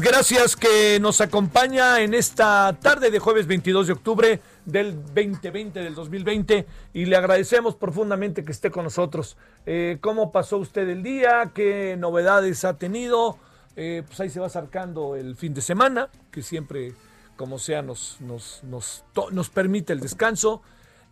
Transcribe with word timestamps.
Gracias 0.00 0.56
que 0.56 0.98
nos 1.00 1.20
acompaña 1.20 2.00
en 2.00 2.14
esta 2.14 2.76
tarde 2.80 3.10
de 3.10 3.18
jueves 3.18 3.46
22 3.46 3.86
de 3.86 3.92
octubre 3.92 4.40
del 4.64 4.96
2020, 5.04 5.80
del 5.80 5.94
2020, 5.94 6.66
y 6.92 7.04
le 7.04 7.16
agradecemos 7.16 7.76
profundamente 7.76 8.44
que 8.44 8.52
esté 8.52 8.70
con 8.70 8.84
nosotros. 8.84 9.36
Eh, 9.66 9.98
¿Cómo 10.00 10.32
pasó 10.32 10.58
usted 10.58 10.88
el 10.88 11.02
día? 11.02 11.52
¿Qué 11.54 11.96
novedades 11.98 12.64
ha 12.64 12.78
tenido? 12.78 13.38
Eh, 13.76 14.02
pues 14.06 14.18
ahí 14.20 14.30
se 14.30 14.40
va 14.40 14.46
acercando 14.46 15.14
el 15.14 15.36
fin 15.36 15.54
de 15.54 15.60
semana, 15.60 16.08
que 16.30 16.42
siempre, 16.42 16.92
como 17.36 17.58
sea, 17.58 17.80
nos, 17.82 18.16
nos, 18.20 18.62
nos, 18.64 19.04
nos 19.30 19.50
permite 19.50 19.92
el 19.92 20.00
descanso. 20.00 20.62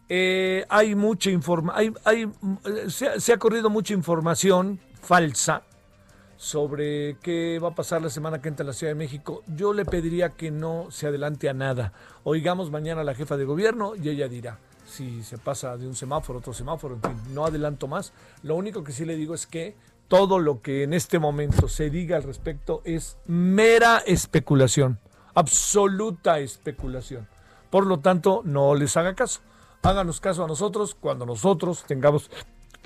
Eh, 0.08 0.64
hay 0.68 0.94
mucha 0.94 1.30
información, 1.30 1.96
hay, 2.04 2.24
hay, 2.24 2.90
se, 2.90 3.20
se 3.20 3.32
ha 3.32 3.38
corrido 3.38 3.70
mucha 3.70 3.94
información 3.94 4.80
falsa 5.00 5.62
sobre 6.38 7.16
qué 7.20 7.58
va 7.58 7.68
a 7.68 7.74
pasar 7.74 8.00
la 8.00 8.08
semana 8.08 8.40
que 8.40 8.48
entra 8.48 8.62
en 8.62 8.68
la 8.68 8.72
Ciudad 8.72 8.92
de 8.92 8.98
México, 8.98 9.42
yo 9.54 9.74
le 9.74 9.84
pediría 9.84 10.30
que 10.30 10.50
no 10.50 10.86
se 10.90 11.08
adelante 11.08 11.48
a 11.48 11.52
nada. 11.52 11.92
Oigamos 12.22 12.70
mañana 12.70 13.02
a 13.02 13.04
la 13.04 13.14
jefa 13.14 13.36
de 13.36 13.44
gobierno 13.44 13.94
y 13.96 14.08
ella 14.08 14.28
dirá 14.28 14.58
si 14.86 15.22
se 15.22 15.36
pasa 15.36 15.76
de 15.76 15.86
un 15.86 15.94
semáforo 15.94 16.38
a 16.38 16.40
otro 16.40 16.54
semáforo, 16.54 16.94
en 16.94 17.02
fin, 17.02 17.34
no 17.34 17.44
adelanto 17.44 17.88
más. 17.88 18.12
Lo 18.42 18.54
único 18.54 18.84
que 18.84 18.92
sí 18.92 19.04
le 19.04 19.16
digo 19.16 19.34
es 19.34 19.46
que 19.46 19.76
todo 20.06 20.38
lo 20.38 20.62
que 20.62 20.84
en 20.84 20.94
este 20.94 21.18
momento 21.18 21.68
se 21.68 21.90
diga 21.90 22.16
al 22.16 22.22
respecto 22.22 22.80
es 22.84 23.18
mera 23.26 23.98
especulación, 23.98 24.98
absoluta 25.34 26.38
especulación. 26.38 27.28
Por 27.68 27.84
lo 27.84 27.98
tanto, 27.98 28.42
no 28.44 28.74
les 28.74 28.96
haga 28.96 29.14
caso. 29.14 29.40
Háganos 29.82 30.20
caso 30.20 30.44
a 30.44 30.48
nosotros 30.48 30.94
cuando 30.94 31.26
nosotros 31.26 31.84
tengamos 31.86 32.30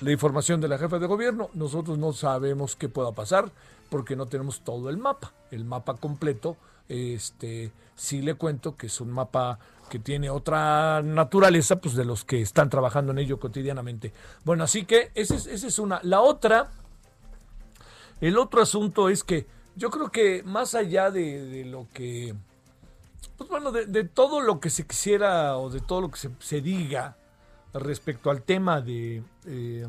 la 0.01 0.13
información 0.13 0.61
de 0.61 0.69
la 0.69 0.79
jefa 0.79 0.99
de 0.99 1.07
gobierno. 1.07 1.51
Nosotros 1.55 1.99
no 1.99 2.13
sabemos 2.13 2.77
qué 2.77 2.89
pueda 2.89 3.13
pasar 3.13 3.51
porque 3.91 4.17
no 4.17 4.27
tenemos 4.27 4.61
todo 4.63 4.89
el 4.91 4.97
mapa. 4.97 5.33
El 5.51 5.65
mapa 5.65 5.95
completo, 5.97 6.57
este, 6.89 7.73
sí 7.95 8.23
le 8.23 8.35
cuento 8.35 8.77
que 8.77 8.87
es 8.87 9.01
un 9.01 9.11
mapa 9.11 9.59
que 9.91 9.99
tiene 9.99 10.31
otra 10.31 11.03
naturaleza, 11.03 11.77
pues 11.77 11.95
de 11.95 12.05
los 12.05 12.25
que 12.25 12.41
están 12.41 12.71
trabajando 12.71 13.13
en 13.13 13.19
ello 13.19 13.39
cotidianamente. 13.39 14.13
Bueno, 14.45 14.65
así 14.65 14.85
que 14.87 15.11
esa 15.15 15.35
es, 15.35 15.79
una. 15.79 16.01
La 16.03 16.23
otra, 16.23 16.71
el 18.21 18.39
otro 18.39 18.63
asunto 18.63 19.11
es 19.11 19.23
que 19.23 19.47
yo 19.77 19.91
creo 19.91 20.11
que 20.11 20.43
más 20.45 20.75
allá 20.75 21.11
de, 21.11 21.65
lo 21.67 21.87
que, 21.93 22.35
pues 23.37 23.51
bueno, 23.51 23.71
de, 23.71 24.05
todo 24.05 24.41
lo 24.41 24.61
que 24.61 24.71
se 24.71 24.87
quisiera 24.87 25.59
o 25.59 25.69
de 25.69 25.81
todo 25.81 26.01
lo 26.01 26.11
que 26.11 26.19
se 26.39 26.61
diga 26.63 27.17
respecto 27.75 28.31
al 28.31 28.43
tema 28.43 28.81
de 28.81 29.23
eh, 29.47 29.87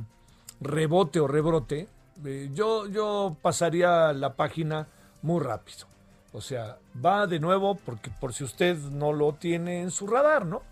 rebote 0.61 1.19
o 1.19 1.27
rebrote, 1.27 1.87
eh, 2.25 2.49
yo, 2.53 2.87
yo 2.87 3.35
pasaría 3.41 4.13
la 4.13 4.35
página 4.35 4.87
muy 5.21 5.41
rápido. 5.41 5.87
O 6.31 6.41
sea, 6.41 6.77
va 7.03 7.27
de 7.27 7.39
nuevo, 7.39 7.75
porque 7.75 8.09
por 8.09 8.33
si 8.33 8.43
usted 8.43 8.77
no 8.77 9.13
lo 9.13 9.33
tiene 9.33 9.81
en 9.81 9.91
su 9.91 10.07
radar, 10.07 10.45
¿no? 10.45 10.63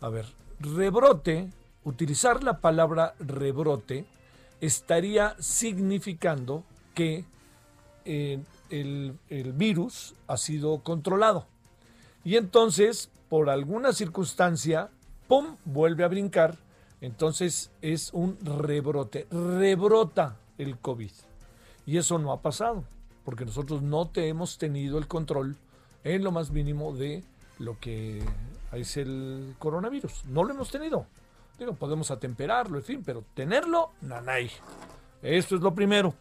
A 0.00 0.08
ver, 0.08 0.26
rebrote, 0.60 1.50
utilizar 1.84 2.44
la 2.44 2.58
palabra 2.58 3.14
rebrote 3.18 4.06
estaría 4.60 5.34
significando 5.38 6.64
que 6.94 7.24
eh, 8.04 8.40
el, 8.70 9.18
el 9.28 9.52
virus 9.52 10.14
ha 10.26 10.36
sido 10.36 10.80
controlado. 10.82 11.46
Y 12.24 12.36
entonces, 12.36 13.10
por 13.28 13.50
alguna 13.50 13.92
circunstancia, 13.92 14.90
¡pum!, 15.28 15.56
vuelve 15.64 16.04
a 16.04 16.08
brincar. 16.08 16.56
Entonces 17.00 17.70
es 17.80 18.12
un 18.12 18.38
rebrote. 18.42 19.26
Rebrota 19.30 20.36
el 20.58 20.78
COVID. 20.78 21.12
Y 21.86 21.96
eso 21.96 22.18
no 22.18 22.32
ha 22.32 22.42
pasado, 22.42 22.84
porque 23.24 23.44
nosotros 23.44 23.82
no 23.82 24.08
te 24.08 24.28
hemos 24.28 24.58
tenido 24.58 24.98
el 24.98 25.06
control 25.06 25.56
en 26.04 26.24
lo 26.24 26.32
más 26.32 26.50
mínimo 26.50 26.92
de 26.92 27.22
lo 27.58 27.78
que 27.78 28.22
es 28.72 28.96
el 28.96 29.54
coronavirus. 29.58 30.24
No 30.26 30.44
lo 30.44 30.52
hemos 30.52 30.70
tenido. 30.70 31.06
Digo, 31.58 31.74
podemos 31.74 32.10
atemperarlo, 32.10 32.78
en 32.78 32.84
fin, 32.84 33.02
pero 33.04 33.24
tenerlo, 33.34 33.90
nanay. 34.00 34.50
Esto 35.22 35.56
es 35.56 35.62
lo 35.62 35.74
primero. 35.74 36.14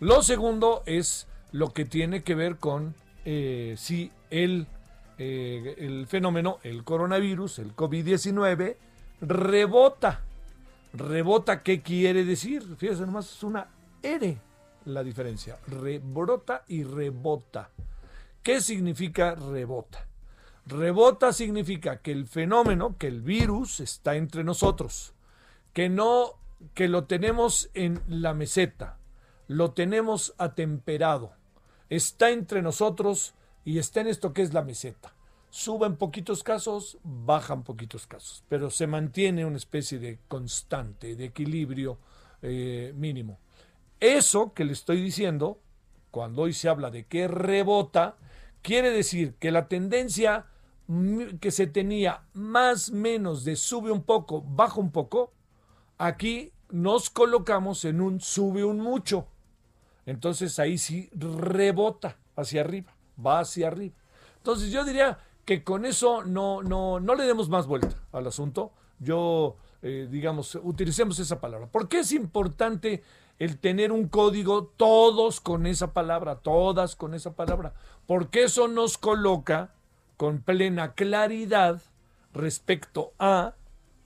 Lo 0.00 0.22
segundo 0.22 0.82
es 0.84 1.26
lo 1.52 1.72
que 1.72 1.84
tiene 1.84 2.22
que 2.22 2.34
ver 2.34 2.56
con 2.56 2.94
eh, 3.24 3.74
si 3.78 4.12
el, 4.30 4.66
eh, 5.18 5.74
el 5.78 6.06
fenómeno, 6.06 6.58
el 6.62 6.84
coronavirus, 6.84 7.60
el 7.60 7.74
COVID-19, 7.74 8.76
rebota. 9.20 10.22
Rebota, 10.92 11.62
¿qué 11.62 11.82
quiere 11.82 12.24
decir? 12.24 12.62
Fíjense 12.76 13.04
nomás, 13.06 13.30
es 13.32 13.42
una 13.42 13.68
R 14.02 14.38
la 14.86 15.04
diferencia. 15.04 15.58
Rebrota 15.66 16.64
y 16.68 16.84
rebota. 16.84 17.70
¿Qué 18.42 18.60
significa 18.60 19.34
rebota? 19.34 20.06
Rebota 20.66 21.32
significa 21.32 21.98
que 21.98 22.12
el 22.12 22.26
fenómeno, 22.26 22.96
que 22.98 23.06
el 23.06 23.22
virus 23.22 23.80
está 23.80 24.16
entre 24.16 24.42
nosotros, 24.42 25.14
que 25.72 25.88
no, 25.88 26.34
que 26.74 26.88
lo 26.88 27.04
tenemos 27.04 27.70
en 27.74 28.02
la 28.08 28.34
meseta, 28.34 28.98
lo 29.46 29.72
tenemos 29.72 30.34
atemperado, 30.38 31.32
está 31.88 32.30
entre 32.30 32.62
nosotros 32.62 33.35
y 33.66 33.78
está 33.78 34.00
en 34.00 34.06
esto 34.06 34.32
que 34.32 34.42
es 34.42 34.54
la 34.54 34.62
meseta. 34.62 35.12
Suba 35.50 35.88
en 35.88 35.96
poquitos 35.96 36.42
casos, 36.44 36.98
baja 37.02 37.52
en 37.52 37.64
poquitos 37.64 38.06
casos, 38.06 38.44
pero 38.48 38.70
se 38.70 38.86
mantiene 38.86 39.44
una 39.44 39.56
especie 39.56 39.98
de 39.98 40.20
constante, 40.28 41.16
de 41.16 41.24
equilibrio 41.24 41.98
eh, 42.42 42.92
mínimo. 42.96 43.40
Eso 43.98 44.54
que 44.54 44.64
le 44.64 44.72
estoy 44.72 45.02
diciendo, 45.02 45.58
cuando 46.12 46.42
hoy 46.42 46.52
se 46.52 46.68
habla 46.68 46.90
de 46.90 47.06
que 47.06 47.26
rebota, 47.26 48.16
quiere 48.62 48.90
decir 48.90 49.34
que 49.34 49.50
la 49.50 49.66
tendencia 49.66 50.46
que 51.40 51.50
se 51.50 51.66
tenía 51.66 52.22
más 52.34 52.92
menos 52.92 53.44
de 53.44 53.56
sube 53.56 53.90
un 53.90 54.04
poco, 54.04 54.42
baja 54.42 54.78
un 54.78 54.92
poco, 54.92 55.32
aquí 55.98 56.52
nos 56.70 57.10
colocamos 57.10 57.84
en 57.84 58.00
un 58.00 58.20
sube 58.20 58.62
un 58.62 58.78
mucho. 58.78 59.26
Entonces 60.04 60.60
ahí 60.60 60.78
sí 60.78 61.10
rebota 61.12 62.18
hacia 62.36 62.60
arriba, 62.60 62.95
va 63.24 63.40
hacia 63.40 63.68
arriba. 63.68 63.94
Entonces 64.38 64.70
yo 64.70 64.84
diría 64.84 65.18
que 65.44 65.62
con 65.62 65.84
eso 65.84 66.24
no, 66.24 66.62
no, 66.62 67.00
no 67.00 67.14
le 67.14 67.24
demos 67.24 67.48
más 67.48 67.66
vuelta 67.66 67.96
al 68.12 68.26
asunto. 68.26 68.72
Yo, 68.98 69.56
eh, 69.82 70.08
digamos, 70.10 70.54
utilicemos 70.56 71.18
esa 71.18 71.40
palabra. 71.40 71.68
¿Por 71.68 71.88
qué 71.88 72.00
es 72.00 72.12
importante 72.12 73.02
el 73.38 73.58
tener 73.58 73.92
un 73.92 74.08
código 74.08 74.64
todos 74.76 75.40
con 75.40 75.66
esa 75.66 75.92
palabra, 75.92 76.36
todas 76.36 76.96
con 76.96 77.14
esa 77.14 77.34
palabra? 77.34 77.74
Porque 78.06 78.44
eso 78.44 78.68
nos 78.68 78.98
coloca 78.98 79.74
con 80.16 80.40
plena 80.40 80.94
claridad 80.94 81.80
respecto 82.32 83.12
a 83.18 83.54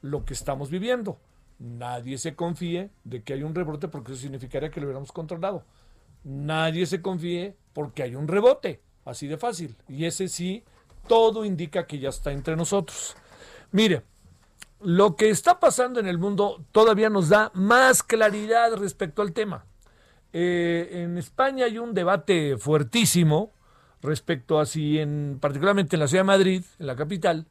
lo 0.03 0.25
que 0.25 0.35
estamos 0.35 0.71
viviendo. 0.71 1.19
Nadie 1.59 2.19
se 2.19 2.35
confíe 2.35 2.91
de 3.05 3.23
que 3.23 3.35
hay 3.35 3.43
un 3.43 3.55
rebrote 3.55 3.89
porque 3.89 4.13
eso 4.13 4.23
significaría 4.23 4.71
que 4.71 4.81
lo 4.81 4.87
hubiéramos 4.87 5.13
controlado. 5.13 5.65
Nadie 6.25 6.87
se 6.87 7.03
confíe 7.03 7.57
porque 7.73 8.03
hay 8.03 8.15
un 8.15 8.29
rebote, 8.29 8.83
así 9.11 9.27
de 9.27 9.37
fácil. 9.37 9.77
Y 9.89 10.07
ese 10.07 10.29
sí, 10.29 10.65
todo 11.09 11.45
indica 11.45 11.87
que 11.87 11.99
ya 11.99 12.09
está 12.09 12.33
entre 12.33 12.57
nosotros. 12.57 13.17
Mire, 13.73 14.03
lo 14.81 15.17
que 15.17 15.31
está 15.31 15.61
pasando 15.61 16.01
en 16.01 16.07
el 16.07 16.19
mundo 16.19 16.65
todavía 16.73 17.11
nos 17.11 17.29
da 17.29 17.51
más 17.55 18.03
claridad 18.03 18.75
respecto 18.77 19.23
al 19.23 19.33
tema. 19.33 19.67
Eh, 20.33 21.03
en 21.03 21.19
España 21.19 21.67
hay 21.67 21.79
un 21.79 21.93
debate 21.93 22.57
fuertísimo 22.57 23.53
respecto 24.01 24.59
a 24.59 24.67
si, 24.67 24.99
en, 24.99 25.39
particularmente 25.41 25.97
en 25.97 26.01
la 26.01 26.09
ciudad 26.09 26.23
de 26.23 26.27
Madrid, 26.29 26.65
en 26.79 26.87
la 26.87 26.97
capital, 26.97 27.47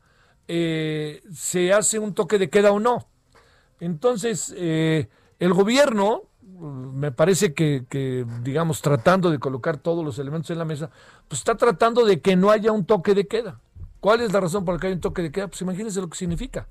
eh, 0.47 1.21
se 1.31 1.73
hace 1.73 1.99
un 1.99 2.15
toque 2.15 2.39
de 2.39 2.49
queda 2.49 2.71
o 2.71 2.79
no. 2.79 3.07
Entonces, 3.79 4.53
eh, 4.57 5.07
el 5.39 5.53
gobierno, 5.53 6.23
me 6.59 7.11
parece 7.11 7.53
que, 7.53 8.25
digamos, 8.43 8.81
tratando 8.81 9.31
de 9.31 9.39
colocar 9.39 9.77
todos 9.77 10.03
los 10.03 10.19
elementos 10.19 10.49
en 10.51 10.57
la 10.57 10.65
mesa, 10.65 10.89
pues 11.27 11.39
está 11.39 11.55
tratando 11.55 12.05
de 12.05 12.21
que 12.21 12.35
no 12.35 12.51
haya 12.51 12.71
un 12.71 12.85
toque 12.85 13.13
de 13.13 13.27
queda. 13.27 13.59
¿Cuál 13.99 14.21
es 14.21 14.31
la 14.31 14.39
razón 14.39 14.65
por 14.65 14.75
la 14.75 14.79
que 14.79 14.87
hay 14.87 14.93
un 14.93 15.01
toque 15.01 15.21
de 15.21 15.31
queda? 15.31 15.47
Pues 15.47 15.61
imagínense 15.61 16.01
lo 16.01 16.09
que 16.09 16.17
significa. 16.17 16.67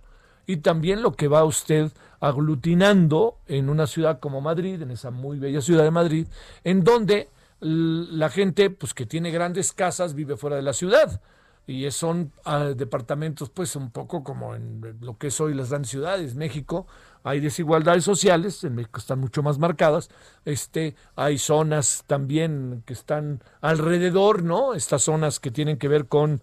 Y 0.46 0.58
también 0.58 1.02
lo 1.02 1.12
que 1.12 1.29
va 1.29 1.44
usted 1.44 1.93
aglutinando 2.20 3.38
en 3.46 3.69
una 3.69 3.87
ciudad 3.87 4.19
como 4.19 4.40
Madrid, 4.40 4.81
en 4.81 4.90
esa 4.90 5.11
muy 5.11 5.38
bella 5.38 5.61
ciudad 5.61 5.85
de 5.85 5.91
Madrid, 5.91 6.26
en 6.64 6.84
donde 6.84 7.29
la 7.61 8.29
gente 8.31 8.70
pues 8.70 8.94
que 8.94 9.05
tiene 9.05 9.31
grandes 9.31 9.73
casas 9.73 10.14
vive 10.14 10.37
fuera 10.37 10.56
de 10.56 10.62
la 10.62 10.73
ciudad 10.73 11.20
y 11.69 11.88
son 11.91 12.32
ah, 12.44 12.73
departamentos 12.75 13.50
pues 13.50 13.76
un 13.76 13.91
poco 13.91 14.25
como 14.25 14.55
en 14.55 14.96
lo 15.02 15.19
que 15.19 15.26
es 15.26 15.38
hoy 15.38 15.52
las 15.52 15.69
grandes 15.69 15.91
ciudades. 15.91 16.34
México 16.34 16.87
hay 17.23 17.41
desigualdades 17.41 18.05
sociales, 18.05 18.62
en 18.65 18.75
México 18.75 18.99
están 18.99 19.20
mucho 19.20 19.43
más 19.43 19.59
marcadas. 19.59 20.09
Este, 20.44 20.94
hay 21.17 21.38
zonas 21.38 22.05
también 22.06 22.82
que 22.87 22.93
están 22.93 23.43
alrededor, 23.61 24.43
¿no? 24.43 24.75
Estas 24.75 25.03
zonas 25.03 25.41
que 25.41 25.50
tienen 25.50 25.79
que 25.79 25.88
ver 25.88 26.06
con 26.06 26.43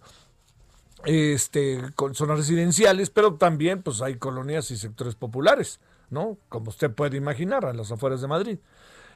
este 1.04 1.82
con 1.94 2.14
zonas 2.14 2.38
residenciales, 2.38 3.10
pero 3.10 3.34
también 3.34 3.82
pues 3.82 4.02
hay 4.02 4.16
colonias 4.16 4.70
y 4.70 4.76
sectores 4.76 5.14
populares, 5.14 5.80
¿no? 6.10 6.36
Como 6.48 6.70
usted 6.70 6.90
puede 6.90 7.16
imaginar, 7.16 7.64
a 7.64 7.72
las 7.72 7.92
afueras 7.92 8.20
de 8.20 8.28
Madrid. 8.28 8.58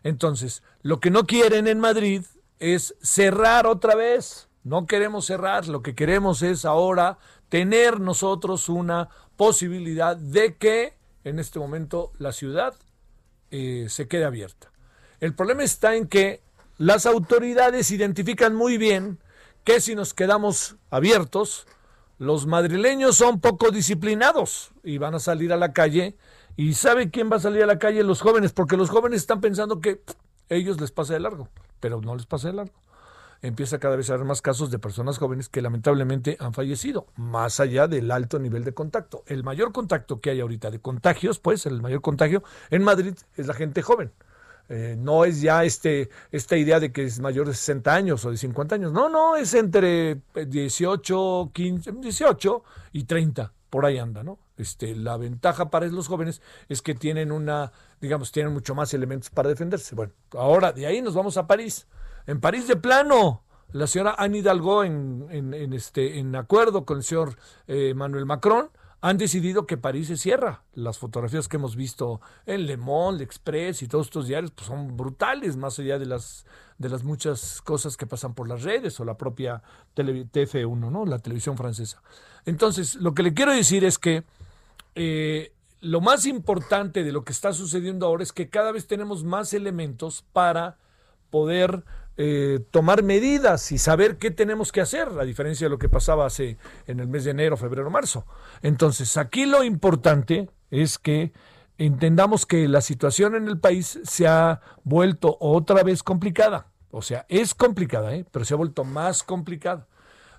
Entonces, 0.03 0.62
lo 0.83 1.01
que 1.01 1.11
no 1.11 1.27
quieren 1.27 1.67
en 1.67 1.81
Madrid 1.81 2.25
es 2.59 2.95
cerrar 3.03 3.67
otra 3.67 3.95
vez. 3.95 4.49
No 4.62 4.87
queremos 4.87 5.27
cerrar, 5.27 5.69
lo 5.69 5.83
que 5.83 5.95
queremos 5.95 6.43
es 6.43 6.65
ahora 6.65 7.19
tener 7.49 7.99
nosotros 7.99 8.69
una 8.69 9.09
posibilidad 9.37 10.17
de 10.17 10.57
que 10.57 11.00
en 11.25 11.38
este 11.38 11.58
momento 11.58 12.12
la 12.19 12.32
ciudad 12.32 12.75
eh, 13.50 13.87
se 13.88 14.08
quede 14.08 14.25
abierta. 14.25 14.70
El 15.20 15.34
problema 15.34 15.62
está 15.62 15.96
en 15.96 16.06
que 16.06 16.40
las 16.78 17.06
autoridades 17.06 17.90
identifican 17.90 18.55
muy 18.55 18.78
bien 18.78 19.19
que 19.64 19.81
si 19.81 19.94
nos 19.94 20.14
quedamos 20.14 20.76
abiertos, 20.90 21.67
los 22.19 22.46
madrileños 22.46 23.17
son 23.17 23.40
poco 23.40 23.70
disciplinados 23.70 24.70
y 24.82 24.99
van 24.99 25.14
a 25.14 25.19
salir 25.19 25.52
a 25.52 25.56
la 25.56 25.72
calle 25.72 26.17
¿Y 26.61 26.75
sabe 26.75 27.11
quién 27.11 27.31
va 27.32 27.37
a 27.37 27.40
salir 27.40 27.62
a 27.62 27.66
la 27.66 27.78
calle? 27.78 28.02
Los 28.02 28.20
jóvenes, 28.20 28.52
porque 28.52 28.76
los 28.76 28.90
jóvenes 28.90 29.20
están 29.20 29.40
pensando 29.40 29.81
que 29.81 30.02
ellos 30.50 30.78
les 30.78 30.90
pasa 30.90 31.14
de 31.14 31.20
largo, 31.20 31.49
pero 31.81 32.02
no 32.02 32.14
les 32.14 32.26
pasa 32.26 32.49
de 32.49 32.55
largo. 32.55 32.75
Empieza 33.42 33.78
cada 33.78 33.96
vez 33.96 34.10
a 34.10 34.14
haber 34.14 34.26
más 34.26 34.42
casos 34.42 34.70
de 34.70 34.78
personas 34.78 35.19
jóvenes 35.19 35.48
que 35.48 35.62
lamentablemente 35.62 36.37
han 36.40 36.52
fallecido, 36.52 37.06
más 37.16 37.58
allá 37.58 37.88
del 37.88 38.10
alto 38.10 38.38
nivel 38.38 38.64
de 38.64 38.75
contacto. 38.75 39.22
El 39.26 39.44
mayor 39.44 39.72
contacto 39.72 40.20
que 40.20 40.31
hay 40.31 40.40
ahorita 40.40 40.70
de 40.70 40.81
contagios, 40.81 41.38
pues 41.38 41.64
el 41.64 41.81
mayor 41.81 42.02
contagio 42.02 42.42
en 42.70 42.82
Madrid 42.82 43.14
es 43.37 43.46
la 43.46 43.54
gente 43.54 43.81
joven. 43.81 44.12
Eh, 44.69 44.94
no 44.96 45.25
es 45.25 45.40
ya 45.40 45.64
este, 45.64 46.10
esta 46.31 46.56
idea 46.56 46.78
de 46.78 46.92
que 46.92 47.02
es 47.02 47.19
mayor 47.19 47.48
de 47.48 47.54
60 47.54 47.92
años 47.92 48.25
o 48.25 48.31
de 48.31 48.37
50 48.37 48.76
años. 48.76 48.92
No, 48.92 49.08
no, 49.08 49.34
es 49.37 49.54
entre 49.54 50.20
18, 50.34 51.50
15, 51.52 51.92
18 51.92 52.62
y 52.92 53.04
30. 53.04 53.52
Por 53.69 53.87
ahí 53.87 53.98
anda, 53.98 54.22
¿no? 54.22 54.38
Este, 54.56 54.94
la 54.94 55.16
ventaja 55.16 55.70
para 55.70 55.87
los 55.87 56.06
jóvenes 56.06 56.42
es 56.69 56.82
que 56.82 56.94
tienen 56.94 57.32
una, 57.32 57.72
digamos, 58.00 58.31
tienen 58.31 58.52
mucho 58.52 58.75
más 58.75 58.92
elementos 58.94 59.31
para 59.31 59.48
defenderse. 59.48 59.94
Bueno, 59.94 60.12
ahora 60.32 60.72
de 60.72 60.87
ahí 60.87 61.02
nos 61.02 61.14
vamos 61.14 61.37
a 61.37 61.46
París. 61.46 61.87
En 62.26 62.40
París 62.40 62.69
de 62.69 62.76
plano, 62.76 63.43
la 63.72 63.87
señora 63.87 64.14
Anne 64.19 64.38
Hidalgo, 64.38 64.84
en, 64.84 65.28
en, 65.31 65.72
este, 65.72 66.19
en 66.19 66.34
acuerdo 66.34 66.84
con 66.84 66.99
el 66.99 67.05
señor 67.05 67.37
eh, 67.67 67.94
Manuel 67.94 68.26
Macron, 68.26 68.70
han 69.02 69.17
decidido 69.17 69.67
que 69.67 69.78
París 69.78 70.08
se 70.08 70.17
cierra. 70.17 70.62
Las 70.75 70.99
fotografías 70.99 71.49
que 71.49 71.56
hemos 71.56 71.75
visto 71.75 72.20
en 72.44 72.67
Le 72.67 72.76
Monde, 72.76 73.25
Express 73.25 73.82
y 73.82 73.88
todos 73.88 74.08
estos 74.08 74.26
diarios 74.26 74.50
pues 74.50 74.67
son 74.67 74.96
brutales, 74.96 75.56
más 75.56 75.78
allá 75.78 75.99
de 75.99 76.06
las, 76.06 76.44
de 76.78 76.88
las 76.88 77.02
muchas 77.02 77.62
cosas 77.62 77.96
que 77.96 78.06
pasan 78.06 78.34
por 78.34 78.49
las 78.49 78.62
redes 78.62 79.00
o 79.00 79.05
la 79.05 79.16
propia 79.16 79.62
TF1, 79.96 80.90
¿no? 80.90 81.06
la 81.06 81.19
televisión 81.19 81.56
francesa. 81.56 82.02
Entonces, 82.44 82.96
lo 82.96 83.14
que 83.14 83.23
le 83.23 83.32
quiero 83.32 83.52
decir 83.52 83.84
es 83.84 83.99
que 83.99 84.25
eh, 84.94 85.55
lo 85.81 86.02
más 86.02 86.26
importante 86.26 87.02
de 87.02 87.12
lo 87.12 87.25
que 87.25 87.32
está 87.32 87.55
sucediendo 87.55 88.06
ahora 88.06 88.23
es 88.23 88.32
que 88.32 88.50
cada 88.50 88.70
vez 88.70 88.87
tenemos 88.87 89.25
más 89.25 89.55
elementos 89.55 90.25
para 90.32 90.76
poder 91.31 91.84
eh, 92.22 92.61
tomar 92.70 93.02
medidas 93.02 93.72
y 93.72 93.78
saber 93.78 94.19
qué 94.19 94.31
tenemos 94.31 94.72
que 94.72 94.82
hacer, 94.82 95.08
a 95.19 95.25
diferencia 95.25 95.64
de 95.64 95.70
lo 95.70 95.78
que 95.78 95.88
pasaba 95.88 96.26
hace 96.26 96.58
en 96.87 97.00
el 97.00 97.08
mes 97.08 97.25
de 97.25 97.31
enero, 97.31 97.56
febrero, 97.56 97.88
marzo. 97.88 98.26
Entonces, 98.61 99.17
aquí 99.17 99.46
lo 99.46 99.64
importante 99.64 100.50
es 100.70 100.99
que 100.99 101.33
entendamos 101.78 102.45
que 102.45 102.68
la 102.68 102.83
situación 102.83 103.37
en 103.37 103.49
el 103.49 103.59
país 103.59 104.00
se 104.02 104.26
ha 104.26 104.61
vuelto 104.85 105.38
otra 105.40 105.83
vez 105.83 106.02
complicada. 106.02 106.66
O 106.90 107.00
sea, 107.00 107.25
es 107.30 107.54
complicada, 107.54 108.14
¿eh? 108.14 108.26
pero 108.30 108.45
se 108.45 108.52
ha 108.52 108.59
vuelto 108.59 108.85
más 108.85 109.23
complicada. 109.23 109.88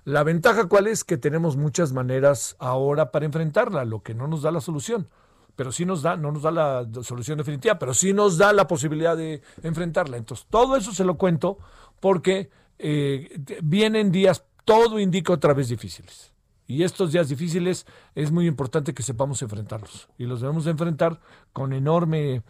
La 0.04 0.22
ventaja 0.22 0.68
cuál 0.68 0.86
es 0.86 1.02
que 1.02 1.16
tenemos 1.16 1.56
muchas 1.56 1.92
maneras 1.92 2.54
ahora 2.60 3.10
para 3.10 3.26
enfrentarla, 3.26 3.84
lo 3.84 4.04
que 4.04 4.14
no 4.14 4.28
nos 4.28 4.42
da 4.42 4.52
la 4.52 4.60
solución, 4.60 5.08
pero 5.56 5.72
sí 5.72 5.84
nos 5.84 6.02
da, 6.02 6.16
no 6.16 6.32
nos 6.32 6.42
da 6.42 6.50
la 6.50 6.86
solución 7.02 7.38
definitiva, 7.38 7.78
pero 7.78 7.94
sí 7.94 8.12
nos 8.12 8.38
da 8.38 8.52
la 8.52 8.66
posibilidad 8.66 9.16
de 9.16 9.42
enfrentarla. 9.62 10.16
Entonces, 10.16 10.46
todo 10.48 10.76
eso 10.76 10.92
se 10.92 11.04
lo 11.04 11.16
cuento 11.16 11.58
porque 12.00 12.50
eh, 12.78 13.30
vienen 13.62 14.10
días, 14.10 14.44
todo 14.64 14.98
indica 14.98 15.32
otra 15.32 15.54
vez 15.54 15.68
difíciles. 15.68 16.32
Y 16.66 16.84
estos 16.84 17.12
días 17.12 17.28
difíciles 17.28 17.86
es 18.14 18.30
muy 18.30 18.46
importante 18.46 18.94
que 18.94 19.02
sepamos 19.02 19.42
enfrentarlos. 19.42 20.08
Y 20.16 20.24
los 20.24 20.40
debemos 20.40 20.66
enfrentar 20.66 21.20
con 21.52 21.72
enorme 21.72 22.42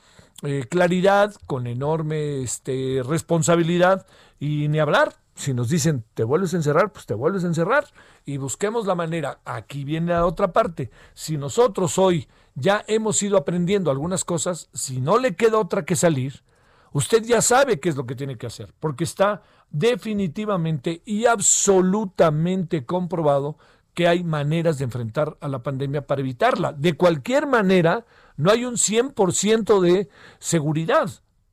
eh, 0.42 0.64
claridad, 0.68 1.35
con 1.47 1.66
enorme 1.66 2.42
este, 2.42 3.02
responsabilidad 3.04 4.06
y 4.38 4.68
ni 4.68 4.78
hablar 4.78 5.16
si 5.35 5.54
nos 5.54 5.68
dicen 5.68 6.04
te 6.14 6.25
vuelves 6.25 6.54
a 6.54 6.59
encerrar, 6.59 6.92
pues 6.92 7.06
te 7.06 7.14
vuelves 7.14 7.44
a 7.44 7.47
encerrar 7.47 7.87
y 8.25 8.37
busquemos 8.37 8.87
la 8.87 8.94
manera. 8.94 9.40
Aquí 9.44 9.85
viene 9.85 10.12
la 10.12 10.26
otra 10.26 10.52
parte. 10.52 10.90
Si 11.14 11.37
nosotros 11.37 11.99
hoy 11.99 12.28
ya 12.54 12.85
hemos 12.87 13.23
ido 13.23 13.37
aprendiendo 13.37 13.90
algunas 13.90 14.25
cosas, 14.25 14.68
si 14.73 15.00
no 15.00 15.18
le 15.18 15.35
queda 15.35 15.59
otra 15.59 15.85
que 15.85 15.97
salir, 15.97 16.42
usted 16.92 17.23
ya 17.25 17.40
sabe 17.40 17.80
qué 17.80 17.88
es 17.88 17.97
lo 17.97 18.06
que 18.06 18.14
tiene 18.14 18.37
que 18.37 18.47
hacer, 18.47 18.75
porque 18.78 19.04
está 19.04 19.42
definitivamente 19.71 21.02
y 21.04 21.26
absolutamente 21.26 22.85
comprobado 22.85 23.56
que 23.94 24.09
hay 24.09 24.25
maneras 24.25 24.78
de 24.78 24.85
enfrentar 24.85 25.37
a 25.40 25.49
la 25.49 25.62
pandemia 25.62 26.06
para 26.06 26.21
evitarla. 26.21 26.73
De 26.73 26.94
cualquier 26.94 27.47
manera, 27.47 28.06
no 28.37 28.50
hay 28.50 28.64
un 28.64 28.75
100% 28.75 29.80
de 29.80 30.09
seguridad 30.38 31.11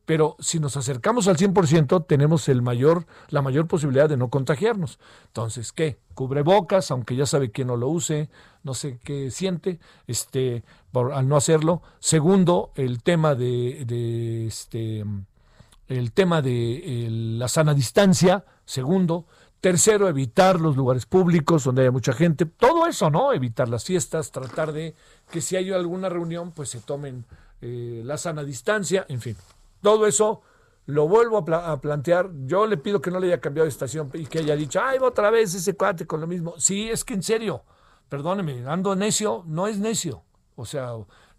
pero 0.09 0.35
si 0.39 0.59
nos 0.59 0.75
acercamos 0.75 1.27
al 1.27 1.37
100% 1.37 2.07
tenemos 2.07 2.49
el 2.49 2.63
mayor, 2.63 3.05
la 3.29 3.43
mayor 3.43 3.67
posibilidad 3.67 4.09
de 4.09 4.17
no 4.17 4.31
contagiarnos. 4.31 4.97
Entonces, 5.27 5.71
¿qué? 5.71 5.99
Cubrebocas, 6.15 6.89
aunque 6.89 7.15
ya 7.15 7.27
sabe 7.27 7.51
que 7.51 7.63
no 7.63 7.77
lo 7.77 7.89
use, 7.89 8.27
no 8.63 8.73
sé 8.73 8.97
qué 9.03 9.29
siente, 9.29 9.79
este, 10.07 10.63
al 11.13 11.27
no 11.27 11.37
hacerlo. 11.37 11.83
Segundo, 11.99 12.71
el 12.73 13.03
tema 13.03 13.35
de, 13.35 13.85
de 13.85 14.47
este, 14.47 15.05
el 15.87 16.11
tema 16.11 16.41
de 16.41 17.07
la 17.37 17.47
sana 17.47 17.75
distancia. 17.75 18.45
Segundo, 18.65 19.27
Tercero, 19.61 20.09
evitar 20.09 20.59
los 20.59 20.75
lugares 20.75 21.05
públicos 21.05 21.65
donde 21.65 21.83
haya 21.83 21.91
mucha 21.91 22.13
gente. 22.13 22.47
Todo 22.47 22.87
eso, 22.87 23.11
¿no? 23.11 23.31
Evitar 23.31 23.69
las 23.69 23.85
fiestas, 23.85 24.31
tratar 24.31 24.71
de 24.71 24.95
que 25.29 25.39
si 25.39 25.55
hay 25.55 25.71
alguna 25.71 26.09
reunión, 26.09 26.51
pues 26.51 26.69
se 26.69 26.79
tomen 26.79 27.25
eh, 27.61 28.01
la 28.03 28.17
sana 28.17 28.43
distancia, 28.43 29.05
en 29.07 29.21
fin. 29.21 29.35
Todo 29.81 30.07
eso 30.07 30.41
lo 30.85 31.07
vuelvo 31.07 31.37
a, 31.37 31.81
plantear. 31.81 32.31
Yo 32.45 32.65
le 32.65 32.77
pido 32.77 33.01
que 33.01 33.11
no 33.11 33.19
le 33.19 33.27
haya 33.27 33.41
cambiado 33.41 33.65
de 33.65 33.69
estación 33.69 34.09
y 34.13 34.25
que 34.25 34.39
haya 34.39 34.55
dicho, 34.55 34.81
ay, 34.83 34.97
otra 35.01 35.29
vez 35.29 35.53
ese 35.53 35.75
cuate 35.75 36.07
con 36.07 36.21
lo 36.21 36.27
mismo. 36.27 36.55
Sí, 36.57 36.89
es 36.89 37.03
que 37.03 37.13
en 37.13 37.23
serio, 37.23 37.63
perdóneme, 38.09 38.65
ando 38.67 38.95
necio, 38.95 39.43
no 39.45 39.67
es 39.67 39.77
necio. 39.77 40.23
O 40.55 40.65
sea, 40.65 40.93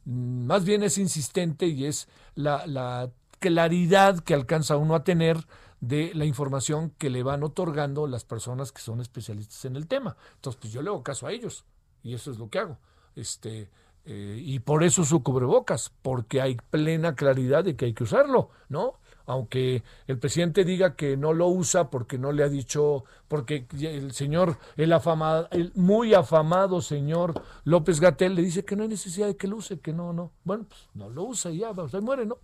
más 0.05 0.65
bien 0.65 0.83
es 0.83 0.99
insistente 0.99 1.67
y 1.67 1.87
es 1.87 2.09
la, 2.35 2.67
la 2.67 3.11
claridad 3.41 4.21
que 4.21 4.35
alcanza 4.35 4.77
uno 4.77 4.95
a 4.95 5.05
tener 5.05 5.37
de 5.81 6.13
la 6.15 6.27
información 6.27 6.91
que 6.99 7.11
le 7.11 7.23
van 7.23 7.43
otorgando 7.43 8.07
las 8.07 8.25
personas 8.25 8.71
que 8.71 8.83
son 8.83 9.01
especialistas 9.01 9.65
en 9.65 9.77
el 9.77 9.89
tema. 9.89 10.17
Entonces, 10.37 10.61
pues 10.61 10.73
yo 10.73 10.83
le 10.83 10.91
hago 10.91 11.03
caso 11.03 11.27
a 11.27 11.33
ellos 11.33 11.65
y 12.03 12.15
eso 12.15 12.31
es 12.31 12.39
lo 12.39 12.49
que 12.51 12.59
hago. 12.59 12.79
Este, 13.17 13.71
eh, 14.13 14.43
y 14.45 14.59
por 14.59 14.83
eso 14.83 15.05
su 15.05 15.23
cubrebocas, 15.23 15.93
porque 16.03 16.41
hay 16.41 16.57
plena 16.71 17.15
claridad 17.15 17.63
de 17.63 17.77
que 17.77 17.85
hay 17.85 17.95
que 17.95 18.03
usarlo, 18.03 18.51
¿no? 18.69 18.95
aunque 19.31 19.85
el 20.09 20.19
presidente 20.19 20.65
diga 20.65 20.97
que 20.97 21.17
no 21.17 21.33
lo 21.33 21.47
usa 21.47 21.89
porque 21.89 22.19
no 22.19 22.33
le 22.33 22.43
ha 22.43 22.49
dicho, 22.49 23.05
porque 23.29 23.65
el 23.81 24.11
señor, 24.11 24.59
el 24.77 24.93
afamado, 24.93 25.47
el 25.53 25.71
muy 25.77 26.15
afamado 26.15 26.81
señor 26.81 27.41
López 27.63 28.01
Gatel 28.01 28.35
le 28.35 28.43
dice 28.43 28.65
que 28.65 28.75
no 28.75 28.83
hay 28.83 28.89
necesidad 28.89 29.29
de 29.29 29.37
que 29.37 29.47
lo 29.47 29.59
use, 29.59 29.79
que 29.79 29.93
no, 29.93 30.13
no. 30.13 30.33
Bueno, 30.43 30.65
pues 30.69 30.81
no 30.95 31.09
lo 31.09 31.23
usa 31.23 31.53
y 31.53 31.59
ya, 31.59 31.69
ahí 31.69 32.01
muere, 32.01 32.27
¿no? 32.27 32.39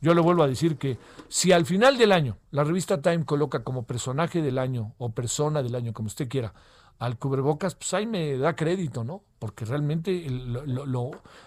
Yo 0.00 0.12
le 0.12 0.20
vuelvo 0.20 0.42
a 0.42 0.48
decir 0.48 0.78
que 0.78 0.98
si 1.28 1.52
al 1.52 1.64
final 1.64 1.96
del 1.96 2.10
año 2.10 2.38
la 2.50 2.64
revista 2.64 3.00
Time 3.00 3.24
coloca 3.24 3.62
como 3.62 3.84
personaje 3.84 4.42
del 4.42 4.58
año 4.58 4.94
o 4.98 5.12
persona 5.12 5.62
del 5.62 5.76
año, 5.76 5.92
como 5.92 6.08
usted 6.08 6.28
quiera, 6.28 6.52
al 7.00 7.18
cubrebocas, 7.18 7.74
pues 7.74 7.94
ahí 7.94 8.06
me 8.06 8.36
da 8.36 8.54
crédito, 8.54 9.04
¿no? 9.04 9.22
Porque 9.38 9.64
realmente 9.64 10.26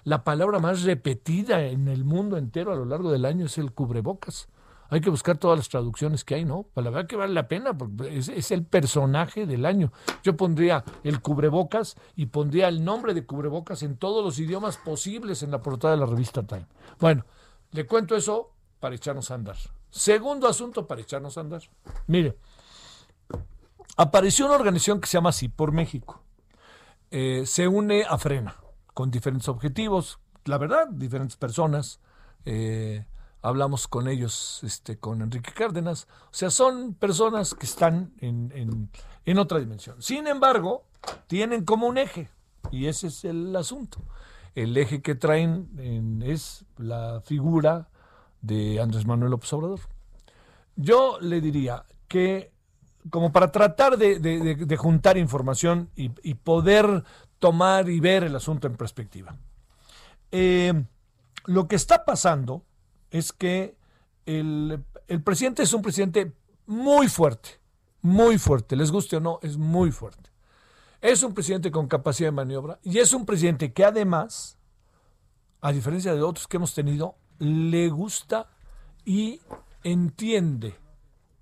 la 0.03 0.23
palabra 0.23 0.57
más 0.59 0.81
repetida 0.81 1.63
en 1.67 1.87
el 1.87 2.03
mundo 2.03 2.37
entero 2.37 2.73
a 2.73 2.75
lo 2.75 2.85
largo 2.85 3.11
del 3.11 3.23
año 3.23 3.45
es 3.45 3.59
el 3.59 3.71
cubrebocas. 3.71 4.49
Hay 4.89 4.99
que 4.99 5.11
buscar 5.11 5.37
todas 5.37 5.57
las 5.57 5.69
traducciones 5.69 6.23
que 6.23 6.35
hay, 6.35 6.45
¿no? 6.45 6.63
Para 6.73 6.85
la 6.85 6.91
verdad 6.91 7.07
que 7.07 7.15
vale 7.15 7.33
la 7.33 7.47
pena, 7.47 7.77
porque 7.77 8.17
es, 8.17 8.51
el 8.51 8.65
personaje 8.65 9.45
del 9.45 9.65
año. 9.67 9.93
Yo 10.23 10.35
pondría 10.35 10.83
el 11.03 11.21
cubrebocas 11.21 11.97
y 12.15 12.25
pondría 12.25 12.67
el 12.67 12.83
nombre 12.83 13.13
de 13.13 13.25
cubrebocas 13.25 13.83
en 13.83 13.97
todos 13.97 14.25
los 14.25 14.39
idiomas 14.39 14.77
posibles 14.77 15.43
en 15.43 15.51
la 15.51 15.61
portada 15.61 15.93
de 15.93 15.99
la 15.99 16.07
revista 16.07 16.41
Time. 16.41 16.65
Bueno, 16.99 17.25
le 17.71 17.85
cuento 17.85 18.15
eso 18.15 18.53
para 18.79 18.95
echarnos 18.95 19.29
a 19.29 19.35
andar. 19.35 19.57
Segundo 19.91 20.47
asunto 20.47 20.87
para 20.87 21.01
echarnos 21.01 21.37
a 21.37 21.41
andar. 21.41 21.61
Mire, 22.07 22.37
apareció 23.97 24.45
una 24.45 24.55
organización 24.55 24.99
que 24.99 25.07
se 25.07 25.17
llama 25.17 25.29
así, 25.29 25.49
por 25.49 25.71
México. 25.71 26.23
Eh, 27.11 27.43
se 27.45 27.67
une 27.67 28.05
a 28.07 28.17
Frena 28.17 28.55
con 28.93 29.11
diferentes 29.11 29.47
objetivos, 29.47 30.19
la 30.45 30.57
verdad, 30.57 30.87
diferentes 30.89 31.37
personas. 31.37 31.99
Eh, 32.45 33.05
hablamos 33.41 33.87
con 33.87 34.07
ellos, 34.07 34.61
este, 34.63 34.97
con 34.97 35.21
Enrique 35.21 35.51
Cárdenas. 35.51 36.07
O 36.25 36.33
sea, 36.33 36.49
son 36.49 36.95
personas 36.95 37.53
que 37.53 37.65
están 37.65 38.13
en, 38.19 38.89
en, 39.25 39.37
otra 39.37 39.59
dimensión. 39.59 40.01
Sin 40.01 40.27
embargo, 40.27 40.85
tienen 41.27 41.65
como 41.65 41.87
un 41.87 41.97
eje, 41.97 42.29
y 42.71 42.87
ese 42.87 43.07
es 43.07 43.25
el 43.25 43.55
asunto. 43.55 43.99
El 44.55 44.75
eje 44.77 45.01
que 45.01 45.15
traen 45.15 46.21
es 46.23 46.65
la 46.77 47.21
figura 47.21 47.89
de 48.41 48.79
Andrés 48.79 49.05
Manuel 49.05 49.31
López 49.31 49.51
Obrador. 49.53 49.79
Yo 50.75 51.19
le 51.19 51.41
diría 51.41 51.85
que 52.07 52.52
como 53.09 53.31
para 53.31 53.51
tratar 53.51 53.97
de, 53.97 54.77
juntar 54.77 55.17
información 55.17 55.89
y, 55.95 56.09
poder 56.35 57.03
tomar 57.39 57.89
y 57.89 57.99
ver 57.99 58.23
el 58.23 58.35
asunto 58.35 58.67
en 58.67 58.75
perspectiva. 58.75 59.35
Eh, 60.31 60.73
lo 61.45 61.67
que 61.67 61.75
está 61.75 62.05
pasando 62.05 62.63
es 63.11 63.33
que 63.33 63.75
el, 64.25 64.83
presidente 65.23 65.63
es 65.63 65.73
un 65.73 65.81
presidente 65.81 66.33
muy 66.65 67.07
fuerte, 67.07 67.59
muy 68.01 68.37
fuerte, 68.37 68.75
les 68.75 68.91
guste 68.91 69.17
o 69.17 69.19
no, 69.19 69.39
es 69.41 69.57
muy 69.57 69.91
fuerte. 69.91 70.31
Es 71.01 71.21
un 71.21 71.33
presidente 71.33 71.69
con 71.69 71.87
capacidad 71.87 72.27
de 72.27 72.31
maniobra 72.31 72.79
y 72.81 72.99
es 72.99 73.13
un 73.13 73.25
presidente 73.25 73.73
que 73.73 73.83
además, 73.83 74.57
a 75.59 75.73
diferencia 75.73 76.15
de 76.15 76.21
otros 76.21 76.47
que 76.47 76.57
hemos 76.57 76.73
tenido, 76.73 77.17
le 77.39 77.89
gusta 77.89 78.47
y 79.03 79.41
entiende 79.83 80.75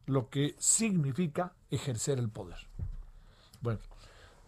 lo 0.06 0.30
que 0.30 0.56
significa 0.60 1.54
ejercer 1.70 2.20
el 2.20 2.30
poder. 2.30 2.58
Bueno, 3.62 3.80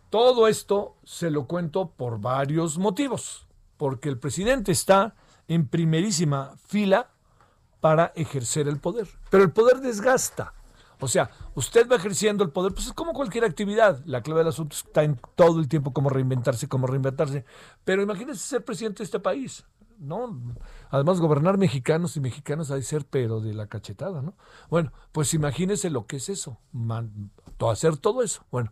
todo 0.10 0.48
esto 0.48 0.98
se 1.04 1.32
lo 1.32 1.48
cuento 1.48 1.92
por 1.92 2.20
varios 2.20 2.78
motivos, 2.78 3.48
porque 3.78 4.10
el 4.10 4.20
presidente 4.20 4.72
está 4.72 5.16
en 5.48 5.68
primerísima 5.68 6.56
fila 6.68 7.10
para 7.82 8.14
ejercer 8.16 8.68
el 8.68 8.80
poder, 8.80 9.08
pero 9.30 9.44
el 9.44 9.52
poder 9.52 9.82
desgasta. 9.82 10.54
O 11.00 11.08
sea, 11.08 11.30
usted 11.56 11.90
va 11.90 11.98
ejerciendo 11.98 12.46
el 12.46 12.52
poder, 12.52 12.74
pues 12.74 12.88
es 12.88 12.94
como 12.94 13.12
cualquier 13.12 13.44
actividad. 13.44 14.02
La 14.06 14.22
clave 14.22 14.40
del 14.40 14.48
asunto 14.48 14.78
está 14.78 15.04
en 15.04 15.20
todo 15.36 15.60
el 15.60 15.68
tiempo 15.68 15.92
cómo 15.92 16.10
reinventarse, 16.10 16.70
cómo 16.70 16.88
reinventarse. 16.88 17.44
Pero 17.84 18.02
imagínese 18.02 18.40
ser 18.40 18.64
presidente 18.64 19.00
de 19.00 19.06
este 19.06 19.20
país. 19.20 19.66
¿No? 20.04 20.56
Además, 20.90 21.20
gobernar 21.20 21.58
mexicanos 21.58 22.16
y 22.18 22.20
mexicanas 22.20 22.72
hay 22.72 22.84
ser, 22.84 23.06
pero 23.06 23.40
de 23.40 23.54
la 23.54 23.68
cachetada, 23.68 24.22
¿no? 24.22 24.36
Bueno, 24.70 24.92
pues 25.12 25.34
imagínese 25.34 25.90
lo 25.90 26.06
que 26.06 26.18
es 26.18 26.30
eso, 26.30 26.60
hacer 27.70 27.98
todo 27.98 28.22
eso. 28.22 28.46
Bueno, 28.52 28.72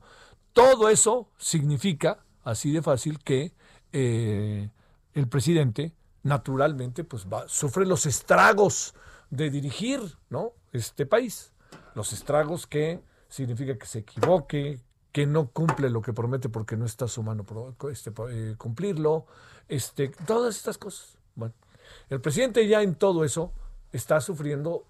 todo 0.53 0.89
eso 0.89 1.29
significa, 1.37 2.23
así 2.43 2.71
de 2.71 2.81
fácil, 2.81 3.19
que 3.19 3.53
eh, 3.93 4.69
el 5.13 5.27
presidente, 5.27 5.93
naturalmente, 6.23 7.03
pues 7.03 7.27
va, 7.27 7.47
sufre 7.47 7.85
los 7.85 8.05
estragos 8.05 8.93
de 9.29 9.49
dirigir, 9.49 9.99
¿no? 10.29 10.53
Este 10.71 11.05
país. 11.05 11.53
Los 11.95 12.13
estragos 12.13 12.67
que 12.67 13.01
significa 13.29 13.77
que 13.77 13.85
se 13.85 13.99
equivoque, 13.99 14.79
que 15.11 15.25
no 15.25 15.49
cumple 15.49 15.89
lo 15.89 16.01
que 16.01 16.13
promete 16.13 16.49
porque 16.49 16.77
no 16.77 16.85
está 16.85 17.07
su 17.07 17.23
mano 17.23 17.45
este, 17.91 18.11
eh, 18.29 18.55
cumplirlo, 18.57 19.25
este, 19.67 20.09
todas 20.25 20.55
estas 20.55 20.77
cosas. 20.77 21.17
Bueno, 21.35 21.53
el 22.09 22.21
presidente 22.21 22.67
ya 22.67 22.81
en 22.81 22.95
todo 22.95 23.23
eso 23.23 23.51
está 23.91 24.21
sufriendo 24.21 24.85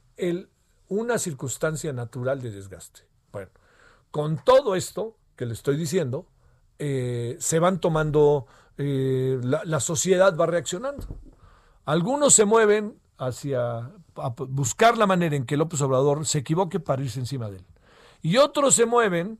una 0.90 1.18
circunstancia 1.18 1.94
natural 1.94 2.42
de 2.42 2.52
desgaste. 2.52 3.02
Bueno, 3.32 3.50
con 4.12 4.38
todo 4.44 4.76
esto 4.76 5.16
que 5.36 5.46
le 5.46 5.54
estoy 5.54 5.78
diciendo, 5.78 6.28
eh, 6.78 7.38
se 7.40 7.60
van 7.60 7.80
tomando, 7.80 8.46
eh, 8.78 9.40
la, 9.44 9.80
sociedad 9.80 10.36
va 10.38 10.46
reaccionando. 10.46 11.08
Algunos 11.86 12.34
se 12.34 12.46
mueven 12.46 13.00
hacia 13.18 13.92
buscar 14.50 14.98
la 14.98 15.08
manera 15.08 15.36
en 15.36 15.46
que 15.46 15.58
López 15.58 15.82
Obrador 15.82 16.26
se 16.26 16.40
equivoque 16.40 16.80
para 16.80 17.02
irse 17.02 17.20
encima 17.20 17.50
de 17.50 17.58
él. 17.58 17.66
Y 18.22 18.38
otros 18.38 18.76
se 18.76 18.86
mueven 18.86 19.40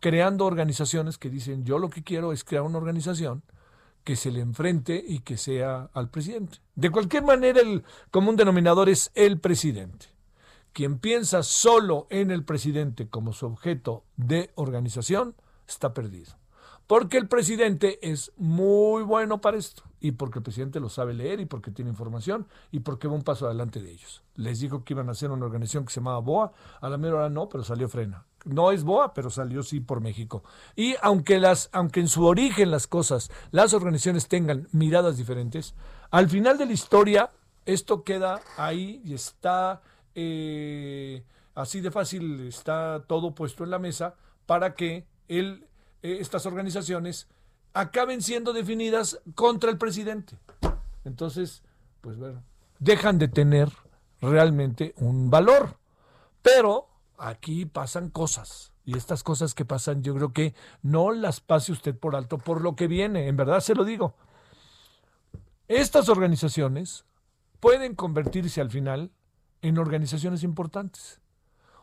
creando 0.00 0.46
organizaciones 0.46 1.18
que 1.18 1.30
dicen, 1.30 1.64
yo 1.64 1.78
lo 1.78 1.90
que 1.90 2.02
quiero 2.02 2.32
es 2.32 2.44
crear 2.44 2.62
una 2.62 2.78
organización 2.78 3.42
que 4.08 4.16
se 4.16 4.30
le 4.30 4.40
enfrente 4.40 5.04
y 5.06 5.18
que 5.18 5.36
sea 5.36 5.90
al 5.92 6.08
presidente. 6.08 6.60
De 6.74 6.88
cualquier 6.88 7.24
manera, 7.24 7.60
el 7.60 7.84
común 8.10 8.36
denominador 8.36 8.88
es 8.88 9.10
el 9.14 9.38
presidente. 9.38 10.06
Quien 10.72 10.98
piensa 10.98 11.42
solo 11.42 12.06
en 12.08 12.30
el 12.30 12.42
presidente 12.42 13.10
como 13.10 13.34
su 13.34 13.44
objeto 13.44 14.04
de 14.16 14.50
organización 14.54 15.34
está 15.68 15.92
perdido. 15.92 16.38
Porque 16.86 17.18
el 17.18 17.28
presidente 17.28 17.98
es 18.00 18.32
muy 18.38 19.02
bueno 19.02 19.42
para 19.42 19.58
esto 19.58 19.82
y 20.00 20.12
porque 20.12 20.38
el 20.38 20.42
presidente 20.42 20.80
lo 20.80 20.88
sabe 20.88 21.12
leer 21.12 21.40
y 21.40 21.44
porque 21.44 21.70
tiene 21.70 21.90
información 21.90 22.46
y 22.70 22.80
porque 22.80 23.08
va 23.08 23.14
un 23.14 23.24
paso 23.24 23.44
adelante 23.44 23.82
de 23.82 23.90
ellos. 23.90 24.22
Les 24.36 24.58
dijo 24.58 24.84
que 24.84 24.94
iban 24.94 25.10
a 25.10 25.12
hacer 25.12 25.30
una 25.30 25.44
organización 25.44 25.84
que 25.84 25.92
se 25.92 26.00
llamaba 26.00 26.20
BOA, 26.20 26.50
a 26.80 26.88
la 26.88 26.96
mera 26.96 27.16
hora 27.16 27.28
no, 27.28 27.50
pero 27.50 27.62
salió 27.62 27.90
frena. 27.90 28.24
No 28.44 28.72
es 28.72 28.84
BOA, 28.84 29.14
pero 29.14 29.30
salió 29.30 29.62
sí 29.62 29.80
por 29.80 30.00
México. 30.00 30.44
Y 30.76 30.94
aunque, 31.02 31.38
las, 31.38 31.68
aunque 31.72 32.00
en 32.00 32.08
su 32.08 32.24
origen 32.24 32.70
las 32.70 32.86
cosas, 32.86 33.30
las 33.50 33.74
organizaciones 33.74 34.28
tengan 34.28 34.68
miradas 34.72 35.16
diferentes, 35.16 35.74
al 36.10 36.28
final 36.28 36.56
de 36.56 36.66
la 36.66 36.72
historia 36.72 37.30
esto 37.66 38.02
queda 38.02 38.40
ahí 38.56 39.02
y 39.04 39.14
está 39.14 39.82
eh, 40.14 41.22
así 41.54 41.80
de 41.80 41.90
fácil, 41.90 42.46
está 42.48 43.04
todo 43.06 43.34
puesto 43.34 43.64
en 43.64 43.70
la 43.70 43.78
mesa 43.78 44.14
para 44.46 44.74
que 44.74 45.06
él, 45.28 45.66
eh, 46.02 46.18
estas 46.20 46.46
organizaciones 46.46 47.28
acaben 47.74 48.22
siendo 48.22 48.52
definidas 48.52 49.20
contra 49.34 49.70
el 49.70 49.78
presidente. 49.78 50.38
Entonces, 51.04 51.62
pues 52.00 52.16
bueno, 52.16 52.42
dejan 52.78 53.18
de 53.18 53.28
tener 53.28 53.70
realmente 54.20 54.94
un 54.96 55.30
valor. 55.30 55.76
Pero 56.42 56.87
aquí 57.18 57.66
pasan 57.66 58.10
cosas. 58.10 58.72
Y 58.84 58.96
estas 58.96 59.22
cosas 59.22 59.54
que 59.54 59.64
pasan, 59.64 60.02
yo 60.02 60.14
creo 60.14 60.32
que 60.32 60.54
no 60.82 61.12
las 61.12 61.40
pase 61.40 61.72
usted 61.72 61.94
por 61.94 62.16
alto 62.16 62.38
por 62.38 62.62
lo 62.62 62.74
que 62.74 62.86
viene. 62.86 63.28
En 63.28 63.36
verdad 63.36 63.60
se 63.60 63.74
lo 63.74 63.84
digo. 63.84 64.14
Estas 65.66 66.08
organizaciones 66.08 67.04
pueden 67.60 67.94
convertirse 67.94 68.60
al 68.60 68.70
final 68.70 69.10
en 69.60 69.78
organizaciones 69.78 70.42
importantes. 70.42 71.20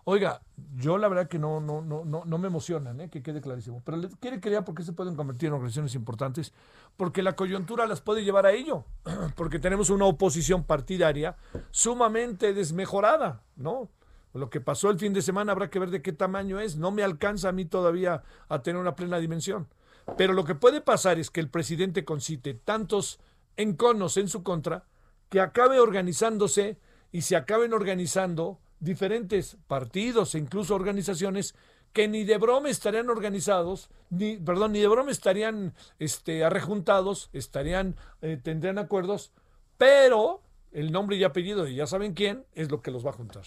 Oiga, 0.08 0.42
yo 0.76 1.00
la 1.00 1.08
verdad 1.08 1.28
que 1.28 1.40
no, 1.40 1.60
no, 1.60 1.82
no, 1.82 2.06
no, 2.06 2.26
no 2.26 2.38
me 2.38 2.48
emocionan, 2.48 3.02
¿eh? 3.02 3.10
que 3.10 3.24
quede 3.24 3.42
clarísimo. 3.42 3.82
Pero 3.84 3.98
le 3.98 4.10
quiere 4.10 4.40
creer 4.40 4.64
porque 4.64 4.84
se 4.84 4.94
pueden 4.94 5.16
convertir 5.16 5.48
en 5.48 5.54
organizaciones 5.54 5.96
importantes, 5.96 6.54
porque 6.96 7.24
la 7.24 7.36
coyuntura 7.36 7.88
las 7.88 8.02
puede 8.02 8.24
llevar 8.24 8.46
a 8.46 8.52
ello, 8.52 8.86
porque 9.36 9.58
tenemos 9.58 9.90
una 9.90 10.06
oposición 10.06 10.64
partidaria 10.64 11.38
sumamente 11.72 12.54
desmejorada, 12.54 13.42
¿no? 13.56 13.90
Lo 14.36 14.50
que 14.50 14.60
pasó 14.60 14.90
el 14.90 15.00
fin 15.00 15.14
de 15.14 15.22
semana 15.22 15.54
habrá 15.54 15.70
que 15.70 15.80
ver 15.80 15.92
de 15.92 16.02
qué 16.02 16.12
tamaño 16.12 16.60
es. 16.60 16.76
No 16.76 16.92
me 16.92 17.04
alcanza 17.04 17.50
a 17.50 17.52
mí 17.54 17.64
todavía 17.64 18.24
a 18.50 18.62
tener 18.62 18.82
una 18.82 18.96
plena 18.96 19.18
dimensión. 19.18 19.70
Pero 20.18 20.34
lo 20.34 20.44
que 20.44 20.56
puede 20.56 20.82
pasar 20.82 21.18
es 21.20 21.32
que 21.32 21.40
el 21.40 21.50
presidente 21.50 22.04
concite 22.04 22.54
tantos 22.54 23.20
enconos 23.56 24.18
en 24.18 24.28
su 24.28 24.44
contra 24.44 24.84
que 25.30 25.40
acabe 25.40 25.80
organizándose 25.80 26.78
y 27.14 27.22
se 27.22 27.38
acaben 27.38 27.74
organizando 27.74 28.60
diferentes 28.82 29.58
partidos 29.68 30.36
e 30.36 30.40
incluso 30.40 30.76
organizaciones 30.76 31.56
que 31.94 32.10
ni 32.10 32.26
de 32.26 32.38
broma 32.38 32.70
estarían 32.70 33.10
organizados, 33.10 33.90
ni, 34.10 34.36
perdón, 34.36 34.74
ni 34.74 34.82
de 34.82 34.90
broma 34.90 35.12
estarían 35.12 35.74
este, 35.98 36.44
arrejuntados, 36.44 37.30
estarían, 37.32 37.96
eh, 38.22 38.38
tendrían 38.44 38.80
acuerdos, 38.80 39.32
pero 39.78 40.42
el 40.74 40.92
nombre 40.92 41.16
y 41.16 41.24
apellido 41.24 41.64
de 41.64 41.74
ya 41.74 41.88
saben 41.88 42.14
quién 42.14 42.46
es 42.54 42.70
lo 42.70 42.82
que 42.82 42.92
los 42.92 43.06
va 43.06 43.12
a 43.12 43.14
juntar. 43.14 43.46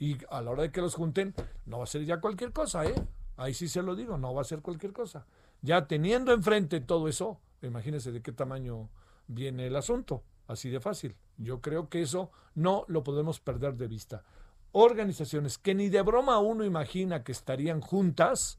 Y 0.00 0.18
a 0.30 0.42
la 0.42 0.50
hora 0.50 0.62
de 0.64 0.72
que 0.72 0.80
los 0.80 0.96
junten, 0.96 1.32
no 1.66 1.78
va 1.78 1.84
a 1.84 1.86
ser 1.86 2.04
ya 2.04 2.20
cualquier 2.20 2.52
cosa, 2.52 2.84
¿eh? 2.84 2.94
Ahí 3.36 3.54
sí 3.54 3.68
se 3.68 3.82
lo 3.82 3.94
digo, 3.94 4.18
no 4.18 4.34
va 4.34 4.40
a 4.40 4.44
ser 4.44 4.60
cualquier 4.60 4.92
cosa. 4.92 5.26
Ya 5.62 5.86
teniendo 5.86 6.32
enfrente 6.32 6.80
todo 6.80 7.06
eso, 7.06 7.38
imagínense 7.62 8.10
de 8.10 8.20
qué 8.20 8.32
tamaño 8.32 8.88
viene 9.28 9.68
el 9.68 9.76
asunto, 9.76 10.24
así 10.48 10.70
de 10.70 10.80
fácil. 10.80 11.14
Yo 11.36 11.60
creo 11.60 11.88
que 11.88 12.02
eso 12.02 12.32
no 12.56 12.84
lo 12.88 13.04
podemos 13.04 13.38
perder 13.38 13.76
de 13.76 13.86
vista 13.86 14.24
organizaciones 14.72 15.58
que 15.58 15.74
ni 15.74 15.88
de 15.88 16.02
broma 16.02 16.38
uno 16.38 16.64
imagina 16.64 17.24
que 17.24 17.32
estarían 17.32 17.80
juntas, 17.80 18.58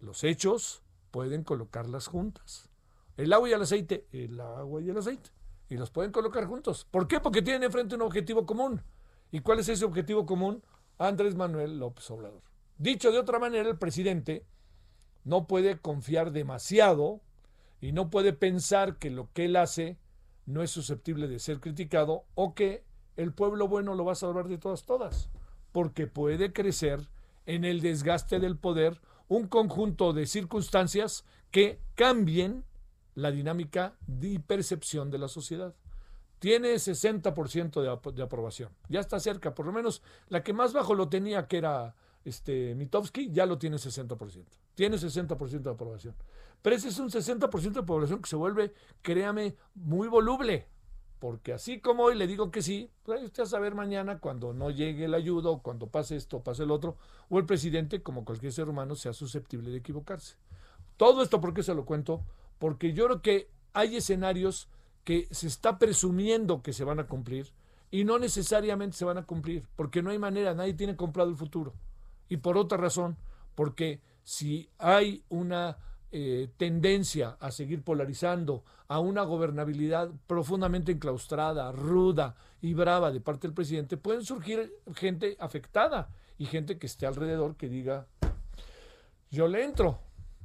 los 0.00 0.24
hechos 0.24 0.82
pueden 1.10 1.44
colocarlas 1.44 2.06
juntas. 2.06 2.68
El 3.16 3.32
agua 3.32 3.48
y 3.48 3.52
el 3.52 3.62
aceite, 3.62 4.06
el 4.12 4.40
agua 4.40 4.80
y 4.80 4.90
el 4.90 4.98
aceite. 4.98 5.30
Y 5.68 5.76
los 5.76 5.90
pueden 5.90 6.12
colocar 6.12 6.46
juntos. 6.46 6.86
¿Por 6.90 7.08
qué? 7.08 7.20
Porque 7.20 7.42
tienen 7.42 7.64
enfrente 7.64 7.96
un 7.96 8.02
objetivo 8.02 8.46
común. 8.46 8.82
¿Y 9.30 9.40
cuál 9.40 9.60
es 9.60 9.68
ese 9.68 9.84
objetivo 9.84 10.26
común? 10.26 10.62
Andrés 10.98 11.34
Manuel 11.34 11.78
López 11.78 12.10
Obrador. 12.10 12.42
Dicho 12.78 13.12
de 13.12 13.18
otra 13.18 13.38
manera, 13.38 13.68
el 13.68 13.78
presidente 13.78 14.44
no 15.24 15.46
puede 15.46 15.78
confiar 15.78 16.32
demasiado 16.32 17.20
y 17.80 17.92
no 17.92 18.10
puede 18.10 18.32
pensar 18.32 18.96
que 18.96 19.10
lo 19.10 19.30
que 19.32 19.44
él 19.44 19.56
hace 19.56 19.98
no 20.46 20.62
es 20.62 20.70
susceptible 20.70 21.28
de 21.28 21.38
ser 21.38 21.60
criticado 21.60 22.24
o 22.34 22.54
que 22.54 22.84
el 23.16 23.32
pueblo 23.32 23.68
bueno 23.68 23.94
lo 23.94 24.04
va 24.04 24.12
a 24.12 24.16
salvar 24.16 24.48
de 24.48 24.58
todas, 24.58 24.84
todas, 24.84 25.28
porque 25.72 26.06
puede 26.06 26.52
crecer 26.52 27.08
en 27.46 27.64
el 27.64 27.80
desgaste 27.80 28.38
del 28.38 28.56
poder 28.56 29.00
un 29.28 29.46
conjunto 29.46 30.12
de 30.12 30.26
circunstancias 30.26 31.24
que 31.50 31.80
cambien 31.94 32.64
la 33.14 33.30
dinámica 33.30 33.96
de 34.06 34.40
percepción 34.40 35.10
de 35.10 35.18
la 35.18 35.28
sociedad. 35.28 35.74
Tiene 36.38 36.74
60% 36.74 37.80
de, 37.80 38.12
de 38.12 38.22
aprobación. 38.22 38.70
Ya 38.88 39.00
está 39.00 39.18
cerca, 39.18 39.54
por 39.54 39.66
lo 39.66 39.72
menos 39.72 40.02
la 40.28 40.42
que 40.42 40.52
más 40.52 40.72
bajo 40.72 40.94
lo 40.94 41.08
tenía, 41.08 41.48
que 41.48 41.58
era 41.58 41.94
este, 42.24 42.74
Mitowski, 42.74 43.30
ya 43.30 43.46
lo 43.46 43.58
tiene 43.58 43.76
60%. 43.76 44.44
Tiene 44.74 44.96
60% 44.96 45.62
de 45.62 45.70
aprobación. 45.70 46.14
Pero 46.62 46.76
ese 46.76 46.88
es 46.88 46.98
un 46.98 47.10
60% 47.10 47.72
de 47.72 47.82
población 47.82 48.20
que 48.20 48.28
se 48.28 48.36
vuelve, 48.36 48.72
créame, 49.02 49.56
muy 49.74 50.08
voluble. 50.08 50.66
Porque 51.18 51.52
así 51.52 51.80
como 51.80 52.04
hoy 52.04 52.14
le 52.14 52.26
digo 52.26 52.50
que 52.50 52.62
sí, 52.62 52.90
pues 53.02 53.22
usted 53.22 53.42
a 53.42 53.46
saber 53.46 53.74
mañana 53.74 54.18
cuando 54.18 54.52
no 54.52 54.70
llegue 54.70 55.06
el 55.06 55.14
ayuda 55.14 55.50
o 55.50 55.62
cuando 55.62 55.88
pase 55.88 56.14
esto 56.14 56.42
pase 56.44 56.62
el 56.62 56.70
otro, 56.70 56.96
o 57.28 57.38
el 57.38 57.46
presidente, 57.46 58.02
como 58.02 58.24
cualquier 58.24 58.52
ser 58.52 58.68
humano, 58.68 58.94
sea 58.94 59.12
susceptible 59.12 59.70
de 59.70 59.78
equivocarse. 59.78 60.36
Todo 60.96 61.22
esto, 61.22 61.40
¿por 61.40 61.54
qué 61.54 61.62
se 61.62 61.74
lo 61.74 61.84
cuento? 61.84 62.22
Porque 62.58 62.92
yo 62.92 63.06
creo 63.06 63.22
que 63.22 63.50
hay 63.72 63.96
escenarios 63.96 64.68
que 65.04 65.28
se 65.30 65.46
está 65.46 65.78
presumiendo 65.78 66.62
que 66.62 66.72
se 66.72 66.84
van 66.84 67.00
a 67.00 67.06
cumplir 67.06 67.52
y 67.90 68.04
no 68.04 68.18
necesariamente 68.18 68.96
se 68.96 69.04
van 69.04 69.18
a 69.18 69.24
cumplir, 69.24 69.66
porque 69.76 70.02
no 70.02 70.10
hay 70.10 70.18
manera, 70.18 70.54
nadie 70.54 70.74
tiene 70.74 70.96
comprado 70.96 71.30
el 71.30 71.36
futuro. 71.36 71.74
Y 72.28 72.38
por 72.38 72.58
otra 72.58 72.76
razón, 72.76 73.16
porque 73.54 74.00
si 74.22 74.68
hay 74.78 75.24
una 75.30 75.78
eh, 76.12 76.50
tendencia 76.56 77.36
a 77.40 77.50
seguir 77.50 77.82
polarizando, 77.82 78.64
a 78.88 79.00
una 79.00 79.22
gobernabilidad 79.22 80.10
profundamente 80.26 80.92
enclaustrada, 80.92 81.72
ruda 81.72 82.36
y 82.60 82.74
brava 82.74 83.10
de 83.10 83.20
parte 83.20 83.46
del 83.46 83.54
presidente, 83.54 83.96
pueden 83.96 84.24
surgir 84.24 84.72
gente 84.94 85.36
afectada 85.40 86.10
y 86.38 86.46
gente 86.46 86.78
que 86.78 86.86
esté 86.86 87.06
alrededor 87.06 87.56
que 87.56 87.68
diga, 87.68 88.06
yo 89.30 89.48
le 89.48 89.64
entro, 89.64 89.98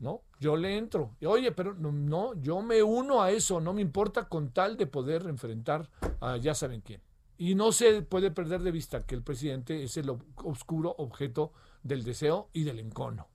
¿no? 0.04 0.22
Yo 0.40 0.58
le 0.58 0.78
entro. 0.78 1.16
Oye, 1.26 1.52
pero 1.54 1.74
no, 1.74 1.92
no, 1.92 2.36
yo 2.36 2.62
me 2.62 2.84
uno 2.84 3.22
a 3.22 3.32
eso, 3.32 3.60
no 3.60 3.74
me 3.74 3.82
importa 3.82 4.28
con 4.28 4.52
tal 4.52 4.78
de 4.78 4.86
poder 4.86 5.26
enfrentar 5.28 5.90
a 6.20 6.38
ya 6.38 6.54
saben 6.54 6.82
quién. 6.82 7.02
Y 7.38 7.56
no 7.56 7.72
se 7.72 8.04
puede 8.04 8.30
perder 8.30 8.62
de 8.62 8.72
vista 8.72 9.06
que 9.06 9.16
el 9.16 9.24
presidente 9.24 9.84
es 9.84 9.98
el 9.98 10.16
oscuro 10.44 10.94
objeto 10.98 11.54
del 11.82 12.04
deseo 12.04 12.50
y 12.54 12.64
del 12.64 12.80
encono. 12.80 13.30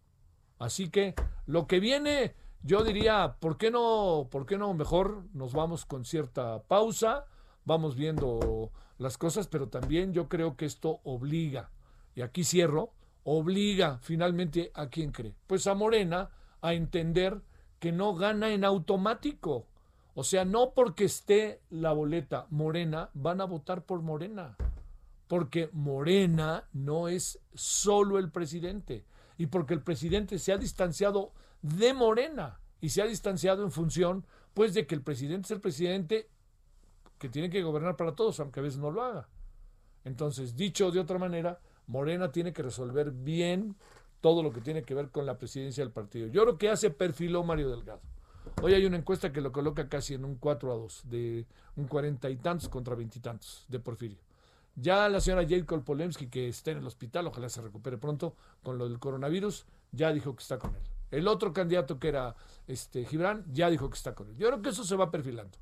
Así 0.59 0.91
que 0.91 1.15
lo 1.47 1.67
que 1.67 1.81
viene, 1.81 2.35
yo 2.63 2.85
diría, 2.85 3.37
¿por 3.41 3.57
qué 3.57 3.71
no, 3.71 4.29
por 4.31 4.47
qué 4.47 4.59
no 4.59 4.73
mejor 4.75 5.25
nos 5.33 5.53
vamos 5.53 5.85
con 5.87 6.05
cierta 6.05 6.63
pausa? 6.65 7.25
Vamos 7.65 7.97
viendo 7.97 8.71
las 8.99 9.17
cosas, 9.19 9.49
pero 9.49 9.69
también 9.69 10.13
yo 10.13 10.29
creo 10.29 10.57
que 10.57 10.67
esto 10.67 11.01
obliga, 11.05 11.71
y 12.15 12.23
aquí 12.23 12.45
cierro, 12.45 12.93
obliga 13.25 13.99
finalmente 14.03 14.71
a 14.75 14.89
quien 14.89 15.13
cree, 15.13 15.35
pues 15.47 15.67
a 15.67 15.75
Morena 15.75 16.31
a 16.61 16.75
entender 16.75 17.41
que 17.79 17.93
no 17.93 18.15
gana 18.15 18.51
en 18.51 18.65
automático. 18.65 19.67
O 20.15 20.25
sea, 20.25 20.45
no 20.45 20.73
porque 20.75 21.05
esté 21.05 21.61
la 21.71 21.93
boleta 21.93 22.47
Morena, 22.51 23.11
van 23.15 23.41
a 23.41 23.45
votar 23.45 23.85
por 23.85 24.03
Morena. 24.03 24.57
Porque 25.29 25.71
Morena 25.73 26.69
no 26.73 27.09
es 27.09 27.39
solo 27.55 28.19
el 28.19 28.31
presidente 28.31 29.05
y 29.37 29.47
porque 29.47 29.75
el 29.75 29.83
presidente 29.83 30.39
se 30.39 30.53
ha 30.53 30.59
distanciado 30.59 31.33
de 31.63 31.95
Morena 31.95 32.59
y 32.81 32.91
se 32.91 33.03
ha 33.03 33.07
distanciado 33.07 33.63
en 33.63 33.71
función 33.71 34.27
pues 34.55 34.75
de 34.75 34.87
que 34.87 34.95
el 34.95 35.03
presidente 35.03 35.47
es 35.47 35.51
el 35.53 35.61
presidente 35.61 36.29
que 37.19 37.29
tiene 37.29 37.51
que 37.51 37.63
gobernar 37.63 37.97
para 37.97 38.15
todos, 38.15 38.41
aunque 38.41 38.61
a 38.61 38.63
veces 38.63 38.79
no 38.79 38.91
lo 38.91 39.03
haga. 39.03 39.29
Entonces, 40.05 40.57
dicho 40.57 40.91
de 40.91 41.01
otra 41.01 41.19
manera, 41.19 41.61
Morena 41.87 42.33
tiene 42.33 42.53
que 42.53 42.63
resolver 42.63 43.11
bien 43.11 43.77
todo 44.21 44.43
lo 44.43 44.53
que 44.53 44.61
tiene 44.61 44.83
que 44.83 44.95
ver 44.95 45.11
con 45.11 45.27
la 45.27 45.39
presidencia 45.39 45.85
del 45.85 45.93
partido. 45.93 46.27
Yo 46.29 46.43
creo 46.43 46.59
que 46.59 46.67
ya 46.67 46.77
se 46.77 46.91
perfiló 46.91 47.45
Mario 47.45 47.71
Delgado. 47.71 48.01
Hoy 48.63 48.75
hay 48.75 48.85
una 48.87 48.97
encuesta 48.97 49.33
que 49.33 49.41
lo 49.41 49.53
coloca 49.53 49.89
casi 49.89 50.15
en 50.15 50.25
un 50.25 50.37
4 50.37 50.73
a 50.73 50.77
2, 50.77 51.03
de 51.09 51.47
un 51.77 51.87
cuarenta 51.87 52.29
y 52.31 52.37
tantos 52.37 52.69
contra 52.69 52.95
veintitantos 52.95 53.65
de 53.69 53.79
Porfirio. 53.79 54.19
Ya 54.75 55.09
la 55.09 55.21
señora 55.21 55.47
Jacob 55.49 55.85
Polemski, 55.85 56.29
que 56.29 56.49
está 56.49 56.71
en 56.71 56.79
el 56.79 56.87
hospital, 56.87 57.27
ojalá 57.27 57.49
se 57.49 57.61
recupere 57.61 57.99
pronto 57.99 58.35
con 58.63 58.79
lo 58.79 58.89
del 58.89 58.99
coronavirus, 58.99 59.67
ya 59.93 60.13
dijo 60.13 60.35
que 60.35 60.43
está 60.43 60.59
con 60.59 60.75
él. 60.75 60.83
El 61.11 61.27
otro 61.27 61.53
candidato 61.53 61.99
que 61.99 62.09
era 62.09 62.35
este 62.67 63.05
Gibran 63.05 63.45
ya 63.53 63.71
dijo 63.71 63.89
que 63.89 63.97
está 63.97 64.15
con 64.15 64.29
él. 64.29 64.37
Yo 64.37 64.49
creo 64.49 64.63
que 64.63 64.69
eso 64.71 64.85
se 64.85 64.97
va 64.97 65.11
perfilando. 65.11 65.59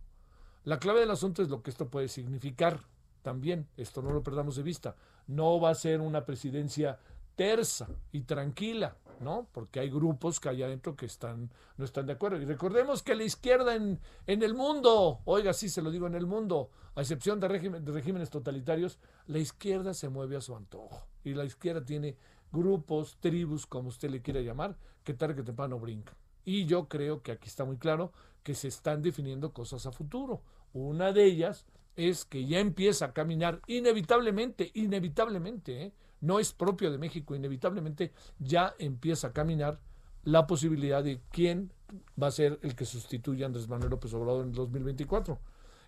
La 0.65 0.79
clave 0.79 1.01
del 1.01 1.11
asunto 1.11 1.43
es 1.43 1.49
lo 1.49 1.63
que 1.63 1.71
esto 1.71 1.89
puede 1.89 2.09
significar 2.09 2.81
también. 3.23 3.69
Esto 3.77 4.03
no 4.03 4.11
lo 4.11 4.23
perdamos 4.23 4.57
de 4.57 4.63
vista. 4.63 4.97
No 5.27 5.61
va 5.61 5.71
a 5.71 5.75
ser 5.75 6.01
una 6.01 6.25
presidencia 6.25 6.99
tersa 7.37 7.89
y 8.13 8.23
tranquila. 8.23 8.97
¿no? 9.21 9.49
Porque 9.53 9.81
hay 9.81 9.91
grupos 9.91 10.41
que 10.41 10.49
hay 10.49 10.63
adentro 10.63 10.97
que 10.97 11.07
están, 11.07 11.51
no 11.77 11.85
están 11.85 12.07
de 12.07 12.13
acuerdo. 12.13 12.41
Y 12.41 12.45
recordemos 12.45 13.03
que 13.03 13.15
la 13.15 13.25
izquierda 13.25 13.75
en, 13.75 13.99
en 14.27 14.43
el 14.43 14.55
mundo, 14.55 15.21
oiga, 15.25 15.53
sí 15.53 15.69
se 15.69 15.83
lo 15.83 15.91
digo 15.91 16.07
en 16.07 16.15
el 16.15 16.27
mundo, 16.27 16.71
a 16.95 17.01
excepción 17.01 17.41
de, 17.41 17.49
de 17.49 17.93
regímenes 17.93 18.31
totalitarios, 18.31 18.99
la 19.27 19.39
izquierda 19.39 19.95
se 19.95 20.09
mueve 20.09 20.37
a 20.37 20.41
su 20.41 20.57
antojo. 20.57 21.07
Y 21.25 21.35
la 21.35 21.45
izquierda 21.45 21.85
tiene 21.85 22.17
grupos, 22.53 23.19
tribus, 23.21 23.67
como 23.67 23.89
usted 23.89 24.11
le 24.11 24.23
quiera 24.23 24.41
llamar, 24.41 24.77
que 25.05 25.15
tarde 25.15 25.35
que 25.35 25.43
temprano 25.43 25.79
brincan. 25.79 26.15
Y 26.45 26.67
yo 26.67 26.89
creo 26.89 27.23
que 27.23 27.33
aquí 27.33 27.49
está 27.49 27.65
muy 27.65 27.77
claro 27.77 28.13
que 28.43 28.55
se 28.55 28.69
están 28.69 29.03
definiendo 29.03 29.53
cosas 29.53 29.87
a 29.87 29.93
futuro. 29.93 30.43
Una 30.73 31.13
de 31.13 31.25
ellas 31.25 31.67
es 31.97 32.25
que 32.25 32.47
ya 32.47 32.61
empieza 32.61 33.07
a 33.07 33.13
caminar 33.13 33.61
inevitablemente, 33.67 34.71
inevitablemente, 34.75 35.87
¿eh? 35.87 35.93
No 36.21 36.39
es 36.39 36.53
propio 36.53 36.91
de 36.91 36.99
México, 36.99 37.35
inevitablemente 37.35 38.13
ya 38.39 38.75
empieza 38.79 39.29
a 39.29 39.33
caminar 39.33 39.81
la 40.25 40.47
posibilidad 40.47 41.05
de 41.05 41.21
quién 41.31 41.73
va 42.21 42.29
a 42.29 42.33
ser 42.33 42.59
el 42.63 42.75
que 42.75 42.85
sustituya 42.85 43.47
a 43.47 43.49
Andrés 43.49 43.69
Manuel 43.69 43.91
López 43.91 44.13
Obrador 44.15 44.43
en 44.43 44.51
el 44.51 44.55
2024. 44.55 45.39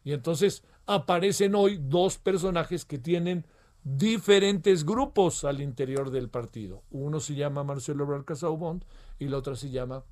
Y 0.05 0.13
entonces 0.13 0.63
aparecen 0.87 1.55
hoy 1.55 1.79
dos 1.81 2.19
personajes 2.19 2.85
que 2.85 2.99
tienen 2.99 3.45
diferentes 3.83 4.85
grupos 4.85 5.45
al 5.45 5.61
interior 5.61 6.11
del 6.11 6.29
partido. 6.29 6.83
Uno 6.91 7.21
se 7.21 7.35
llama 7.35 7.65
Marcelo 7.65 8.05
Ebrard 8.05 8.25
Casaubon 8.25 8.85
y 9.19 9.29
la 9.29 9.39
otra 9.39 9.57
se 9.57 9.71
llama 9.71 10.05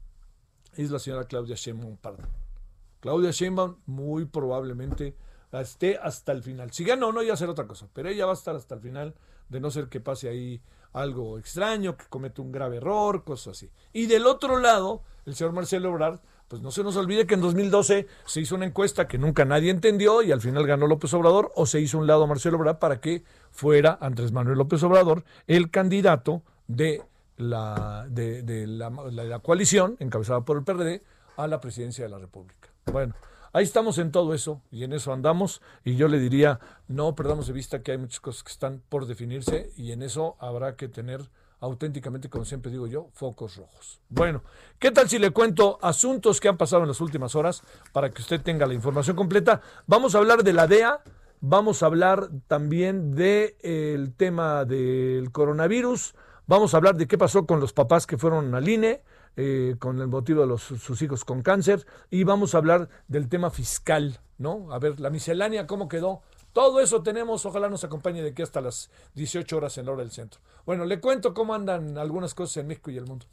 es 0.75 0.91
la 0.91 0.99
señora 0.99 1.25
Claudia 1.25 1.55
Sheinbaum 1.57 1.97
Pardo. 1.97 2.29
Claudia 3.01 3.31
Sheinbaum 3.31 3.77
muy 3.87 4.27
probablemente 4.27 5.17
esté 5.53 5.97
hasta 5.97 6.33
el 6.33 6.43
final. 6.43 6.73
Si 6.73 6.85
gana 6.85 7.07
o 7.07 7.13
no, 7.13 7.23
ya 7.23 7.37
será 7.37 7.53
otra 7.53 7.67
cosa, 7.67 7.89
pero 7.93 8.09
ella 8.09 8.27
va 8.27 8.33
a 8.33 8.35
estar 8.35 8.55
hasta 8.55 8.75
el 8.75 8.81
final, 8.81 9.15
de 9.49 9.61
no 9.61 9.71
ser 9.71 9.89
que 9.89 10.01
pase 10.01 10.29
ahí 10.29 10.61
algo 10.93 11.39
extraño, 11.39 11.97
que 11.97 12.07
cometa 12.09 12.43
un 12.43 12.53
grave 12.53 12.79
error, 12.79 13.25
cosas 13.25 13.57
así. 13.57 13.71
Y 13.93 14.07
del 14.07 14.27
otro 14.27 14.59
lado, 14.59 15.03
el 15.27 15.35
señor 15.35 15.53
Marcelo 15.53 15.91
Ebrard, 15.91 16.21
pues 16.49 16.63
no 16.63 16.71
se 16.71 16.83
nos 16.83 16.97
olvide 16.97 17.27
que 17.27 17.35
en 17.35 17.41
2012 17.41 18.07
se 18.25 18.41
hizo 18.41 18.55
una 18.55 18.67
encuesta 18.67 19.09
que 19.09 19.19
nunca 19.19 19.45
nadie 19.45 19.71
entendió 19.71 20.23
y 20.23 20.33
al 20.33 20.41
final 20.41 20.67
ganó 20.67 20.87
López 20.87 21.13
Obrador, 21.15 21.53
o 21.55 21.67
se 21.67 21.81
hizo 21.81 21.99
un 21.99 22.07
lado 22.07 22.27
Marcelo 22.27 22.57
Ebrard 22.57 22.79
para 22.79 23.01
que 23.01 23.25
fuera 23.51 23.99
Andrés 24.01 24.33
Manuel 24.33 24.59
López 24.59 24.83
Obrador 24.83 25.25
el 25.47 25.71
candidato 25.71 26.43
de 26.69 27.03
la, 27.37 28.07
de, 28.09 28.67
la, 28.67 28.91
la 28.91 29.39
coalición 29.41 29.97
encabezada 29.99 30.43
por 30.43 30.57
el 30.57 30.65
PRD 30.65 31.03
a 31.37 31.47
la 31.47 31.61
presidencia 31.61 32.05
de 32.05 32.11
la 32.11 32.19
República. 32.19 32.69
Bueno, 32.91 33.15
ahí 33.57 33.65
estamos 33.65 33.97
en 33.97 34.13
todo 34.13 34.35
eso 34.35 34.61
y 34.71 34.85
en 34.85 34.93
eso 34.93 35.15
andamos 35.15 35.63
y 35.83 35.97
yo 35.97 36.09
le 36.09 36.19
diría, 36.19 36.61
no 36.89 37.15
perdamos 37.15 37.47
de 37.47 37.55
vista 37.55 37.83
que 37.83 37.93
hay 37.93 37.97
muchas 37.97 38.21
cosas 38.21 38.43
que 38.43 38.53
están 38.53 38.83
por 38.91 39.07
definirse 39.07 39.73
y 39.79 39.93
en 39.93 40.03
eso 40.03 40.37
habrá 40.41 40.77
que 40.77 40.89
tener 40.89 41.31
auténticamente, 41.61 42.29
como 42.29 42.45
siempre 42.45 42.71
digo 42.71 42.87
yo, 42.87 43.09
focos 43.15 43.57
rojos. 43.57 43.99
Bueno, 44.11 44.43
¿qué 44.79 44.91
tal 44.91 45.09
si 45.09 45.19
le 45.19 45.31
cuento 45.31 45.79
asuntos 45.81 46.39
que 46.39 46.49
han 46.49 46.59
pasado 46.59 46.83
en 46.83 46.89
las 46.89 47.01
últimas 47.01 47.35
horas 47.35 47.63
para 47.95 48.11
que 48.11 48.21
usted 48.21 48.43
tenga 48.43 48.67
la 48.67 48.75
información 48.75 49.17
completa? 49.17 49.63
Vamos 49.87 50.15
a 50.15 50.19
hablar 50.19 50.45
de 50.45 50.53
la 50.53 50.67
DEA, 50.67 51.01
vamos 51.41 51.83
a 51.83 51.87
hablar 51.87 52.29
también 52.49 53.15
del 53.15 54.13
tema 54.19 54.67
del 54.67 55.33
coronavirus, 55.33 56.15
vamos 56.47 56.75
a 56.75 56.77
hablar 56.77 56.97
de 56.97 57.07
qué 57.07 57.17
pasó 57.17 57.47
con 57.47 57.61
los 57.61 57.73
papás 57.73 58.07
que 58.07 58.19
fueron 58.19 58.55
al 58.55 58.69
INE, 58.69 59.03
eh, 59.37 59.77
con 59.79 60.01
el 60.01 60.09
motivo 60.09 60.41
de 60.41 60.47
los, 60.47 60.63
sus 60.63 61.03
hijos 61.03 61.25
con 61.25 61.43
cáncer, 61.43 61.87
y 62.11 62.25
vamos 62.25 62.55
a 62.55 62.59
hablar 62.59 62.89
del 63.09 63.29
tema 63.29 63.51
fiscal, 63.51 64.21
¿no? 64.39 64.73
A 64.73 64.79
ver, 64.79 64.99
la 65.01 65.11
miscelánea, 65.11 65.67
¿cómo 65.67 65.89
quedó? 65.89 66.23
Todo 66.53 66.81
eso 66.81 67.03
tenemos, 67.03 67.45
ojalá 67.45 67.69
nos 67.69 67.85
acompañe 67.85 68.23
de 68.23 68.31
aquí 68.31 68.41
hasta 68.43 68.63
las 68.63 68.91
18 69.15 69.57
horas 69.57 69.77
en 69.77 69.87
la 69.87 69.93
hora 69.93 70.03
del 70.03 70.11
centro. 70.11 70.41
Bueno, 70.65 70.87
le 70.87 71.01
cuento 71.01 71.35
cómo 71.35 71.55
andan 71.55 71.99
algunas 71.99 72.35
cosas 72.35 72.57
en 72.59 72.69
México 72.69 72.91
y 72.91 72.97
el 72.97 73.05
mundo. 73.05 73.27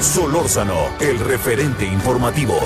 Solórzano, 0.00 0.88
el 1.00 1.20
referente 1.20 1.84
informativo. 1.84 2.58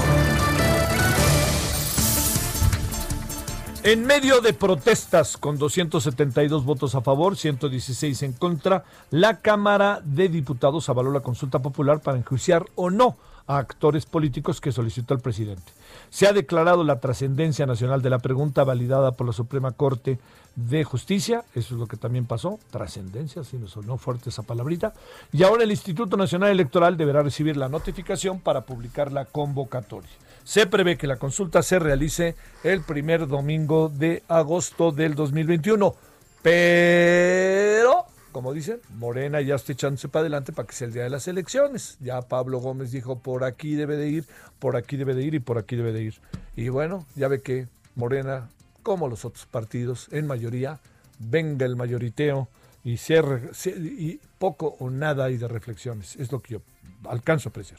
En 3.87 4.05
medio 4.05 4.41
de 4.41 4.53
protestas 4.53 5.37
con 5.37 5.59
272 5.59 6.65
votos 6.65 6.97
a 6.97 7.03
favor, 7.03 7.37
116 7.37 8.21
en 8.25 8.33
contra, 8.33 8.83
la 9.11 9.41
Cámara 9.43 10.01
de 10.03 10.29
Diputados 10.29 10.89
avaló 10.89 11.13
la 11.13 11.21
consulta 11.21 11.61
popular 11.61 12.01
para 12.01 12.19
enjuiciar 12.19 12.67
o 12.75 12.91
no 12.91 13.17
a 13.47 13.59
actores 13.59 14.05
políticos 14.05 14.61
que 14.61 14.73
solicitó 14.73 15.15
el 15.15 15.21
presidente. 15.21 15.71
Se 16.11 16.27
ha 16.27 16.33
declarado 16.33 16.83
la 16.83 16.99
trascendencia 16.99 17.65
nacional 17.65 18.03
de 18.03 18.11
la 18.11 18.19
pregunta 18.19 18.65
validada 18.65 19.13
por 19.13 19.29
la 19.29 19.33
Suprema 19.33 19.71
Corte 19.71 20.19
de 20.57 20.83
Justicia, 20.83 21.45
eso 21.55 21.75
es 21.75 21.79
lo 21.79 21.87
que 21.87 21.97
también 21.97 22.27
pasó, 22.27 22.59
trascendencia, 22.73 23.45
si 23.45 23.57
no 23.57 23.69
sonó 23.69 23.99
fuerte 23.99 24.31
esa 24.31 24.43
palabrita, 24.43 24.95
y 25.33 25.45
ahora 25.45 25.63
el 25.63 25.71
Instituto 25.71 26.17
Nacional 26.17 26.51
Electoral 26.51 26.97
deberá 26.97 27.23
recibir 27.23 27.57
la 27.57 27.69
notificación 27.69 28.41
para 28.41 28.63
publicar 28.63 29.13
la 29.13 29.27
convocatoria. 29.27 30.11
Se 30.47 30.69
prevé 30.69 30.97
que 30.97 31.09
la 31.09 31.17
consulta 31.17 31.61
se 31.61 31.81
realice 31.81 32.37
el 32.63 32.81
primer 32.83 33.27
domingo 33.27 33.89
de 33.89 34.23
agosto 34.29 34.93
del 34.93 35.17
2021, 35.17 35.93
pero 36.41 38.05
como 38.31 38.53
dicen, 38.53 38.79
Morena 38.95 39.41
ya 39.41 39.57
está 39.57 39.73
echándose 39.73 40.09
para 40.09 40.21
adelante 40.21 40.53
para 40.53 40.69
que 40.69 40.73
sea 40.73 40.87
el 40.87 40.93
día 40.93 41.03
de 41.03 41.11
las 41.11 41.27
elecciones. 41.27 41.97
Ya 41.99 42.23
Pablo 42.23 42.61
Gómez 42.61 42.93
dijo, 42.93 43.19
por 43.19 43.43
aquí 43.43 43.75
debe 43.75 43.97
de 43.97 44.09
ir, 44.09 44.25
por 44.61 44.77
aquí 44.77 44.97
debe 44.97 45.17
de 45.17 45.25
ir 45.25 45.35
y 45.35 45.41
por 45.41 45.59
aquí 45.59 45.75
debe 45.75 45.91
de 45.91 46.05
ir. 46.05 46.21
Y 46.55 46.69
bueno, 46.69 47.07
ya 47.17 47.27
ve 47.27 47.43
que 47.43 47.67
Morena, 47.97 48.49
como 48.85 49.09
los 49.09 49.25
otros 49.25 49.47
partidos, 49.47 50.07
en 50.13 50.29
mayoría, 50.29 50.79
venga 51.19 51.67
el 51.67 51.75
mayoriteo 51.75 52.47
y, 52.85 52.99
cierre, 52.99 53.51
y 53.65 54.21
poco 54.39 54.77
o 54.79 54.91
nada 54.91 55.25
hay 55.25 55.39
de 55.39 55.49
reflexiones. 55.49 56.15
Es 56.15 56.31
lo 56.31 56.39
que 56.39 56.53
yo 56.53 56.61
alcanzo 57.09 57.49
a 57.49 57.51
apreciar. 57.51 57.79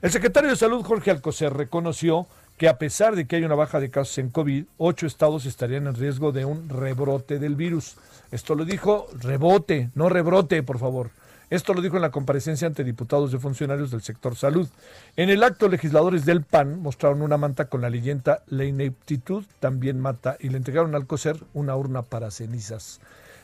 El 0.00 0.10
secretario 0.10 0.50
de 0.50 0.56
Salud, 0.56 0.84
Jorge 0.84 1.10
Alcocer, 1.10 1.52
reconoció 1.52 2.26
que 2.56 2.68
a 2.68 2.78
pesar 2.78 3.16
de 3.16 3.26
que 3.26 3.36
hay 3.36 3.44
una 3.44 3.54
baja 3.54 3.80
de 3.80 3.90
casos 3.90 4.18
en 4.18 4.30
COVID, 4.30 4.64
ocho 4.76 5.06
estados 5.06 5.46
estarían 5.46 5.86
en 5.86 5.94
riesgo 5.94 6.32
de 6.32 6.44
un 6.44 6.68
rebrote 6.68 7.38
del 7.38 7.56
virus. 7.56 7.96
Esto 8.30 8.54
lo 8.54 8.64
dijo 8.64 9.06
rebote, 9.18 9.90
no 9.94 10.08
rebrote, 10.08 10.62
por 10.62 10.78
favor. 10.78 11.10
Esto 11.50 11.72
lo 11.72 11.80
dijo 11.80 11.96
en 11.96 12.02
la 12.02 12.10
comparecencia 12.10 12.66
ante 12.66 12.84
diputados 12.84 13.32
y 13.32 13.38
funcionarios 13.38 13.90
del 13.90 14.02
sector 14.02 14.36
salud. 14.36 14.68
En 15.16 15.30
el 15.30 15.42
acto, 15.42 15.68
legisladores 15.68 16.26
del 16.26 16.42
PAN 16.42 16.82
mostraron 16.82 17.22
una 17.22 17.38
manta 17.38 17.66
con 17.66 17.80
la 17.80 17.88
leyenda 17.88 18.42
La 18.48 18.64
ineptitud 18.64 19.44
también 19.58 19.98
mata 19.98 20.36
y 20.40 20.50
le 20.50 20.58
entregaron 20.58 20.94
al 20.94 21.06
COSER 21.06 21.38
una 21.54 21.74
urna 21.74 22.02
para 22.02 22.30
cenizas. 22.30 23.00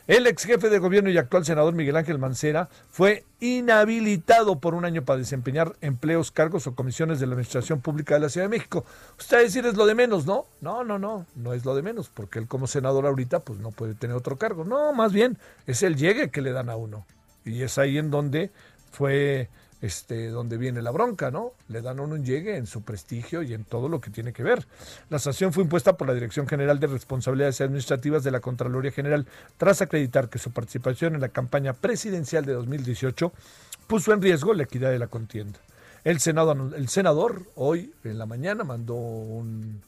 El 0.07 0.27
ex 0.27 0.43
jefe 0.43 0.69
de 0.69 0.77
gobierno 0.77 1.09
y 1.09 1.17
actual 1.17 1.45
senador 1.45 1.73
Miguel 1.73 1.95
Ángel 1.95 2.19
Mancera 2.19 2.69
fue 2.91 3.23
inhabilitado 3.39 4.59
por 4.59 4.75
un 4.75 4.85
año 4.85 5.03
para 5.03 5.17
desempeñar 5.17 5.75
empleos, 5.81 6.29
cargos 6.29 6.67
o 6.67 6.75
comisiones 6.75 7.19
de 7.19 7.25
la 7.25 7.33
Administración 7.33 7.81
Pública 7.81 8.13
de 8.13 8.19
la 8.19 8.29
Ciudad 8.29 8.45
de 8.45 8.55
México. 8.55 8.85
Usted 9.17 9.37
va 9.37 9.39
a 9.39 9.43
decir 9.43 9.65
es 9.65 9.73
lo 9.73 9.87
de 9.87 9.95
menos, 9.95 10.27
¿no? 10.27 10.45
No, 10.61 10.83
no, 10.83 10.99
no, 10.99 11.25
no 11.35 11.53
es 11.53 11.65
lo 11.65 11.75
de 11.75 11.81
menos, 11.81 12.11
porque 12.13 12.37
él 12.37 12.47
como 12.47 12.67
senador 12.67 13.07
ahorita 13.07 13.39
pues 13.39 13.57
no 13.59 13.71
puede 13.71 13.95
tener 13.95 14.15
otro 14.15 14.37
cargo. 14.37 14.63
No, 14.63 14.93
más 14.93 15.11
bien 15.11 15.39
es 15.65 15.81
el 15.81 15.95
llegue 15.95 16.29
que 16.29 16.41
le 16.41 16.51
dan 16.51 16.69
a 16.69 16.75
uno. 16.75 17.03
Y 17.43 17.63
es 17.63 17.79
ahí 17.79 17.97
en 17.97 18.11
donde 18.11 18.51
fue 18.91 19.49
este, 19.85 20.29
donde 20.29 20.57
viene 20.57 20.81
la 20.81 20.89
bronca, 20.89 21.29
¿no? 21.29 21.53
Le 21.67 21.81
dan 21.81 21.99
un 21.99 22.25
llegue 22.25 22.57
en 22.57 22.65
su 22.65 22.81
prestigio 22.81 23.43
y 23.43 23.53
en 23.53 23.63
todo 23.63 23.87
lo 23.87 24.01
que 24.01 24.09
tiene 24.09 24.33
que 24.33 24.41
ver. 24.41 24.65
La 25.09 25.19
sanción 25.19 25.53
fue 25.53 25.63
impuesta 25.63 25.95
por 25.95 26.07
la 26.07 26.13
Dirección 26.15 26.47
General 26.47 26.79
de 26.79 26.87
Responsabilidades 26.87 27.61
Administrativas 27.61 28.23
de 28.23 28.31
la 28.31 28.39
Contraloría 28.39 28.91
General 28.91 29.27
tras 29.57 29.81
acreditar 29.81 30.27
que 30.29 30.39
su 30.39 30.51
participación 30.51 31.15
en 31.15 31.21
la 31.21 31.29
campaña 31.29 31.73
presidencial 31.73 32.45
de 32.45 32.53
2018 32.53 33.31
puso 33.85 34.11
en 34.11 34.21
riesgo 34.21 34.53
la 34.55 34.63
equidad 34.63 34.89
de 34.89 34.99
la 34.99 35.07
contienda. 35.07 35.59
El, 36.03 36.19
Senado, 36.19 36.73
el 36.75 36.89
senador 36.89 37.43
hoy 37.55 37.93
en 38.03 38.17
la 38.17 38.25
mañana 38.25 38.63
mandó 38.63 38.95
un, 38.95 39.81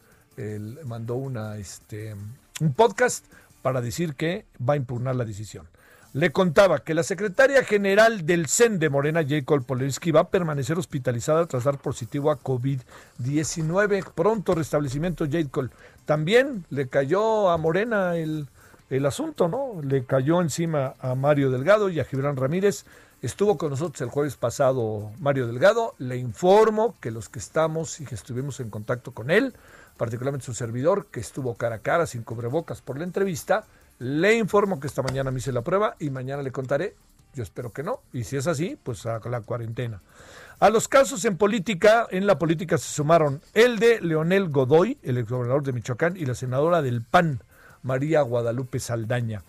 mandó 0.86 1.16
una, 1.16 1.58
este, 1.58 2.16
un 2.60 2.74
podcast 2.74 3.26
para 3.64 3.82
decir 3.82 4.14
que 4.14 4.46
va 4.62 4.74
a 4.74 4.78
impugnar 4.78 5.16
la 5.16 5.26
decisión 5.26 5.68
le 6.14 6.32
contaba 6.32 6.80
que 6.80 6.94
la 6.94 7.04
secretaria 7.04 7.64
general 7.64 8.26
del 8.26 8.48
CEN 8.48 8.80
de 8.80 8.90
Morena, 8.90 9.26
Jacob 9.28 9.66
Polersky, 9.66 10.12
va 10.12 10.22
a 10.22 10.30
permanecer 10.30 10.78
hospitalizada 10.78 11.46
tras 11.46 11.66
dar 11.66 11.78
positivo 11.78 12.32
a 12.32 12.40
COVID-19. 12.40 14.12
Pronto 14.16 14.56
restablecimiento, 14.56 15.26
Jacob. 15.30 15.70
También 16.06 16.66
le 16.70 16.88
cayó 16.88 17.50
a 17.50 17.58
Morena 17.58 18.16
el, 18.16 18.48
el 18.90 19.06
asunto, 19.06 19.48
¿no? 19.48 19.82
Le 19.84 20.06
cayó 20.06 20.42
encima 20.42 20.96
a 21.00 21.16
Mario 21.16 21.52
Delgado 21.52 21.90
y 21.90 22.00
a 22.00 22.06
Gibran 22.06 22.38
Ramírez. 22.38 22.86
Estuvo 23.22 23.58
con 23.58 23.72
nosotros 23.72 24.00
el 24.02 24.10
jueves 24.10 24.38
pasado 24.38 25.12
Mario 25.20 25.48
Delgado. 25.48 25.96
Le 25.98 26.18
informo 26.18 26.96
que 27.02 27.12
los 27.12 27.30
que 27.30 27.40
estamos 27.40 28.00
y 28.00 28.06
que 28.06 28.16
estuvimos 28.16 28.60
en 28.60 28.70
contacto 28.70 29.12
con 29.12 29.30
él, 29.30 29.54
particularmente 29.98 30.46
su 30.46 30.54
servidor, 30.54 31.08
que 31.08 31.20
estuvo 31.20 31.56
cara 31.56 31.76
a 31.76 31.80
cara 31.80 32.06
sin 32.06 32.24
cubrebocas 32.24 32.82
por 32.82 32.98
la 32.98 33.04
entrevista, 33.04 33.66
le 34.00 34.36
informo 34.36 34.80
que 34.80 34.88
esta 34.88 35.02
mañana 35.02 35.32
me 35.32 35.40
hice 35.40 35.52
la 35.52 35.62
prueba 35.62 35.96
y 36.00 36.10
mañana 36.10 36.44
le 36.44 36.52
contaré. 36.52 36.96
Yo 37.34 37.44
espero 37.44 37.72
que 37.72 37.84
no. 37.84 38.02
Y 38.14 38.24
si 38.24 38.38
es 38.38 38.48
así, 38.48 38.78
pues 38.82 39.06
a 39.06 39.20
la 39.30 39.42
cuarentena. 39.42 40.02
A 40.60 40.70
los 40.70 40.88
casos 40.88 41.24
en 41.26 41.38
política, 41.38 42.08
en 42.10 42.26
la 42.26 42.40
política 42.40 42.78
se 42.78 42.90
sumaron 42.90 43.42
el 43.54 43.78
de 43.78 44.02
Leonel 44.02 44.50
Godoy, 44.50 44.98
el 45.04 45.20
exgobernador 45.20 45.64
de 45.64 45.74
Michoacán, 45.74 46.18
y 46.18 46.26
la 46.26 46.34
senadora 46.34 46.82
del 46.82 47.04
PAN, 47.04 47.44
María 47.84 48.22
Guadalupe 48.22 48.80
Saldaña. 48.80 49.44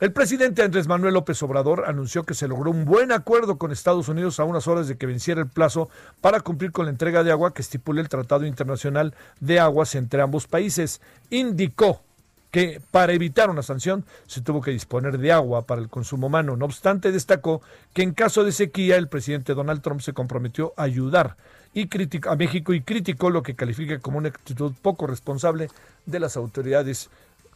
El 0.00 0.12
presidente 0.12 0.62
Andrés 0.62 0.86
Manuel 0.86 1.14
López 1.14 1.42
Obrador 1.42 1.84
anunció 1.86 2.24
que 2.24 2.34
se 2.34 2.48
logró 2.48 2.70
un 2.70 2.86
buen 2.86 3.12
acuerdo 3.12 3.58
con 3.58 3.70
Estados 3.70 4.08
Unidos 4.08 4.40
a 4.40 4.44
unas 4.44 4.66
horas 4.66 4.88
de 4.88 4.96
que 4.96 5.06
venciera 5.06 5.42
el 5.42 5.48
plazo 5.48 5.90
para 6.22 6.40
cumplir 6.40 6.72
con 6.72 6.86
la 6.86 6.90
entrega 6.90 7.22
de 7.22 7.32
agua 7.32 7.52
que 7.52 7.60
estipula 7.60 8.00
el 8.00 8.08
Tratado 8.08 8.46
Internacional 8.46 9.14
de 9.40 9.60
Aguas 9.60 9.94
entre 9.94 10.22
ambos 10.22 10.46
países. 10.46 11.02
Indicó 11.28 12.02
que 12.50 12.80
para 12.90 13.12
evitar 13.12 13.50
una 13.50 13.62
sanción 13.62 14.04
se 14.26 14.40
tuvo 14.40 14.60
que 14.60 14.70
disponer 14.70 15.18
de 15.18 15.32
agua 15.32 15.62
para 15.62 15.80
el 15.80 15.88
consumo 15.88 16.26
humano. 16.26 16.56
No 16.56 16.64
obstante, 16.64 17.12
destacó 17.12 17.62
que 17.94 18.02
en 18.02 18.12
caso 18.12 18.44
de 18.44 18.52
sequía 18.52 18.96
el 18.96 19.08
presidente 19.08 19.54
Donald 19.54 19.82
Trump 19.82 20.00
se 20.00 20.12
comprometió 20.12 20.72
a 20.76 20.84
ayudar 20.84 21.36
y 21.72 21.88
a 22.26 22.36
México 22.36 22.74
y 22.74 22.80
criticó 22.82 23.30
lo 23.30 23.42
que 23.42 23.54
califica 23.54 24.00
como 24.00 24.18
una 24.18 24.28
actitud 24.28 24.72
poco 24.82 25.06
responsable 25.06 25.68
de 26.04 26.20
las 26.20 26.36
autoridades 26.36 27.10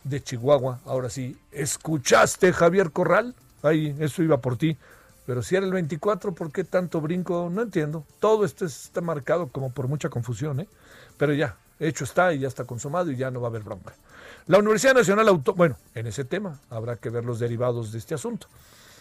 de 0.04 0.22
Chihuahua. 0.22 0.80
Ahora 0.87 1.11
sí, 1.11 1.37
¿escuchaste 1.50 2.52
Javier 2.52 2.92
Corral? 2.92 3.35
Ahí, 3.62 3.96
eso 3.98 4.22
iba 4.22 4.38
por 4.38 4.57
ti. 4.57 4.76
Pero 5.26 5.42
si 5.42 5.57
era 5.57 5.64
el 5.66 5.72
24, 5.72 6.33
¿por 6.33 6.52
qué 6.52 6.64
tanto 6.64 7.00
brinco? 7.00 7.50
No 7.50 7.62
entiendo. 7.62 8.04
Todo 8.20 8.44
esto 8.44 8.66
está 8.66 9.00
marcado 9.00 9.48
como 9.48 9.72
por 9.72 9.88
mucha 9.88 10.11
confusión, 10.11 10.61
¿eh? 10.61 10.68
Pero 11.16 11.33
ya, 11.33 11.57
hecho 11.80 12.04
está 12.04 12.33
y 12.35 12.40
ya 12.40 12.48
está 12.48 12.64
consumado 12.64 13.11
y 13.11 13.16
ya 13.16 13.30
no 13.30 13.40
va 13.40 13.48
a 13.48 13.50
haber 13.50 13.62
bronca. 13.62 13.94
La 14.46 14.59
Universidad 14.59 14.94
Nacional 14.94 15.26
Autónoma, 15.28 15.57
bueno, 15.57 15.76
en 15.94 16.07
ese 16.07 16.22
tema 16.22 16.61
habrá 16.68 16.96
que 16.96 17.09
ver 17.09 17.24
los 17.24 17.38
derivados 17.38 17.92
de 17.92 17.98
este 17.98 18.14
asunto. 18.14 18.46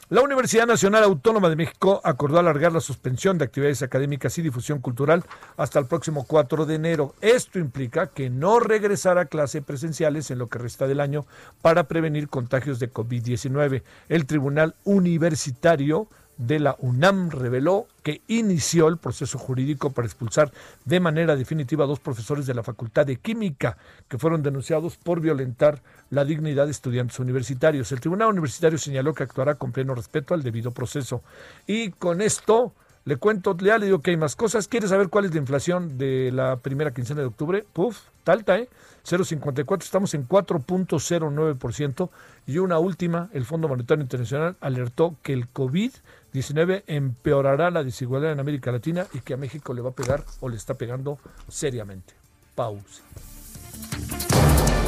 La 0.08 0.22
Universidad 0.22 0.66
Nacional 0.66 1.04
Autónoma 1.04 1.50
de 1.50 1.58
México 1.58 2.00
acordó 2.06 2.40
alargar 2.40 2.72
la 2.72 2.80
suspensión 2.80 3.38
de 3.38 3.44
actividades 3.44 3.82
académicas 3.82 4.38
y 4.38 4.42
difusión 4.42 4.80
cultural 4.80 5.26
hasta 5.58 5.80
el 5.80 5.88
próximo 5.88 6.26
4 6.26 6.66
de 6.66 6.76
enero. 6.76 7.14
Esto 7.20 7.60
implica 7.60 8.08
que 8.08 8.30
no 8.30 8.62
regresará 8.62 9.22
a 9.22 9.26
clases 9.26 9.64
presenciales 9.64 10.32
en 10.32 10.40
lo 10.40 10.48
que 10.48 10.60
resta 10.60 10.88
del 10.88 11.02
año 11.02 11.26
para 11.62 11.90
prevenir 11.90 12.30
contagios 12.30 12.80
de 12.80 12.94
COVID-19. 12.94 13.84
El 14.08 14.26
Tribunal 14.26 14.76
Universitario 14.86 16.08
de 16.38 16.60
la 16.60 16.76
UNAM 16.80 17.30
reveló 17.30 17.88
que 18.02 18.22
inició 18.28 18.88
el 18.88 18.98
proceso 18.98 19.38
jurídico 19.38 19.92
para 19.92 20.08
expulsar 20.08 20.52
de 20.86 21.00
manera 21.00 21.36
definitiva 21.36 21.86
a 21.86 21.88
dos 21.88 22.00
profesores 22.00 22.46
de 22.46 22.54
la 22.54 22.64
Facultad 22.64 23.06
de 23.06 23.18
Química 23.18 23.78
que 24.08 24.18
fueron 24.18 24.44
denunciados 24.44 24.98
por 24.98 25.22
violentar 25.22 25.82
la 26.10 26.26
dignidad 26.26 26.66
de 26.66 26.72
estudiantes 26.72 27.20
universitarios. 27.20 27.92
El 27.92 28.00
Tribunal 28.00 28.30
Universitario 28.30 28.78
señaló 28.78 29.14
que 29.14 29.24
actuará 29.24 29.56
con 29.56 29.72
pleno 29.72 29.96
respeto 29.96 30.34
al 30.34 30.44
debido 30.44 30.72
proceso. 30.72 31.24
Y 31.68 31.92
con 31.92 32.22
esto 32.22 32.74
le 33.06 33.18
cuento, 33.18 33.56
le 33.60 33.80
digo 33.80 34.00
que 34.00 34.12
hay 34.12 34.18
más 34.18 34.36
cosas. 34.36 34.68
¿Quieres 34.68 34.90
saber 34.90 35.10
cuál 35.10 35.26
es 35.26 35.34
la 35.34 35.40
inflación 35.40 35.98
de 35.98 36.32
la 36.32 36.58
primera 36.58 36.94
quincena 36.94 37.22
de 37.22 37.28
octubre? 37.28 37.66
Puf, 37.74 38.00
talta, 38.24 38.58
¿eh? 38.58 38.70
0,54, 39.06 39.84
estamos 39.84 40.14
en 40.14 40.28
4.09%. 40.28 42.10
Y 42.48 42.58
una 42.58 42.80
última, 42.80 43.30
el 43.34 43.46
Fondo 43.46 43.68
Monetario 43.68 44.02
Internacional 44.02 44.56
alertó 44.62 45.16
que 45.22 45.34
el 45.34 45.52
COVID-19 45.52 46.84
empeorará 46.88 47.72
la 47.72 47.84
desigualdad 47.84 48.32
en 48.32 48.40
América 48.40 48.72
Latina 48.72 49.06
y 49.14 49.20
que 49.20 49.34
a 49.34 49.38
México 49.38 49.74
le 49.74 49.82
va 49.82 49.90
a 49.90 49.94
pegar 49.94 50.24
o 50.40 50.50
le 50.50 50.56
está 50.56 50.74
pegando 50.74 51.20
seriamente. 51.48 52.14
Pausa. 52.56 53.04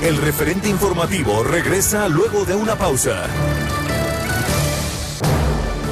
El 0.01 0.17
referente 0.17 0.69
informativo 0.69 1.43
regresa 1.43 2.07
luego 2.07 2.45
de 2.45 2.55
una 2.55 2.75
pausa. 2.75 3.25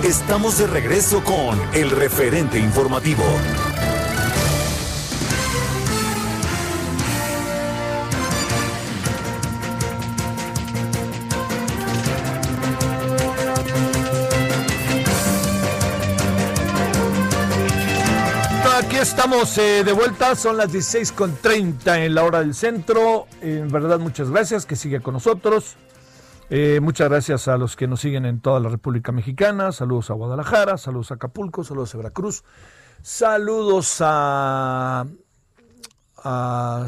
Estamos 0.04 0.58
de 0.58 0.68
regreso 0.68 1.24
con 1.24 1.60
el 1.74 1.90
referente 1.90 2.60
informativo. 2.60 3.24
Estamos 19.24 19.58
eh, 19.58 19.86
de 19.86 19.94
vuelta, 19.94 20.36
son 20.36 20.58
las 20.58 20.74
16.30 20.74 22.06
en 22.06 22.14
la 22.14 22.26
hora 22.26 22.40
del 22.40 22.54
centro. 22.54 23.28
En 23.40 23.70
verdad, 23.70 23.98
muchas 23.98 24.30
gracias 24.30 24.66
que 24.66 24.76
sigue 24.76 25.00
con 25.00 25.14
nosotros. 25.14 25.78
Eh, 26.50 26.82
muchas 26.82 27.08
gracias 27.08 27.48
a 27.48 27.56
los 27.56 27.78
que 27.78 27.88
nos 27.88 28.02
siguen 28.02 28.26
en 28.26 28.42
toda 28.42 28.60
la 28.60 28.68
República 28.68 29.14
Mexicana. 29.14 29.72
Saludos 29.72 30.10
a 30.10 30.14
Guadalajara, 30.16 30.78
saludos 30.78 31.12
a 31.12 31.14
Acapulco, 31.14 31.64
saludos 31.64 31.96
a 31.96 32.00
Veracruz. 32.00 32.44
Saludos 33.02 34.00
a, 34.02 35.06
a, 36.18 36.86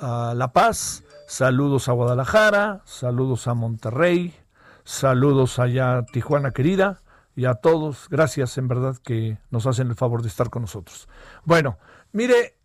a 0.00 0.34
La 0.36 0.52
Paz, 0.52 1.02
saludos 1.26 1.88
a 1.88 1.92
Guadalajara, 1.92 2.82
saludos 2.84 3.48
a 3.48 3.54
Monterrey, 3.54 4.32
saludos 4.84 5.58
allá 5.58 5.98
a 5.98 6.06
Tijuana 6.06 6.52
querida 6.52 7.01
y 7.36 7.46
a 7.46 7.54
todos. 7.54 8.08
Gracias 8.08 8.58
en 8.58 8.68
verdad 8.68 8.96
que 9.02 9.38
nos 9.50 9.66
hacen 9.66 9.88
el 9.88 9.96
favor 9.96 10.22
de 10.22 10.28
estar 10.28 10.50
con 10.50 10.62
nosotros. 10.62 11.08
Bueno, 11.44 11.78
mire, 12.12 12.56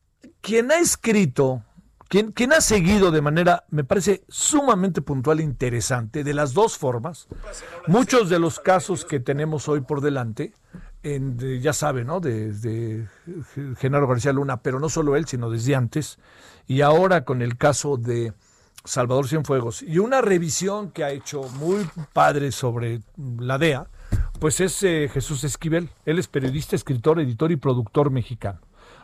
quien 0.42 0.72
ha 0.72 0.80
escrito 0.80 1.64
quien, 2.10 2.32
quien, 2.32 2.54
ha 2.54 2.62
seguido 2.62 3.12
de 3.12 3.22
manera, 3.22 3.66
me 3.70 3.84
parece, 3.84 4.24
sumamente 4.30 5.02
puntual 5.02 5.42
e 5.42 5.44
interesante, 5.44 6.24
de 6.24 6.34
las 6.34 6.54
dos 6.54 6.78
formas, 6.78 7.28
muchos 7.86 8.30
de 8.30 8.40
los 8.40 8.60
casos 8.60 9.04
que 9.04 9.20
tenemos 9.20 9.68
hoy 9.68 9.82
por 9.82 10.00
delante, 10.00 10.54
en, 11.04 11.36
de, 11.36 11.60
ya 11.60 11.74
sabe, 11.74 12.06
¿no? 12.06 12.20
Desde 12.22 13.08
de 13.26 13.76
Genaro 13.78 14.08
García 14.08 14.32
Luna, 14.32 14.62
pero 14.62 14.80
no 14.80 14.88
solo 14.88 15.18
él, 15.18 15.28
sino 15.28 15.50
desde 15.50 15.76
antes, 15.76 16.18
y 16.66 16.82
ahora 16.82 17.26
con 17.26 17.42
el 17.42 17.58
caso 17.58 17.98
de 17.98 18.34
Salvador 18.86 19.28
Cienfuegos, 19.28 19.82
y 19.82 20.00
una 20.00 20.22
revisión 20.22 20.92
que 20.92 21.04
ha 21.04 21.12
hecho 21.12 21.44
muy 21.60 21.90
padre 22.14 22.54
sobre 22.54 23.02
la 23.18 23.58
DEA, 23.58 23.88
pues 24.40 24.60
es 24.60 24.82
eh, 24.84 25.10
Jesús 25.12 25.44
Esquivel. 25.44 25.90
Él 26.06 26.20
es 26.20 26.28
periodista, 26.28 26.76
escritor, 26.76 27.20
editor 27.20 27.52
y 27.52 27.56
productor 27.56 28.12
mexicano. 28.12 28.60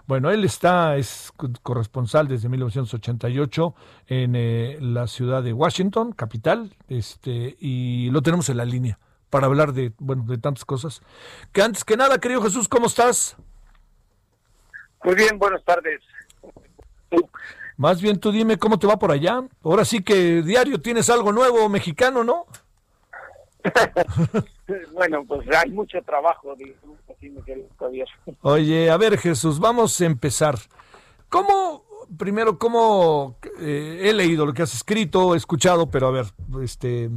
Bueno, 0.05 0.31
él 0.31 0.43
está, 0.43 0.97
es 0.97 1.31
corresponsal 1.61 2.27
desde 2.27 2.49
1988 2.49 3.75
en 4.07 4.35
eh, 4.35 4.77
la 4.81 5.07
ciudad 5.07 5.41
de 5.41 5.53
Washington, 5.53 6.11
capital, 6.11 6.75
este, 6.89 7.55
y 7.57 8.09
lo 8.09 8.21
tenemos 8.21 8.49
en 8.49 8.57
la 8.57 8.65
línea 8.65 8.99
para 9.29 9.47
hablar 9.47 9.73
de, 9.73 9.93
bueno, 9.99 10.25
de 10.27 10.37
tantas 10.37 10.65
cosas. 10.65 11.01
Que 11.53 11.61
antes 11.61 11.85
que 11.85 11.95
nada, 11.95 12.19
querido 12.19 12.41
Jesús, 12.41 12.67
¿cómo 12.67 12.87
estás? 12.87 13.37
Muy 15.03 15.15
bien, 15.15 15.39
buenas 15.39 15.63
tardes. 15.63 16.01
Más 17.77 18.01
bien 18.01 18.19
tú 18.19 18.31
dime 18.31 18.57
cómo 18.57 18.77
te 18.77 18.87
va 18.87 18.99
por 18.99 19.11
allá. 19.11 19.41
Ahora 19.63 19.85
sí 19.85 20.03
que 20.03 20.41
diario 20.41 20.81
tienes 20.81 21.09
algo 21.09 21.31
nuevo 21.31 21.67
mexicano, 21.69 22.23
¿no? 22.23 22.45
bueno, 24.93 25.25
pues 25.27 25.47
hay 25.55 25.71
mucho 25.71 26.01
trabajo, 26.03 26.55
Oye, 28.41 28.89
a 28.89 28.97
ver 28.97 29.17
Jesús, 29.17 29.59
vamos 29.59 29.99
a 29.99 30.05
empezar. 30.05 30.57
¿Cómo, 31.29 31.83
primero, 32.17 32.57
cómo 32.57 33.37
eh, 33.59 34.01
he 34.03 34.13
leído 34.13 34.45
lo 34.45 34.53
que 34.53 34.61
has 34.61 34.73
escrito, 34.73 35.33
he 35.33 35.37
escuchado, 35.37 35.89
pero 35.89 36.07
a 36.07 36.11
ver, 36.11 36.25
este, 36.61 37.09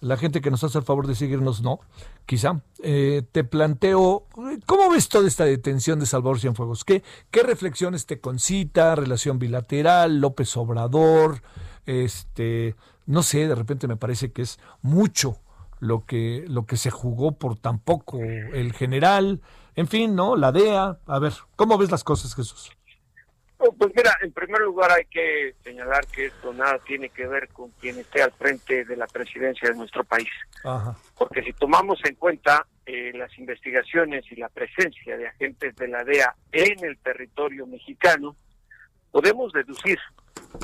la 0.00 0.16
gente 0.16 0.40
que 0.40 0.50
nos 0.50 0.64
hace 0.64 0.78
el 0.78 0.84
favor 0.84 1.06
de 1.06 1.14
seguirnos, 1.14 1.62
no, 1.62 1.80
quizá, 2.26 2.62
eh, 2.82 3.22
te 3.30 3.44
planteo, 3.44 4.26
¿cómo 4.66 4.90
ves 4.90 5.08
toda 5.08 5.28
esta 5.28 5.44
detención 5.44 6.00
de 6.00 6.06
Salvador 6.06 6.40
Cienfuegos? 6.40 6.84
¿Qué, 6.84 7.02
¿Qué 7.30 7.42
reflexiones 7.42 8.06
te 8.06 8.20
concita? 8.20 8.96
¿Relación 8.96 9.38
bilateral? 9.38 10.20
¿López 10.20 10.56
Obrador? 10.56 11.42
Este, 11.86 12.74
no 13.06 13.22
sé, 13.22 13.46
de 13.46 13.54
repente 13.54 13.86
me 13.86 13.96
parece 13.96 14.32
que 14.32 14.42
es 14.42 14.58
mucho 14.82 15.38
lo 15.82 16.06
que, 16.06 16.44
lo 16.46 16.64
que 16.64 16.76
se 16.76 16.92
jugó 16.92 17.32
por 17.32 17.58
tampoco 17.58 18.20
el 18.20 18.72
general, 18.72 19.40
en 19.74 19.88
fin, 19.88 20.14
¿no? 20.14 20.36
La 20.36 20.52
DEA. 20.52 20.98
A 21.06 21.18
ver, 21.18 21.32
¿cómo 21.56 21.76
ves 21.76 21.90
las 21.90 22.04
cosas, 22.04 22.36
Jesús? 22.36 22.70
Oh, 23.58 23.72
pues 23.72 23.90
mira, 23.96 24.16
en 24.22 24.30
primer 24.30 24.60
lugar 24.60 24.92
hay 24.92 25.06
que 25.06 25.56
señalar 25.64 26.06
que 26.06 26.26
esto 26.26 26.52
nada 26.52 26.78
tiene 26.86 27.08
que 27.08 27.26
ver 27.26 27.48
con 27.48 27.70
quien 27.80 27.98
esté 27.98 28.22
al 28.22 28.30
frente 28.30 28.84
de 28.84 28.96
la 28.96 29.08
presidencia 29.08 29.70
de 29.70 29.74
nuestro 29.74 30.04
país. 30.04 30.28
Ajá. 30.62 30.96
Porque 31.18 31.42
si 31.42 31.52
tomamos 31.52 31.98
en 32.04 32.14
cuenta 32.14 32.64
eh, 32.86 33.10
las 33.16 33.36
investigaciones 33.36 34.24
y 34.30 34.36
la 34.36 34.50
presencia 34.50 35.16
de 35.16 35.26
agentes 35.26 35.74
de 35.74 35.88
la 35.88 36.04
DEA 36.04 36.32
en 36.52 36.84
el 36.84 36.96
territorio 36.98 37.66
mexicano, 37.66 38.36
podemos 39.12 39.52
deducir 39.52 39.98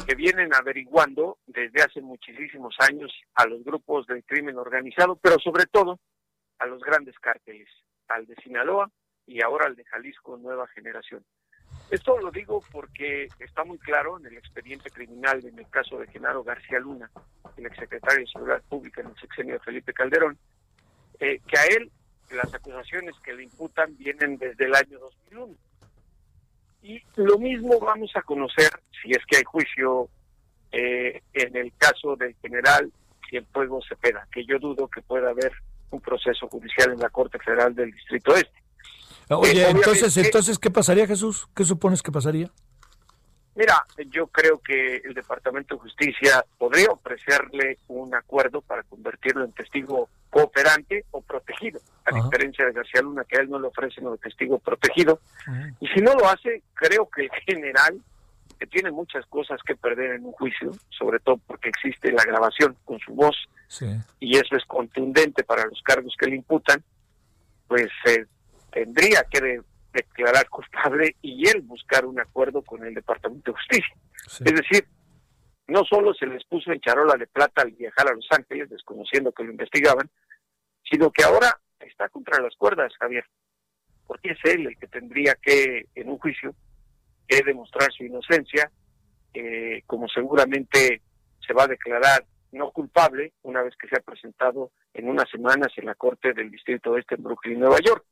que 0.06 0.14
vienen 0.14 0.52
averiguando 0.54 1.38
desde 1.46 1.82
hace 1.82 2.00
muchísimos 2.00 2.74
años 2.80 3.12
a 3.34 3.46
los 3.46 3.62
grupos 3.62 4.06
del 4.06 4.24
crimen 4.24 4.56
organizado, 4.56 5.16
pero 5.16 5.38
sobre 5.38 5.66
todo 5.66 6.00
a 6.58 6.66
los 6.66 6.82
grandes 6.82 7.16
cárteles, 7.18 7.68
al 8.08 8.26
de 8.26 8.34
Sinaloa 8.36 8.90
y 9.26 9.42
ahora 9.42 9.66
al 9.66 9.76
de 9.76 9.84
Jalisco 9.84 10.38
Nueva 10.38 10.66
Generación. 10.68 11.24
Esto 11.90 12.18
lo 12.18 12.30
digo 12.30 12.62
porque 12.72 13.28
está 13.38 13.64
muy 13.64 13.78
claro 13.78 14.18
en 14.18 14.26
el 14.26 14.38
expediente 14.38 14.90
criminal 14.90 15.44
en 15.44 15.58
el 15.58 15.68
caso 15.68 15.98
de 15.98 16.06
Genaro 16.06 16.42
García 16.42 16.80
Luna, 16.80 17.10
el 17.56 17.66
exsecretario 17.66 18.20
de 18.20 18.32
Seguridad 18.32 18.62
Pública 18.68 19.02
en 19.02 19.08
el 19.08 19.16
sexenio 19.16 19.54
de 19.54 19.60
Felipe 19.60 19.92
Calderón, 19.92 20.38
eh, 21.20 21.40
que 21.46 21.58
a 21.58 21.66
él 21.66 21.90
las 22.30 22.52
acusaciones 22.54 23.14
que 23.22 23.34
le 23.34 23.44
imputan 23.44 23.96
vienen 23.96 24.38
desde 24.38 24.64
el 24.64 24.74
año 24.74 24.98
2001 24.98 25.54
y 26.82 27.02
lo 27.16 27.38
mismo 27.38 27.78
vamos 27.80 28.10
a 28.14 28.22
conocer, 28.22 28.70
si 29.02 29.10
es 29.10 29.24
que 29.26 29.38
hay 29.38 29.44
juicio, 29.44 30.08
eh, 30.72 31.22
en 31.32 31.56
el 31.56 31.72
caso 31.76 32.16
del 32.16 32.34
general 32.42 32.92
Cienfuegos 33.28 33.86
Cepeda, 33.88 34.26
que 34.32 34.44
yo 34.44 34.58
dudo 34.58 34.88
que 34.88 35.02
pueda 35.02 35.30
haber 35.30 35.52
un 35.90 36.00
proceso 36.00 36.46
judicial 36.48 36.92
en 36.92 36.98
la 36.98 37.10
Corte 37.10 37.38
Federal 37.38 37.74
del 37.74 37.90
Distrito 37.90 38.34
Este. 38.34 38.62
Oye, 39.30 39.62
eh, 39.62 39.70
entonces, 39.70 40.16
entonces, 40.16 40.58
¿qué 40.58 40.70
pasaría, 40.70 41.06
Jesús? 41.06 41.48
¿Qué 41.54 41.64
supones 41.64 42.02
que 42.02 42.12
pasaría? 42.12 42.50
Mira, 43.58 43.84
yo 44.12 44.28
creo 44.28 44.60
que 44.60 44.98
el 44.98 45.14
Departamento 45.14 45.74
de 45.74 45.80
Justicia 45.80 46.44
podría 46.58 46.92
ofrecerle 46.92 47.78
un 47.88 48.14
acuerdo 48.14 48.60
para 48.60 48.84
convertirlo 48.84 49.44
en 49.44 49.50
testigo 49.50 50.08
cooperante 50.30 51.06
o 51.10 51.22
protegido, 51.22 51.80
a 52.04 52.14
diferencia 52.14 52.64
de 52.64 52.72
García 52.72 53.02
Luna, 53.02 53.24
que 53.24 53.36
a 53.36 53.40
él 53.40 53.50
no 53.50 53.58
le 53.58 53.66
ofrecen 53.66 54.06
un 54.06 54.16
testigo 54.18 54.60
protegido. 54.60 55.20
Y 55.80 55.88
si 55.88 56.00
no 56.00 56.14
lo 56.14 56.28
hace, 56.28 56.62
creo 56.72 57.10
que 57.10 57.22
el 57.22 57.30
general, 57.48 58.00
que 58.60 58.68
tiene 58.68 58.92
muchas 58.92 59.26
cosas 59.26 59.60
que 59.66 59.74
perder 59.74 60.12
en 60.12 60.26
un 60.26 60.32
juicio, 60.34 60.70
sobre 60.90 61.18
todo 61.18 61.38
porque 61.44 61.70
existe 61.70 62.12
la 62.12 62.22
grabación 62.22 62.76
con 62.84 63.00
su 63.00 63.12
voz, 63.12 63.36
y 64.20 64.36
eso 64.36 64.54
es 64.54 64.64
contundente 64.66 65.42
para 65.42 65.64
los 65.66 65.82
cargos 65.82 66.14
que 66.16 66.28
le 66.28 66.36
imputan, 66.36 66.80
pues 67.66 67.88
eh, 68.06 68.24
tendría 68.70 69.24
que 69.28 69.62
declarar 69.92 70.48
culpable 70.48 71.16
y 71.22 71.48
él 71.48 71.62
buscar 71.62 72.04
un 72.04 72.20
acuerdo 72.20 72.62
con 72.62 72.84
el 72.84 72.94
Departamento 72.94 73.52
de 73.52 73.58
Justicia. 73.58 73.96
Es 74.26 74.54
decir, 74.54 74.86
no 75.66 75.84
solo 75.84 76.14
se 76.14 76.26
les 76.26 76.44
puso 76.44 76.72
en 76.72 76.80
charola 76.80 77.16
de 77.16 77.26
plata 77.26 77.62
al 77.62 77.72
viajar 77.72 78.08
a 78.08 78.14
Los 78.14 78.26
Ángeles, 78.30 78.70
desconociendo 78.70 79.32
que 79.32 79.44
lo 79.44 79.50
investigaban, 79.50 80.08
sino 80.90 81.10
que 81.10 81.24
ahora 81.24 81.58
está 81.80 82.08
contra 82.08 82.40
las 82.40 82.56
cuerdas, 82.56 82.92
Javier, 82.98 83.24
porque 84.06 84.30
es 84.30 84.38
él 84.44 84.66
el 84.66 84.78
que 84.78 84.86
tendría 84.86 85.34
que, 85.34 85.86
en 85.94 86.08
un 86.08 86.18
juicio, 86.18 86.54
que 87.26 87.42
demostrar 87.42 87.92
su 87.92 88.04
inocencia, 88.04 88.70
eh, 89.34 89.82
como 89.86 90.08
seguramente 90.08 91.02
se 91.46 91.52
va 91.52 91.64
a 91.64 91.68
declarar 91.68 92.24
no 92.52 92.70
culpable 92.70 93.34
una 93.42 93.62
vez 93.62 93.74
que 93.76 93.88
sea 93.88 94.00
presentado 94.00 94.70
en 94.94 95.08
unas 95.08 95.28
semanas 95.30 95.68
en 95.76 95.84
la 95.84 95.94
Corte 95.94 96.32
del 96.32 96.50
Distrito 96.50 96.96
Este 96.96 97.14
en 97.14 97.22
Brooklyn, 97.22 97.60
Nueva 97.60 97.78
York. 97.84 98.04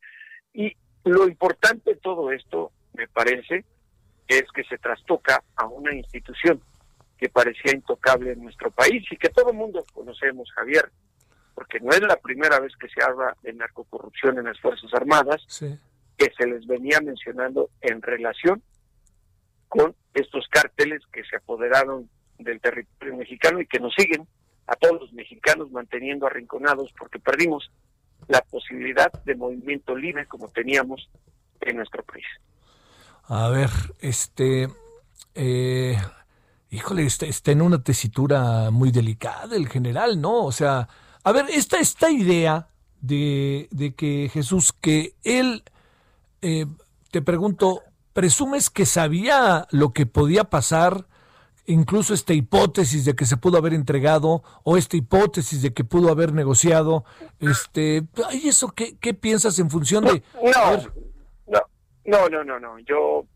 Y 0.52 0.76
lo 1.06 1.28
importante 1.28 1.94
de 1.94 2.00
todo 2.00 2.32
esto, 2.32 2.72
me 2.94 3.08
parece, 3.08 3.64
es 4.28 4.44
que 4.54 4.64
se 4.64 4.78
trastoca 4.78 5.42
a 5.54 5.66
una 5.66 5.94
institución 5.94 6.60
que 7.16 7.28
parecía 7.28 7.72
intocable 7.72 8.32
en 8.32 8.42
nuestro 8.42 8.70
país 8.70 9.04
y 9.10 9.16
que 9.16 9.30
todo 9.30 9.50
el 9.50 9.56
mundo 9.56 9.84
conocemos, 9.94 10.50
Javier, 10.52 10.90
porque 11.54 11.80
no 11.80 11.90
es 11.90 12.02
la 12.02 12.16
primera 12.16 12.60
vez 12.60 12.72
que 12.76 12.88
se 12.88 13.02
habla 13.02 13.36
de 13.42 13.52
narcocorrupción 13.54 14.38
en 14.38 14.44
las 14.44 14.60
Fuerzas 14.60 14.92
Armadas, 14.92 15.42
que 16.18 16.32
se 16.36 16.46
les 16.46 16.66
venía 16.66 17.00
mencionando 17.00 17.70
en 17.80 18.02
relación 18.02 18.62
con 19.68 19.94
estos 20.14 20.46
cárteles 20.48 21.02
que 21.12 21.24
se 21.24 21.36
apoderaron 21.36 22.08
del 22.38 22.60
territorio 22.60 23.16
mexicano 23.16 23.60
y 23.60 23.66
que 23.66 23.80
nos 23.80 23.94
siguen 23.94 24.26
a 24.66 24.74
todos 24.74 25.00
los 25.00 25.12
mexicanos 25.12 25.70
manteniendo 25.70 26.26
arrinconados 26.26 26.92
porque 26.98 27.18
perdimos 27.18 27.70
la 28.28 28.40
posibilidad 28.42 29.12
de 29.24 29.34
movimiento 29.34 29.96
libre 29.96 30.26
como 30.26 30.48
teníamos 30.48 31.08
en 31.60 31.76
nuestro 31.76 32.02
país. 32.04 32.24
A 33.28 33.48
ver, 33.48 33.70
este, 34.00 34.68
eh, 35.34 35.96
híjole, 36.70 37.06
está, 37.06 37.50
en 37.50 37.62
una 37.62 37.82
tesitura 37.82 38.70
muy 38.70 38.90
delicada 38.90 39.56
el 39.56 39.68
general, 39.68 40.20
¿no? 40.20 40.44
O 40.44 40.52
sea, 40.52 40.88
a 41.24 41.32
ver, 41.32 41.46
esta, 41.50 41.78
esta 41.78 42.10
idea 42.10 42.68
de, 43.00 43.68
de 43.70 43.94
que 43.94 44.30
Jesús, 44.32 44.72
que 44.72 45.14
él, 45.24 45.64
eh, 46.42 46.66
te 47.10 47.22
pregunto, 47.22 47.82
¿presumes 48.12 48.70
que 48.70 48.86
sabía 48.86 49.66
lo 49.70 49.92
que 49.92 50.06
podía 50.06 50.44
pasar? 50.44 51.06
Incluso 51.66 52.14
esta 52.14 52.32
hipótesis 52.32 53.04
de 53.04 53.14
que 53.14 53.26
se 53.26 53.36
pudo 53.36 53.58
haber 53.58 53.74
entregado 53.74 54.42
o 54.64 54.76
esta 54.76 54.96
hipótesis 54.96 55.62
de 55.62 55.72
que 55.72 55.84
pudo 55.84 56.10
haber 56.10 56.32
negociado, 56.32 57.04
este, 57.40 58.02
¿y 58.32 58.48
eso 58.48 58.72
qué, 58.72 58.96
qué 58.98 59.14
piensas 59.14 59.58
en 59.58 59.70
función 59.70 60.04
de...? 60.04 60.22
No, 61.46 61.60
no, 62.04 62.28
no, 62.28 62.44
no, 62.44 62.60
no, 62.60 62.78
yo 62.80 63.26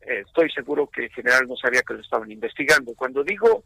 eh, 0.00 0.22
estoy 0.26 0.50
seguro 0.50 0.88
que 0.88 1.04
el 1.04 1.10
general 1.10 1.46
no 1.48 1.56
sabía 1.56 1.82
que 1.82 1.94
lo 1.94 2.00
estaban 2.00 2.30
investigando. 2.30 2.94
Cuando 2.94 3.24
digo 3.24 3.64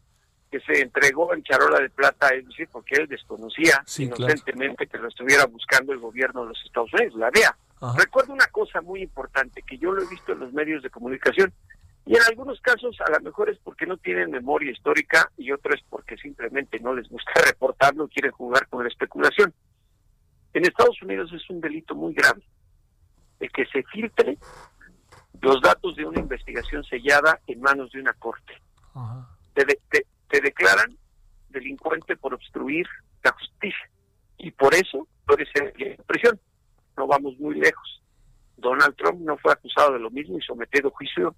que 0.50 0.60
se 0.60 0.80
entregó 0.80 1.34
en 1.34 1.42
charola 1.42 1.80
de 1.80 1.90
plata, 1.90 2.28
es 2.28 2.46
decir, 2.46 2.68
porque 2.70 2.96
él 2.96 3.08
desconocía 3.08 3.82
inocentemente 3.98 4.86
que 4.86 4.98
lo 4.98 5.08
estuviera 5.08 5.44
buscando 5.46 5.92
el 5.92 5.98
gobierno 5.98 6.42
de 6.42 6.48
los 6.48 6.62
Estados 6.64 6.92
Unidos, 6.94 7.18
la 7.18 7.30
DEA. 7.30 7.56
Recuerdo 7.96 8.32
una 8.32 8.46
cosa 8.46 8.80
muy 8.80 9.02
importante 9.02 9.62
que 9.62 9.76
yo 9.76 9.92
lo 9.92 10.02
he 10.02 10.08
visto 10.08 10.32
en 10.32 10.40
los 10.40 10.52
medios 10.52 10.82
de 10.82 10.90
comunicación 10.90 11.52
y 12.06 12.14
en 12.14 12.22
algunos 12.22 12.60
casos 12.60 12.96
a 13.00 13.10
lo 13.10 13.20
mejor 13.20 13.50
es 13.50 13.58
porque 13.58 13.84
no 13.84 13.96
tienen 13.96 14.30
memoria 14.30 14.70
histórica 14.70 15.28
y 15.36 15.50
otro 15.50 15.74
es 15.74 15.82
porque 15.90 16.16
simplemente 16.16 16.78
no 16.78 16.94
les 16.94 17.08
gusta 17.08 17.32
reportarlo, 17.44 18.06
quieren 18.06 18.30
jugar 18.30 18.68
con 18.68 18.84
la 18.84 18.88
especulación. 18.88 19.52
En 20.54 20.64
Estados 20.64 21.02
Unidos 21.02 21.32
es 21.32 21.50
un 21.50 21.60
delito 21.60 21.96
muy 21.96 22.14
grave 22.14 22.42
el 23.40 23.50
que 23.50 23.66
se 23.66 23.82
filtre 23.82 24.38
los 25.42 25.60
datos 25.60 25.96
de 25.96 26.06
una 26.06 26.20
investigación 26.20 26.84
sellada 26.84 27.40
en 27.46 27.60
manos 27.60 27.90
de 27.90 28.00
una 28.00 28.12
corte. 28.14 28.54
Te, 29.54 30.40
declaran 30.40 30.96
delincuente 31.48 32.16
por 32.16 32.34
obstruir 32.34 32.86
la 33.22 33.32
justicia 33.32 33.90
y 34.38 34.50
por 34.50 34.74
eso 34.74 35.08
puede 35.26 35.44
ser 35.50 35.72
en 35.78 35.96
prisión. 36.06 36.38
No 36.96 37.06
vamos 37.06 37.38
muy 37.38 37.56
lejos. 37.56 38.02
Donald 38.56 38.94
Trump 38.96 39.20
no 39.20 39.36
fue 39.38 39.52
acusado 39.52 39.94
de 39.94 39.98
lo 39.98 40.10
mismo 40.10 40.38
y 40.38 40.42
sometido 40.42 40.88
a 40.88 40.92
juicio 40.92 41.34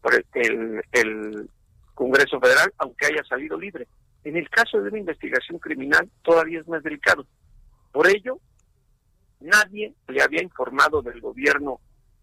por 0.00 0.14
el, 0.14 1.50
Congreso 1.94 2.38
Federal, 2.38 2.72
aunque 2.78 3.06
haya 3.06 3.24
salido 3.24 3.58
libre. 3.58 3.88
En 4.22 4.36
el 4.36 4.48
caso 4.48 4.80
de 4.80 4.88
una 4.88 5.00
investigación 5.00 5.58
criminal 5.58 6.08
todavía 6.22 6.60
es 6.60 6.68
más 6.68 6.80
delicado. 6.84 7.26
Por 7.90 8.06
ello, 8.06 8.38
nadie 9.40 9.94
le 10.06 10.22
había 10.22 10.42
informado 10.42 11.02
del 11.02 11.20
gobierno 11.20 11.80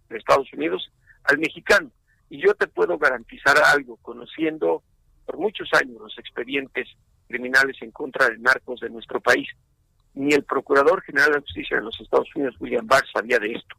de 0.08 0.18
Estados 0.18 0.52
Unidos 0.54 0.90
al 1.26 1.40
mexicano. 1.40 1.92
Y 2.30 2.42
yo 2.42 2.54
te 2.54 2.68
puedo 2.68 2.98
garantizar 2.98 3.58
algo, 3.58 3.98
conociendo 3.98 4.82
por 5.26 5.38
muchos 5.38 5.68
años 5.74 6.00
los 6.00 6.18
expedientes 6.18 6.88
criminales 7.28 7.76
en 7.82 7.92
contra 7.92 8.30
de 8.30 8.38
narcos 8.38 8.80
de 8.80 8.90
nuestro 8.90 9.20
país, 9.20 9.50
ni 10.14 10.34
el 10.34 10.46
Procurador 10.46 11.02
General 11.02 11.34
de 11.34 11.42
Justicia 11.42 11.78
de 11.78 11.84
los 11.84 12.00
Estados 12.00 12.30
Unidos, 12.36 12.56
William 12.60 12.88
Barr, 12.88 13.04
sabía 13.12 13.40
de 13.40 13.52
esto. 13.52 13.76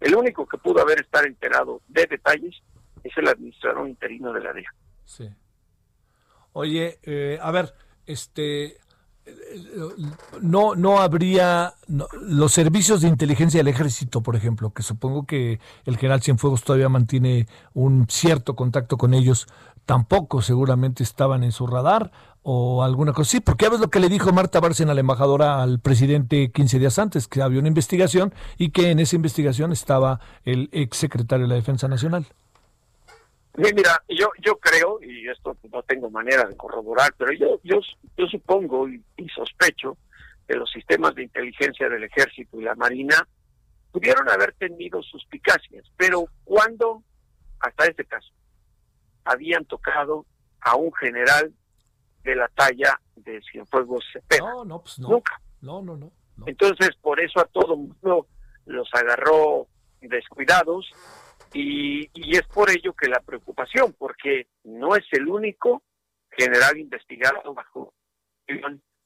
El 0.00 0.14
único 0.14 0.46
que 0.46 0.58
pudo 0.58 0.80
haber 0.80 1.00
estar 1.00 1.26
enterado 1.26 1.80
de 1.88 2.06
detalles 2.06 2.62
es 3.04 3.16
el 3.16 3.28
administrador 3.28 3.88
interino 3.88 4.32
de 4.32 4.40
la 4.40 4.52
DEA. 4.52 4.74
Sí. 5.04 5.28
Oye, 6.52 6.98
eh, 7.02 7.38
a 7.40 7.50
ver, 7.50 7.74
este, 8.06 8.76
no 10.40 10.74
no 10.74 11.00
habría 11.00 11.74
los 11.86 12.52
servicios 12.52 13.00
de 13.00 13.08
inteligencia 13.08 13.60
del 13.60 13.68
ejército, 13.68 14.22
por 14.22 14.36
ejemplo, 14.36 14.72
que 14.72 14.82
supongo 14.82 15.26
que 15.26 15.60
el 15.84 15.96
general 15.96 16.22
Cienfuegos 16.22 16.64
todavía 16.64 16.88
mantiene 16.88 17.46
un 17.72 18.06
cierto 18.08 18.56
contacto 18.56 18.96
con 18.98 19.14
ellos, 19.14 19.46
tampoco 19.86 20.42
seguramente 20.42 21.02
estaban 21.02 21.44
en 21.44 21.52
su 21.52 21.66
radar 21.66 22.10
o 22.42 22.82
alguna 22.82 23.12
cosa. 23.12 23.30
Sí, 23.30 23.40
porque 23.40 23.66
ya 23.66 23.76
lo 23.76 23.90
que 23.90 24.00
le 24.00 24.08
dijo 24.08 24.32
Marta 24.32 24.60
Bárcena, 24.60 24.94
la 24.94 25.00
embajadora, 25.00 25.62
al 25.62 25.80
presidente 25.80 26.50
15 26.50 26.78
días 26.78 26.98
antes, 26.98 27.28
que 27.28 27.42
había 27.42 27.60
una 27.60 27.68
investigación 27.68 28.34
y 28.58 28.70
que 28.70 28.90
en 28.90 28.98
esa 28.98 29.16
investigación 29.16 29.72
estaba 29.72 30.20
el 30.44 30.68
ex 30.72 30.96
secretario 30.96 31.44
de 31.44 31.50
la 31.50 31.54
Defensa 31.54 31.88
Nacional 31.88 32.26
mira, 33.56 34.02
yo 34.08 34.30
yo 34.40 34.58
creo, 34.58 34.98
y 35.02 35.28
esto 35.28 35.56
no 35.70 35.82
tengo 35.82 36.10
manera 36.10 36.44
de 36.44 36.56
corroborar, 36.56 37.12
pero 37.16 37.32
yo 37.32 37.60
yo, 37.62 37.80
yo 38.16 38.26
supongo 38.26 38.88
y, 38.88 39.02
sospecho 39.34 39.96
que 40.46 40.54
los 40.54 40.70
sistemas 40.70 41.14
de 41.14 41.24
inteligencia 41.24 41.88
del 41.88 42.04
ejército 42.04 42.60
y 42.60 42.64
la 42.64 42.74
marina 42.74 43.26
pudieron 43.90 44.28
haber 44.30 44.54
tenido 44.54 45.02
suspicacias, 45.02 45.84
pero 45.96 46.24
cuando, 46.44 47.02
hasta 47.60 47.86
este 47.86 48.04
caso, 48.04 48.32
habían 49.24 49.64
tocado 49.66 50.26
a 50.60 50.76
un 50.76 50.92
general 50.94 51.52
de 52.24 52.34
la 52.34 52.48
talla 52.48 53.00
de 53.16 53.40
Cienfuegos 53.50 54.04
Cepeda. 54.12 54.50
No, 54.50 54.64
no, 54.64 54.80
pues 54.80 54.98
no. 54.98 55.08
Nunca. 55.08 55.40
No, 55.60 55.82
no, 55.82 55.96
no, 55.96 56.12
no. 56.36 56.46
Entonces, 56.46 56.90
por 57.00 57.20
eso 57.20 57.40
a 57.40 57.44
todo 57.44 57.76
mundo 57.76 58.26
los 58.66 58.88
agarró 58.94 59.68
descuidados 60.00 60.90
y, 61.52 62.36
es 62.36 62.46
por 62.46 62.70
ello 62.70 62.92
que 62.94 63.08
la 63.08 63.20
preocupación, 63.20 63.94
porque 63.98 64.48
no 64.64 64.96
es 64.96 65.04
el 65.12 65.28
único 65.28 65.82
general 66.30 66.78
investigado 66.78 67.54
bajo 67.54 67.94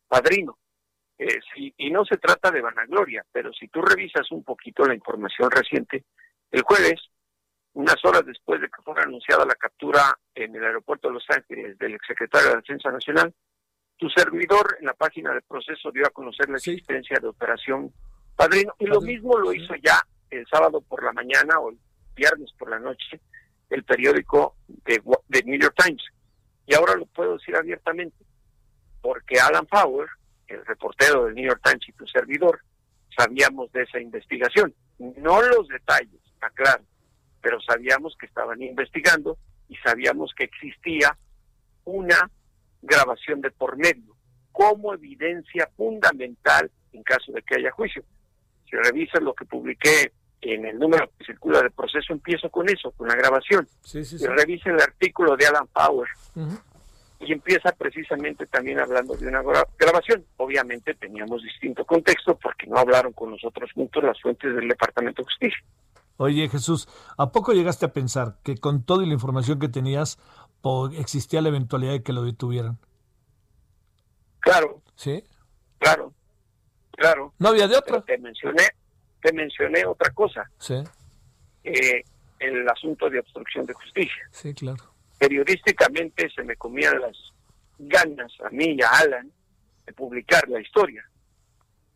padrino. 0.09 0.59
Eh, 1.19 1.41
y 1.79 1.91
no 1.91 2.05
se 2.05 2.19
trata 2.19 2.51
de 2.51 2.61
vanagloria, 2.61 3.25
pero 3.33 3.53
si 3.53 3.69
tú 3.69 3.81
revisas 3.81 4.31
un 4.33 4.45
poquito 4.45 4.85
la 4.85 4.95
información 4.95 5.51
reciente, 5.51 6.05
el 6.51 6.63
jueves, 6.63 7.01
unas 7.73 7.97
horas 8.05 8.25
después 8.25 8.61
de 8.61 8.69
que 8.69 8.83
fuera 8.83 9.03
anunciada 9.03 9.45
la 9.45 9.55
captura 9.55 10.19
en 10.35 10.55
el 10.55 10.65
aeropuerto 10.65 11.09
de 11.09 11.15
Los 11.15 11.25
Ángeles 11.29 11.79
del 11.79 11.95
exsecretario 11.95 12.49
de 12.49 12.55
la 12.55 12.61
Defensa 12.61 12.91
Nacional, 12.91 13.35
tu 13.97 14.09
servidor 14.11 14.77
en 14.81 14.87
la 14.87 14.95
página 14.95 15.33
del 15.33 15.43
proceso 15.43 15.91
dio 15.91 16.07
a 16.07 16.11
conocer 16.11 16.49
la 16.49 16.57
existencia 16.57 17.19
de 17.21 17.29
Operación 17.29 17.93
Padrino, 18.35 18.75
y 18.79 18.87
lo 18.87 19.01
mismo 19.01 19.39
lo 19.39 19.53
hizo 19.53 19.75
ya 19.77 20.03
el 20.31 20.47
sábado 20.47 20.83
por 20.83 21.03
la 21.03 21.13
mañana 21.13 21.59
o 21.59 21.71
el 21.71 21.79
viernes 22.17 22.51
por 22.59 22.71
la 22.71 22.79
noche 22.79 23.21
el 23.71 23.85
periódico 23.85 24.57
de, 24.67 25.03
de 25.29 25.43
New 25.45 25.61
York 25.61 25.75
Times. 25.77 26.03
Y 26.67 26.75
ahora 26.75 26.95
lo 26.97 27.07
puedo 27.07 27.37
decir 27.37 27.55
abiertamente, 27.55 28.17
porque 29.01 29.39
Alan 29.39 29.67
Power, 29.67 30.09
el 30.49 30.65
reportero 30.67 31.25
del 31.25 31.35
New 31.35 31.47
York 31.47 31.61
Times 31.63 31.89
y 31.89 31.93
tu 31.93 32.07
servidor, 32.07 32.61
sabíamos 33.17 33.71
de 33.73 33.83
esa 33.83 34.01
investigación. 34.01 34.75
No 34.99 35.43
los 35.43 35.69
detalles, 35.69 36.21
aclaro, 36.41 36.85
pero 37.41 37.61
sabíamos 37.61 38.17
que 38.19 38.27
estaban 38.27 38.61
investigando 38.63 39.39
y 39.69 39.77
sabíamos 39.77 40.33
que 40.37 40.45
existía 40.45 41.17
una 41.85 42.31
grabación 42.83 43.41
de 43.41 43.51
por 43.51 43.77
medio 43.77 44.17
como 44.53 44.95
evidencia 44.95 45.69
fundamental 45.77 46.71
en 46.93 47.03
caso 47.03 47.31
de 47.33 47.43
que 47.43 47.57
haya 47.57 47.71
juicio. 47.73 48.03
Si 48.69 48.77
revisas 48.77 49.23
lo 49.23 49.35
que 49.35 49.45
publiqué 49.45 50.13
en 50.41 50.67
el 50.67 50.79
número 50.79 51.11
que 51.19 51.25
circula 51.25 51.61
del 51.61 51.73
proceso, 51.73 52.13
empiezo 52.13 52.51
con 52.51 52.69
eso, 52.69 52.91
con 52.93 53.09
la 53.09 53.17
grabación. 53.17 53.67
Sí, 53.83 54.01
Y 54.19 54.27
revisa 54.27 54.71
el 54.71 54.81
artículo 54.81 55.37
de 55.37 55.47
Alan 55.47 55.67
Power. 55.69 56.09
Y 57.19 57.33
empieza 57.33 57.73
precisamente 57.73 58.47
también 58.47 58.79
hablando 58.79 59.15
de 59.17 59.27
una 59.27 59.43
grabación. 59.79 60.25
Obviamente 60.37 60.95
teníamos 60.95 61.43
distinto 61.43 61.85
contexto 61.85 62.37
porque 62.37 62.67
no 62.67 62.79
hablaron 62.79 63.13
con 63.13 63.31
nosotros 63.31 63.71
juntos 63.73 64.05
las 64.05 64.21
fuentes 64.21 64.55
del 64.55 64.69
Departamento 64.69 65.23
de 65.23 65.27
Justicia. 65.27 65.65
Oye 66.19 66.49
Jesús, 66.49 66.89
¿a 67.19 67.31
poco 67.31 67.53
llegaste 67.53 67.87
a 67.87 67.93
pensar 67.93 68.37
que 68.43 68.57
con 68.57 68.85
toda 68.85 69.05
la 69.07 69.13
información 69.13 69.59
que 69.59 69.69
tenías 69.69 70.19
existía 70.99 71.41
la 71.41 71.49
eventualidad 71.49 71.93
de 71.93 72.03
que 72.03 72.13
lo 72.13 72.25
detuvieran? 72.25 72.79
Claro. 74.41 74.83
¿Sí? 74.95 75.25
Claro 75.79 76.15
claro. 76.97 77.33
No 77.39 77.49
había 77.51 77.69
de 77.69 77.77
otra. 77.77 78.03
te 78.03 78.19
mencioné, 78.19 78.65
te 79.27 79.33
mencioné 79.33 79.85
otra 79.85 80.11
cosa. 80.13 80.49
Sí. 80.59 80.77
Eh, 81.65 82.05
el 82.39 82.69
asunto 82.69 83.11
de 83.11 83.19
obstrucción 83.19 83.67
de 83.67 83.75
justicia. 83.75 84.29
Sí, 84.31 84.55
claro. 84.55 84.85
Periodísticamente 85.19 86.31
se 86.31 86.45
me 86.45 86.55
comían 86.55 87.01
las 87.01 87.17
ganas 87.79 88.33
a 88.45 88.51
mí 88.51 88.77
y 88.79 88.83
a 88.83 88.91
Alan 88.91 89.33
de 89.85 89.93
publicar 89.93 90.49
la 90.49 90.61
historia. 90.61 91.05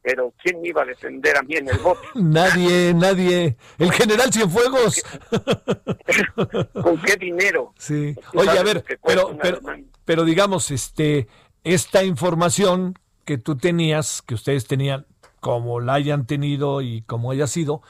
Pero 0.03 0.35
¿quién 0.43 0.61
me 0.61 0.69
iba 0.69 0.83
a 0.83 0.87
defender 0.87 1.37
a 1.37 1.43
mí 1.43 1.55
en 1.55 1.69
el 1.69 1.79
bote? 1.79 2.01
nadie, 2.17 2.95
nadie. 2.95 3.57
El 3.79 3.93
general 3.93 4.33
Cienfuegos. 4.33 5.01
¿Con 6.83 7.01
qué 7.03 7.15
dinero? 7.17 7.75
Sí. 7.79 8.17
Oye, 8.35 8.59
a 8.59 8.63
ver, 8.65 8.83
pero, 9.05 9.39
pero, 9.41 9.61
pero 10.05 10.25
digamos, 10.25 10.73
este, 10.73 11.29
esta 11.63 12.03
información 12.03 12.99
que 13.25 13.39
tú 13.39 13.57
tenías, 13.57 14.23
que 14.23 14.35
ustedes 14.35 14.67
tenían, 14.67 15.07
como 15.41 15.81
la 15.81 15.95
hayan 15.95 16.27
tenido 16.27 16.83
y 16.83 17.03
como 17.03 17.31
haya 17.31 17.47
sido, 17.47 17.83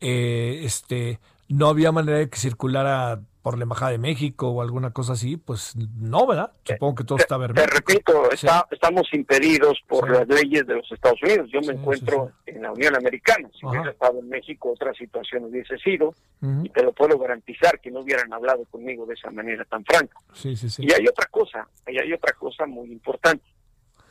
eh, 0.00 0.60
este, 0.64 1.20
no 1.48 1.68
había 1.68 1.92
manera 1.92 2.18
de 2.18 2.28
que 2.28 2.38
circulara 2.38 3.20
por 3.42 3.56
la 3.56 3.62
Embajada 3.62 3.92
de 3.92 3.98
México 3.98 4.48
o 4.50 4.60
alguna 4.60 4.90
cosa 4.90 5.14
así, 5.14 5.38
pues 5.38 5.74
no, 5.76 6.26
¿verdad? 6.26 6.52
Supongo 6.64 6.96
que 6.96 7.04
todo 7.04 7.16
está 7.16 7.38
verdad. 7.38 7.64
Te 7.64 7.66
repito, 7.66 8.30
estamos 8.30 9.08
impedidos 9.12 9.78
por 9.88 10.10
las 10.10 10.28
leyes 10.28 10.66
de 10.66 10.74
los 10.74 10.92
Estados 10.92 11.22
Unidos. 11.22 11.48
Yo 11.50 11.60
me 11.62 11.72
encuentro 11.72 12.32
en 12.44 12.60
la 12.60 12.72
Unión 12.72 12.94
Americana. 12.94 13.48
Si 13.58 13.64
hubiera 13.64 13.90
estado 13.90 14.18
en 14.18 14.28
México, 14.28 14.72
otra 14.72 14.92
situación 14.92 15.44
hubiese 15.44 15.78
sido, 15.78 16.14
y 16.62 16.68
te 16.68 16.82
lo 16.82 16.92
puedo 16.92 17.18
garantizar 17.18 17.80
que 17.80 17.90
no 17.90 18.00
hubieran 18.00 18.30
hablado 18.34 18.66
conmigo 18.66 19.06
de 19.06 19.14
esa 19.14 19.30
manera 19.30 19.64
tan 19.64 19.82
franca. 19.84 20.18
Y 20.44 20.92
hay 20.92 21.06
otra 21.08 21.26
cosa, 21.30 21.66
y 21.86 21.98
hay 21.98 22.12
otra 22.12 22.34
cosa 22.34 22.66
muy 22.66 22.92
importante. 22.92 23.46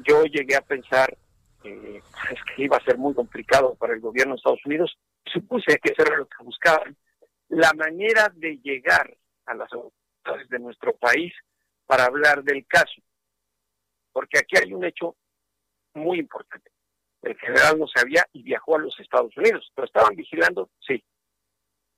Yo 0.03 0.23
llegué 0.23 0.55
a 0.55 0.61
pensar 0.61 1.15
eh, 1.67 2.01
que 2.55 2.63
iba 2.63 2.77
a 2.77 2.83
ser 2.83 2.97
muy 2.97 3.13
complicado 3.13 3.75
para 3.75 3.93
el 3.93 3.99
gobierno 3.99 4.33
de 4.33 4.37
Estados 4.37 4.65
Unidos. 4.65 4.97
Supuse 5.25 5.79
que 5.79 5.91
eso 5.91 6.03
era 6.03 6.17
lo 6.17 6.27
que 6.27 6.43
buscaban 6.43 6.95
la 7.49 7.71
manera 7.73 8.31
de 8.35 8.57
llegar 8.57 9.15
a 9.45 9.53
las 9.53 9.71
autoridades 9.71 10.49
de 10.49 10.59
nuestro 10.59 10.95
país 10.97 11.33
para 11.85 12.05
hablar 12.05 12.43
del 12.43 12.65
caso. 12.67 13.01
Porque 14.11 14.39
aquí 14.39 14.55
hay 14.57 14.73
un 14.73 14.83
hecho 14.83 15.15
muy 15.93 16.19
importante. 16.19 16.71
El 17.21 17.37
general 17.37 17.79
no 17.79 17.87
sabía 17.87 18.25
y 18.33 18.43
viajó 18.43 18.75
a 18.75 18.79
los 18.79 18.99
Estados 18.99 19.35
Unidos. 19.37 19.71
¿Lo 19.75 19.85
estaban 19.85 20.15
vigilando? 20.15 20.69
Sí. 20.79 21.03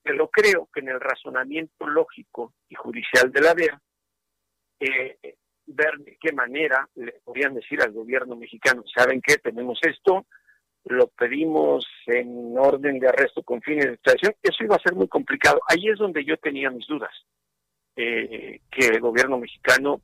Pero 0.02 0.30
creo 0.30 0.70
que 0.74 0.80
en 0.80 0.90
el 0.90 1.00
razonamiento 1.00 1.88
lógico 1.88 2.54
y 2.70 2.76
judicial 2.76 3.32
de 3.32 3.42
la 3.42 3.54
DEA, 3.54 3.82
eh, 4.80 5.38
ver 5.70 5.98
de 6.00 6.18
qué 6.20 6.32
manera 6.32 6.88
le 6.96 7.14
podrían 7.24 7.54
decir 7.54 7.82
al 7.82 7.92
gobierno 7.92 8.36
mexicano, 8.36 8.84
¿saben 8.94 9.22
qué? 9.22 9.38
Tenemos 9.38 9.80
esto, 9.84 10.26
lo 10.86 11.08
pedimos 11.08 11.86
en 12.08 12.58
orden 12.58 13.00
de 13.00 13.08
arresto 13.08 13.44
con 13.44 13.62
fines 13.62 13.86
de 13.86 13.94
extradición, 13.94 14.36
eso 14.42 14.64
iba 14.64 14.76
a 14.76 14.82
ser 14.82 14.96
muy 14.96 15.08
complicado. 15.08 15.62
Ahí 15.68 15.88
es 15.88 15.98
donde 16.00 16.26
yo 16.26 16.38
tenía 16.38 16.70
mis 16.72 16.88
dudas, 16.88 17.12
eh, 17.96 18.62
que 18.72 18.88
el 18.88 19.00
gobierno 19.00 19.38
mexicano, 19.38 20.02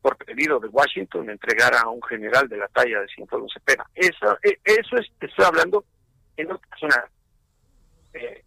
por 0.00 0.16
pedido 0.16 0.58
de 0.60 0.68
Washington, 0.68 1.30
entregara 1.30 1.80
a 1.80 1.90
un 1.90 2.02
general 2.02 2.48
de 2.48 2.58
la 2.58 2.68
talla 2.68 3.00
de 3.00 3.08
Cienfuegos 3.08 3.52
Cepeda. 3.52 3.88
Eso, 3.94 4.38
eh, 4.42 4.58
eso 4.64 4.96
es, 4.96 5.10
estoy 5.20 5.44
hablando 5.44 5.84
en 6.36 6.52
otra 6.52 6.68
persona. 6.68 7.04
Eh, 8.14 8.42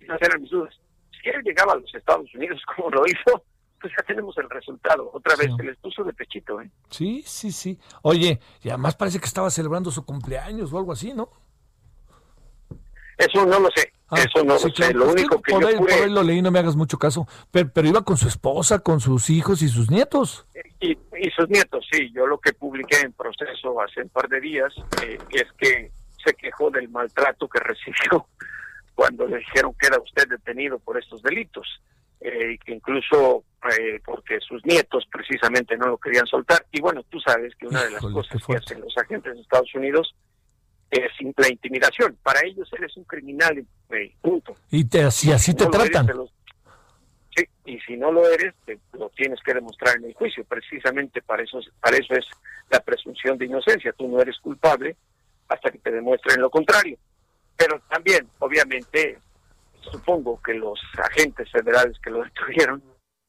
esas 0.00 0.22
eran 0.22 0.40
mis 0.40 0.50
dudas. 0.50 0.78
Si 1.10 1.28
él 1.28 1.42
llegaba 1.42 1.74
a 1.74 1.76
los 1.76 1.94
Estados 1.94 2.34
Unidos 2.34 2.62
como 2.76 2.90
lo 2.90 3.02
hizo, 3.06 3.44
pues 3.80 3.92
ya 3.96 4.04
tenemos 4.04 4.36
el 4.38 4.48
resultado. 4.50 5.10
Otra 5.12 5.36
vez 5.36 5.50
se 5.56 5.62
les 5.62 5.76
puso 5.78 6.04
de 6.04 6.12
pechito, 6.12 6.60
¿eh? 6.60 6.70
Sí, 6.90 7.22
sí, 7.26 7.50
sí. 7.50 7.78
Oye, 8.02 8.40
y 8.62 8.68
además 8.68 8.96
parece 8.96 9.18
que 9.18 9.26
estaba 9.26 9.50
celebrando 9.50 9.90
su 9.90 10.04
cumpleaños 10.04 10.72
o 10.72 10.78
algo 10.78 10.92
así, 10.92 11.14
¿no? 11.14 11.30
Eso 13.16 13.44
no 13.44 13.60
lo 13.60 13.68
sé. 13.74 13.92
Ah, 14.08 14.18
eso 14.18 14.44
no 14.44 14.54
lo 14.54 14.58
sé. 14.58 14.94
Lo 14.94 15.10
único 15.10 15.40
que 15.42 15.52
por, 15.52 15.62
yo 15.62 15.68
ahí, 15.68 15.76
por 15.76 15.90
ahí 15.90 16.10
lo 16.10 16.22
leí, 16.22 16.42
no 16.42 16.50
me 16.50 16.58
hagas 16.58 16.76
mucho 16.76 16.98
caso. 16.98 17.26
Pero, 17.50 17.86
iba 17.86 18.02
con 18.02 18.16
su 18.16 18.28
esposa, 18.28 18.80
con 18.80 19.00
sus 19.00 19.30
hijos 19.30 19.62
y 19.62 19.68
sus 19.68 19.90
nietos. 19.90 20.46
Y, 20.80 20.92
y, 20.92 21.30
sus 21.36 21.48
nietos, 21.48 21.86
sí. 21.90 22.10
Yo 22.12 22.26
lo 22.26 22.38
que 22.38 22.52
publiqué 22.52 23.00
en 23.00 23.12
proceso 23.12 23.80
hace 23.80 24.02
un 24.02 24.08
par 24.08 24.28
de 24.28 24.40
días 24.40 24.74
eh, 25.02 25.18
es 25.30 25.46
que 25.58 25.92
se 26.24 26.34
quejó 26.34 26.70
del 26.70 26.88
maltrato 26.88 27.48
que 27.48 27.60
recibió 27.60 28.26
cuando 28.94 29.26
le 29.26 29.38
dijeron 29.38 29.74
que 29.78 29.86
era 29.86 29.98
usted 29.98 30.28
detenido 30.28 30.78
por 30.78 30.98
estos 30.98 31.22
delitos 31.22 31.66
eh, 32.20 32.58
que 32.64 32.74
incluso 32.74 33.44
eh, 33.78 34.00
porque 34.04 34.38
sus 34.40 34.64
nietos 34.64 35.06
precisamente 35.10 35.76
no 35.76 35.88
lo 35.88 35.98
querían 35.98 36.26
soltar. 36.26 36.64
Y 36.72 36.80
bueno, 36.80 37.02
tú 37.08 37.18
sabes 37.20 37.54
que 37.56 37.66
una 37.66 37.84
de 37.84 37.90
las 37.90 38.00
cosas 38.00 38.42
que 38.46 38.56
hacen 38.56 38.80
los 38.80 38.96
agentes 38.96 39.34
de 39.34 39.40
Estados 39.40 39.74
Unidos 39.74 40.14
es 40.90 41.10
la 41.36 41.48
intimidación. 41.48 42.16
Para 42.22 42.40
ellos 42.44 42.68
eres 42.76 42.96
un 42.96 43.04
criminal, 43.04 43.64
eh, 43.90 44.14
punto. 44.20 44.56
Y 44.70 44.84
te, 44.84 45.02
así, 45.02 45.32
así 45.32 45.54
te 45.54 45.66
tratan. 45.66 46.08
sí, 47.34 47.44
y 47.64 47.78
si 47.80 47.96
no 47.96 48.10
lo 48.12 48.28
eres, 48.28 48.54
lo 48.92 49.08
tienes 49.10 49.40
que 49.42 49.54
demostrar 49.54 49.96
en 49.96 50.04
el 50.04 50.14
juicio. 50.14 50.44
Precisamente 50.44 51.22
para 51.22 51.42
eso, 51.42 51.60
para 51.80 51.96
eso 51.96 52.14
es 52.14 52.26
la 52.70 52.80
presunción 52.80 53.38
de 53.38 53.46
inocencia. 53.46 53.92
Tú 53.92 54.08
no 54.08 54.20
eres 54.20 54.38
culpable 54.40 54.96
hasta 55.48 55.70
que 55.70 55.78
te 55.78 55.90
demuestren 55.90 56.40
lo 56.40 56.50
contrario. 56.50 56.98
Pero 57.56 57.80
también, 57.88 58.26
obviamente, 58.38 59.18
supongo 59.80 60.40
que 60.42 60.54
los 60.54 60.80
agentes 60.98 61.50
federales 61.50 61.98
que 62.02 62.10
lo 62.10 62.22
detuvieron 62.24 62.82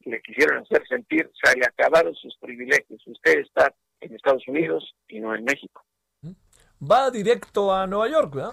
le 0.04 0.20
quisieron 0.20 0.58
hacer 0.62 0.86
sentir, 0.88 1.30
se 1.42 1.56
le 1.56 1.64
acabaron 1.64 2.14
sus 2.14 2.36
privilegios. 2.38 3.00
Usted 3.06 3.40
está 3.40 3.72
en 4.00 4.14
Estados 4.14 4.46
Unidos 4.48 4.94
y 5.08 5.20
no 5.20 5.34
en 5.34 5.44
México. 5.44 5.84
Va 6.82 7.10
directo 7.10 7.72
a 7.72 7.86
Nueva 7.86 8.08
York, 8.08 8.34
¿verdad? 8.34 8.52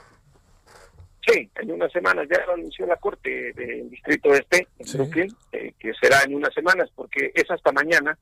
Sí, 1.26 1.50
en 1.56 1.72
unas 1.72 1.91
semanas 1.91 2.28
ya 2.30 2.45
lo 2.45 2.54
anunció 2.54 2.86
la 2.86 2.95
Corte 2.97 3.54
del 3.54 3.89
Distrito 3.89 4.34
Este, 4.34 4.68
en 4.78 4.91
Brooklyn, 4.93 5.36
eh, 5.52 5.74
que 5.80 5.93
será 6.00 6.24
en 6.24 6.36
unas 6.36 6.54
semanas, 6.54 6.89
porque 6.95 7.32
es 7.34 7.50
hasta 7.52 7.72
mañana 7.72 8.18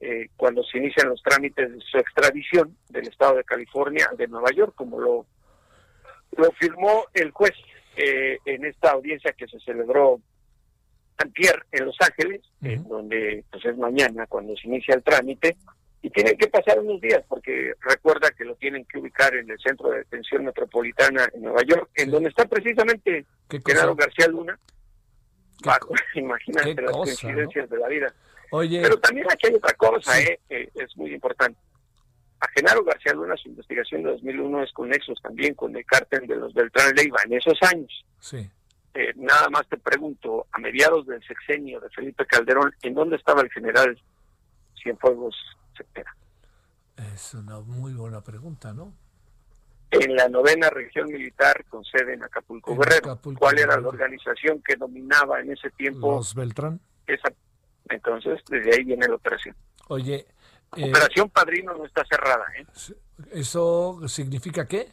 eh, 0.00 0.28
cuando 0.36 0.64
se 0.64 0.78
inician 0.78 1.08
los 1.08 1.22
trámites 1.22 1.72
de 1.72 1.80
su 1.80 1.98
extradición 1.98 2.76
del 2.88 3.08
Estado 3.08 3.36
de 3.36 3.44
California 3.44 4.08
de 4.16 4.26
Nueva 4.26 4.50
York, 4.50 4.74
como 4.74 4.98
lo, 4.98 5.26
lo 6.36 6.50
firmó 6.52 7.04
el 7.14 7.30
juez 7.30 7.52
eh, 7.96 8.38
en 8.44 8.64
esta 8.64 8.90
audiencia 8.90 9.32
que 9.32 9.46
se 9.46 9.60
celebró 9.60 10.20
antier 11.18 11.64
en 11.70 11.86
Los 11.86 11.96
Ángeles, 12.00 12.40
donde 12.60 13.44
pues 13.50 13.64
es 13.64 13.76
mañana 13.76 14.26
cuando 14.26 14.56
se 14.56 14.66
inicia 14.66 14.94
el 14.94 15.02
trámite, 15.02 15.56
y 16.02 16.10
tienen 16.10 16.36
que 16.36 16.48
pasar 16.48 16.80
unos 16.80 17.00
días, 17.00 17.22
porque 17.28 17.74
recuerda 17.80 18.30
que 18.32 18.44
lo 18.44 18.56
tienen 18.56 18.84
que 18.86 18.98
ubicar 18.98 19.34
en 19.36 19.48
el 19.48 19.58
Centro 19.60 19.90
de 19.90 19.98
Detención 19.98 20.44
Metropolitana 20.44 21.28
en 21.32 21.42
Nueva 21.42 21.62
York, 21.62 21.90
en 21.94 22.10
donde 22.10 22.30
está 22.30 22.44
precisamente 22.46 23.24
Genaro 23.64 23.94
García 23.94 24.26
Luna. 24.26 24.58
imagínate 26.14 26.82
las 26.82 26.92
coincidencias 26.92 27.70
de 27.70 27.78
la 27.78 27.88
vida. 27.88 28.12
Pero 28.50 28.98
también 28.98 29.26
aquí 29.30 29.46
hay 29.46 29.54
otra 29.54 29.74
cosa, 29.74 30.20
eh, 30.20 30.38
es 30.48 30.96
muy 30.96 31.14
importante. 31.14 31.58
A 32.42 32.48
Genaro 32.56 32.82
García 32.82 33.14
Luna 33.14 33.36
su 33.36 33.50
investigación 33.50 34.02
de 34.02 34.10
2001 34.10 34.64
es 34.64 34.72
con 34.72 34.88
nexos 34.88 35.16
también 35.22 35.54
con 35.54 35.76
el 35.76 35.86
cártel 35.86 36.26
de 36.26 36.34
los 36.34 36.52
Beltrán 36.52 36.92
Leiva 36.96 37.18
en 37.24 37.34
esos 37.34 37.56
años. 37.62 38.04
Sí. 38.18 38.50
Eh, 38.94 39.12
nada 39.14 39.48
más 39.48 39.68
te 39.68 39.76
pregunto, 39.76 40.48
a 40.50 40.58
mediados 40.58 41.06
del 41.06 41.22
sexenio 41.22 41.78
de 41.78 41.88
Felipe 41.90 42.26
Calderón, 42.26 42.74
¿en 42.82 42.94
dónde 42.94 43.14
estaba 43.14 43.42
el 43.42 43.50
general 43.52 43.96
Cienfuegos 44.82 45.36
Cepeda? 45.76 46.16
Es 47.14 47.32
una 47.34 47.60
muy 47.60 47.94
buena 47.94 48.20
pregunta, 48.22 48.72
¿no? 48.74 48.92
En 49.92 50.16
la 50.16 50.28
novena 50.28 50.68
región 50.68 51.12
militar 51.12 51.64
con 51.66 51.84
sede 51.84 52.14
en 52.14 52.24
Acapulco 52.24 52.76
Guerrero. 52.76 53.20
¿Cuál 53.38 53.60
era 53.60 53.80
la 53.80 53.86
organización 53.86 54.60
que 54.66 54.74
dominaba 54.74 55.40
en 55.40 55.52
ese 55.52 55.70
tiempo? 55.70 56.16
Los 56.16 56.34
Beltrán. 56.34 56.80
Esa, 57.06 57.32
entonces, 57.88 58.40
desde 58.48 58.74
ahí 58.74 58.84
viene 58.84 59.06
la 59.06 59.14
operación. 59.14 59.54
Oye, 59.88 60.26
Operación 60.72 61.28
Padrino 61.28 61.74
no 61.74 61.84
está 61.84 62.02
cerrada. 62.06 62.46
¿eh? 62.58 62.66
¿Eso 63.32 64.00
significa 64.08 64.66
qué? 64.66 64.90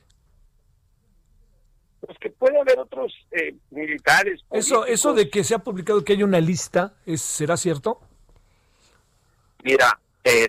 Pues 2.02 2.18
que 2.20 2.30
puede 2.32 2.60
haber 2.60 2.80
otros 2.80 3.14
eh, 3.32 3.56
militares. 3.72 4.42
Eso, 4.52 4.86
eso 4.86 5.14
de 5.14 5.30
que 5.30 5.44
se 5.44 5.56
ha 5.56 5.60
publicado 5.60 6.04
que 6.04 6.14
hay 6.14 6.24
una 6.24 6.40
lista, 6.40 6.94
¿es, 7.06 7.22
¿será 7.22 7.56
cierto? 7.56 8.02
Mira, 9.64 10.00
eh, 10.24 10.48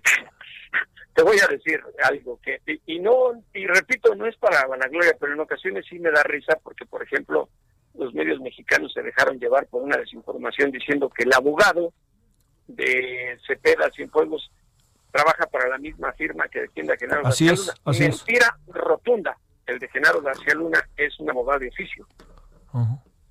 te 1.14 1.22
voy 1.22 1.38
a 1.38 1.46
decir 1.46 1.80
algo 2.02 2.40
que 2.40 2.60
y, 2.86 2.98
no 2.98 3.32
y 3.54 3.66
repito 3.66 4.14
no 4.16 4.26
es 4.26 4.36
para 4.36 4.66
vanagloria, 4.66 5.16
pero 5.18 5.32
en 5.32 5.40
ocasiones 5.40 5.86
sí 5.88 5.98
me 5.98 6.10
da 6.10 6.22
risa 6.24 6.58
porque 6.62 6.86
por 6.86 7.02
ejemplo 7.02 7.48
los 7.94 8.14
medios 8.14 8.40
mexicanos 8.40 8.92
se 8.92 9.02
dejaron 9.02 9.38
llevar 9.38 9.66
por 9.66 9.82
una 9.82 9.96
desinformación 9.96 10.70
diciendo 10.70 11.10
que 11.10 11.24
el 11.24 11.32
abogado 11.32 11.92
de 12.68 13.38
Cepeda 13.46 13.90
Cienfuegos 13.90 14.50
trabaja 15.10 15.46
para 15.46 15.68
la 15.68 15.78
misma 15.78 16.12
firma 16.12 16.48
que 16.48 16.60
defiende 16.62 16.94
a 16.94 16.96
Genaro 16.96 17.26
así 17.26 17.46
García 17.46 17.52
es, 17.52 17.60
Luna. 17.60 17.74
Así 17.84 18.02
Mentira 18.02 18.58
rotunda. 18.68 19.36
El 19.66 19.78
de 19.78 19.88
Genaro 19.88 20.20
García 20.20 20.54
Luna 20.54 20.80
es 20.96 21.18
un 21.20 21.30
abogado 21.30 21.60
de 21.60 21.68
oficio. 21.68 22.06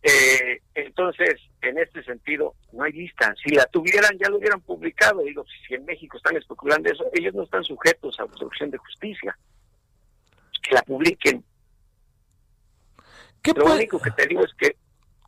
Eh, 0.01 0.61
entonces, 0.73 1.41
en 1.61 1.77
este 1.77 2.03
sentido, 2.03 2.55
no 2.71 2.83
hay 2.83 2.93
lista. 2.93 3.33
Si 3.43 3.53
la 3.53 3.65
tuvieran, 3.65 4.17
ya 4.17 4.29
lo 4.29 4.37
hubieran 4.37 4.61
publicado. 4.61 5.21
Digo, 5.21 5.43
si 5.67 5.73
en 5.73 5.85
México 5.85 6.17
están 6.17 6.37
especulando 6.37 6.89
eso, 6.89 7.05
ellos 7.13 7.33
no 7.33 7.43
están 7.43 7.63
sujetos 7.63 8.17
a 8.19 8.23
obstrucción 8.23 8.71
de 8.71 8.77
justicia. 8.77 9.37
que 10.61 10.75
la 10.75 10.81
publiquen. 10.83 11.43
lo 13.55 13.73
único 13.73 13.99
que 13.99 14.11
te 14.11 14.27
digo 14.27 14.43
es 14.45 14.53
que 14.53 14.75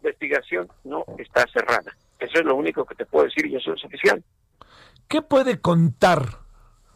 la 0.02 0.10
investigación 0.10 0.70
no 0.84 1.04
está 1.18 1.46
cerrada. 1.52 1.96
Eso 2.20 2.40
es 2.40 2.46
lo 2.46 2.56
único 2.56 2.86
que 2.86 2.96
te 2.96 3.06
puedo 3.06 3.26
decir 3.26 3.48
y 3.48 3.56
eso 3.56 3.74
es 3.74 3.84
oficial. 3.84 4.24
¿Qué 5.08 5.22
puede 5.22 5.60
contar 5.60 6.41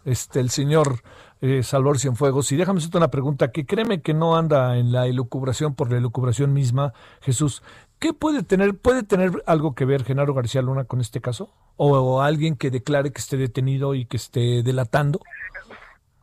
este 0.06 0.40
el 0.40 0.50
señor 0.50 1.02
eh, 1.42 1.64
Salvador 1.64 2.00
Cienfuegos? 2.00 2.52
Y 2.52 2.56
déjame 2.56 2.80
hacerte 2.80 2.98
una 2.98 3.12
pregunta 3.12 3.52
que 3.52 3.66
créeme 3.66 4.02
que 4.02 4.14
no 4.14 4.38
anda 4.38 4.78
en 4.78 4.92
la 4.92 5.08
elucubración 5.08 5.76
por 5.76 5.92
la 5.92 5.98
elucubración 5.98 6.54
misma, 6.54 6.94
Jesús. 7.22 7.62
¿Qué 8.00 8.14
puede 8.14 8.44
tener, 8.44 8.78
puede 8.78 9.04
tener 9.04 9.44
algo 9.46 9.74
que 9.76 9.86
ver 9.86 10.04
Genaro 10.04 10.34
García 10.34 10.62
Luna 10.62 10.86
con 10.86 11.02
este 11.02 11.22
caso? 11.22 11.52
¿O, 11.78 12.22
alguien 12.22 12.56
que 12.56 12.70
declare 12.70 13.12
que 13.12 13.20
esté 13.20 13.36
detenido 13.36 13.96
y 13.96 14.06
que 14.06 14.18
esté 14.18 14.64
delatando? 14.64 15.20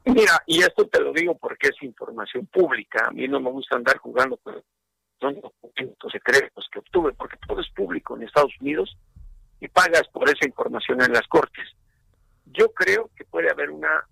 Mira, 0.04 0.42
y 0.46 0.60
esto 0.60 0.86
te 0.86 1.00
lo 1.00 1.12
digo 1.12 1.36
porque 1.36 1.68
es 1.68 1.82
información 1.82 2.46
pública. 2.46 3.06
A 3.08 3.10
mí 3.10 3.28
no 3.28 3.40
me 3.40 3.50
gusta 3.50 3.76
andar 3.76 3.98
jugando 3.98 4.36
con 4.38 4.54
son 5.22 5.40
documentos 5.40 6.12
secretos 6.12 6.68
que 6.72 6.80
obtuve, 6.80 7.12
porque 7.12 7.36
todo 7.46 7.60
es 7.60 7.70
público 7.70 8.16
en 8.16 8.24
Estados 8.24 8.52
Unidos 8.60 8.96
y 9.60 9.68
pagas 9.68 10.02
por 10.12 10.28
esa 10.28 10.46
información 10.46 11.00
en 11.00 11.12
las 11.12 11.26
cortes. 11.28 11.64
Yo 12.46 12.72
creo 12.72 13.10
que 13.16 13.24
puede 13.24 13.50
haber 13.50 13.70
una 13.70 14.06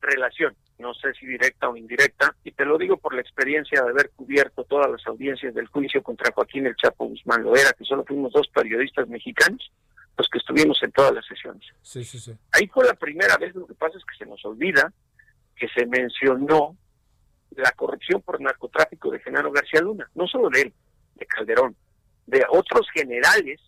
relación, 0.00 0.56
no 0.78 0.94
sé 0.94 1.12
si 1.14 1.26
directa 1.26 1.68
o 1.68 1.76
indirecta, 1.76 2.34
y 2.44 2.52
te 2.52 2.64
lo 2.64 2.78
digo 2.78 2.96
por 2.96 3.14
la 3.14 3.20
experiencia 3.20 3.82
de 3.82 3.90
haber 3.90 4.10
cubierto 4.10 4.64
todas 4.64 4.90
las 4.90 5.06
audiencias 5.06 5.54
del 5.54 5.66
juicio 5.68 6.02
contra 6.02 6.32
Joaquín 6.32 6.66
El 6.66 6.76
Chapo 6.76 7.06
Guzmán 7.06 7.42
Loera, 7.42 7.72
que 7.72 7.84
solo 7.84 8.04
fuimos 8.04 8.32
dos 8.32 8.48
periodistas 8.48 9.08
mexicanos 9.08 9.70
los 10.16 10.28
que 10.28 10.38
estuvimos 10.38 10.82
en 10.82 10.92
todas 10.92 11.14
las 11.14 11.24
sesiones. 11.26 11.64
Sí, 11.82 12.04
sí, 12.04 12.18
sí. 12.18 12.36
Ahí 12.52 12.66
fue 12.68 12.84
la 12.84 12.94
primera 12.94 13.36
vez, 13.38 13.54
lo 13.54 13.66
que 13.66 13.74
pasa 13.74 13.96
es 13.96 14.04
que 14.04 14.22
se 14.22 14.28
nos 14.28 14.44
olvida 14.44 14.92
que 15.56 15.68
se 15.68 15.86
mencionó 15.86 16.76
la 17.50 17.72
corrupción 17.72 18.22
por 18.22 18.40
narcotráfico 18.40 19.10
de 19.10 19.20
Genaro 19.20 19.50
García 19.50 19.80
Luna, 19.80 20.10
no 20.14 20.26
solo 20.26 20.48
de 20.48 20.62
él, 20.62 20.74
de 21.16 21.26
Calderón, 21.26 21.76
de 22.26 22.44
otros 22.48 22.86
generales 22.94 23.60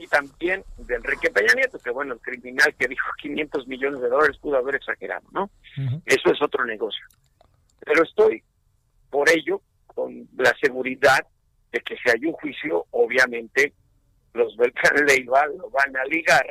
y 0.00 0.06
también 0.06 0.64
de 0.78 0.94
Enrique 0.94 1.30
Peña 1.30 1.52
Nieto, 1.54 1.78
que 1.78 1.90
bueno, 1.90 2.14
el 2.14 2.20
criminal 2.20 2.74
que 2.78 2.88
dijo 2.88 3.06
500 3.20 3.66
millones 3.66 4.00
de 4.00 4.08
dólares 4.08 4.38
pudo 4.38 4.56
haber 4.56 4.76
exagerado, 4.76 5.26
¿no? 5.30 5.50
Eso 6.06 6.32
es 6.32 6.40
otro 6.40 6.64
negocio. 6.64 7.04
Pero 7.84 8.02
estoy, 8.02 8.42
por 9.10 9.28
ello, 9.28 9.60
con 9.86 10.26
la 10.38 10.54
seguridad 10.58 11.26
de 11.70 11.80
que 11.80 11.96
si 11.96 12.08
hay 12.08 12.24
un 12.24 12.32
juicio, 12.32 12.86
obviamente 12.92 13.74
los 14.32 14.56
Beltrán 14.56 15.04
Leiva 15.04 15.46
lo 15.48 15.68
van 15.68 15.94
a 15.94 16.04
ligar 16.04 16.46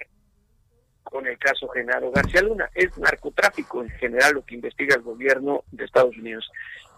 con 1.01 1.25
el 1.25 1.39
caso 1.39 1.67
Genaro 1.69 2.11
García 2.11 2.43
Luna. 2.43 2.69
Es 2.75 2.95
narcotráfico 2.99 3.81
en 3.81 3.89
general 3.89 4.33
lo 4.33 4.45
que 4.45 4.53
investiga 4.53 4.95
el 4.95 5.01
gobierno 5.01 5.63
de 5.71 5.85
Estados 5.85 6.15
Unidos. 6.15 6.47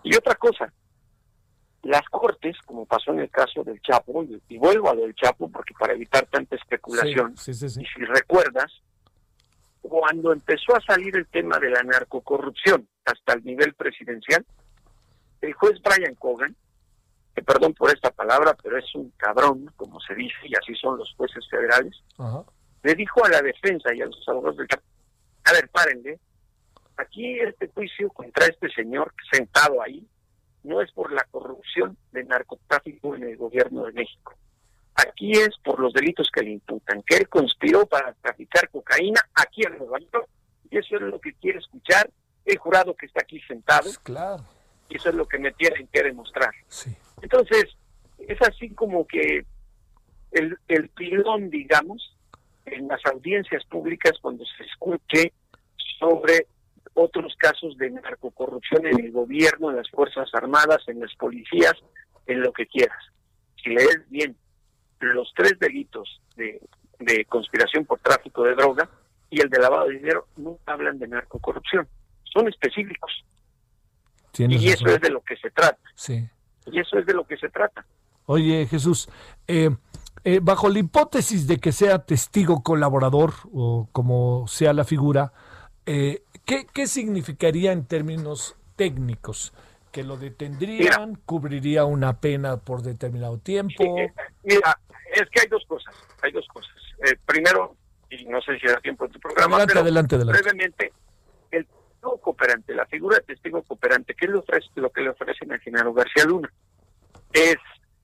Y 0.03 0.15
otra 0.17 0.35
cosa, 0.35 0.73
las 1.84 2.03
cortes, 2.09 2.55
como 2.65 2.86
pasó 2.86 3.11
en 3.11 3.21
el 3.21 3.29
caso 3.29 3.63
del 3.63 3.82
Chapo, 3.82 4.23
y, 4.49 4.57
vuelvo 4.57 4.89
a 4.89 4.95
lo 4.95 5.01
del 5.01 5.15
Chapo 5.15 5.49
porque 5.49 5.73
para 5.77 5.93
evitar 5.93 6.25
tanta 6.27 6.55
especulación, 6.55 7.34
y 7.36 7.53
si 7.53 8.05
recuerdas, 8.05 8.71
cuando 9.82 10.32
empezó 10.32 10.75
a 10.75 10.82
salir 10.82 11.15
el 11.15 11.27
tema 11.27 11.57
de 11.57 11.71
la 11.71 11.82
narcocorrupción 11.82 12.88
hasta 13.05 13.34
el 13.34 13.43
nivel 13.43 13.73
presidencial, 13.73 14.45
el 15.41 15.53
juez 15.53 15.82
Brian 15.82 16.15
Cogan, 16.15 16.55
que 17.34 17.41
perdón 17.41 17.73
por 17.73 17.89
esta 17.91 18.11
palabra, 18.11 18.55
pero 18.61 18.77
es 18.77 18.93
un 18.93 19.11
cabrón, 19.17 19.71
como 19.75 19.99
se 20.01 20.13
dice, 20.13 20.38
y 20.43 20.53
así 20.55 20.75
son 20.75 20.99
los 20.99 21.11
jueces 21.15 21.47
federales, 21.49 21.95
le 22.84 22.95
dijo 22.95 23.25
a 23.25 23.29
la 23.29 23.41
defensa 23.41 23.93
y 23.93 24.01
a 24.01 24.05
los 24.05 24.27
abogados 24.27 24.57
del 24.57 24.67
Chapo, 24.67 24.84
a 25.45 25.53
ver, 25.53 25.67
párenle, 25.69 26.19
aquí 26.97 27.39
este 27.39 27.67
juicio 27.69 28.09
contra 28.09 28.45
este 28.45 28.69
señor 28.69 29.11
sentado 29.32 29.82
ahí 29.82 30.07
no 30.64 30.82
es 30.82 30.91
por 30.91 31.12
la 31.12 31.26
corrupción 31.32 31.97
de 32.12 32.24
narcotráfico 32.24 33.16
en 33.16 33.24
el 33.24 33.38
gobierno 33.38 33.86
de 33.86 33.93
México. 33.93 34.36
Aquí 34.95 35.32
es 35.32 35.49
por 35.64 35.80
los 35.80 35.93
delitos 35.93 36.30
que 36.34 36.43
le 36.43 36.51
imputan, 36.51 37.01
que 37.03 37.18
él 37.18 37.30
conspiró 37.30 37.86
para 37.86 38.14
traficar 38.14 38.70
cocaína 38.70 39.22
aquí 39.34 39.64
en 39.66 39.78
Nueva 39.78 39.99
York. 39.99 40.28
Y 40.70 40.78
eso 40.78 40.95
es 40.95 41.01
lo 41.01 41.20
que 41.20 41.34
quiere 41.34 41.59
escuchar 41.59 42.09
el 42.45 42.57
jurado 42.57 42.95
que 42.95 43.05
está 43.05 43.22
aquí 43.22 43.39
sentado. 43.41 43.84
Pues 43.84 43.99
claro. 43.99 44.43
Y 44.89 44.97
eso 44.97 45.09
es 45.09 45.16
lo 45.16 45.28
que 45.28 45.39
me 45.39 45.51
tienen 45.53 45.88
que 45.88 46.03
demostrar. 46.03 46.53
Entonces, 47.22 47.66
es 48.20 48.41
así 48.41 48.70
como 48.72 49.07
que 49.07 49.45
el, 50.32 50.57
el 50.68 50.89
pilón, 50.89 51.49
digamos, 51.49 52.16
en 52.66 52.88
las 52.88 53.03
audiencias 53.05 53.64
públicas 53.66 54.14
cuando 54.22 54.43
se 54.45 54.64
escuche 54.64 55.34
sobre 55.99 56.47
otros 56.93 57.33
casos 57.37 57.77
de 57.77 57.89
narcocorrupción 57.91 58.85
en 58.85 58.99
el 58.99 59.11
gobierno, 59.11 59.69
en 59.69 59.77
las 59.77 59.89
Fuerzas 59.89 60.29
Armadas, 60.33 60.83
en 60.87 60.99
las 60.99 61.13
policías, 61.15 61.73
en 62.27 62.41
lo 62.41 62.51
que 62.51 62.65
quieras. 62.65 62.97
Si 63.63 63.69
lees 63.69 64.01
bien 64.09 64.35
los 64.99 65.31
tres 65.35 65.57
delitos 65.59 66.21
de, 66.35 66.61
conspiración 67.27 67.85
por 67.85 67.99
tráfico 67.99 68.43
de 68.43 68.53
droga 68.53 68.87
y 69.29 69.41
el 69.41 69.49
de 69.49 69.59
lavado 69.59 69.87
de 69.87 69.95
dinero, 69.95 70.27
no 70.37 70.59
hablan 70.65 70.99
de 70.99 71.07
narcocorrupción, 71.07 71.87
son 72.23 72.47
específicos. 72.47 73.11
y 74.37 74.69
eso 74.69 74.85
es 74.87 75.01
de 75.01 75.09
lo 75.09 75.21
que 75.21 75.35
se 75.37 75.49
trata. 75.49 75.79
Sí. 75.95 76.27
Y 76.67 76.79
eso 76.79 76.99
es 76.99 77.05
de 77.05 77.13
lo 77.13 77.25
que 77.25 77.37
se 77.37 77.49
trata. 77.49 77.85
Oye, 78.25 78.67
Jesús, 78.67 79.09
eh, 79.47 79.71
eh, 80.23 80.39
bajo 80.41 80.69
la 80.69 80.79
hipótesis 80.79 81.47
de 81.47 81.57
que 81.57 81.71
sea 81.71 82.05
testigo 82.05 82.61
colaborador 82.61 83.33
o 83.51 83.89
como 83.91 84.47
sea 84.47 84.73
la 84.73 84.83
figura, 84.83 85.33
eh, 85.87 86.23
¿qué, 86.45 86.65
¿qué, 86.73 86.87
significaría 86.87 87.71
en 87.71 87.85
términos 87.85 88.55
técnicos? 88.75 89.53
¿Que 89.91 90.03
lo 90.03 90.17
detendrían? 90.17 91.15
¿Cubriría 91.25 91.85
una 91.85 92.19
pena 92.19 92.57
por 92.57 92.81
determinado 92.81 93.37
tiempo? 93.39 93.97
Eh, 93.97 94.13
mira, 94.43 94.79
es 95.13 95.29
que 95.29 95.41
hay 95.41 95.47
dos 95.47 95.65
cosas. 95.67 95.93
Hay 96.21 96.31
dos 96.31 96.47
cosas. 96.47 96.73
primero, 97.25 97.75
y 98.09 98.25
no 98.25 98.41
sé 98.41 98.57
si 98.59 98.67
da 98.67 98.79
tiempo 98.79 99.05
en 99.05 99.11
tu 99.11 99.19
programa, 99.19 99.57
adelante, 99.57 99.73
pero 99.73 99.81
adelante, 99.81 100.15
adelante. 100.15 100.41
brevemente, 100.41 100.93
el 101.51 101.65
testigo 101.65 102.17
cooperante, 102.21 102.73
la 102.73 102.85
figura 102.85 103.17
de 103.17 103.23
testigo 103.23 103.61
cooperante, 103.63 104.15
¿qué 104.15 104.25
es 104.25 104.31
lo, 104.31 104.43
lo 104.75 104.89
que 104.91 105.01
le 105.01 105.09
ofrecen 105.09 105.51
a 105.51 105.59
Genaro 105.59 105.93
García 105.93 106.25
Luna? 106.25 106.51
Es 107.33 107.57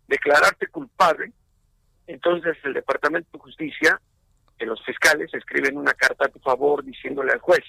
declararte 0.07 0.67
culpable 0.67 1.31
entonces 2.07 2.57
el 2.63 2.73
Departamento 2.73 3.29
de 3.33 3.39
Justicia, 3.39 4.01
que 4.57 4.65
los 4.65 4.83
fiscales 4.83 5.31
escriben 5.33 5.77
una 5.77 5.93
carta 5.93 6.25
a 6.25 6.29
tu 6.29 6.39
favor 6.39 6.83
diciéndole 6.83 7.33
al 7.33 7.39
juez, 7.39 7.63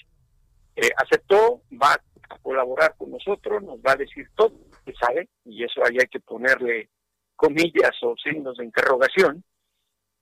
eh, 0.80 0.90
aceptó, 0.96 1.62
va 1.72 1.94
a 1.94 2.38
colaborar 2.38 2.94
con 2.96 3.10
nosotros, 3.10 3.62
nos 3.64 3.80
va 3.80 3.92
a 3.92 3.96
decir 3.96 4.28
todo 4.36 4.52
que 4.86 4.92
sabe, 4.94 5.28
y 5.44 5.64
eso 5.64 5.82
ahí 5.84 5.96
hay 5.98 6.06
que 6.06 6.20
ponerle 6.20 6.88
comillas 7.34 7.92
o 8.02 8.14
signos 8.16 8.56
de 8.58 8.64
interrogación, 8.64 9.42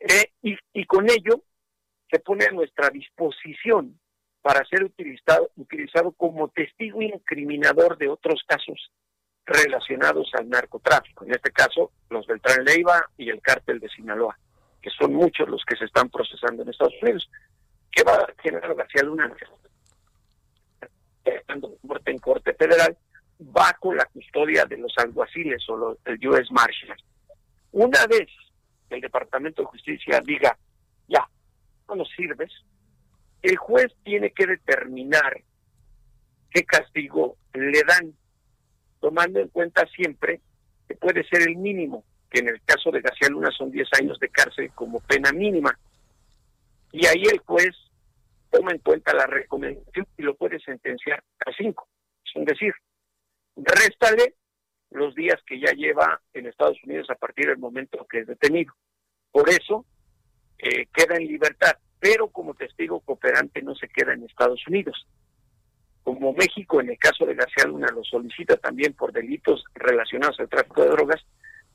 eh, 0.00 0.32
y, 0.42 0.86
con 0.86 1.10
ello 1.10 1.42
se 2.10 2.20
pone 2.20 2.46
a 2.46 2.52
nuestra 2.52 2.88
disposición 2.90 3.98
para 4.40 4.64
ser 4.66 4.84
utilizado, 4.84 5.50
utilizado 5.56 6.12
como 6.12 6.48
testigo 6.48 7.02
incriminador 7.02 7.98
de 7.98 8.08
otros 8.08 8.42
casos 8.46 8.90
relacionados 9.44 10.30
al 10.38 10.48
narcotráfico, 10.48 11.24
en 11.24 11.32
este 11.32 11.50
caso 11.50 11.92
los 12.08 12.26
Beltrán 12.26 12.64
Leiva 12.64 13.10
y 13.18 13.28
el 13.28 13.42
cártel 13.42 13.78
de 13.80 13.88
Sinaloa, 13.88 14.38
que 14.80 14.90
son 14.90 15.12
muchos 15.12 15.48
los 15.48 15.62
que 15.66 15.76
se 15.76 15.84
están 15.84 16.08
procesando 16.08 16.62
en 16.62 16.70
Estados 16.70 16.94
Unidos. 17.02 17.28
¿Qué 17.90 18.02
va 18.04 18.14
a 18.14 18.42
generar 18.42 18.74
García 18.74 19.02
Luna? 19.02 19.34
Cuando 21.46 21.76
muerte 21.82 22.10
en 22.10 22.18
Corte 22.18 22.54
Federal, 22.54 22.96
bajo 23.38 23.94
la 23.94 24.04
custodia 24.06 24.64
de 24.64 24.78
los 24.78 24.92
alguaciles 24.98 25.62
o 25.68 25.76
los, 25.76 25.98
el 26.04 26.28
US 26.28 26.50
Marshal. 26.50 26.96
Una 27.72 28.06
vez 28.06 28.28
el 28.90 29.00
Departamento 29.00 29.62
de 29.62 29.68
Justicia 29.68 30.20
diga, 30.24 30.56
ya, 31.08 31.28
no 31.88 31.96
nos 31.96 32.08
sirves, 32.16 32.50
el 33.42 33.56
juez 33.56 33.92
tiene 34.04 34.30
que 34.30 34.46
determinar 34.46 35.42
qué 36.50 36.64
castigo 36.64 37.36
le 37.52 37.82
dan 37.86 38.14
tomando 39.00 39.40
en 39.40 39.48
cuenta 39.48 39.86
siempre 39.94 40.40
que 40.88 40.94
puede 40.94 41.24
ser 41.28 41.42
el 41.42 41.56
mínimo, 41.56 42.04
que 42.30 42.40
en 42.40 42.48
el 42.48 42.62
caso 42.62 42.90
de 42.90 43.00
García 43.00 43.28
Luna 43.28 43.50
son 43.50 43.70
10 43.70 43.88
años 44.00 44.18
de 44.18 44.28
cárcel 44.28 44.70
como 44.74 45.00
pena 45.00 45.32
mínima. 45.32 45.78
Y 46.92 47.06
ahí 47.06 47.24
el 47.24 47.38
juez 47.40 47.74
toma 48.56 48.72
en 48.72 48.78
cuenta 48.78 49.14
la 49.14 49.26
recomendación 49.26 50.06
y 50.16 50.22
lo 50.22 50.34
puede 50.34 50.58
sentenciar 50.60 51.22
a 51.44 51.52
5. 51.52 51.88
Es 52.34 52.44
decir, 52.46 52.72
réstale 53.56 54.34
los 54.90 55.14
días 55.14 55.40
que 55.46 55.60
ya 55.60 55.72
lleva 55.72 56.20
en 56.32 56.46
Estados 56.46 56.78
Unidos 56.84 57.08
a 57.10 57.16
partir 57.16 57.46
del 57.46 57.58
momento 57.58 58.06
que 58.08 58.20
es 58.20 58.26
detenido. 58.26 58.72
Por 59.30 59.48
eso 59.50 59.84
eh, 60.58 60.86
queda 60.92 61.16
en 61.16 61.26
libertad, 61.26 61.76
pero 61.98 62.28
como 62.28 62.54
testigo 62.54 63.00
cooperante 63.00 63.60
no 63.62 63.74
se 63.74 63.88
queda 63.88 64.14
en 64.14 64.24
Estados 64.24 64.66
Unidos 64.66 65.06
como 66.06 66.32
México, 66.34 66.80
en 66.80 66.90
el 66.90 66.98
caso 66.98 67.26
de 67.26 67.34
García 67.34 67.64
Luna, 67.64 67.88
lo 67.92 68.04
solicita 68.04 68.56
también 68.56 68.92
por 68.92 69.12
delitos 69.12 69.64
relacionados 69.74 70.38
al 70.38 70.48
tráfico 70.48 70.82
de 70.82 70.90
drogas, 70.90 71.20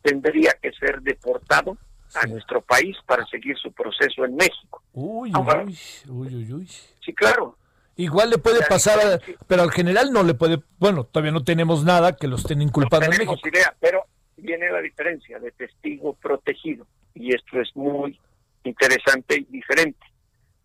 tendría 0.02 0.54
que 0.62 0.72
ser 0.72 1.02
deportado 1.02 1.78
a 2.16 2.28
nuestro 2.28 2.62
país 2.62 2.98
para 3.06 3.26
seguir 3.28 3.58
su 3.58 3.72
proceso 3.72 4.26
en 4.26 4.36
México. 4.36 4.82
Uy, 4.94 5.32
uy, 5.34 5.78
uy, 6.10 6.54
uy, 6.54 6.68
Sí, 7.04 7.14
claro. 7.14 7.58
Igual 7.96 8.30
le 8.30 8.38
puede 8.38 8.66
pasar, 8.68 9.22
pero 9.48 9.64
al 9.64 9.72
general 9.72 10.12
no 10.12 10.24
le 10.24 10.34
puede, 10.34 10.60
bueno, 10.80 11.04
todavía 11.04 11.32
no 11.32 11.44
tenemos 11.44 11.84
nada 11.84 12.16
que 12.16 12.28
lo 12.28 12.38
estén 12.38 12.62
inculpando 12.62 13.08
no 13.08 13.14
en 13.14 13.20
México. 13.20 13.48
idea, 13.48 13.76
pero 13.80 14.06
viene 14.38 14.72
la 14.72 14.82
diferencia 14.82 15.40
de 15.40 15.52
testigo 15.52 16.14
protegido 16.14 16.88
y 17.14 17.36
esto 17.36 17.60
es 17.60 17.76
muy 17.76 18.20
interesante 18.64 19.36
y 19.36 19.44
diferente. 19.46 20.06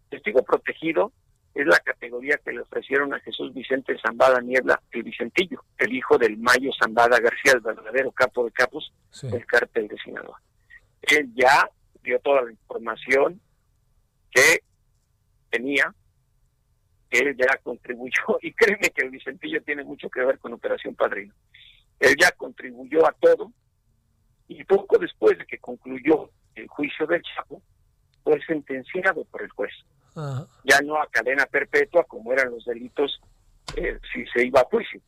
Testigo 0.08 0.42
protegido 0.42 1.12
es 1.54 1.66
la 1.66 1.78
categoría 1.78 2.38
que 2.44 2.52
le 2.52 2.60
ofrecieron 2.60 3.14
a 3.14 3.20
Jesús 3.20 3.52
Vicente 3.54 3.96
Zambada 4.00 4.40
Niebla, 4.40 4.80
el 4.92 5.02
Vicentillo, 5.02 5.64
el 5.78 5.94
hijo 5.94 6.18
del 6.18 6.36
Mayo 6.36 6.70
Zambada 6.78 7.18
García, 7.18 7.52
el 7.52 7.60
verdadero 7.60 8.12
capo 8.12 8.44
de 8.44 8.52
capos 8.52 8.92
del 9.22 9.44
cártel 9.46 9.88
de 9.88 9.96
Sinaloa. 9.98 10.40
Él 11.06 11.32
ya 11.34 11.68
dio 12.02 12.18
toda 12.20 12.42
la 12.42 12.50
información 12.50 13.40
que 14.30 14.60
tenía, 15.50 15.94
él 17.10 17.36
ya 17.36 17.58
contribuyó, 17.62 18.38
y 18.42 18.52
créeme 18.52 18.90
que 18.90 19.04
el 19.04 19.10
Vicentillo 19.10 19.62
tiene 19.62 19.84
mucho 19.84 20.08
que 20.10 20.24
ver 20.24 20.38
con 20.38 20.52
Operación 20.52 20.94
Padrino. 20.94 21.34
Él 21.98 22.14
ya 22.20 22.30
contribuyó 22.32 23.06
a 23.06 23.12
todo, 23.12 23.52
y 24.48 24.62
poco 24.64 24.98
después 24.98 25.38
de 25.38 25.46
que 25.46 25.58
concluyó 25.58 26.30
el 26.54 26.68
juicio 26.68 27.06
del 27.06 27.22
Chapo, 27.22 27.62
fue 28.22 28.40
sentenciado 28.46 29.24
por 29.24 29.42
el 29.42 29.50
juez 29.50 29.72
ya 30.64 30.80
no 30.82 31.00
a 31.00 31.06
cadena 31.08 31.44
perpetua 31.46 32.04
como 32.04 32.32
eran 32.32 32.50
los 32.50 32.64
delitos 32.64 33.20
eh, 33.76 33.98
si 34.12 34.24
se 34.26 34.46
iba 34.46 34.60
a 34.60 34.64
juicio. 34.64 35.00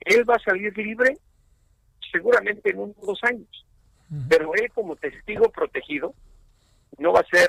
Él 0.00 0.28
va 0.28 0.34
a 0.34 0.40
salir 0.40 0.76
libre 0.76 1.16
seguramente 2.10 2.70
en 2.70 2.78
unos 2.78 2.96
dos 3.00 3.20
años, 3.22 3.66
pero 4.28 4.54
él 4.54 4.70
como 4.72 4.96
testigo 4.96 5.50
protegido 5.50 6.14
no 6.98 7.12
va 7.12 7.20
a 7.20 7.26
ser 7.26 7.48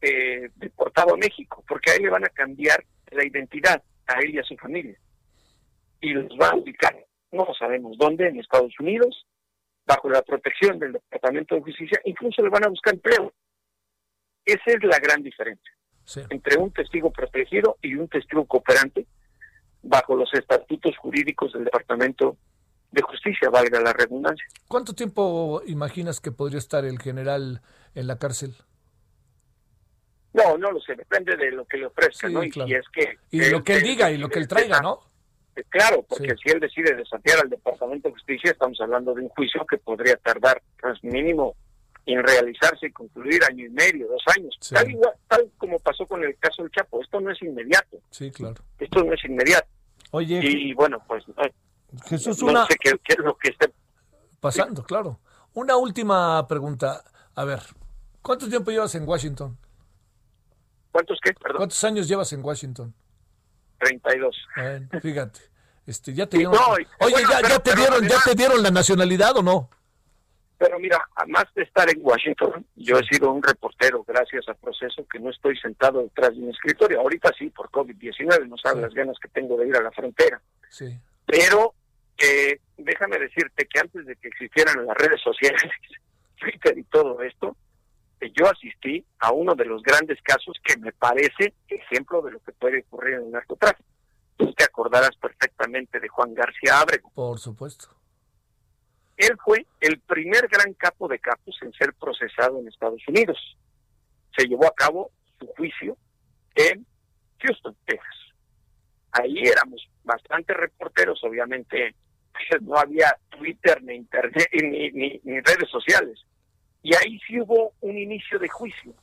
eh, 0.00 0.50
deportado 0.56 1.14
a 1.14 1.16
México, 1.16 1.64
porque 1.66 1.90
a 1.90 1.94
él 1.94 2.02
le 2.02 2.10
van 2.10 2.24
a 2.24 2.28
cambiar 2.28 2.84
la 3.10 3.24
identidad, 3.24 3.82
a 4.06 4.20
él 4.20 4.34
y 4.34 4.38
a 4.38 4.44
su 4.44 4.56
familia, 4.56 4.98
y 6.00 6.10
los 6.10 6.26
va 6.40 6.50
a 6.50 6.56
ubicar, 6.56 6.96
no 7.32 7.46
sabemos 7.58 7.96
dónde, 7.96 8.28
en 8.28 8.38
Estados 8.38 8.72
Unidos, 8.80 9.26
bajo 9.86 10.08
la 10.08 10.22
protección 10.22 10.78
del 10.78 10.92
Departamento 10.92 11.54
de 11.54 11.62
Justicia, 11.62 12.00
incluso 12.04 12.42
le 12.42 12.48
van 12.48 12.64
a 12.64 12.68
buscar 12.68 12.94
empleo. 12.94 13.32
Esa 14.44 14.62
es 14.66 14.82
la 14.82 14.98
gran 14.98 15.22
diferencia 15.22 15.72
entre 16.28 16.58
un 16.58 16.70
testigo 16.70 17.10
protegido 17.10 17.78
y 17.80 17.94
un 17.94 18.08
testigo 18.08 18.44
cooperante 18.44 19.06
bajo 19.82 20.16
los 20.16 20.32
estatutos 20.34 20.96
jurídicos 20.98 21.52
del 21.52 21.64
Departamento 21.64 22.36
de 22.94 23.02
Justicia, 23.02 23.50
valga 23.50 23.80
la 23.80 23.92
redundancia. 23.92 24.46
¿Cuánto 24.68 24.94
tiempo 24.94 25.62
imaginas 25.66 26.20
que 26.20 26.32
podría 26.32 26.58
estar 26.58 26.84
el 26.84 26.98
general 26.98 27.60
en 27.94 28.06
la 28.06 28.18
cárcel? 28.18 28.54
No, 30.32 30.58
no 30.58 30.72
lo 30.72 30.80
sé, 30.80 30.96
depende 30.96 31.36
de 31.36 31.52
lo 31.52 31.64
que 31.64 31.76
le 31.76 31.86
ofrezca, 31.86 32.28
¿no? 32.28 32.42
Y, 32.42 32.48
es 32.48 32.88
que... 32.92 33.18
Y 33.30 33.50
lo 33.50 33.62
que 33.62 33.76
él 33.76 33.82
diga 33.82 34.10
y 34.10 34.18
lo 34.18 34.28
que 34.28 34.40
él 34.40 34.48
traiga, 34.48 34.80
¿no? 34.80 35.00
Claro, 35.68 36.04
porque 36.08 36.34
si 36.42 36.50
él 36.50 36.58
decide 36.58 36.96
desafiar 36.96 37.38
al 37.40 37.48
Departamento 37.48 38.08
de 38.08 38.14
Justicia, 38.14 38.50
estamos 38.50 38.80
hablando 38.80 39.14
de 39.14 39.22
un 39.22 39.28
juicio 39.28 39.64
que 39.64 39.78
podría 39.78 40.16
tardar, 40.16 40.60
pues 40.80 41.02
mínimo, 41.04 41.54
en 42.06 42.22
realizarse 42.22 42.86
y 42.86 42.90
concluir 42.90 43.42
año 43.44 43.64
y 43.64 43.70
medio, 43.70 44.08
dos 44.08 44.22
años, 44.36 44.58
tal, 44.70 44.90
igual, 44.90 45.12
tal 45.28 45.48
como 45.56 45.78
pasó 45.78 46.06
con 46.06 46.24
el 46.24 46.36
caso 46.38 46.62
del 46.62 46.72
Chapo. 46.72 47.00
Esto 47.00 47.20
no 47.20 47.30
es 47.30 47.40
inmediato. 47.40 47.98
Sí, 48.10 48.32
claro. 48.32 48.56
Esto 48.78 49.04
no 49.04 49.14
es 49.14 49.24
inmediato. 49.24 49.68
Oye, 50.10 50.40
y 50.42 50.72
bueno, 50.74 51.02
pues 51.06 51.24
Jesús, 52.06 52.42
no 52.42 52.66
sé 52.66 52.76
qué, 52.80 52.90
es 53.06 53.18
lo 53.18 53.36
que 53.36 53.50
esté 53.50 53.72
pasando, 54.40 54.82
claro. 54.84 55.20
Una 55.54 55.76
última 55.76 56.46
pregunta. 56.48 57.04
A 57.34 57.44
ver, 57.44 57.60
¿cuánto 58.22 58.48
tiempo 58.48 58.70
llevas 58.70 58.94
en 58.94 59.08
Washington? 59.08 59.56
¿Cuántos 60.92 61.18
qué? 61.22 61.32
Perdón. 61.34 61.58
¿Cuántos 61.58 61.82
años 61.84 62.08
llevas 62.08 62.32
en 62.32 62.44
Washington? 62.44 62.94
32. 63.78 64.36
Bueno, 64.56 64.88
fíjate. 65.02 65.40
Este, 65.86 66.14
ya 66.14 66.26
te 66.26 66.38
dieron, 66.38 66.56
oye, 67.00 67.14
ya, 67.28 67.58
te 67.58 67.74
dieron, 67.74 68.08
ya 68.08 68.16
te 68.24 68.34
dieron 68.34 68.62
la 68.62 68.70
nacionalidad 68.70 69.36
o 69.36 69.42
no? 69.42 69.68
Pero 70.56 70.78
mira, 70.78 70.98
además 71.14 71.44
de 71.54 71.62
estar 71.62 71.90
en 71.90 71.98
Washington, 72.00 72.64
yo 72.76 72.98
he 72.98 73.04
sido 73.04 73.30
un 73.30 73.42
reportero 73.42 74.02
gracias 74.04 74.48
al 74.48 74.56
proceso 74.56 75.04
que 75.06 75.18
no 75.18 75.28
estoy 75.28 75.58
sentado 75.58 76.00
detrás 76.02 76.30
de 76.30 76.42
un 76.42 76.50
escritorio. 76.50 77.00
Ahorita 77.00 77.30
sí, 77.38 77.50
por 77.50 77.70
COVID-19, 77.70 78.48
no 78.48 78.56
sabes 78.56 78.82
las 78.82 78.94
ganas 78.94 79.18
que 79.20 79.28
tengo 79.28 79.58
de 79.58 79.68
ir 79.68 79.76
a 79.76 79.82
la 79.82 79.90
frontera. 79.90 80.40
Sí. 80.70 80.98
Pero 81.26 81.74
eh, 82.18 82.60
déjame 82.76 83.18
decirte 83.18 83.66
que 83.66 83.80
antes 83.80 84.06
de 84.06 84.16
que 84.16 84.28
existieran 84.28 84.86
las 84.86 84.96
redes 84.96 85.20
sociales, 85.20 85.62
Twitter 86.38 86.78
y 86.78 86.84
todo 86.84 87.20
esto, 87.22 87.56
eh, 88.20 88.30
yo 88.32 88.46
asistí 88.48 89.04
a 89.18 89.32
uno 89.32 89.54
de 89.54 89.64
los 89.64 89.82
grandes 89.82 90.20
casos 90.22 90.56
que 90.62 90.76
me 90.78 90.92
parece 90.92 91.54
ejemplo 91.68 92.22
de 92.22 92.32
lo 92.32 92.40
que 92.40 92.52
puede 92.52 92.80
ocurrir 92.80 93.14
en 93.14 93.24
el 93.24 93.30
narcotráfico. 93.32 93.88
Tú 94.36 94.52
te 94.52 94.64
acordarás 94.64 95.16
perfectamente 95.16 96.00
de 96.00 96.08
Juan 96.08 96.34
García 96.34 96.80
Ábrego. 96.80 97.10
Por 97.14 97.38
supuesto. 97.38 97.88
Él 99.16 99.36
fue 99.44 99.64
el 99.80 100.00
primer 100.00 100.48
gran 100.48 100.74
capo 100.74 101.06
de 101.06 101.20
capos 101.20 101.56
en 101.62 101.72
ser 101.72 101.94
procesado 101.94 102.58
en 102.58 102.66
Estados 102.66 103.00
Unidos. 103.06 103.38
Se 104.36 104.46
llevó 104.46 104.66
a 104.66 104.74
cabo 104.74 105.12
su 105.38 105.46
juicio 105.56 105.96
en 106.56 106.84
Houston, 107.40 107.76
Texas. 107.84 108.16
Ahí 109.12 109.38
éramos 109.38 109.88
bastante 110.02 110.52
reporteros, 110.54 111.22
obviamente 111.22 111.94
no 112.60 112.76
había 112.76 113.16
Twitter 113.30 113.82
ni 113.82 113.94
internet 113.94 114.48
ni, 114.52 114.90
ni, 114.90 115.40
redes 115.40 115.68
sociales. 115.70 116.20
Y 116.82 116.94
ahí 116.94 117.18
sí 117.26 117.40
hubo 117.40 117.72
un 117.80 117.96
inicio 117.96 118.38
de 118.38 118.48
juicio, 118.48 118.94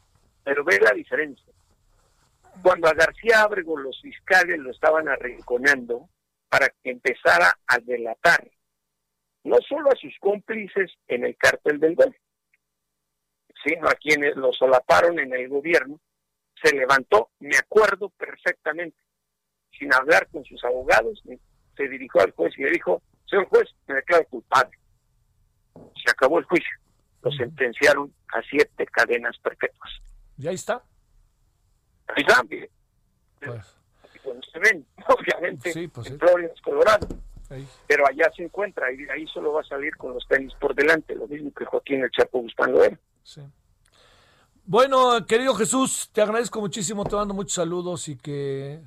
pero 0.44 0.64
ve 0.64 0.80
la 0.80 0.92
diferencia. 0.92 1.52
Cuando 2.62 2.88
a 2.88 2.94
García 2.94 3.42
Ábrego 3.42 3.78
los 3.78 4.00
fiscales 4.02 4.60
lo 4.60 4.72
estaban 4.72 5.08
arrinconando 5.08 6.10
para 6.50 6.68
que 6.70 6.92
empezara 6.92 7.58
a 7.66 7.80
delatar 7.80 8.50
no 9.44 9.58
solo 9.68 9.90
a 9.90 9.96
sus 9.96 10.14
cómplices 10.20 10.92
en 11.08 11.26
el 11.26 11.36
cártel 11.38 11.80
del 11.80 11.96
Golfo, 11.96 12.20
sino 13.64 13.88
a 13.88 13.96
quienes 13.96 14.36
lo 14.36 14.52
solaparon 14.54 15.20
en 15.20 15.34
el 15.34 15.48
gobierno, 15.50 16.00
se 16.62 16.76
levantó, 16.76 17.32
me 17.40 17.58
acuerdo 17.58 18.10
perfectamente, 18.10 18.98
sin 19.78 19.94
hablar 19.94 20.28
con 20.28 20.44
sus 20.46 20.64
abogados, 20.64 21.24
se 21.76 21.88
dirigió 21.88 22.22
al 22.22 22.32
juez 22.32 22.54
y 22.58 22.64
le 22.64 22.72
dijo, 22.72 23.02
señor 23.32 23.48
juez, 23.48 23.70
me 23.88 23.96
declaro 23.96 24.26
culpable. 24.28 24.78
Se 25.74 26.12
acabó 26.12 26.38
el 26.40 26.46
juicio. 26.46 26.70
Lo 27.24 27.32
sentenciaron 27.32 28.14
a 28.34 28.42
siete 28.50 28.86
cadenas 28.88 29.38
perpetuas. 29.40 29.90
¿Y 30.38 30.48
ahí 30.48 30.56
está? 30.56 30.84
Ahí 32.08 32.24
está, 32.28 32.44
Pues. 32.44 33.76
se 34.52 34.60
ven, 34.60 34.86
obviamente, 35.08 35.72
sí, 35.72 35.88
pues, 35.88 36.08
en 36.08 36.20
Florida, 36.20 36.50
Colorado. 36.64 37.08
Pero 37.88 38.08
allá 38.08 38.32
se 38.36 38.44
encuentra 38.44 38.92
y 38.94 39.04
ahí 39.10 39.28
solo 39.28 39.52
va 39.54 39.62
a 39.62 39.66
salir 39.66 39.96
con 39.98 40.14
los 40.14 40.26
tenis 40.28 40.54
por 40.60 40.74
delante, 40.74 41.16
lo 41.16 41.28
mismo 41.28 41.52
que 41.54 41.66
Joaquín 41.66 42.02
el 42.02 42.10
Chapo 42.12 42.42
buscando 42.42 42.82
él. 42.84 42.98
Bueno, 44.64 45.26
querido 45.28 45.54
Jesús, 45.56 46.10
te 46.14 46.22
agradezco 46.22 46.62
muchísimo, 46.62 47.04
te 47.04 47.16
mando 47.16 47.34
muchos 47.34 47.54
saludos 47.54 48.08
y 48.08 48.16
que 48.16 48.80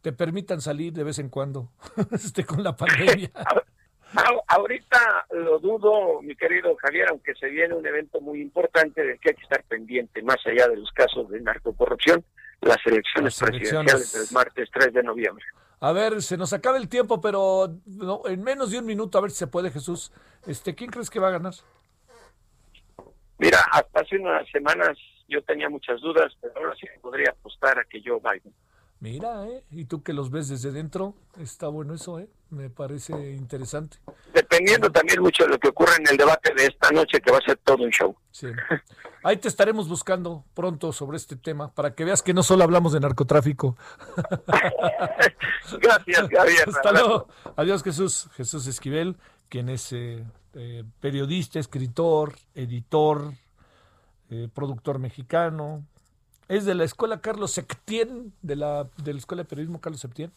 te 0.00 0.12
permitan 0.12 0.62
salir 0.62 0.94
de 0.94 1.04
vez 1.04 1.18
en 1.18 1.28
cuando 1.28 1.72
este, 2.12 2.44
con 2.44 2.62
la 2.62 2.74
pandemia. 2.76 3.30
Ahorita 4.48 5.26
lo 5.32 5.58
dudo, 5.58 6.22
mi 6.22 6.36
querido 6.36 6.74
Javier, 6.76 7.08
aunque 7.10 7.34
se 7.34 7.48
viene 7.48 7.74
un 7.74 7.86
evento 7.86 8.20
muy 8.20 8.40
importante 8.40 9.02
del 9.04 9.18
que 9.18 9.30
hay 9.30 9.34
que 9.34 9.42
estar 9.42 9.62
pendiente, 9.64 10.22
más 10.22 10.38
allá 10.46 10.68
de 10.68 10.76
los 10.76 10.90
casos 10.92 11.28
de 11.28 11.40
narcocorrupción, 11.40 12.24
las 12.60 12.78
elecciones, 12.86 13.40
las 13.40 13.48
elecciones... 13.48 13.92
presidenciales 13.92 14.12
del 14.12 14.34
martes 14.34 14.68
3 14.72 14.94
de 14.94 15.02
noviembre. 15.02 15.44
A 15.80 15.92
ver, 15.92 16.22
se 16.22 16.36
nos 16.36 16.52
acaba 16.52 16.78
el 16.78 16.88
tiempo, 16.88 17.20
pero 17.20 17.66
en 18.24 18.42
menos 18.42 18.70
de 18.70 18.78
un 18.78 18.86
minuto, 18.86 19.18
a 19.18 19.20
ver 19.20 19.30
si 19.30 19.38
se 19.38 19.46
puede, 19.46 19.70
Jesús. 19.70 20.12
Este, 20.46 20.74
¿Quién 20.74 20.90
crees 20.90 21.10
que 21.10 21.20
va 21.20 21.28
a 21.28 21.32
ganar? 21.32 21.52
Mira, 23.38 23.58
hasta 23.70 24.00
hace 24.00 24.16
unas 24.16 24.48
semanas 24.50 24.96
yo 25.28 25.42
tenía 25.42 25.68
muchas 25.68 26.00
dudas, 26.00 26.32
pero 26.40 26.54
ahora 26.56 26.74
sí 26.80 26.86
podría 27.02 27.30
apostar 27.30 27.78
a 27.78 27.84
que 27.84 28.00
yo 28.00 28.18
Biden. 28.20 28.54
Mira, 29.00 29.46
¿eh? 29.46 29.62
Y 29.70 29.84
tú 29.84 30.02
que 30.02 30.14
los 30.14 30.30
ves 30.30 30.48
desde 30.48 30.72
dentro, 30.72 31.14
está 31.38 31.68
bueno 31.68 31.94
eso, 31.94 32.18
¿eh? 32.18 32.30
Me 32.48 32.70
parece 32.70 33.12
interesante. 33.32 33.98
Dependiendo 34.32 34.90
también 34.90 35.20
mucho 35.20 35.44
de 35.44 35.50
lo 35.50 35.58
que 35.58 35.68
ocurra 35.68 35.96
en 35.98 36.08
el 36.08 36.16
debate 36.16 36.54
de 36.54 36.66
esta 36.66 36.90
noche, 36.90 37.20
que 37.20 37.30
va 37.30 37.38
a 37.38 37.42
ser 37.42 37.58
todo 37.58 37.84
un 37.84 37.90
show. 37.90 38.16
Sí. 38.30 38.46
Ahí 39.22 39.36
te 39.36 39.48
estaremos 39.48 39.88
buscando 39.88 40.44
pronto 40.54 40.92
sobre 40.92 41.16
este 41.16 41.36
tema, 41.36 41.72
para 41.74 41.94
que 41.94 42.04
veas 42.04 42.22
que 42.22 42.32
no 42.32 42.42
solo 42.42 42.64
hablamos 42.64 42.92
de 42.92 43.00
narcotráfico. 43.00 43.76
Gracias, 45.80 46.28
Javier. 46.30 46.68
Hasta 46.68 46.92
luego. 46.92 47.28
Adiós, 47.56 47.82
Jesús. 47.82 48.28
Jesús 48.34 48.66
Esquivel, 48.66 49.16
quien 49.48 49.68
es 49.68 49.92
eh, 49.92 50.24
eh, 50.54 50.84
periodista, 51.00 51.58
escritor, 51.58 52.36
editor, 52.54 53.32
eh, 54.30 54.48
productor 54.54 54.98
mexicano, 54.98 55.84
es 56.48 56.64
de 56.64 56.74
la 56.74 56.84
escuela 56.84 57.20
Carlos 57.20 57.52
Septién, 57.52 58.32
de 58.42 58.56
la, 58.56 58.88
de 59.02 59.12
la 59.12 59.18
escuela 59.18 59.42
de 59.42 59.48
periodismo 59.48 59.80
Carlos 59.80 60.00
Septién. 60.00 60.32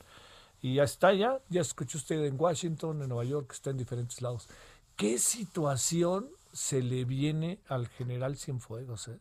Y 0.62 0.76
ya 0.76 0.84
está 0.84 1.14
ya, 1.14 1.40
ya 1.50 1.62
escuchó 1.62 1.98
usted 1.98 2.24
en 2.26 2.40
Washington, 2.40 3.02
en 3.02 3.10
Nueva 3.10 3.24
York, 3.24 3.52
está 3.54 3.70
en 3.70 3.78
diferentes 3.78 4.22
lados. 4.22 4.50
¿Qué 4.96 5.18
situación 5.18 6.30
se 6.52 6.82
le 6.82 7.06
viene 7.06 7.60
al 7.68 7.88
general 7.88 8.36
Cienfuegos? 8.38 9.08
Eh? 9.08 9.20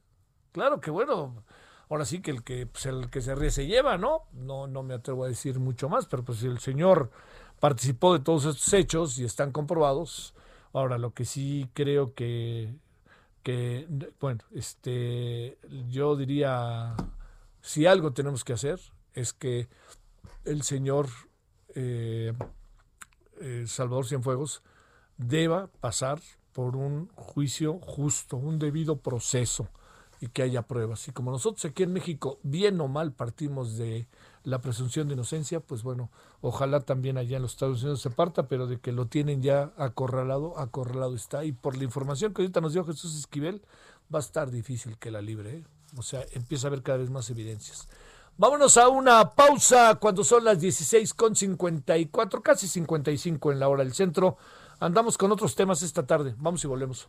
Claro 0.53 0.81
que 0.81 0.91
bueno, 0.91 1.45
ahora 1.89 2.05
sí 2.05 2.21
que 2.21 2.33
el 2.33 2.43
que, 2.43 2.67
pues, 2.67 2.87
el 2.87 3.11
que 3.11 3.21
se 3.21 3.35
ríe 3.35 3.51
se 3.51 3.67
lleva, 3.67 3.99
¿no? 3.99 4.23
¿no? 4.33 4.67
No 4.67 4.83
me 4.83 4.95
atrevo 4.95 5.25
a 5.25 5.29
decir 5.29 5.61
mucho 5.61 5.89
más, 5.89 6.07
pero 6.07 6.25
pues 6.25 6.39
si 6.39 6.47
el 6.47 6.59
señor 6.59 7.11
participó 7.61 8.15
de 8.15 8.25
todos 8.25 8.45
estos 8.45 8.73
hechos 8.73 9.19
y 9.19 9.25
están 9.25 9.53
comprobados, 9.53 10.35
ahora 10.73 10.99
lo 10.99 11.13
que 11.13 11.25
sí 11.25 11.69
creo 11.75 12.15
que, 12.15 12.75
bueno, 14.21 14.41
este, 14.55 15.59
yo 15.89 16.17
diría, 16.17 16.95
si 17.61 17.87
algo 17.87 18.13
tenemos 18.13 18.45
que 18.45 18.53
hacer 18.53 18.81
es 19.15 19.33
que 19.33 19.69
el 20.45 20.63
señor 20.63 21.09
eh, 21.75 22.33
eh, 23.41 23.65
Salvador 23.67 24.07
Cienfuegos 24.07 24.63
deba 25.17 25.69
pasar 25.81 26.21
por 26.53 26.77
un 26.77 27.09
juicio 27.15 27.79
justo, 27.81 28.37
un 28.37 28.59
debido 28.59 28.97
proceso 28.97 29.69
y 30.21 30.29
que 30.29 30.43
haya 30.43 30.63
pruebas. 30.63 31.07
Y 31.09 31.13
como 31.13 31.31
nosotros 31.31 31.65
aquí 31.65 31.85
en 31.85 31.93
México, 31.93 32.41
bien 32.43 32.81
o 32.81 32.89
mal, 32.89 33.13
partimos 33.13 33.77
de 33.77 34.09
la 34.45 34.61
presunción 34.61 35.09
de 35.09 35.15
inocencia, 35.15 35.61
pues 35.61 35.83
bueno, 35.83 36.11
ojalá 36.41 36.81
también 36.81 37.19
allá 37.19 37.37
en 37.37 37.43
los 37.43 37.53
Estados 37.53 37.83
Unidos 37.83 38.01
se 38.01 38.11
parta, 38.11 38.49
pero 38.49 38.67
de 38.67 38.79
que 38.79 38.93
lo 38.93 39.07
tienen 39.07 39.43
ya 39.43 39.73
acorralado, 39.77 40.59
acorralado 40.59 41.15
está. 41.15 41.45
Y 41.45 41.53
por 41.53 41.77
la 41.77 41.85
información 41.85 42.33
que 42.33 42.43
ahorita 42.43 42.61
nos 42.61 42.73
dio 42.73 42.85
Jesús 42.85 43.17
Esquivel, 43.19 43.63
va 44.13 44.19
a 44.19 44.23
estar 44.23 44.51
difícil 44.51 44.99
que 44.99 45.11
la 45.11 45.21
libre. 45.21 45.59
¿eh? 45.59 45.65
O 45.97 46.03
sea, 46.03 46.25
empieza 46.33 46.67
a 46.67 46.69
haber 46.69 46.83
cada 46.83 46.99
vez 46.99 47.11
más 47.11 47.31
evidencias. 47.31 47.89
Vámonos 48.37 48.77
a 48.77 48.89
una 48.89 49.35
pausa 49.35 49.97
cuando 49.97 50.23
son 50.23 50.45
las 50.45 50.61
16.54, 50.61 52.41
casi 52.41 52.69
55 52.69 53.51
en 53.53 53.59
la 53.59 53.69
hora 53.69 53.83
del 53.83 53.95
centro. 53.95 54.37
Andamos 54.79 55.19
con 55.19 55.33
otros 55.33 55.57
temas 55.57 55.83
esta 55.83 56.07
tarde. 56.07 56.37
Vamos 56.39 56.63
y 56.63 56.69
volvemos. 56.69 57.09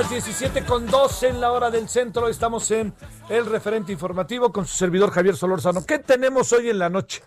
Las 0.00 0.10
17 0.10 0.66
con 0.66 0.86
2 0.86 1.22
en 1.22 1.40
la 1.40 1.52
hora 1.52 1.70
del 1.70 1.88
centro. 1.88 2.28
Estamos 2.28 2.70
en 2.70 2.92
el 3.30 3.46
referente 3.46 3.92
informativo 3.92 4.52
con 4.52 4.66
su 4.66 4.76
servidor 4.76 5.10
Javier 5.10 5.36
Solórzano. 5.36 5.86
¿Qué 5.86 5.98
tenemos 5.98 6.52
hoy 6.52 6.68
en 6.68 6.78
la 6.78 6.90
noche? 6.90 7.22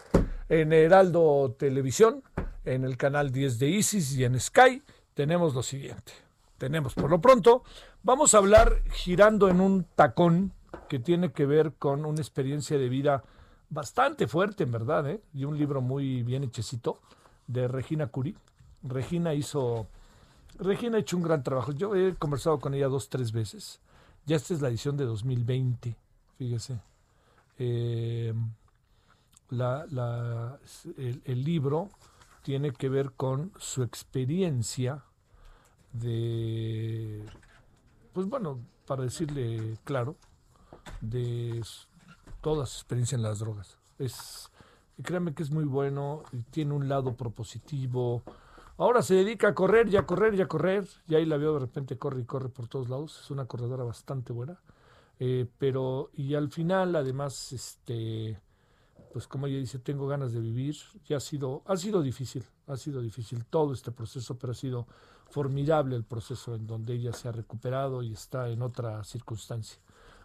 En 0.49 0.72
Heraldo 0.72 1.55
Televisión, 1.57 2.22
en 2.65 2.84
el 2.84 2.95
canal 2.95 3.32
10 3.32 3.57
de 3.57 3.70
Isis 3.70 4.15
y 4.15 4.24
en 4.24 4.39
Sky, 4.39 4.84
tenemos 5.15 5.55
lo 5.55 5.63
siguiente. 5.63 6.11
Tenemos, 6.59 6.93
por 6.93 7.09
lo 7.09 7.20
pronto, 7.20 7.63
vamos 8.03 8.36
a 8.36 8.38
hablar 8.38 8.84
girando 8.91 9.49
en 9.49 9.61
un 9.61 9.86
tacón 9.95 10.53
que 10.88 10.99
tiene 10.99 11.32
que 11.32 11.47
ver 11.47 11.74
con 11.74 12.05
una 12.05 12.22
experiencia 12.22 12.78
de 12.78 12.88
vida 12.88 13.24
bastante 13.72 14.28
fuerte, 14.28 14.61
en 14.61 14.72
verdad, 14.72 15.09
¿eh? 15.09 15.22
y 15.34 15.45
un 15.45 15.57
libro 15.57 15.82
muy 15.82 16.22
bien 16.22 16.43
hechecito 16.43 16.99
de 17.47 17.67
Regina 17.67 18.05
Curie. 18.09 18.36
Regina 18.84 19.34
hizo 19.34 19.88
Regina 20.60 20.97
ha 20.97 20.99
hecho 20.99 21.18
un 21.18 21.24
gran 21.24 21.43
trabajo. 21.43 21.72
Yo 21.72 21.95
he 21.95 22.16
conversado 22.16 22.60
con 22.60 22.74
ella 22.74 22.88
dos, 22.88 23.10
tres 23.10 23.32
veces. 23.32 23.80
Ya 24.26 24.36
esta 24.36 24.53
es 24.53 24.62
la 24.62 24.68
edición 24.68 24.97
de 24.97 25.05
2020, 25.05 25.95
fíjese. 26.38 26.82
Eh, 27.57 28.34
el, 31.26 31.43
libro 31.43 31.89
tiene 32.43 32.72
que 32.72 32.89
ver 32.89 33.12
con 33.14 33.51
su 33.57 33.84
experiencia 33.84 35.03
de, 35.93 37.26
pues 38.14 38.28
bueno, 38.28 38.60
para 38.86 39.03
decirle 39.03 39.78
claro, 39.84 40.16
de 41.01 41.64
toda 42.41 42.66
su 42.66 42.78
experiencia 42.78 43.16
en 43.16 43.24
las 43.24 43.39
drogas. 43.39 43.78
Es, 43.97 44.51
créanme 45.01 45.34
que 45.34 45.43
es 45.43 45.51
muy 45.51 45.66
bueno, 45.66 46.24
tiene 46.51 46.74
un 46.74 46.88
lado 46.88 47.16
propositivo, 47.16 48.24
Ahora 48.80 49.01
se 49.01 49.13
dedica 49.13 49.49
a 49.49 49.53
correr 49.53 49.89
y 49.89 49.97
a 49.97 50.05
correr 50.05 50.36
y 50.36 50.41
a 50.41 50.47
correr. 50.47 50.88
Y 51.09 51.15
ahí 51.15 51.25
la 51.25 51.36
veo 51.36 51.53
de 51.53 51.59
repente 51.59 51.97
corre 51.97 52.21
y 52.21 52.23
corre 52.23 52.47
por 52.47 52.69
todos 52.69 52.88
lados. 52.88 53.19
Es 53.21 53.30
una 53.30 53.45
corredora 53.45 53.84
bastante 53.84 54.32
buena. 54.32 54.57
Eh, 55.19 55.47
pero, 55.57 56.11
y 56.13 56.34
al 56.36 56.49
final, 56.49 56.95
además, 56.95 57.51
este, 57.51 58.39
pues 59.11 59.27
como 59.27 59.47
ella 59.47 59.57
dice, 59.57 59.80
tengo 59.80 60.07
ganas 60.07 60.32
de 60.32 60.39
vivir. 60.39 60.77
Y 61.09 61.13
ha 61.13 61.19
sido, 61.19 61.61
ha 61.65 61.75
sido 61.75 62.01
difícil, 62.01 62.45
ha 62.67 62.77
sido 62.77 63.01
difícil 63.01 63.43
todo 63.43 63.73
este 63.73 63.91
proceso, 63.91 64.39
pero 64.39 64.51
ha 64.51 64.55
sido 64.55 64.88
formidable 65.30 65.97
el 65.97 66.05
proceso 66.05 66.55
en 66.55 66.65
donde 66.65 66.93
ella 66.93 67.11
se 67.11 67.27
ha 67.27 67.34
recuperado 67.34 68.01
y 68.01 68.13
está 68.13 68.47
en 68.47 68.61
otra 68.61 69.03
circunstancia. 69.03 69.77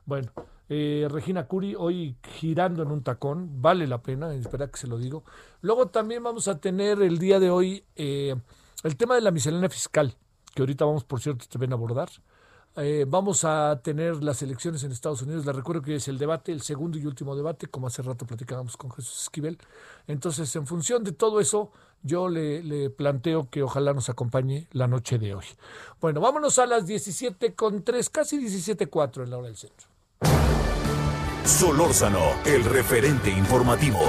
Bueno, 0.07 0.33
eh, 0.69 1.07
Regina 1.11 1.47
Curi, 1.47 1.75
hoy 1.75 2.17
girando 2.23 2.83
en 2.83 2.91
un 2.91 3.03
tacón, 3.03 3.63
vale 3.63 3.87
la 3.87 4.03
pena, 4.03 4.35
espera 4.35 4.69
que 4.69 4.79
se 4.79 4.87
lo 4.87 4.99
digo. 4.99 5.25
Luego 5.61 5.87
también 5.87 6.23
vamos 6.23 6.49
a 6.49 6.59
tener 6.59 7.03
el 7.03 7.19
día 7.19 7.41
de 7.41 7.51
hoy 7.51 7.85
eh, 7.97 8.35
el 8.83 8.97
tema 8.97 9.15
de 9.15 9.23
la 9.23 9.31
miscelánea 9.31 9.71
fiscal, 9.71 10.15
que 10.55 10.63
ahorita 10.63 10.85
vamos, 10.85 11.05
por 11.05 11.21
cierto, 11.21 11.47
ven 11.59 11.73
a 11.73 11.75
abordar. 11.75 12.11
Eh, 12.77 13.07
vamos 13.09 13.45
a 13.45 13.81
tener 13.85 14.23
las 14.25 14.43
elecciones 14.43 14.83
en 14.83 14.91
Estados 14.91 15.23
Unidos. 15.23 15.47
Les 15.47 15.55
recuerdo 15.55 15.81
que 15.81 15.97
es 15.97 16.09
el 16.09 16.19
debate, 16.19 16.51
el 16.51 16.61
segundo 16.61 16.99
y 16.99 17.07
último 17.07 17.37
debate, 17.37 17.69
como 17.69 17.87
hace 17.87 18.03
rato 18.03 18.27
platicábamos 18.27 18.77
con 18.77 18.91
Jesús 18.91 19.23
Esquivel. 19.23 19.59
Entonces, 20.09 20.55
en 20.57 20.67
función 20.67 21.05
de 21.05 21.13
todo 21.13 21.39
eso, 21.41 21.71
yo 22.03 22.29
le, 22.29 22.91
planteo 22.91 23.49
que 23.49 23.63
ojalá 23.63 23.95
nos 23.95 24.09
acompañe 24.09 24.67
la 24.73 24.89
noche 24.89 25.19
de 25.19 25.35
hoy. 25.35 25.47
Bueno, 26.01 26.21
vámonos 26.21 26.59
a 26.59 26.67
las 26.67 26.85
17 26.85 27.55
con 27.55 27.85
3, 27.85 28.11
casi 28.11 28.39
17.4 28.39 29.23
en 29.23 29.31
la 29.31 29.39
hora 29.39 29.47
del 29.47 29.57
centro. 29.57 29.94
Solórzano, 31.45 32.21
el 32.47 32.65
referente 32.65 33.31
informativo. 33.31 34.01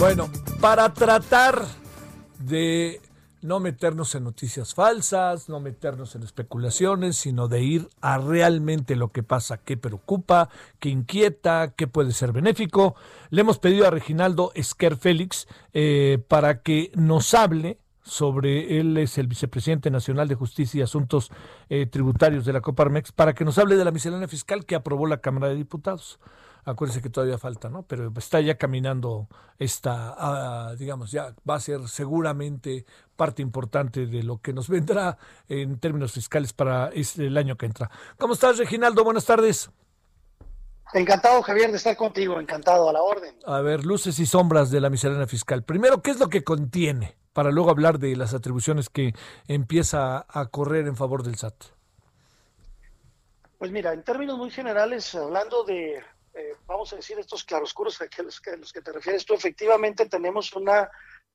Bueno, 0.00 0.28
para 0.60 0.92
tratar 0.92 1.64
de 2.40 3.00
no 3.40 3.60
meternos 3.60 4.14
en 4.16 4.24
noticias 4.24 4.74
falsas, 4.74 5.48
no 5.48 5.60
meternos 5.60 6.16
en 6.16 6.24
especulaciones, 6.24 7.16
sino 7.16 7.48
de 7.48 7.62
ir 7.62 7.88
a 8.00 8.18
realmente 8.18 8.96
lo 8.96 9.12
que 9.12 9.22
pasa, 9.22 9.58
qué 9.58 9.76
preocupa, 9.76 10.48
qué 10.80 10.88
inquieta, 10.88 11.74
qué 11.76 11.86
puede 11.86 12.12
ser 12.12 12.32
benéfico. 12.32 12.96
Le 13.30 13.42
hemos 13.42 13.58
pedido 13.58 13.86
a 13.86 13.90
Reginaldo 13.90 14.50
Esquer 14.54 14.96
Félix 14.96 15.46
eh, 15.72 16.22
para 16.28 16.62
que 16.62 16.90
nos 16.94 17.34
hable 17.34 17.78
sobre, 18.02 18.78
él 18.78 18.96
es 18.96 19.18
el 19.18 19.26
vicepresidente 19.26 19.90
nacional 19.90 20.28
de 20.28 20.34
Justicia 20.34 20.80
y 20.80 20.82
Asuntos 20.82 21.30
eh, 21.68 21.86
Tributarios 21.86 22.44
de 22.44 22.52
la 22.52 22.60
Coparmex, 22.60 23.12
para 23.12 23.34
que 23.34 23.44
nos 23.44 23.58
hable 23.58 23.76
de 23.76 23.84
la 23.84 23.90
miscelánea 23.90 24.28
fiscal 24.28 24.64
que 24.66 24.74
aprobó 24.74 25.06
la 25.06 25.20
Cámara 25.20 25.48
de 25.48 25.56
Diputados 25.56 26.18
acuérdense 26.64 27.02
que 27.02 27.10
todavía 27.10 27.38
falta, 27.38 27.68
¿no? 27.68 27.82
Pero 27.82 28.12
está 28.16 28.40
ya 28.40 28.56
caminando 28.56 29.28
esta, 29.58 30.14
ah, 30.16 30.74
digamos, 30.78 31.10
ya 31.10 31.34
va 31.48 31.56
a 31.56 31.60
ser 31.60 31.88
seguramente 31.88 32.84
parte 33.16 33.42
importante 33.42 34.06
de 34.06 34.22
lo 34.22 34.40
que 34.40 34.52
nos 34.52 34.68
vendrá 34.68 35.18
en 35.48 35.78
términos 35.78 36.12
fiscales 36.12 36.52
para 36.52 36.90
el 36.90 37.36
año 37.36 37.56
que 37.56 37.66
entra. 37.66 37.90
¿Cómo 38.18 38.34
estás, 38.34 38.58
Reginaldo? 38.58 39.04
Buenas 39.04 39.24
tardes. 39.24 39.70
Encantado, 40.94 41.42
Javier, 41.42 41.70
de 41.70 41.78
estar 41.78 41.96
contigo, 41.96 42.38
encantado, 42.38 42.88
a 42.88 42.92
la 42.92 43.02
orden. 43.02 43.34
A 43.46 43.60
ver, 43.60 43.84
luces 43.84 44.18
y 44.18 44.26
sombras 44.26 44.70
de 44.70 44.80
la 44.80 44.90
miscelánea 44.90 45.26
fiscal. 45.26 45.64
Primero, 45.64 46.02
¿qué 46.02 46.10
es 46.10 46.20
lo 46.20 46.28
que 46.28 46.44
contiene? 46.44 47.16
Para 47.32 47.50
luego 47.50 47.70
hablar 47.70 47.98
de 47.98 48.14
las 48.16 48.34
atribuciones 48.34 48.88
que 48.88 49.14
empieza 49.48 50.26
a 50.28 50.46
correr 50.46 50.86
en 50.86 50.96
favor 50.96 51.22
del 51.22 51.36
SAT. 51.36 51.54
Pues 53.58 53.70
mira, 53.70 53.92
en 53.92 54.02
términos 54.02 54.38
muy 54.38 54.50
generales, 54.50 55.14
hablando 55.14 55.64
de 55.64 56.02
eh, 56.34 56.54
vamos 56.66 56.92
a 56.92 56.96
decir, 56.96 57.18
estos 57.18 57.44
claroscuros 57.44 58.00
a 58.18 58.22
los 58.22 58.40
que, 58.40 58.56
los 58.56 58.72
que 58.72 58.80
te 58.80 58.92
refieres 58.92 59.24
tú, 59.24 59.34
efectivamente 59.34 60.06
tenemos 60.06 60.52
una 60.54 60.90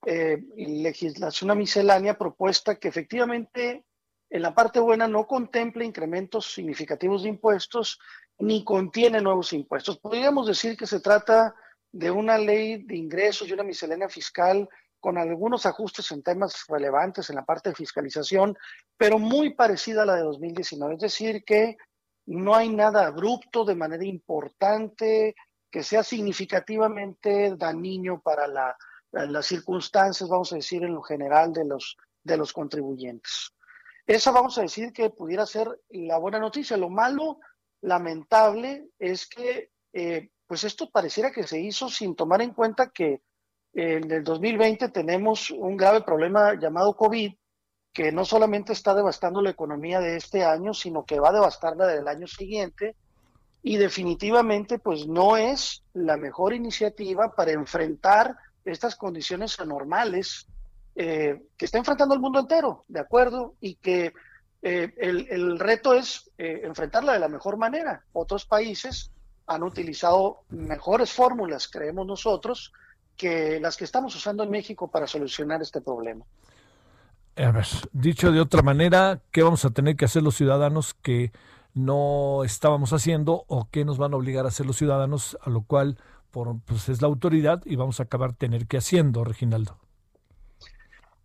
eh, 0.06 0.41
legislación, 0.56 1.48
una 1.48 1.56
miscelánea 1.56 2.18
propuesta 2.18 2.76
que 2.76 2.88
efectivamente 2.88 3.84
en 4.30 4.41
la 4.41 4.54
parte 4.54 4.80
buena 4.80 5.08
no 5.08 5.26
contempla 5.26 5.86
incrementos 5.86 6.54
significativos 6.54 7.24
de 7.24 7.30
impuestos 7.30 8.00
ni 8.39 8.64
contiene 8.64 9.22
nuevos 9.22 9.54
impuestos. 9.54 9.98
Podríamos 9.98 10.48
decir 10.48 10.76
que 10.76 10.86
se 10.86 11.00
trata 11.00 11.56
de 11.91 12.12
una 12.12 12.38
ley 12.38 12.84
de 12.84 12.95
ingresos 12.95 13.48
y 13.48 13.54
una 13.54 13.64
miscelánea 13.64 14.10
fiscal 14.10 14.68
con 15.00 15.18
algunos 15.18 15.66
ajustes 15.66 16.12
en 16.12 16.24
temas 16.24 16.66
relevantes 16.68 17.30
en 17.30 17.36
la 17.36 17.45
parte 17.45 17.70
de 17.70 17.76
fiscalización, 17.76 18.58
pero 18.98 19.20
muy 19.20 19.54
parecida 19.54 20.04
a 20.04 20.06
la 20.06 20.16
de 20.16 20.24
2019. 20.24 20.95
Es 20.95 21.02
decir, 21.02 21.43
que 21.43 21.78
no 22.26 22.56
hay 22.56 22.70
nada 22.70 23.08
abrupto 23.08 23.64
de 23.64 23.76
manera 23.76 24.06
importante 24.06 25.36
que 25.72 25.84
sea 25.84 26.04
significativamente 26.04 27.56
dañino 27.56 28.22
para 28.22 28.48
las 29.12 29.45
circunstancias, 29.45 30.30
vamos 30.30 30.52
a 30.52 30.56
decir, 30.56 30.84
en 30.84 30.93
lo 30.93 31.02
general 31.02 31.54
de 31.54 31.66
los, 31.66 32.54
contribuyentes. 32.54 33.54
Esa 34.06 34.32
vamos 34.32 34.58
a 34.58 34.62
decir 34.62 34.93
que 34.93 35.10
pudiera 35.10 35.45
ser 35.45 35.68
la 35.89 36.18
buena 36.18 36.39
noticia. 36.39 36.78
Lo 36.78 36.89
malo, 36.89 37.39
lamentable, 37.82 38.89
es 38.98 39.28
que 39.28 39.72
eh, 39.93 40.30
pues 40.48 40.64
esto 40.64 40.89
pareciera 40.89 41.32
que 41.32 41.43
se 41.43 41.60
hizo 41.60 41.89
sin 41.89 42.16
tomar 42.16 42.41
en 42.41 42.54
cuenta 42.54 42.89
que 42.89 43.22
en 43.80 44.10
el 44.10 44.24
2020 44.24 44.90
tenemos 44.90 45.52
un 45.52 45.78
grave 45.78 46.02
problema 46.02 46.56
llamado 46.60 46.96
COVID, 46.96 47.32
que 47.94 48.12
no 48.12 48.26
solamente 48.26 48.74
está 48.74 48.96
devastando 48.96 49.40
la 49.40 49.52
economía 49.52 50.00
de 50.00 50.16
este 50.16 50.44
año, 50.44 50.74
sino 50.74 51.06
que 51.06 51.20
va 51.20 51.30
a 51.30 51.34
devastarla 51.34 51.86
del 51.86 52.08
año 52.08 52.26
siguiente 52.26 52.96
y 53.62 53.78
definitivamente 53.78 54.80
pues 54.80 55.06
no 55.06 55.38
es 55.38 55.84
la 55.94 56.18
mejor 56.18 56.56
iniciativa 56.56 57.36
para 57.36 57.52
enfrentar 57.52 58.36
estas 58.66 58.96
condiciones 58.96 59.60
anormales 59.60 60.48
eh, 60.96 61.40
que 61.56 61.66
está 61.66 61.78
enfrentando 61.78 62.16
el 62.16 62.20
mundo 62.20 62.40
entero, 62.40 62.84
¿de 62.88 63.00
acuerdo? 63.00 63.54
Y 63.62 63.76
que 63.76 64.12
eh, 64.64 64.92
el, 64.98 65.60
reto 65.60 65.94
es 65.94 66.32
eh, 66.40 66.62
enfrentarla 66.64 67.14
de 67.14 67.20
la 67.20 67.30
mejor 67.30 67.58
manera. 67.58 68.04
Otros 68.12 68.44
países 68.48 69.12
han 69.46 69.62
utilizado 69.62 70.46
mejores 70.50 71.14
fórmulas, 71.14 71.68
creemos 71.68 72.08
nosotros, 72.08 72.74
que 73.18 73.59
las 73.59 73.76
que 73.76 73.84
estamos 73.84 74.15
usando 74.15 74.43
en 74.43 74.49
México 74.49 74.89
para 74.89 75.07
solucionar 75.07 75.61
este 75.61 75.82
problema. 75.82 76.26
A 77.36 77.51
ver, 77.51 77.65
dicho 77.91 78.32
de 78.32 78.39
otra 78.39 78.61
manera, 78.61 79.22
¿qué 79.32 79.43
vamos 79.43 79.65
a 79.65 79.70
tener 79.72 79.95
que 79.95 80.05
hacer 80.05 80.24
los 80.24 80.36
ciudadanos 80.36 80.93
que 80.93 81.32
no 81.74 82.43
estábamos 82.43 82.93
haciendo 82.93 83.43
o 83.47 83.70
qué 83.70 83.86
nos 83.86 83.97
van 83.97 84.13
a 84.13 84.18
obligar 84.18 84.45
a 84.45 84.47
hacer 84.47 84.65
los 84.65 84.78
ciudadanos, 84.78 85.38
a 85.41 85.49
lo 85.49 85.61
cual 85.61 85.97
por, 86.32 86.59
pues 86.61 86.89
es 86.89 87.01
la 87.01 87.07
autoridad 87.07 87.61
y 87.65 87.76
vamos 87.76 87.99
a 87.99 88.03
acabar 88.03 88.34
tener 88.34 88.65
que 88.68 88.78
haciendo, 88.78 89.24
Reginaldo? 89.24 89.78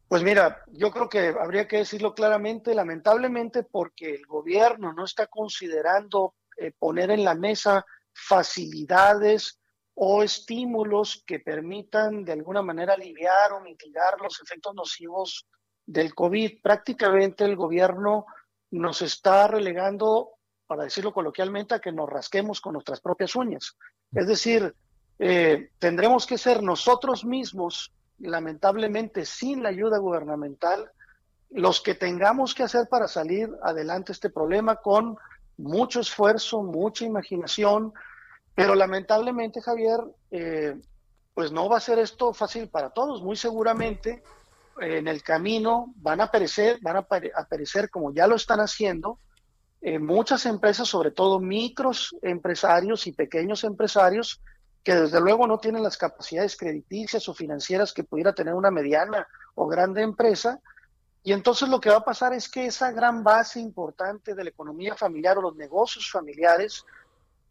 Pues 0.09 0.22
mira, 0.22 0.62
yo 0.72 0.90
creo 0.90 1.09
que 1.09 1.34
habría 1.40 1.66
que 1.66 1.78
decirlo 1.78 2.14
claramente, 2.14 2.74
lamentablemente, 2.74 3.62
porque 3.62 4.14
el 4.14 4.26
gobierno 4.26 4.93
no 4.93 5.07
está 5.07 5.26
considerando 5.26 6.34
eh, 6.59 6.70
poner 6.78 7.11
en 7.11 7.24
la 7.24 7.34
mesa 7.34 7.86
facilidades 8.12 9.59
o 9.95 10.22
estímulos 10.22 11.22
que 11.26 11.40
permitan 11.40 12.24
de 12.24 12.32
alguna 12.32 12.62
manera 12.62 12.95
aliviar 12.95 13.53
o 13.53 13.61
mitigar 13.61 14.20
los 14.20 14.40
efectos 14.43 14.74
nocivos 14.74 15.47
del 15.84 16.14
COVID, 16.14 16.61
prácticamente 16.62 17.45
el 17.45 17.57
gobierno 17.57 18.26
nos 18.70 19.03
está 19.03 19.49
relegando, 19.49 20.30
para 20.66 20.84
decirlo 20.84 21.12
coloquialmente, 21.12 21.74
a 21.74 21.80
que 21.80 21.93
nos 21.93 22.09
rasquemos 22.09 22.61
con 22.61 22.74
nuestras 22.74 23.01
propias 23.01 23.36
uñas. 23.36 23.76
Es 24.12 24.26
decir, 24.26 24.74
eh, 25.18 25.70
tendremos 25.78 26.26
que 26.26 26.38
ser 26.38 26.62
nosotros 26.62 27.24
mismos, 27.24 27.93
lamentablemente 28.18 29.26
sin 29.26 29.62
la 29.62 29.68
ayuda 29.68 29.99
gubernamental, 29.99 30.90
los 31.51 31.82
que 31.82 31.95
tengamos 31.95 32.55
que 32.55 32.62
hacer 32.62 32.88
para 32.88 33.09
salir 33.09 33.51
adelante 33.62 34.12
este 34.12 34.30
problema 34.30 34.76
con 34.76 35.18
mucho 35.59 36.01
esfuerzo, 36.01 36.62
mucha 36.62 37.05
imaginación, 37.05 37.93
pero 38.55 38.75
lamentablemente, 38.75 39.61
Javier, 39.61 40.01
eh, 40.31 40.81
pues 41.35 41.53
no 41.53 41.69
va 41.69 41.79
a 41.79 41.81
ser 41.81 41.99
esto 41.99 42.35
fácil 42.35 42.69
para 42.69 42.91
todos. 42.91 43.23
Muy 43.23 43.37
seguramente 43.37 44.23
en 44.81 45.09
el 45.09 45.23
camino 45.23 45.93
van 45.97 46.21
a 46.21 46.25
aparecer, 46.25 46.79
van 46.83 46.97
a 46.97 47.07
aparecer 47.35 47.91
como 47.91 48.13
ya 48.13 48.27
lo 48.27 48.37
están 48.37 48.61
haciendo, 48.61 49.19
eh, 49.85 49.99
muchas 49.99 50.47
empresas, 50.47 50.87
sobre 50.87 51.11
todo 51.11 51.41
micros 51.41 52.15
empresarios 52.23 53.09
y 53.09 53.13
pequeños 53.13 53.65
empresarios, 53.65 54.41
que 54.85 54.95
desde 54.95 55.21
luego 55.21 55.47
no 55.49 55.59
tienen 55.59 55.83
las 55.83 55.97
capacidades 55.97 56.57
crediticias 56.57 57.29
o 57.29 57.35
financieras 57.35 57.93
que 57.93 58.05
pudiera 58.05 58.33
tener 58.33 58.55
una 58.55 58.71
mediana 58.71 59.27
o 59.57 59.67
grande 59.67 60.03
empresa. 60.03 60.61
Y 61.25 61.33
entonces 61.33 61.69
lo 61.69 61.81
que 61.81 61.91
va 61.91 61.97
a 61.97 62.05
pasar 62.05 62.33
es 62.33 62.49
que 62.49 62.67
esa 62.67 62.93
gran 62.93 63.25
base 63.25 63.59
importante 63.59 64.35
de 64.35 64.45
la 64.45 64.51
economía 64.51 64.95
familiar 64.95 65.39
o 65.39 65.43
los 65.43 65.57
negocios 65.57 66.09
familiares, 66.11 66.85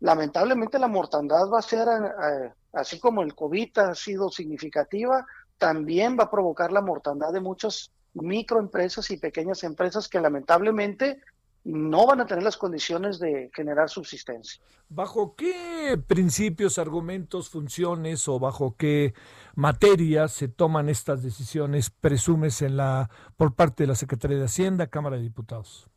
lamentablemente 0.02 0.80
la 0.80 0.88
mortandad 0.88 1.50
va 1.50 1.60
a 1.60 1.64
ser, 1.64 1.88
eh, 1.88 2.52
así 2.74 3.00
como 3.00 3.22
el 3.22 3.34
COVID 3.34 3.78
ha 3.78 3.96
sido 3.96 4.30
significativa, 4.30 5.26
también 5.58 6.18
va 6.20 6.26
a 6.26 6.32
provocar 6.32 6.72
la 6.72 6.82
mortandad 6.82 7.32
de 7.32 7.40
muchas 7.40 7.92
microempresas 8.14 9.10
y 9.12 9.18
pequeñas 9.18 9.64
empresas 9.64 10.10
que 10.10 10.20
lamentablemente 10.20 11.22
no 11.64 12.08
van 12.08 12.22
a 12.22 12.26
tener 12.26 12.44
las 12.44 12.58
condiciones 12.58 13.20
de 13.20 13.52
generar 13.54 13.90
subsistencia. 13.90 14.62
¿Bajo 14.90 15.36
qué 15.36 16.02
principios, 16.08 16.80
argumentos, 16.80 17.50
funciones 17.50 18.28
o 18.28 18.40
bajo 18.40 18.76
qué 18.76 19.14
materias 19.54 20.32
se 20.32 20.48
toman 20.48 20.90
estas 20.90 21.22
decisiones, 21.22 21.92
presumes, 21.92 22.64
en 22.64 22.78
la, 22.78 23.12
por 23.38 23.54
parte 23.54 23.84
de 23.84 23.88
la 23.88 23.96
Secretaría 23.96 24.40
de 24.40 24.46
Hacienda, 24.46 24.88
Cámara 24.88 25.18
de 25.18 25.22
Diputados? 25.22 25.91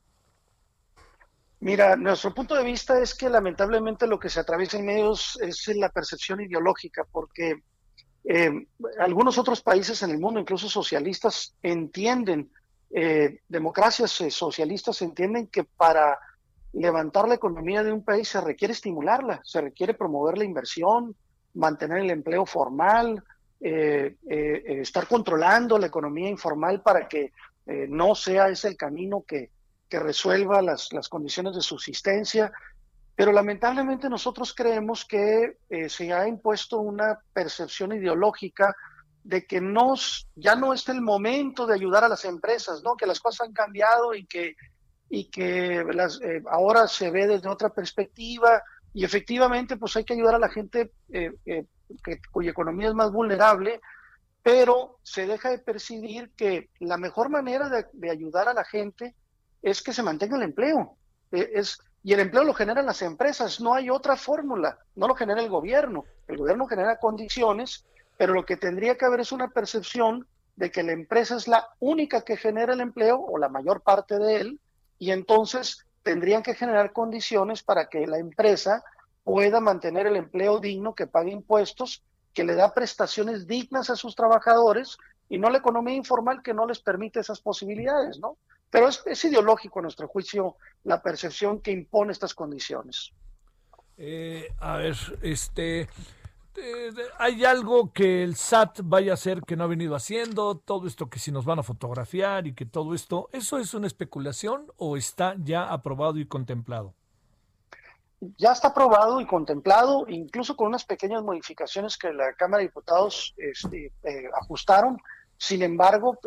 Mira, 1.65 1.97
nuestro 1.97 2.35
punto 2.35 2.55
de 2.55 2.62
vista 2.62 3.01
es 3.01 3.15
que 3.15 3.31
lamentablemente 3.31 4.07
lo 4.07 4.19
que 4.19 4.29
se 4.29 4.39
atraviesa 4.39 4.77
en 4.77 4.85
medios 4.85 5.39
es 5.41 5.67
la 5.69 5.89
percepción 5.89 6.43
ideológica, 6.43 7.07
porque 7.11 7.62
eh, 8.23 8.67
algunos 8.99 9.39
otros 9.39 9.62
países 9.62 10.03
en 10.03 10.11
el 10.11 10.19
mundo, 10.19 10.39
incluso 10.39 10.69
socialistas, 10.69 11.57
entienden, 11.62 12.51
eh, 12.91 13.41
democracias 13.49 14.21
eh, 14.21 14.31
socialistas 14.31 15.01
entienden 15.01 15.47
que 15.47 15.65
para 15.65 16.19
levantar 16.75 17.27
la 17.29 17.37
economía 17.37 17.83
de 17.83 17.95
un 17.95 18.05
país 18.05 18.29
se 18.29 18.43
requiere 18.43 18.73
estimularla, 18.73 19.41
se 19.43 19.62
requiere 19.62 19.95
promover 19.95 20.37
la 20.37 20.45
inversión, 20.45 21.17
mantener 21.55 22.01
el 22.01 22.11
empleo 22.11 22.45
formal, 22.45 23.25
estar 23.59 25.09
controlando 25.09 25.79
la 25.79 25.87
economía 25.87 26.29
informal 26.29 26.83
para 26.83 27.09
que 27.09 27.33
no 27.89 28.15
sea 28.15 28.51
ese 28.51 28.69
el 28.69 28.77
camino 28.77 29.25
que, 29.27 29.49
que 29.89 29.99
resuelva 29.99 30.62
las, 30.62 30.93
las 30.93 31.09
condiciones 31.09 31.55
de 31.55 31.62
subsistencia. 31.62 32.53
Pero 33.16 33.32
lamentablemente 33.32 34.09
nosotros 34.09 34.55
creemos 34.55 35.05
que 35.05 35.59
eh, 35.70 35.89
se 35.89 36.12
ha 36.12 36.26
impuesto 36.26 36.80
una 36.80 37.18
percepción 37.32 37.93
ideológica 37.93 38.74
de 39.22 39.47
que 39.47 39.61
nos, 39.61 40.28
ya 40.35 40.55
no 40.57 40.74
es 40.74 40.89
el 40.89 41.01
momento 41.01 41.66
de 41.66 41.74
ayudar 41.74 42.05
a 42.05 42.09
las 42.09 42.24
empresas, 42.24 42.82
¿no? 42.82 42.97
que 42.97 43.07
las 43.07 43.20
cosas 43.20 43.49
han 43.49 43.55
cambiado 43.55 44.14
y 44.14 44.26
que, 44.26 44.57
y 45.09 45.30
que 45.30 45.85
las, 45.93 46.20
eh, 46.20 46.43
ahora 46.51 46.89
se 46.89 47.11
ve 47.11 47.26
desde 47.26 47.49
otra 47.49 47.70
perspectiva 47.70 48.62
y 48.93 49.05
efectivamente 49.05 49.76
pues 49.76 49.97
hay 49.97 50.05
que 50.05 50.12
ayudar 50.12 50.35
a 50.35 50.41
la 50.41 50.51
gente 50.51 50.93
eh, 51.11 51.32
que, 51.45 52.20
cuya 52.30 52.51
economía 52.51 52.89
es 52.89 52.95
más 52.95 53.12
vulnerable, 53.12 53.80
pero 54.43 54.99
se 55.03 55.26
deja 55.26 55.51
de 55.51 55.59
percibir 55.59 56.32
que 56.37 56.68
la 56.80 56.99
mejor 56.99 57.30
manera 57.30 57.68
de, 57.68 57.87
de 57.93 58.11
ayudar 58.11 58.49
a 58.49 58.55
la 58.55 58.64
gente 58.64 59.14
es 59.65 59.83
que 59.83 59.95
se 59.95 60.03
mantenga 60.03 60.37
el 60.37 60.43
empleo. 60.43 60.97
E, 61.33 61.51
es, 61.55 61.81
y 62.03 62.12
el 62.12 62.21
empleo 62.21 62.45
lo 62.45 62.53
generan 62.53 62.85
las 62.85 63.01
empresas, 63.01 63.61
no 63.61 63.75
hay 63.75 63.89
otra 63.89 64.15
fórmula, 64.17 64.79
no 64.95 65.09
lo 65.09 65.15
genera 65.15 65.41
el 65.41 65.49
gobierno. 65.49 66.05
El 66.29 66.37
gobierno 66.37 66.67
genera 66.67 66.99
condiciones, 66.99 67.87
pero 68.19 68.35
lo 68.35 68.45
que 68.45 68.59
tendría 68.59 68.97
que 68.97 69.07
haber 69.07 69.21
es 69.21 69.33
una 69.33 69.49
percepción 69.49 70.27
de 70.57 70.71
que 70.71 70.83
la 70.83 70.93
empresa 70.93 71.37
es 71.37 71.49
la 71.49 71.67
única 71.81 72.21
que 72.21 72.37
genera 72.37 72.75
el 72.75 72.81
empleo 72.81 73.19
o 73.19 73.39
la 73.39 73.49
mayor 73.49 73.81
parte 73.81 74.19
de 74.19 74.37
él, 74.37 74.61
y 74.99 75.11
entonces 75.11 75.87
tendrían 76.03 76.43
que 76.43 76.55
generar 76.55 76.93
condiciones 76.93 77.62
para 77.62 77.89
que 77.89 78.07
la 78.07 78.19
empresa 78.19 78.85
pueda 79.25 79.61
mantener 79.61 80.07
el 80.07 80.17
empleo 80.17 80.61
digno, 80.61 80.95
que 80.95 81.07
pague 81.07 81.31
impuestos, 81.31 82.05
que 82.35 82.45
le 82.45 82.55
da 82.55 82.75
prestaciones 82.75 83.47
dignas 83.47 83.89
a 83.89 83.97
sus 83.97 84.15
trabajadores 84.15 84.99
y 85.31 85.39
no 85.39 85.49
la 85.49 85.59
economía 85.59 85.95
informal 85.95 86.43
que 86.43 86.53
no 86.53 86.67
les 86.67 86.81
permite 86.81 87.21
esas 87.21 87.41
posibilidades, 87.41 88.19
¿no? 88.19 88.37
Pero 88.75 88.89
es, 88.89 89.25
ideológico, 89.25 89.79
a 89.79 89.83
nuestro 89.83 90.09
juicio, 90.09 90.57
la 90.83 91.01
percepción 91.01 91.61
que 91.61 91.70
impone 91.70 92.11
estas 92.11 92.35
condiciones. 92.35 93.12
Eh, 93.97 94.53
a 94.59 94.79
ver, 94.79 94.97
este, 95.22 95.83
eh, 96.57 96.93
¿hay 97.18 97.45
algo 97.45 97.93
que 97.93 98.25
el 98.25 98.35
SAT 98.35 98.81
vaya 98.83 99.12
a 99.12 99.14
hacer 99.14 99.43
que 99.43 99.55
no 99.55 99.62
ha 99.62 99.68
venido 99.68 99.95
haciendo? 99.95 100.57
Todo 100.57 100.89
esto 100.89 101.09
que 101.09 101.20
si 101.20 101.31
nos 101.31 101.45
van 101.45 101.61
a 101.61 101.62
fotografiar 101.62 102.49
y 102.49 102.55
que 102.55 102.66
todo 102.66 102.95
esto, 102.95 103.29
¿eso 103.31 103.59
es 103.59 103.75
una 103.75 103.87
especulación 103.87 104.66
o 104.77 104.97
está 104.97 105.37
ya 105.39 105.72
aprobado 105.72 106.18
y 106.18 106.27
contemplado? 106.27 106.95
Ya 108.39 108.51
está 108.51 108.68
aprobado 108.68 109.20
y 109.20 109.27
contemplado, 109.27 110.05
incluso 110.09 110.57
con 110.57 110.66
unas 110.66 110.85
pequeñas 110.85 111.22
modificaciones 111.22 111.97
que 111.97 112.12
la 112.12 112.33
Cámara 112.33 112.62
de 112.62 112.70
Diputados 112.70 113.35
este, 113.37 113.93
eh, 114.03 114.29
ajustaron 114.43 114.99
sin 115.45 115.62
embargo, 115.62 116.18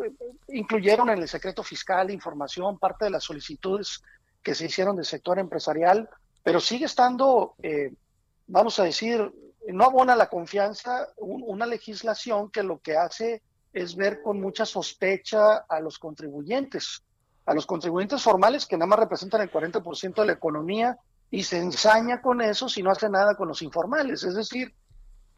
incluyeron 0.46 1.10
en 1.10 1.18
el 1.18 1.28
secreto 1.28 1.64
fiscal 1.64 2.08
información, 2.12 2.78
parte 2.78 3.06
de 3.06 3.10
las 3.10 3.24
solicitudes 3.24 4.00
que 4.44 4.54
se 4.54 4.66
hicieron 4.66 4.94
del 4.94 5.06
sector 5.06 5.40
empresarial, 5.40 6.08
pero 6.44 6.60
sigue 6.60 6.84
estando, 6.84 7.56
eh, 7.60 7.92
vamos 8.46 8.78
a 8.78 8.84
decir, 8.84 9.28
no 9.66 9.84
abona 9.84 10.14
la 10.14 10.28
confianza 10.28 11.08
una 11.16 11.66
legislación 11.66 12.48
que 12.52 12.62
lo 12.62 12.78
que 12.78 12.96
hace 12.96 13.42
es 13.72 13.96
ver 13.96 14.22
con 14.22 14.40
mucha 14.40 14.64
sospecha 14.64 15.64
a 15.68 15.80
los 15.80 15.98
contribuyentes, 15.98 17.02
a 17.44 17.54
los 17.54 17.66
contribuyentes 17.66 18.22
formales 18.22 18.66
que 18.66 18.76
nada 18.76 18.86
más 18.86 19.00
representan 19.00 19.40
el 19.40 19.50
40% 19.50 20.14
de 20.14 20.26
la 20.26 20.32
economía 20.32 20.96
y 21.28 21.42
se 21.42 21.58
ensaña 21.58 22.22
con 22.22 22.40
eso 22.40 22.68
si 22.68 22.84
no 22.84 22.92
hace 22.92 23.10
nada 23.10 23.34
con 23.34 23.48
los 23.48 23.62
informales. 23.62 24.22
Es 24.22 24.36
decir, 24.36 24.72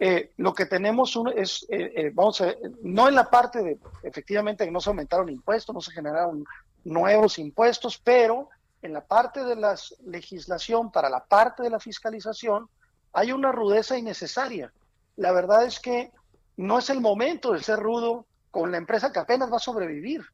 eh, 0.03 0.33
lo 0.39 0.55
que 0.55 0.65
tenemos 0.65 1.15
es, 1.37 1.67
eh, 1.69 1.93
eh, 1.95 2.11
vamos 2.15 2.41
a, 2.41 2.55
no 2.83 3.07
en 3.07 3.15
la 3.15 3.29
parte 3.29 3.63
de, 3.63 3.79
efectivamente, 4.03 4.65
que 4.65 4.71
no 4.71 4.81
se 4.81 4.89
aumentaron 4.89 5.29
impuestos, 5.29 5.75
no 5.75 5.83
se 5.83 5.93
generaron 5.93 6.43
nuevos 6.85 7.39
impuestos, 7.39 8.01
pero 8.03 8.49
en 8.81 8.95
la 8.95 9.03
parte 9.03 9.45
de 9.45 9.57
la 9.57 9.79
legislación, 10.07 10.91
para 10.91 11.11
la 11.11 11.23
parte 11.23 11.63
de 11.63 11.69
la 11.69 11.79
fiscalización, 11.79 12.67
hay 13.13 13.33
una 13.33 13.53
rudeza 13.53 13.99
innecesaria. 13.99 14.73
La 15.17 15.33
verdad 15.33 15.67
es 15.67 15.79
que 15.79 16.11
no 16.57 16.79
es 16.79 16.89
el 16.89 17.03
momento 17.03 17.53
de 17.53 17.63
ser 17.63 17.79
rudo 17.79 18.25
con 18.51 18.71
la 18.71 18.79
empresa 18.79 19.13
que 19.13 19.19
apenas 19.19 19.53
va 19.53 19.57
a 19.57 19.61
sobrevivir. 19.61 20.25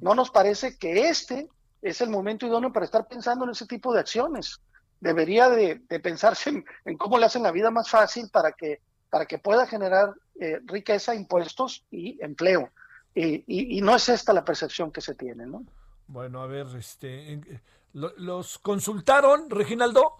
No 0.00 0.14
nos 0.14 0.30
parece 0.30 0.78
que 0.78 1.10
este 1.10 1.50
es 1.82 2.00
el 2.00 2.08
momento 2.08 2.46
idóneo 2.46 2.72
para 2.72 2.86
estar 2.86 3.06
pensando 3.06 3.44
en 3.44 3.50
ese 3.50 3.66
tipo 3.66 3.92
de 3.92 4.00
acciones 4.00 4.58
debería 5.00 5.48
de, 5.48 5.76
pensarse 6.02 6.64
en, 6.84 6.96
cómo 6.96 7.18
le 7.18 7.26
hacen 7.26 7.42
la 7.42 7.52
vida 7.52 7.70
más 7.70 7.90
fácil 7.90 8.28
para 8.30 8.52
que, 8.52 8.80
para 9.10 9.26
que 9.26 9.38
pueda 9.38 9.66
generar 9.66 10.14
eh, 10.40 10.60
riqueza, 10.64 11.14
impuestos 11.14 11.84
y 11.90 12.22
empleo. 12.22 12.70
Y, 13.14 13.80
no 13.80 13.96
es 13.96 14.10
esta 14.10 14.34
la 14.34 14.44
percepción 14.44 14.92
que 14.92 15.00
se 15.00 15.14
tiene, 15.14 15.46
¿no? 15.46 15.64
Bueno, 16.06 16.42
a 16.42 16.46
ver, 16.46 16.66
este, 16.76 17.40
¿los 17.94 18.58
consultaron, 18.58 19.48
Reginaldo? 19.48 20.18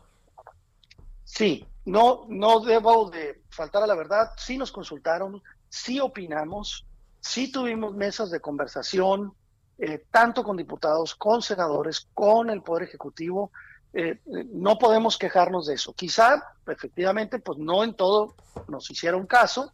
Sí, 1.22 1.66
no, 1.84 2.24
no 2.28 2.60
debo 2.60 3.10
de 3.10 3.42
faltar 3.50 3.82
a 3.82 3.86
la 3.86 3.94
verdad, 3.94 4.30
sí 4.38 4.56
nos 4.56 4.72
consultaron, 4.72 5.42
sí 5.68 6.00
opinamos, 6.00 6.86
sí 7.20 7.52
tuvimos 7.52 7.94
mesas 7.94 8.30
de 8.30 8.40
conversación, 8.40 9.34
eh, 9.78 10.06
tanto 10.10 10.42
con 10.42 10.56
diputados, 10.56 11.14
con 11.14 11.42
senadores, 11.42 12.08
con 12.14 12.48
el 12.48 12.62
Poder 12.62 12.84
Ejecutivo, 12.84 13.50
eh, 13.98 14.20
no 14.52 14.76
podemos 14.76 15.16
quejarnos 15.16 15.66
de 15.66 15.74
eso. 15.74 15.94
Quizá, 15.94 16.44
efectivamente, 16.66 17.38
pues 17.38 17.58
no 17.58 17.82
en 17.82 17.94
todo 17.94 18.34
nos 18.68 18.90
hicieron 18.90 19.26
caso, 19.26 19.72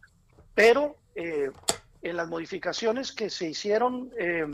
pero 0.55 0.95
eh, 1.13 1.51
en 2.01 2.15
las 2.15 2.29
modificaciones 2.29 3.11
que 3.11 3.29
se 3.29 3.49
hicieron 3.49 4.11
eh, 4.17 4.45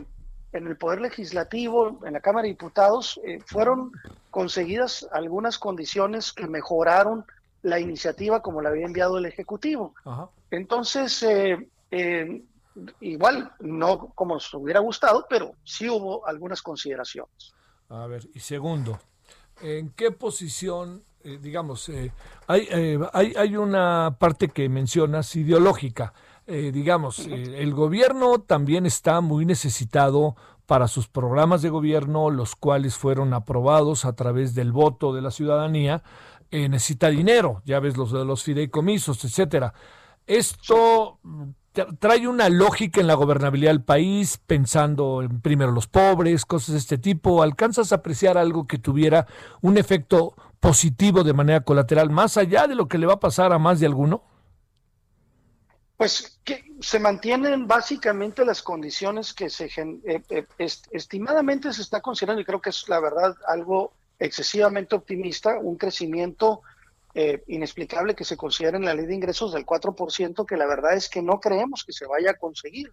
en 0.52 0.66
el 0.66 0.76
Poder 0.76 1.00
Legislativo, 1.00 2.00
en 2.04 2.14
la 2.14 2.20
Cámara 2.20 2.42
de 2.42 2.48
Diputados, 2.48 3.20
fueron 3.46 3.92
conseguidas 4.32 5.08
algunas 5.12 5.56
condiciones 5.56 6.32
que 6.32 6.48
mejoraron 6.48 7.24
la 7.62 7.78
iniciativa 7.78 8.42
como 8.42 8.62
la 8.62 8.70
había 8.70 8.86
enviado 8.86 9.18
el 9.18 9.26
Ejecutivo. 9.26 9.94
Entonces, 10.50 11.24
igual, 12.98 13.52
no 13.60 14.08
como 14.16 14.34
nos 14.34 14.52
hubiera 14.52 14.80
gustado, 14.80 15.26
pero 15.30 15.54
sí 15.62 15.88
hubo 15.88 16.26
algunas 16.26 16.60
consideraciones. 16.60 17.54
A 17.88 18.08
ver, 18.08 18.26
y 18.34 18.40
segundo, 18.40 18.98
¿En 19.62 19.90
qué 19.90 20.10
posición, 20.10 21.02
eh, 21.22 21.38
digamos, 21.40 21.88
eh, 21.88 22.12
hay, 22.46 22.66
eh, 22.70 22.98
hay, 23.12 23.34
hay, 23.36 23.56
una 23.56 24.16
parte 24.18 24.48
que 24.48 24.68
mencionas 24.68 25.34
ideológica? 25.36 26.12
digamos, 26.46 27.28
el 27.28 27.72
gobierno 27.74 28.40
también 28.40 28.84
está 28.84 29.20
muy 29.20 29.46
necesitado 29.46 30.34
para 30.66 30.88
sus 30.88 31.06
programas 31.06 31.62
de 31.62 31.68
gobierno, 31.68 32.28
los 32.28 32.56
cuales 32.56 32.96
fueron 32.96 33.34
aprobados 33.34 34.04
a 34.04 34.14
través 34.14 34.56
del 34.56 34.72
voto 34.72 35.14
de 35.14 35.22
la 35.22 35.30
ciudadanía, 35.30 36.02
necesita 36.50 37.08
dinero, 37.08 37.62
ya 37.64 37.78
ves 37.78 37.96
los 37.96 38.10
de 38.10 38.24
los 38.24 38.42
fideicomisos, 38.42 39.24
etcétera. 39.24 39.72
Esto 40.26 41.20
trae 41.98 42.26
una 42.28 42.48
lógica 42.48 43.00
en 43.00 43.06
la 43.06 43.14
gobernabilidad 43.14 43.70
del 43.72 43.82
país, 43.82 44.38
pensando 44.46 45.22
en 45.22 45.40
primero 45.40 45.72
los 45.72 45.86
pobres, 45.86 46.44
cosas 46.44 46.72
de 46.72 46.78
este 46.78 46.98
tipo. 46.98 47.42
¿Alcanzas 47.42 47.92
a 47.92 47.96
apreciar 47.96 48.38
algo 48.38 48.66
que 48.66 48.78
tuviera 48.78 49.26
un 49.60 49.78
efecto 49.78 50.34
positivo 50.60 51.24
de 51.24 51.32
manera 51.32 51.60
colateral, 51.60 52.10
más 52.10 52.36
allá 52.36 52.66
de 52.66 52.74
lo 52.74 52.88
que 52.88 52.98
le 52.98 53.06
va 53.06 53.14
a 53.14 53.20
pasar 53.20 53.52
a 53.52 53.58
más 53.58 53.80
de 53.80 53.86
alguno? 53.86 54.22
Pues 55.96 56.40
que 56.44 56.64
se 56.80 56.98
mantienen 56.98 57.66
básicamente 57.66 58.44
las 58.44 58.62
condiciones 58.62 59.34
que 59.34 59.50
se 59.50 59.66
eh, 59.66 60.22
eh, 60.30 60.46
estimadamente 60.90 61.72
se 61.72 61.82
está 61.82 62.00
considerando, 62.00 62.40
y 62.40 62.44
creo 62.44 62.60
que 62.60 62.70
es 62.70 62.88
la 62.88 63.00
verdad 63.00 63.36
algo 63.46 63.92
excesivamente 64.18 64.94
optimista, 64.94 65.58
un 65.58 65.76
crecimiento 65.76 66.62
eh, 67.12 67.42
inexplicable 67.48 68.14
que 68.14 68.24
se 68.24 68.36
considera 68.36 68.76
en 68.76 68.84
la 68.84 68.94
ley 68.94 69.06
de 69.06 69.14
ingresos 69.14 69.52
del 69.52 69.66
4%, 69.66 70.46
que 70.46 70.56
la 70.56 70.66
verdad 70.66 70.94
es 70.94 71.08
que 71.08 71.22
no 71.22 71.40
creemos 71.40 71.84
que 71.84 71.92
se 71.92 72.06
vaya 72.06 72.30
a 72.30 72.38
conseguir. 72.38 72.92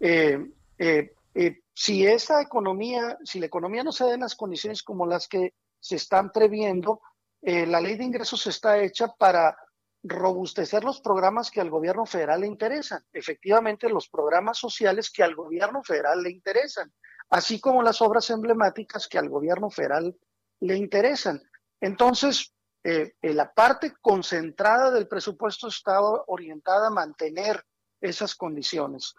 Eh, 0.00 0.38
eh, 0.78 1.60
si 1.74 2.06
esa 2.06 2.40
economía, 2.40 3.18
si 3.24 3.40
la 3.40 3.46
economía 3.46 3.84
no 3.84 3.92
se 3.92 4.04
da 4.04 4.14
en 4.14 4.20
las 4.20 4.36
condiciones 4.36 4.82
como 4.82 5.06
las 5.06 5.28
que 5.28 5.52
se 5.78 5.96
están 5.96 6.30
previendo, 6.32 7.00
la 7.42 7.80
ley 7.80 7.96
de 7.96 8.04
ingresos 8.04 8.46
está 8.46 8.78
hecha 8.78 9.08
para 9.18 9.56
robustecer 10.04 10.84
los 10.84 11.00
programas 11.00 11.50
que 11.50 11.60
al 11.60 11.70
gobierno 11.70 12.06
federal 12.06 12.40
le 12.40 12.46
interesan, 12.46 13.04
efectivamente 13.12 13.88
los 13.88 14.08
programas 14.08 14.58
sociales 14.58 15.10
que 15.10 15.22
al 15.22 15.34
gobierno 15.34 15.82
federal 15.82 16.22
le 16.22 16.30
interesan, 16.30 16.92
así 17.30 17.60
como 17.60 17.82
las 17.82 18.00
obras 18.00 18.30
emblemáticas 18.30 19.08
que 19.08 19.18
al 19.18 19.28
gobierno 19.28 19.70
federal 19.70 20.16
le 20.60 20.76
interesan. 20.76 21.42
Entonces, 21.80 22.52
eh, 22.84 23.14
la 23.22 23.52
parte 23.52 23.94
concentrada 24.00 24.90
del 24.90 25.08
presupuesto 25.08 25.68
está 25.68 26.00
orientada 26.00 26.88
a 26.88 26.90
mantener 26.90 27.64
esas 28.00 28.34
condiciones. 28.34 29.14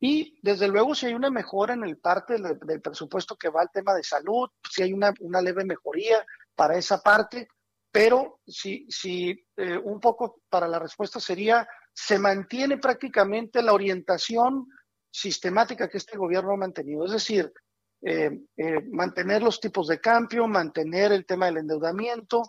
Y 0.00 0.38
desde 0.42 0.66
luego, 0.66 0.94
si 0.94 1.06
hay 1.06 1.14
una 1.14 1.30
mejora 1.30 1.74
en 1.74 1.84
el 1.84 1.98
parte 1.98 2.36
del, 2.38 2.80
presupuesto 2.80 3.36
que 3.36 3.50
va 3.50 3.60
al 3.60 3.70
tema 3.70 3.94
de 3.94 4.02
salud, 4.02 4.48
si 4.68 4.82
hay 4.82 4.92
una, 4.92 5.14
una 5.20 5.40
leve 5.40 5.64
mejoría 5.64 6.26
para 6.56 6.76
esa 6.76 7.00
parte, 7.00 7.46
pero 7.92 8.40
si, 8.46 8.86
si 8.88 9.30
eh, 9.56 9.76
un 9.76 10.00
poco 10.00 10.40
para 10.48 10.66
la 10.66 10.78
respuesta 10.78 11.20
sería, 11.20 11.68
se 11.92 12.18
mantiene 12.18 12.78
prácticamente 12.78 13.62
la 13.62 13.74
orientación 13.74 14.66
sistemática 15.10 15.88
que 15.88 15.98
este 15.98 16.16
gobierno 16.16 16.52
ha 16.52 16.56
mantenido, 16.56 17.04
es 17.04 17.12
decir, 17.12 17.52
eh, 18.04 18.40
eh, 18.56 18.80
mantener 18.90 19.42
los 19.42 19.60
tipos 19.60 19.86
de 19.86 20.00
cambio, 20.00 20.48
mantener 20.48 21.12
el 21.12 21.24
tema 21.26 21.46
del 21.46 21.58
endeudamiento, 21.58 22.42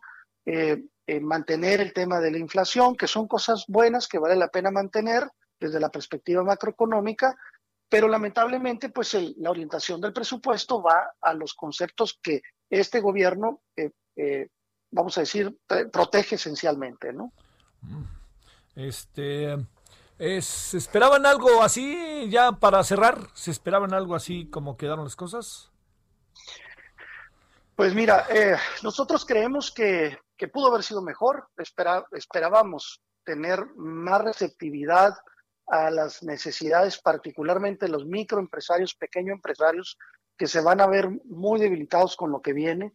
mantener 1.22 1.82
el 1.82 1.94
tema 1.94 2.20
de 2.20 2.32
la 2.32 2.38
inflación, 2.38 2.96
que 2.96 3.08
son 3.08 3.28
cosas 3.28 3.66
buenas 3.68 4.08
que 4.08 4.20
vale 4.20 4.36
la 4.36 4.48
pena 4.48 4.72
mantener 4.72 5.30
desde 5.60 5.80
la 5.80 5.90
perspectiva 5.90 6.44
macroeconómica, 6.44 7.36
pero 7.90 8.08
lamentablemente 8.08 8.90
pues 8.90 9.14
la 9.38 9.50
orientación 9.50 10.02
del 10.02 10.14
presupuesto 10.14 10.82
va 10.82 11.14
a 11.22 11.34
los 11.34 11.54
conceptos 11.54 12.20
que 12.22 12.42
este 12.70 13.00
gobierno 13.00 13.62
vamos 14.94 15.18
a 15.18 15.22
decir, 15.22 15.58
protege 15.92 16.36
esencialmente, 16.36 17.12
¿no? 17.12 17.34
Mm. 17.82 18.04
Este, 18.76 19.58
¿se 20.18 20.78
esperaban 20.78 21.26
algo 21.26 21.62
así 21.62 22.28
ya 22.30 22.54
para 22.54 22.84
cerrar? 22.84 23.18
¿Se 23.34 23.52
esperaban 23.52 23.94
algo 23.94 24.16
así 24.16 24.48
como 24.50 24.78
quedaron 24.78 25.04
las 25.04 25.16
cosas? 25.16 25.72
Pues 27.76 27.94
mira, 27.94 28.28
eh, 28.30 28.56
nosotros 28.84 29.26
creemos 29.26 29.72
que, 29.72 30.18
pudo 30.48 30.68
haber 30.68 30.84
sido 30.84 31.02
mejor. 31.02 31.48
esperábamos 31.58 33.02
tener 33.24 33.66
más 33.76 34.24
receptividad 34.24 35.14
a 35.68 35.90
las 35.90 36.24
necesidades, 36.24 37.00
particularmente 37.00 37.88
los 37.88 38.06
microempresarios, 38.06 38.96
pequeños 38.96 39.36
empresarios, 39.36 39.98
que 40.38 40.48
se 40.48 40.62
van 40.62 40.82
a 40.82 40.88
ver 40.88 41.10
muy 41.26 41.60
debilitados 41.60 42.16
con 42.16 42.32
lo 42.32 42.42
que 42.42 42.54
viene. 42.54 42.94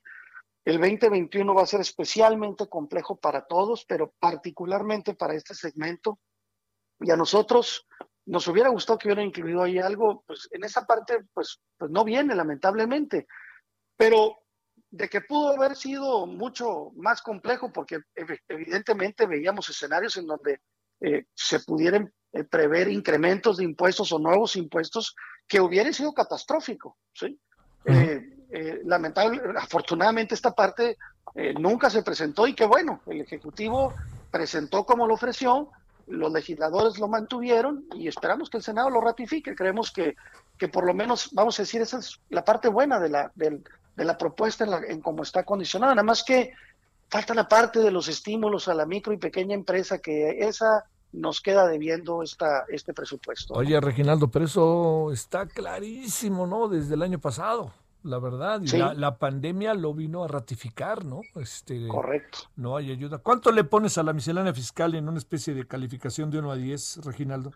El 0.64 0.78
2021 0.78 1.54
va 1.54 1.62
a 1.62 1.66
ser 1.66 1.80
especialmente 1.80 2.68
complejo 2.68 3.16
para 3.16 3.46
todos, 3.46 3.84
pero 3.86 4.12
particularmente 4.18 5.14
para 5.14 5.34
este 5.34 5.54
segmento. 5.54 6.18
Y 7.00 7.10
a 7.10 7.16
nosotros 7.16 7.86
nos 8.26 8.46
hubiera 8.48 8.68
gustado 8.68 8.98
que 8.98 9.08
hubiera 9.08 9.22
incluido 9.22 9.62
ahí 9.62 9.78
algo, 9.78 10.22
pues 10.26 10.48
en 10.50 10.64
esa 10.64 10.84
parte, 10.84 11.24
pues, 11.32 11.62
pues 11.78 11.90
no 11.90 12.04
viene, 12.04 12.34
lamentablemente. 12.34 13.26
Pero 13.96 14.36
de 14.90 15.08
que 15.08 15.20
pudo 15.20 15.50
haber 15.50 15.76
sido 15.76 16.26
mucho 16.26 16.90
más 16.96 17.22
complejo, 17.22 17.72
porque 17.72 18.00
evidentemente 18.48 19.26
veíamos 19.26 19.68
escenarios 19.68 20.16
en 20.16 20.26
donde 20.26 20.60
eh, 21.00 21.26
se 21.34 21.60
pudieran 21.60 22.12
eh, 22.32 22.44
prever 22.44 22.88
incrementos 22.88 23.58
de 23.58 23.64
impuestos 23.64 24.12
o 24.12 24.18
nuevos 24.18 24.56
impuestos 24.56 25.14
que 25.46 25.60
hubiera 25.60 25.92
sido 25.92 26.12
catastrófico, 26.12 26.96
¿sí? 27.12 27.38
eh, 28.50 28.80
lamentable, 28.84 29.40
afortunadamente 29.58 30.34
esta 30.34 30.52
parte 30.52 30.96
eh, 31.34 31.54
nunca 31.54 31.90
se 31.90 32.02
presentó 32.02 32.46
y 32.46 32.54
que 32.54 32.64
bueno, 32.64 33.02
el 33.06 33.20
Ejecutivo 33.20 33.94
presentó 34.30 34.84
como 34.84 35.06
lo 35.06 35.14
ofreció, 35.14 35.70
los 36.06 36.32
legisladores 36.32 36.98
lo 36.98 37.08
mantuvieron 37.08 37.84
y 37.94 38.08
esperamos 38.08 38.48
que 38.48 38.56
el 38.56 38.62
Senado 38.62 38.88
lo 38.88 39.02
ratifique. 39.02 39.54
Creemos 39.54 39.90
que, 39.92 40.16
que 40.56 40.68
por 40.68 40.86
lo 40.86 40.94
menos, 40.94 41.28
vamos 41.32 41.58
a 41.58 41.62
decir, 41.62 41.82
esa 41.82 41.98
es 41.98 42.18
la 42.30 42.44
parte 42.44 42.68
buena 42.68 42.98
de 42.98 43.10
la, 43.10 43.30
de, 43.98 44.04
la 44.04 44.16
propuesta 44.16 44.64
en, 44.64 44.90
en 44.90 45.00
cómo 45.00 45.22
está 45.22 45.44
condicionada. 45.44 45.94
Nada 45.94 46.04
más 46.04 46.22
que 46.22 46.52
falta 47.08 47.34
la 47.34 47.48
parte 47.48 47.80
de 47.80 47.90
los 47.90 48.08
estímulos 48.08 48.68
a 48.68 48.74
la 48.74 48.86
micro 48.86 49.12
y 49.12 49.18
pequeña 49.18 49.54
empresa, 49.54 49.98
que 49.98 50.40
esa 50.40 50.84
nos 51.12 51.40
queda 51.40 51.66
debiendo 51.66 52.22
esta, 52.22 52.64
este 52.68 52.92
presupuesto. 52.92 53.54
Oye, 53.54 53.80
Reginaldo, 53.80 54.28
pero 54.28 54.44
eso 54.44 55.10
está 55.12 55.46
clarísimo, 55.46 56.46
¿no? 56.46 56.68
Desde 56.68 56.94
el 56.94 57.02
año 57.02 57.18
pasado 57.18 57.72
la 58.02 58.18
verdad. 58.18 58.60
Y 58.62 58.76
la, 58.76 59.18
pandemia 59.18 59.74
lo 59.74 59.94
vino 59.94 60.24
a 60.24 60.28
ratificar, 60.28 61.04
¿no? 61.04 61.20
Este, 61.36 61.86
Correcto. 61.88 62.38
No 62.56 62.76
hay 62.76 62.90
ayuda. 62.90 63.18
¿Cuánto 63.18 63.52
le 63.52 63.64
pones 63.64 63.98
a 63.98 64.02
la 64.02 64.12
miscelánea 64.12 64.54
fiscal 64.54 64.94
en 64.94 65.08
una 65.08 65.18
especie 65.18 65.54
de 65.54 65.66
calificación 65.66 66.30
de 66.30 66.38
1 66.38 66.50
a 66.50 66.56
10, 66.56 67.00
Reginaldo? 67.04 67.52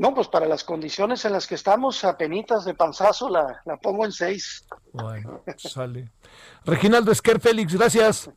No, 0.00 0.14
pues 0.14 0.28
para 0.28 0.46
las 0.46 0.64
condiciones 0.64 1.26
en 1.26 1.32
las 1.32 1.46
que 1.46 1.56
estamos, 1.56 2.04
a 2.04 2.16
penitas 2.16 2.64
de 2.64 2.72
panzazo, 2.72 3.28
la, 3.28 3.60
la 3.66 3.76
pongo 3.76 4.06
en 4.06 4.12
6. 4.12 4.66
Bueno, 4.94 5.42
sale. 5.58 6.10
Reginaldo 6.64 7.12
Esquer 7.12 7.38
Félix, 7.38 7.74
gracias. 7.74 8.30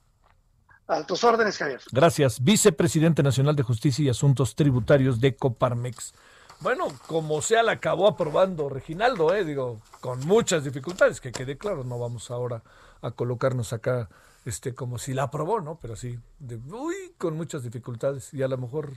A 0.87 1.05
tus 1.05 1.23
órdenes, 1.23 1.57
Javier. 1.57 1.79
Gracias. 1.89 2.43
Vicepresidente 2.43 3.23
Nacional 3.23 3.55
de 3.55 3.63
Justicia 3.63 4.03
y 4.03 4.09
Asuntos 4.09 4.55
Tributarios 4.55 5.21
de 5.21 5.37
Coparmex. 5.37 6.13
Bueno, 6.59 6.89
como 7.07 7.41
sea, 7.41 7.63
la 7.63 7.71
acabó 7.71 8.09
aprobando 8.09 8.67
Reginaldo, 8.67 9.33
¿eh? 9.33 9.45
digo, 9.45 9.79
con 10.01 10.19
muchas 10.27 10.65
dificultades, 10.65 11.21
que 11.21 11.31
quede 11.31 11.57
claro, 11.57 11.85
no 11.85 11.97
vamos 11.97 12.29
ahora 12.29 12.61
a 13.01 13.11
colocarnos 13.11 13.71
acá 13.71 14.09
este 14.43 14.75
como 14.75 14.97
si 14.97 15.13
la 15.13 15.23
aprobó, 15.23 15.61
¿no? 15.61 15.79
Pero 15.81 15.95
sí, 15.95 16.19
de, 16.39 16.57
uy, 16.57 17.13
con 17.17 17.37
muchas 17.37 17.63
dificultades 17.63 18.33
y 18.33 18.43
a 18.43 18.49
lo 18.49 18.57
mejor 18.57 18.91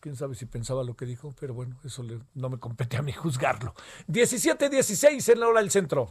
quién 0.00 0.16
sabe 0.16 0.34
si 0.34 0.46
pensaba 0.46 0.84
lo 0.84 0.94
que 0.94 1.06
dijo, 1.06 1.34
pero 1.38 1.54
bueno, 1.54 1.76
eso 1.84 2.04
no 2.34 2.48
me 2.48 2.58
compete 2.58 2.96
a 2.96 3.02
mí 3.02 3.12
juzgarlo. 3.12 3.74
17-16 4.08 5.32
en 5.32 5.40
la 5.40 5.48
hora 5.48 5.60
del 5.60 5.70
centro. 5.70 6.10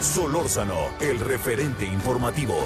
Solórzano, 0.00 0.76
el 1.00 1.18
referente 1.18 1.84
informativo. 1.84 2.56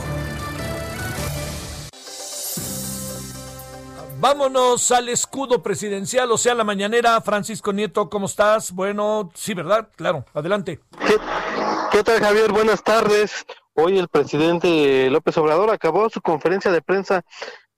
Vámonos 4.22 4.92
al 4.92 5.08
escudo 5.08 5.64
presidencial, 5.64 6.30
o 6.30 6.38
sea, 6.38 6.54
la 6.54 6.62
mañanera. 6.62 7.20
Francisco 7.22 7.72
Nieto, 7.72 8.08
¿cómo 8.08 8.26
estás? 8.26 8.70
Bueno, 8.70 9.32
sí, 9.34 9.52
¿verdad? 9.52 9.88
Claro, 9.96 10.24
adelante. 10.32 10.78
¿Qué, 11.90 12.04
tal, 12.04 12.20
Javier? 12.20 12.52
Buenas 12.52 12.84
tardes. 12.84 13.44
Hoy 13.74 13.98
el 13.98 14.06
presidente 14.06 15.10
López 15.10 15.36
Obrador 15.38 15.70
acabó 15.70 16.08
su 16.08 16.20
conferencia 16.20 16.70
de 16.70 16.82
prensa 16.82 17.24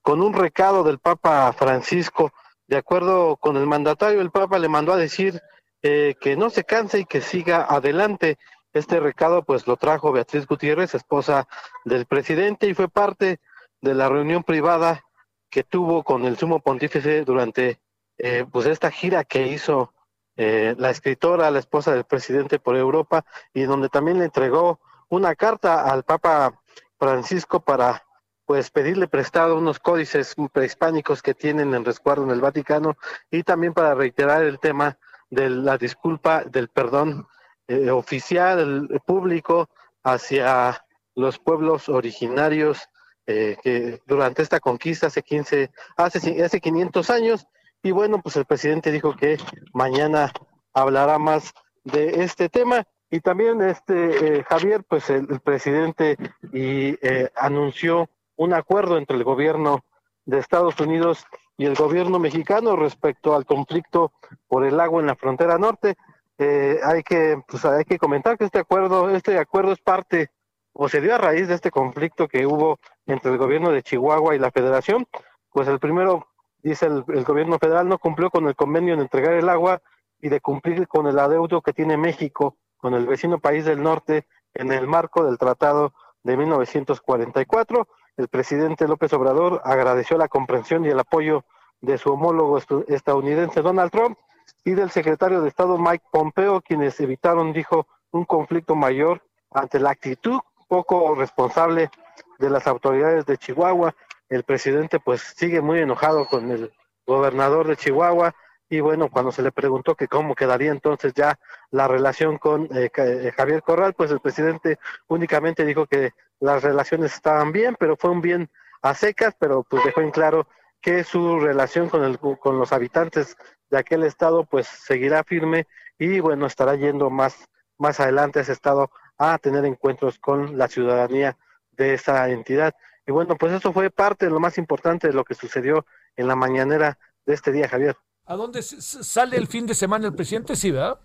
con 0.04 0.20
un 0.20 0.34
recado 0.34 0.84
del 0.84 0.98
Papa 0.98 1.50
Francisco. 1.54 2.30
De 2.68 2.76
acuerdo 2.76 3.36
con 3.36 3.56
el 3.56 3.66
mandatario, 3.66 4.20
el 4.20 4.30
Papa 4.30 4.58
le 4.58 4.68
mandó 4.68 4.92
a 4.92 4.98
decir 4.98 5.40
eh, 5.82 6.14
que 6.20 6.36
no 6.36 6.50
se 6.50 6.64
canse 6.64 7.00
y 7.00 7.04
que 7.06 7.22
siga 7.22 7.64
adelante. 7.64 8.38
Este 8.74 9.00
recado 9.00 9.44
pues 9.44 9.66
lo 9.66 9.76
trajo 9.78 10.12
Beatriz 10.12 10.46
Gutiérrez, 10.46 10.94
esposa 10.94 11.48
del 11.86 12.04
presidente, 12.04 12.68
y 12.68 12.74
fue 12.74 12.88
parte 12.88 13.40
de 13.80 13.94
la 13.94 14.10
reunión 14.10 14.44
privada 14.44 15.02
que 15.48 15.64
tuvo 15.64 16.04
con 16.04 16.26
el 16.26 16.36
sumo 16.36 16.60
pontífice 16.60 17.24
durante 17.24 17.80
eh, 18.18 18.44
pues 18.52 18.66
esta 18.66 18.90
gira 18.90 19.24
que 19.24 19.46
hizo 19.46 19.94
eh, 20.36 20.74
la 20.76 20.90
escritora, 20.90 21.50
la 21.50 21.60
esposa 21.60 21.94
del 21.94 22.04
presidente 22.04 22.58
por 22.58 22.76
Europa, 22.76 23.24
y 23.54 23.62
donde 23.62 23.88
también 23.88 24.18
le 24.18 24.26
entregó 24.26 24.80
una 25.08 25.34
carta 25.34 25.90
al 25.90 26.02
Papa 26.02 26.60
Francisco 26.98 27.60
para 27.60 28.03
pues 28.46 28.70
pedirle 28.70 29.08
prestado 29.08 29.56
unos 29.56 29.78
códices 29.78 30.34
prehispánicos 30.52 31.22
que 31.22 31.34
tienen 31.34 31.74
en 31.74 31.84
resguardo 31.84 32.24
en 32.24 32.30
el 32.30 32.40
Vaticano 32.40 32.96
y 33.30 33.42
también 33.42 33.72
para 33.72 33.94
reiterar 33.94 34.42
el 34.44 34.58
tema 34.58 34.98
de 35.30 35.50
la 35.50 35.78
disculpa, 35.78 36.44
del 36.44 36.68
perdón 36.68 37.26
eh, 37.68 37.90
oficial, 37.90 38.88
público 39.06 39.68
hacia 40.02 40.84
los 41.14 41.38
pueblos 41.38 41.88
originarios 41.88 42.88
eh, 43.26 43.56
que 43.62 44.02
durante 44.06 44.42
esta 44.42 44.60
conquista 44.60 45.06
hace 45.06 45.22
15, 45.22 45.70
hace, 45.96 46.44
hace 46.44 46.60
500 46.60 47.10
años. 47.10 47.46
Y 47.82 47.90
bueno, 47.90 48.20
pues 48.22 48.36
el 48.36 48.44
presidente 48.44 48.92
dijo 48.92 49.16
que 49.16 49.38
mañana 49.72 50.32
hablará 50.74 51.18
más 51.18 51.52
de 51.84 52.22
este 52.24 52.48
tema. 52.48 52.84
Y 53.10 53.20
también 53.20 53.62
este 53.62 54.38
eh, 54.38 54.44
Javier, 54.44 54.84
pues 54.84 55.08
el, 55.08 55.26
presidente 55.40 56.16
y 56.52 56.98
eh, 57.06 57.30
anunció 57.36 58.10
un 58.36 58.52
acuerdo 58.52 58.98
entre 58.98 59.16
el 59.16 59.24
gobierno 59.24 59.84
de 60.26 60.38
Estados 60.38 60.78
Unidos 60.80 61.24
y 61.56 61.66
el 61.66 61.74
gobierno 61.74 62.18
mexicano 62.18 62.76
respecto 62.76 63.34
al 63.34 63.44
conflicto 63.44 64.12
por 64.48 64.64
el 64.64 64.80
agua 64.80 65.00
en 65.00 65.06
la 65.06 65.16
frontera 65.16 65.58
norte. 65.58 65.96
hay 66.38 67.02
que 67.02 67.40
pues 67.46 67.64
hay 67.64 67.84
que 67.84 67.98
comentar 67.98 68.36
que 68.36 68.44
este 68.44 68.58
acuerdo 68.58 69.10
este 69.10 69.38
acuerdo 69.38 69.72
es 69.72 69.80
parte 69.80 70.30
o 70.74 70.88
se 70.88 71.00
dio 71.00 71.14
a 71.14 71.18
raíz 71.18 71.48
de 71.48 71.54
este 71.54 71.70
conflicto 71.70 72.28
que 72.28 72.46
hubo 72.46 72.78
entre 73.06 73.32
el 73.32 73.38
gobierno 73.38 73.70
de 73.70 73.82
Chihuahua 73.82 74.34
y 74.34 74.38
la 74.38 74.50
federación, 74.50 75.06
pues 75.50 75.68
el 75.68 75.78
primero, 75.78 76.26
dice 76.62 76.86
el, 76.86 77.24
gobierno 77.24 77.58
federal, 77.58 77.88
no 77.88 77.98
cumplió 77.98 78.28
con 78.28 78.48
el 78.48 78.56
convenio 78.56 78.96
de 78.96 79.02
entregar 79.02 79.34
el 79.34 79.48
agua 79.48 79.80
y 80.20 80.28
de 80.28 80.40
cumplir 80.40 80.88
con 80.88 81.06
el 81.06 81.18
adeudo 81.18 81.62
que 81.62 81.72
tiene 81.72 81.96
México 81.96 82.56
con 82.76 82.94
el 82.94 83.06
vecino 83.06 83.38
país 83.38 83.64
del 83.64 83.82
norte 83.82 84.26
en 84.52 84.72
el 84.72 84.86
marco 84.86 85.24
del 85.24 85.38
Tratado 85.38 85.94
de 86.22 86.36
1944. 86.36 87.88
El 88.16 88.28
presidente 88.28 88.86
López 88.86 89.12
Obrador 89.12 89.60
agradeció 89.64 90.16
la 90.16 90.28
comprensión 90.28 90.84
y 90.84 90.88
el 90.88 90.98
apoyo 91.00 91.44
de 91.80 91.98
su 91.98 92.12
homólogo 92.12 92.58
estadounidense 92.86 93.60
Donald 93.60 93.90
Trump 93.90 94.18
y 94.64 94.72
del 94.72 94.90
secretario 94.90 95.40
de 95.40 95.48
Estado 95.48 95.78
Mike 95.78 96.04
Pompeo, 96.10 96.60
quienes 96.60 96.98
evitaron, 97.00 97.52
dijo, 97.52 97.86
un 98.12 98.24
conflicto 98.24 98.74
mayor 98.74 99.22
ante 99.50 99.80
la 99.80 99.90
actitud 99.90 100.40
poco 100.68 101.14
responsable 101.14 101.90
de 102.38 102.50
las 102.50 102.66
autoridades 102.66 103.26
de 103.26 103.36
Chihuahua. 103.36 103.94
El 104.28 104.44
presidente 104.44 105.00
pues 105.00 105.20
sigue 105.36 105.60
muy 105.60 105.80
enojado 105.80 106.26
con 106.26 106.50
el 106.50 106.72
gobernador 107.06 107.66
de 107.66 107.76
Chihuahua 107.76 108.34
y 108.74 108.80
bueno, 108.80 109.08
cuando 109.08 109.30
se 109.30 109.42
le 109.42 109.52
preguntó 109.52 109.94
que 109.94 110.08
cómo 110.08 110.34
quedaría 110.34 110.72
entonces 110.72 111.14
ya 111.14 111.38
la 111.70 111.86
relación 111.86 112.38
con 112.38 112.64
eh, 112.76 112.90
eh, 112.96 113.32
Javier 113.36 113.62
Corral, 113.62 113.94
pues 113.94 114.10
el 114.10 114.18
presidente 114.18 114.80
únicamente 115.06 115.64
dijo 115.64 115.86
que 115.86 116.10
las 116.40 116.64
relaciones 116.64 117.14
estaban 117.14 117.52
bien, 117.52 117.76
pero 117.78 117.96
fue 117.96 118.10
un 118.10 118.20
bien 118.20 118.50
a 118.82 118.94
secas, 118.94 119.36
pero 119.38 119.62
pues 119.62 119.84
dejó 119.84 120.00
en 120.00 120.10
claro 120.10 120.48
que 120.80 121.04
su 121.04 121.38
relación 121.38 121.88
con, 121.88 122.02
el, 122.02 122.18
con 122.18 122.58
los 122.58 122.72
habitantes 122.72 123.36
de 123.70 123.78
aquel 123.78 124.02
estado 124.02 124.44
pues 124.44 124.66
seguirá 124.66 125.22
firme 125.22 125.68
y 125.96 126.18
bueno, 126.18 126.46
estará 126.46 126.74
yendo 126.74 127.10
más, 127.10 127.48
más 127.78 128.00
adelante 128.00 128.40
a 128.40 128.42
ese 128.42 128.52
estado 128.52 128.90
a 129.18 129.38
tener 129.38 129.64
encuentros 129.66 130.18
con 130.18 130.58
la 130.58 130.66
ciudadanía 130.66 131.36
de 131.70 131.94
esa 131.94 132.28
entidad. 132.28 132.74
Y 133.06 133.12
bueno, 133.12 133.36
pues 133.36 133.52
eso 133.52 133.72
fue 133.72 133.88
parte 133.90 134.26
de 134.26 134.32
lo 134.32 134.40
más 134.40 134.58
importante 134.58 135.06
de 135.06 135.14
lo 135.14 135.22
que 135.22 135.34
sucedió 135.34 135.86
en 136.16 136.26
la 136.26 136.34
mañanera 136.34 136.98
de 137.24 137.34
este 137.34 137.52
día, 137.52 137.68
Javier. 137.68 137.96
¿A 138.26 138.36
dónde 138.36 138.62
sale 138.62 139.36
el 139.36 139.46
fin 139.46 139.66
de 139.66 139.74
semana 139.74 140.06
el 140.06 140.14
presidente? 140.14 140.56
Sí, 140.56 140.70
¿verdad? 140.70 140.98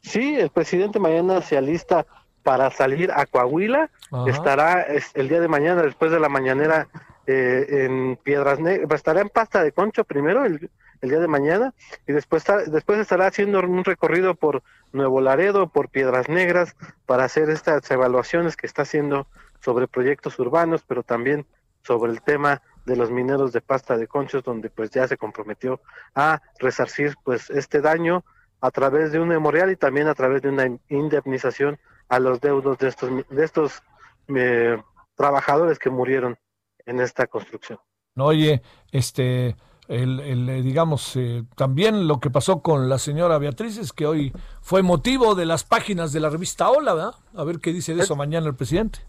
Sí, 0.00 0.36
el 0.36 0.50
presidente 0.50 0.98
mañana 0.98 1.42
se 1.42 1.56
alista 1.58 2.06
para 2.42 2.70
salir 2.70 3.12
a 3.12 3.26
Coahuila. 3.26 3.90
Estará 4.26 4.86
el 5.14 5.28
día 5.28 5.40
de 5.40 5.48
mañana, 5.48 5.82
después 5.82 6.10
de 6.10 6.18
la 6.18 6.28
mañanera, 6.28 6.88
eh, 7.26 7.84
en 7.84 8.18
Piedras 8.22 8.58
Negras. 8.58 8.90
Estará 8.90 9.20
en 9.20 9.28
Pasta 9.28 9.62
de 9.62 9.72
Concho 9.72 10.04
primero, 10.04 10.44
el, 10.44 10.70
día 11.02 11.18
de 11.18 11.28
mañana, 11.28 11.74
y 12.06 12.12
después, 12.12 12.44
después 12.68 13.00
estará 13.00 13.26
haciendo 13.26 13.58
un 13.60 13.84
recorrido 13.84 14.34
por 14.36 14.62
Nuevo 14.92 15.20
Laredo, 15.20 15.68
por 15.68 15.88
Piedras 15.88 16.28
Negras, 16.28 16.76
para 17.06 17.24
hacer 17.24 17.50
estas 17.50 17.90
evaluaciones 17.90 18.56
que 18.56 18.66
está 18.66 18.82
haciendo 18.82 19.26
sobre 19.60 19.88
proyectos 19.88 20.38
urbanos, 20.38 20.84
pero 20.86 21.02
también 21.02 21.44
sobre 21.82 22.12
el 22.12 22.22
tema 22.22 22.62
de 22.84 22.96
los 22.96 23.10
mineros 23.10 23.52
de 23.52 23.60
pasta 23.60 23.96
de 23.96 24.06
conchos, 24.06 24.42
donde 24.42 24.70
pues 24.70 24.90
ya 24.90 25.06
se 25.06 25.16
comprometió 25.16 25.80
a 26.14 26.40
resarcir 26.58 27.14
pues 27.24 27.50
este 27.50 27.80
daño 27.80 28.24
a 28.60 28.70
través 28.70 29.12
de 29.12 29.20
un 29.20 29.28
memorial 29.28 29.70
y 29.70 29.76
también 29.76 30.08
a 30.08 30.14
través 30.14 30.42
de 30.42 30.48
una 30.48 30.66
indemnización 30.88 31.78
a 32.08 32.18
los 32.18 32.40
deudos 32.40 32.78
de 32.78 32.88
estos 32.88 33.10
de 33.28 33.44
estos 33.44 33.82
eh, 34.28 34.80
trabajadores 35.16 35.78
que 35.78 35.90
murieron 35.90 36.38
en 36.86 37.00
esta 37.00 37.26
construcción. 37.26 37.78
No, 38.14 38.26
oye, 38.26 38.62
este, 38.90 39.56
el, 39.88 40.20
el 40.20 40.62
digamos, 40.62 41.16
eh, 41.16 41.44
también 41.56 42.06
lo 42.06 42.20
que 42.20 42.30
pasó 42.30 42.62
con 42.62 42.88
la 42.88 42.98
señora 42.98 43.38
Beatriz 43.38 43.78
es 43.78 43.92
que 43.92 44.06
hoy 44.06 44.32
fue 44.60 44.82
motivo 44.82 45.34
de 45.34 45.46
las 45.46 45.64
páginas 45.64 46.12
de 46.12 46.20
la 46.20 46.30
revista 46.30 46.70
Hola, 46.70 46.94
¿verdad? 46.94 47.14
A 47.34 47.44
ver 47.44 47.58
qué 47.58 47.72
dice 47.72 47.94
de 47.94 48.02
eso 48.02 48.16
mañana 48.16 48.46
el 48.46 48.54
presidente. 48.54 49.00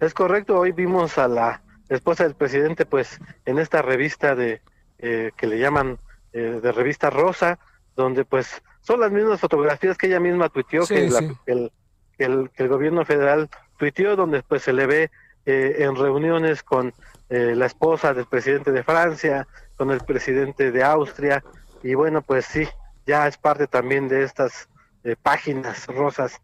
Es 0.00 0.14
correcto, 0.14 0.58
hoy 0.58 0.72
vimos 0.72 1.18
a 1.18 1.26
la 1.26 1.62
esposa 1.88 2.24
del 2.24 2.34
presidente, 2.34 2.86
pues 2.86 3.18
en 3.44 3.58
esta 3.58 3.82
revista 3.82 4.34
de 4.34 4.60
eh, 4.98 5.30
que 5.36 5.46
le 5.46 5.58
llaman 5.58 5.98
eh, 6.32 6.60
de 6.60 6.72
revista 6.72 7.08
Rosa, 7.08 7.58
donde 7.94 8.24
pues 8.24 8.62
son 8.80 9.00
las 9.00 9.12
mismas 9.12 9.40
fotografías 9.40 9.96
que 9.96 10.08
ella 10.08 10.20
misma 10.20 10.48
tuiteó, 10.48 10.86
que, 10.86 11.06
el, 11.46 11.70
el, 12.18 12.50
el, 12.54 12.68
gobierno 12.68 13.04
federal 13.04 13.48
tuiteó, 13.76 14.16
donde 14.16 14.42
pues 14.42 14.62
se 14.62 14.72
le 14.72 14.86
ve 14.86 15.10
eh, 15.46 15.76
en 15.78 15.94
reuniones 15.94 16.62
con 16.62 16.92
la 17.30 17.66
esposa 17.66 18.14
del 18.14 18.24
presidente 18.24 18.72
de 18.72 18.82
Francia, 18.82 19.46
con 19.76 19.90
el 19.90 20.00
presidente 20.00 20.72
de 20.72 20.82
Austria, 20.82 21.44
y 21.82 21.92
bueno, 21.92 22.22
pues 22.22 22.46
sí, 22.46 22.66
ya 23.06 23.28
es 23.28 23.36
parte 23.36 23.66
también 23.66 24.08
de 24.08 24.24
estas 24.24 24.66
páginas 25.22 25.86
rosas, 25.88 26.40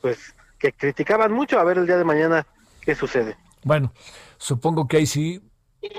pues 0.00 0.34
que 0.58 0.72
criticaban 0.72 1.32
mucho 1.32 1.60
a 1.60 1.64
ver 1.64 1.76
el 1.76 1.86
día 1.86 1.98
de 1.98 2.04
mañana 2.04 2.46
qué 2.80 2.94
sucede. 2.94 3.36
Bueno, 3.64 3.92
supongo 4.36 4.86
que 4.86 4.98
ahí 4.98 5.06
sí, 5.06 5.42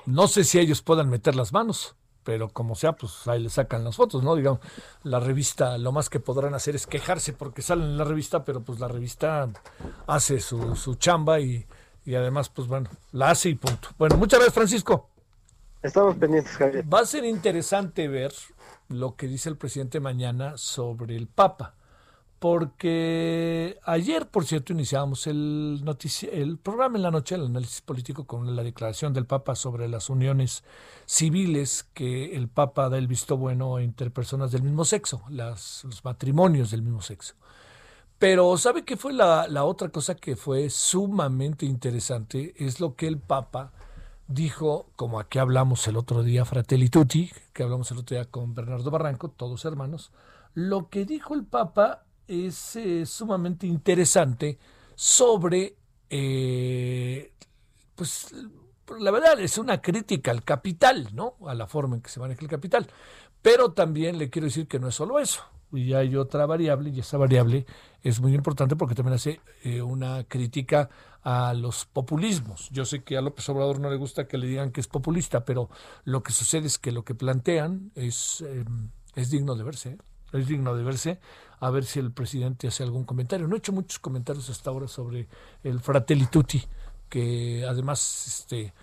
no 0.06 0.28
sé 0.28 0.44
si 0.44 0.60
ellos 0.60 0.82
puedan 0.82 1.10
meter 1.10 1.36
las 1.36 1.52
manos, 1.52 1.96
pero 2.24 2.50
como 2.50 2.76
sea, 2.76 2.94
pues 2.94 3.28
ahí 3.28 3.42
le 3.42 3.50
sacan 3.50 3.84
las 3.84 3.96
fotos, 3.96 4.24
¿no? 4.24 4.36
Digamos, 4.36 4.60
la 5.04 5.20
revista 5.20 5.78
lo 5.78 5.92
más 5.92 6.10
que 6.10 6.20
podrán 6.20 6.54
hacer 6.54 6.76
es 6.76 6.88
quejarse 6.88 7.34
porque 7.34 7.62
salen 7.62 7.86
en 7.86 7.98
la 7.98 8.04
revista, 8.04 8.44
pero 8.44 8.64
pues 8.64 8.80
la 8.80 8.88
revista 8.88 9.50
hace 10.08 10.40
su, 10.40 10.76
su 10.76 10.96
chamba 10.96 11.40
y, 11.40 11.68
y 12.06 12.16
además, 12.16 12.50
pues 12.50 12.68
bueno, 12.68 12.90
la 13.12 13.32
hace 13.32 13.50
y 13.50 13.56
punto. 13.56 13.90
Bueno, 13.98 14.18
muchas 14.18 14.40
gracias, 14.40 14.54
Francisco. 14.54 15.10
Estamos 15.82 16.16
pendientes, 16.16 16.54
Javier. 16.54 16.86
Va 16.92 17.02
a 17.02 17.06
ser 17.06 17.26
interesante 17.26 18.08
ver 18.08 18.34
lo 18.90 19.16
que 19.16 19.28
dice 19.28 19.50
el 19.50 19.58
presidente 19.58 20.00
mañana 20.00 20.58
sobre 20.58 21.16
el 21.16 21.28
Papa 21.28 21.76
porque 22.40 23.80
ayer, 23.86 24.28
por 24.28 24.46
cierto, 24.46 24.74
iniciamos 24.74 25.26
el, 25.28 25.84
el 26.32 26.58
programa 26.58 26.98
en 26.98 27.04
la 27.04 27.12
noche, 27.12 27.36
el 27.36 27.46
análisis 27.46 27.82
político, 27.82 28.26
con 28.26 28.56
la 28.56 28.64
declaración 28.64 29.14
del 29.14 29.26
Papa 29.26 29.56
sobre 29.56 29.88
las 29.88 30.10
uniones 30.10 30.64
civiles 31.06 31.88
que 31.94 32.36
el 32.36 32.48
Papa 32.48 32.90
da 32.90 32.98
el 32.98 33.08
visto 33.08 33.38
bueno 33.38 33.80
entre 33.80 34.10
personas 34.10 34.52
del 34.52 34.64
mismo 34.64 34.86
sexo, 34.86 35.24
las, 35.30 35.84
los 35.86 36.04
matrimonios 36.04 36.72
del 36.72 36.82
mismo 36.82 37.02
sexo. 37.02 37.36
Pero 38.20 38.58
¿sabe 38.58 38.86
qué 38.86 38.96
fue 38.96 39.14
la, 39.14 39.48
la 39.48 39.66
otra 39.66 39.90
cosa 39.90 40.16
que 40.16 40.36
fue 40.36 40.70
sumamente 40.70 41.66
interesante? 41.66 42.54
Es 42.58 42.80
lo 42.80 42.96
que 42.96 43.08
el 43.08 43.18
Papa 43.18 43.72
dijo, 44.28 44.88
como 44.96 45.20
aquí 45.20 45.40
hablamos 45.40 45.88
el 45.88 45.98
otro 45.98 46.24
día, 46.24 46.46
Fratelli 46.46 46.90
Tutti, 46.90 47.32
que 47.54 47.64
hablamos 47.64 47.92
el 47.92 48.00
otro 48.00 48.16
día 48.16 48.26
con 48.26 48.56
Bernardo 48.56 48.90
Barranco, 48.90 49.30
todos 49.30 49.66
hermanos, 49.66 50.12
lo 50.54 50.90
que 50.90 51.06
dijo 51.06 51.34
el 51.34 51.44
Papa 51.44 52.05
es 52.28 52.76
eh, 52.76 53.06
sumamente 53.06 53.68
interesante 53.68 54.58
sobre, 54.96 55.76
eh, 56.10 57.34
pues 57.96 58.34
la 59.00 59.12
verdad 59.12 59.40
es 59.40 59.58
una 59.58 59.82
crítica 59.82 60.32
al 60.32 60.44
capital, 60.44 61.10
¿no? 61.14 61.36
A 61.48 61.54
la 61.54 61.68
forma 61.68 61.96
en 61.96 62.02
que 62.02 62.10
se 62.10 62.20
maneja 62.20 62.42
el 62.42 62.48
capital. 62.48 62.88
Pero 63.42 63.74
también 63.74 64.18
le 64.18 64.30
quiero 64.30 64.46
decir 64.46 64.68
que 64.68 64.80
no 64.80 64.88
es 64.88 64.96
solo 64.96 65.20
eso. 65.20 65.44
Y 65.72 65.94
hay 65.94 66.16
otra 66.16 66.46
variable, 66.46 66.90
y 66.90 67.00
esa 67.00 67.18
variable 67.18 67.66
es 68.02 68.22
muy 68.22 68.34
importante 68.34 68.76
porque 68.76 68.96
también 68.96 69.16
hace 69.16 69.42
eh, 69.64 69.82
una 69.82 70.24
crítica 70.24 70.90
a 71.24 71.54
los 71.54 71.86
populismos. 71.86 72.70
Yo 72.70 72.86
sé 72.86 73.04
que 73.04 73.18
a 73.18 73.22
López 73.22 73.50
Obrador 73.50 73.80
no 73.80 73.90
le 73.90 73.98
gusta 73.98 74.28
que 74.28 74.38
le 74.38 74.48
digan 74.48 74.72
que 74.72 74.80
es 74.80 74.88
populista, 74.88 75.44
pero 75.44 75.70
lo 76.06 76.22
que 76.24 76.32
sucede 76.32 76.68
es 76.68 76.78
que 76.78 76.92
lo 76.92 77.04
que 77.04 77.16
plantean 77.16 77.92
es, 77.96 78.46
es 79.16 79.30
digno 79.32 79.56
de 79.56 79.64
verse 79.64 79.98
es 80.38 80.48
digno 80.48 80.76
de 80.76 80.84
verse, 80.84 81.20
a 81.60 81.70
ver 81.70 81.86
si 81.86 82.00
el 82.00 82.12
presidente 82.12 82.68
hace 82.68 82.84
algún 82.84 83.04
comentario. 83.04 83.48
No 83.48 83.56
he 83.56 83.60
hecho 83.60 83.74
muchos 83.74 84.00
comentarios 84.00 84.50
hasta 84.50 84.70
ahora 84.70 84.88
sobre 84.88 85.28
el 85.64 85.80
Fratelli 85.80 86.26
Tutti, 86.28 86.64
que 87.10 87.66
además, 87.68 88.28
este, 88.28 88.74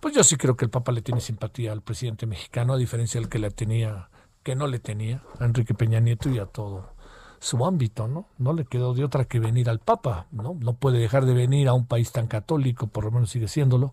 pues 0.00 0.14
yo 0.14 0.24
sí 0.24 0.36
creo 0.36 0.56
que 0.56 0.64
el 0.64 0.70
Papa 0.70 0.92
le 0.92 1.02
tiene 1.02 1.20
simpatía 1.20 1.72
al 1.72 1.82
presidente 1.82 2.26
mexicano, 2.26 2.74
a 2.74 2.76
diferencia 2.76 3.20
del 3.20 3.28
que 3.28 3.38
le 3.38 3.50
tenía, 3.50 4.08
que 4.42 4.54
no 4.54 4.66
le 4.66 4.78
tenía 4.78 5.22
a 5.38 5.44
Enrique 5.44 5.74
Peña 5.74 6.00
Nieto 6.00 6.28
y 6.30 6.38
a 6.38 6.46
todo 6.46 6.92
su 7.38 7.64
ámbito, 7.66 8.06
¿no? 8.06 8.28
No 8.38 8.52
le 8.52 8.64
quedó 8.64 8.94
de 8.94 9.04
otra 9.04 9.24
que 9.24 9.40
venir 9.40 9.68
al 9.68 9.80
Papa, 9.80 10.26
¿no? 10.30 10.56
No 10.60 10.74
puede 10.74 10.98
dejar 10.98 11.26
de 11.26 11.34
venir 11.34 11.68
a 11.68 11.72
un 11.72 11.86
país 11.86 12.12
tan 12.12 12.28
católico, 12.28 12.86
por 12.86 13.04
lo 13.04 13.10
menos 13.10 13.30
sigue 13.30 13.48
siéndolo, 13.48 13.92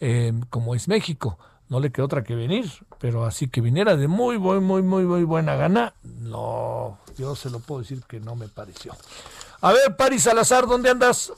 eh, 0.00 0.32
como 0.48 0.74
es 0.74 0.86
México 0.88 1.38
no 1.74 1.80
le 1.80 1.90
quedó 1.90 2.06
otra 2.06 2.22
que 2.22 2.36
venir, 2.36 2.70
pero 3.00 3.24
así 3.24 3.48
que 3.48 3.60
viniera 3.60 3.96
de 3.96 4.06
muy, 4.06 4.38
muy, 4.38 4.60
muy, 4.60 4.80
muy, 4.80 5.02
muy 5.02 5.24
buena 5.24 5.56
gana, 5.56 5.92
no, 6.04 6.98
yo 7.18 7.34
se 7.34 7.50
lo 7.50 7.58
puedo 7.58 7.80
decir 7.80 8.00
que 8.06 8.20
no 8.20 8.36
me 8.36 8.46
pareció. 8.46 8.94
A 9.60 9.72
ver, 9.72 9.96
Paris 9.96 10.22
Salazar, 10.22 10.68
¿dónde 10.68 10.90
andas? 10.90 11.32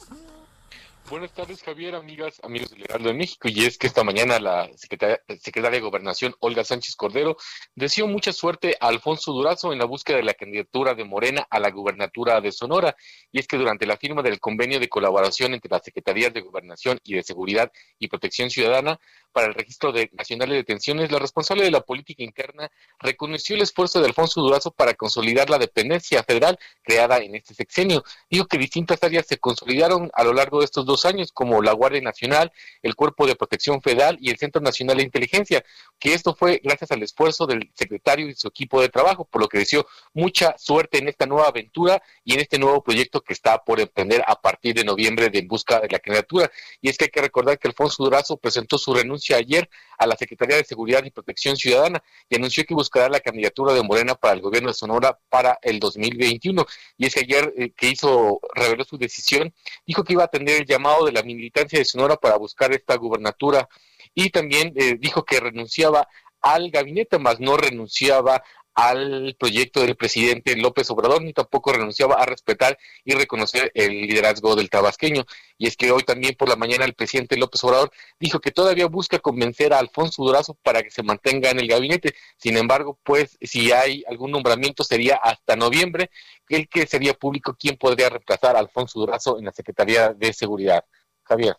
Buenas 1.08 1.32
tardes, 1.32 1.62
Javier, 1.62 1.94
amigas, 1.94 2.40
amigos 2.42 2.70
del 2.70 2.82
Heraldo 2.82 3.10
de 3.10 3.14
México. 3.14 3.48
Y 3.48 3.64
es 3.64 3.78
que 3.78 3.86
esta 3.86 4.02
mañana 4.02 4.40
la 4.40 4.68
secretaria, 4.76 5.70
de 5.70 5.80
Gobernación, 5.80 6.34
Olga 6.40 6.64
Sánchez 6.64 6.96
Cordero, 6.96 7.36
deseó 7.76 8.08
mucha 8.08 8.32
suerte 8.32 8.76
a 8.80 8.88
Alfonso 8.88 9.32
Durazo 9.32 9.72
en 9.72 9.78
la 9.78 9.84
búsqueda 9.84 10.16
de 10.16 10.24
la 10.24 10.34
candidatura 10.34 10.94
de 10.94 11.04
Morena 11.04 11.46
a 11.48 11.60
la 11.60 11.70
gubernatura 11.70 12.40
de 12.40 12.50
Sonora. 12.50 12.96
Y 13.30 13.38
es 13.38 13.46
que 13.46 13.56
durante 13.56 13.86
la 13.86 13.96
firma 13.96 14.20
del 14.20 14.40
convenio 14.40 14.80
de 14.80 14.88
colaboración 14.88 15.54
entre 15.54 15.70
las 15.70 15.84
Secretarías 15.84 16.34
de 16.34 16.40
Gobernación 16.40 16.98
y 17.04 17.14
de 17.14 17.22
Seguridad 17.22 17.70
y 18.00 18.08
Protección 18.08 18.50
Ciudadana 18.50 18.98
para 19.30 19.46
el 19.46 19.54
registro 19.54 19.92
de 19.92 20.10
nacional 20.12 20.48
de 20.48 20.56
detenciones, 20.56 21.12
la 21.12 21.20
responsable 21.20 21.62
de 21.62 21.70
la 21.70 21.82
política 21.82 22.24
interna 22.24 22.68
reconoció 22.98 23.54
el 23.54 23.62
esfuerzo 23.62 24.00
de 24.00 24.06
Alfonso 24.06 24.40
Durazo 24.40 24.72
para 24.72 24.94
consolidar 24.94 25.50
la 25.50 25.58
dependencia 25.58 26.24
federal 26.24 26.58
creada 26.82 27.18
en 27.18 27.36
este 27.36 27.54
sexenio. 27.54 28.02
Dijo 28.28 28.46
que 28.46 28.58
distintas 28.58 29.00
áreas 29.04 29.26
se 29.26 29.38
consolidaron 29.38 30.10
a 30.14 30.24
lo 30.24 30.32
largo 30.32 30.58
de 30.58 30.64
estos 30.64 30.84
dos 30.84 30.95
años, 31.04 31.32
como 31.32 31.62
la 31.62 31.72
Guardia 31.72 32.00
Nacional, 32.00 32.52
el 32.82 32.94
Cuerpo 32.94 33.26
de 33.26 33.36
Protección 33.36 33.80
Federal 33.82 34.16
y 34.20 34.30
el 34.30 34.38
Centro 34.38 34.60
Nacional 34.60 34.96
de 34.96 35.04
Inteligencia, 35.04 35.64
que 35.98 36.14
esto 36.14 36.34
fue 36.34 36.60
gracias 36.62 36.90
al 36.90 37.02
esfuerzo 37.02 37.46
del 37.46 37.70
secretario 37.74 38.28
y 38.28 38.34
su 38.34 38.48
equipo 38.48 38.80
de 38.80 38.88
trabajo, 38.88 39.24
por 39.24 39.42
lo 39.42 39.48
que 39.48 39.58
deseó 39.58 39.86
mucha 40.14 40.56
suerte 40.58 40.98
en 40.98 41.08
esta 41.08 41.26
nueva 41.26 41.48
aventura 41.48 42.02
y 42.24 42.34
en 42.34 42.40
este 42.40 42.58
nuevo 42.58 42.82
proyecto 42.82 43.20
que 43.20 43.32
está 43.32 43.62
por 43.64 43.80
emprender 43.80 44.22
a 44.26 44.40
partir 44.40 44.74
de 44.74 44.84
noviembre 44.84 45.28
de 45.30 45.36
en 45.38 45.48
busca 45.48 45.80
de 45.80 45.88
la 45.88 45.98
candidatura. 45.98 46.50
Y 46.80 46.88
es 46.88 46.96
que 46.96 47.04
hay 47.04 47.10
que 47.10 47.20
recordar 47.20 47.58
que 47.58 47.68
Alfonso 47.68 48.04
Durazo 48.04 48.36
presentó 48.36 48.78
su 48.78 48.94
renuncia 48.94 49.36
ayer 49.36 49.68
a 49.98 50.06
la 50.06 50.16
Secretaría 50.16 50.56
de 50.56 50.64
Seguridad 50.64 51.04
y 51.04 51.10
Protección 51.10 51.56
Ciudadana 51.56 52.02
y 52.28 52.36
anunció 52.36 52.64
que 52.64 52.74
buscará 52.74 53.08
la 53.08 53.20
candidatura 53.20 53.72
de 53.72 53.82
Morena 53.82 54.14
para 54.14 54.34
el 54.34 54.40
gobierno 54.40 54.68
de 54.68 54.74
Sonora 54.74 55.18
para 55.28 55.58
el 55.62 55.78
2021. 55.80 56.64
Y 56.98 57.06
es 57.06 57.14
que 57.14 57.20
ayer 57.20 57.52
eh, 57.56 57.72
que 57.76 57.88
hizo, 57.88 58.40
reveló 58.54 58.84
su 58.84 58.98
decisión, 58.98 59.52
dijo 59.86 60.04
que 60.04 60.12
iba 60.12 60.22
a 60.22 60.26
atender 60.26 60.60
el 60.60 60.66
llamado 60.66 60.85
de 61.04 61.12
la 61.12 61.22
militancia 61.22 61.78
de 61.78 61.84
Sonora 61.84 62.16
para 62.16 62.36
buscar 62.36 62.72
esta 62.72 62.96
gubernatura 62.96 63.68
y 64.14 64.30
también 64.30 64.72
eh, 64.76 64.96
dijo 64.98 65.24
que 65.24 65.40
renunciaba 65.40 66.08
al 66.40 66.70
gabinete, 66.70 67.18
más 67.18 67.40
no 67.40 67.56
renunciaba 67.56 68.42
al 68.76 69.34
proyecto 69.40 69.80
del 69.80 69.96
presidente 69.96 70.54
López 70.54 70.90
Obrador, 70.90 71.22
ni 71.22 71.32
tampoco 71.32 71.72
renunciaba 71.72 72.16
a 72.16 72.26
respetar 72.26 72.78
y 73.04 73.14
reconocer 73.14 73.72
el 73.74 74.02
liderazgo 74.02 74.54
del 74.54 74.68
tabasqueño. 74.68 75.24
Y 75.56 75.66
es 75.66 75.78
que 75.78 75.90
hoy 75.90 76.02
también 76.02 76.36
por 76.36 76.50
la 76.50 76.56
mañana 76.56 76.84
el 76.84 76.92
presidente 76.92 77.38
López 77.38 77.64
Obrador 77.64 77.90
dijo 78.20 78.38
que 78.38 78.52
todavía 78.52 78.86
busca 78.86 79.18
convencer 79.18 79.72
a 79.72 79.78
Alfonso 79.78 80.22
Durazo 80.22 80.54
para 80.62 80.82
que 80.82 80.90
se 80.90 81.02
mantenga 81.02 81.50
en 81.50 81.58
el 81.58 81.68
gabinete. 81.68 82.14
Sin 82.36 82.58
embargo, 82.58 82.98
pues 83.02 83.38
si 83.40 83.72
hay 83.72 84.04
algún 84.08 84.30
nombramiento 84.30 84.84
sería 84.84 85.16
hasta 85.16 85.56
noviembre, 85.56 86.10
el 86.50 86.68
que 86.68 86.86
sería 86.86 87.14
público 87.14 87.56
quién 87.58 87.78
podría 87.78 88.10
reemplazar 88.10 88.56
a 88.56 88.58
Alfonso 88.58 89.00
Durazo 89.00 89.38
en 89.38 89.46
la 89.46 89.52
Secretaría 89.52 90.12
de 90.12 90.34
Seguridad. 90.34 90.84
Javier. 91.24 91.56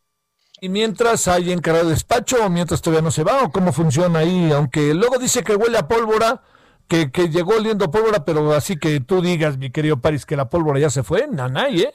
¿Y 0.62 0.70
mientras 0.70 1.28
hay 1.28 1.52
encargado 1.52 1.90
despacho 1.90 2.44
o 2.44 2.50
mientras 2.50 2.82
todavía 2.82 3.04
no 3.04 3.12
se 3.12 3.24
va 3.24 3.44
o 3.44 3.52
cómo 3.52 3.74
funciona 3.74 4.20
ahí? 4.20 4.52
Aunque 4.52 4.94
luego 4.94 5.18
dice 5.18 5.44
que 5.44 5.56
huele 5.56 5.78
a 5.78 5.88
pólvora, 5.88 6.42
que, 6.88 7.12
que 7.12 7.30
llegó 7.30 7.56
oliendo 7.56 7.92
pólvora, 7.92 8.26
pero 8.26 8.54
así 8.54 8.78
que 8.78 9.00
tú 9.00 9.22
digas, 9.22 9.58
mi 9.58 9.72
querido 9.72 9.98
París, 9.98 10.26
que 10.26 10.38
la 10.38 10.50
pólvora 10.50 10.80
ya 10.80 10.90
se 10.90 11.04
fue, 11.04 11.28
nanay, 11.28 11.82
¿eh? 11.82 11.94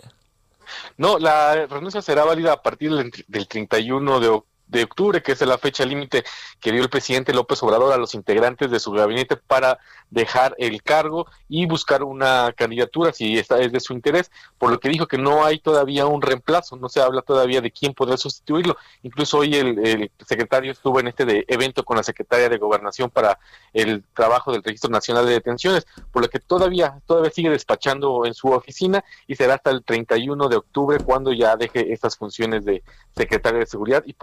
No, 0.97 1.19
la 1.19 1.67
renuncia 1.67 2.01
será 2.03 2.25
válida 2.25 2.53
a 2.53 2.63
partir 2.63 2.95
del, 2.95 3.11
del 3.29 3.49
31 3.49 4.21
de 4.21 4.43
de 4.73 4.85
octubre, 4.85 5.23
que 5.23 5.33
es 5.33 5.41
la 5.43 5.59
fecha 5.59 5.85
límite 5.85 6.25
que 6.59 6.73
dio 6.73 6.83
el 6.83 6.89
presidente 6.89 7.35
López 7.35 7.63
Obrador 7.63 7.93
a 7.93 7.99
los 7.99 8.15
integrantes 8.15 8.71
de 8.71 8.81
su 8.81 8.91
gabinete 8.91 9.37
para 9.37 9.79
dejar 10.13 10.55
el 10.59 10.83
cargo 10.83 11.27
y 11.49 11.67
buscar 11.67 12.03
una 12.03 12.53
candidatura 12.55 13.13
si 13.13 13.39
esta 13.39 13.59
es 13.61 13.73
de 13.73 13.81
su 13.81 13.95
interés, 13.95 14.31
por 14.59 14.71
lo 14.71 14.79
que 14.79 14.91
dijo 14.91 15.07
que 15.07 15.17
no 15.17 15.45
hay 15.45 15.59
todavía 15.59 16.07
un 16.07 16.21
reemplazo, 16.21 16.77
no 16.77 16.89
se 16.89 17.01
habla 17.01 17.23
todavía 17.23 17.63
de 17.63 17.71
quién 17.71 17.95
podrá 17.95 18.17
sustituirlo. 18.19 18.77
Incluso 19.03 19.39
hoy 19.39 19.55
el, 19.55 20.11
secretario 20.27 20.73
estuvo 20.73 21.01
en 21.01 21.09
este 21.09 21.25
de 21.25 21.45
evento 21.49 21.83
con 21.85 21.97
la 21.97 22.03
secretaria 22.03 22.49
de 22.51 22.59
Gobernación 22.59 23.09
para 23.09 23.39
el 23.73 24.05
trabajo 24.15 24.53
del 24.53 24.63
Registro 24.63 24.91
Nacional 24.91 25.25
de 25.25 25.33
Detenciones, 25.33 25.87
por 26.13 26.23
lo 26.23 26.29
que 26.29 26.41
todavía 26.41 27.01
todavía 27.07 27.31
sigue 27.31 27.51
despachando 27.51 28.27
en 28.27 28.35
su 28.35 28.49
oficina 28.49 29.03
y 29.27 29.35
será 29.35 29.55
hasta 29.55 29.71
el 29.71 29.83
31 29.83 30.49
de 30.49 30.57
octubre 30.57 30.99
cuando 31.03 31.33
ya 31.33 31.57
deje 31.57 31.93
estas 31.93 32.17
funciones 32.17 32.67
de 32.67 32.83
secretario 33.17 33.61
de 33.61 33.67
Seguridad 33.67 34.05
y 34.07 34.15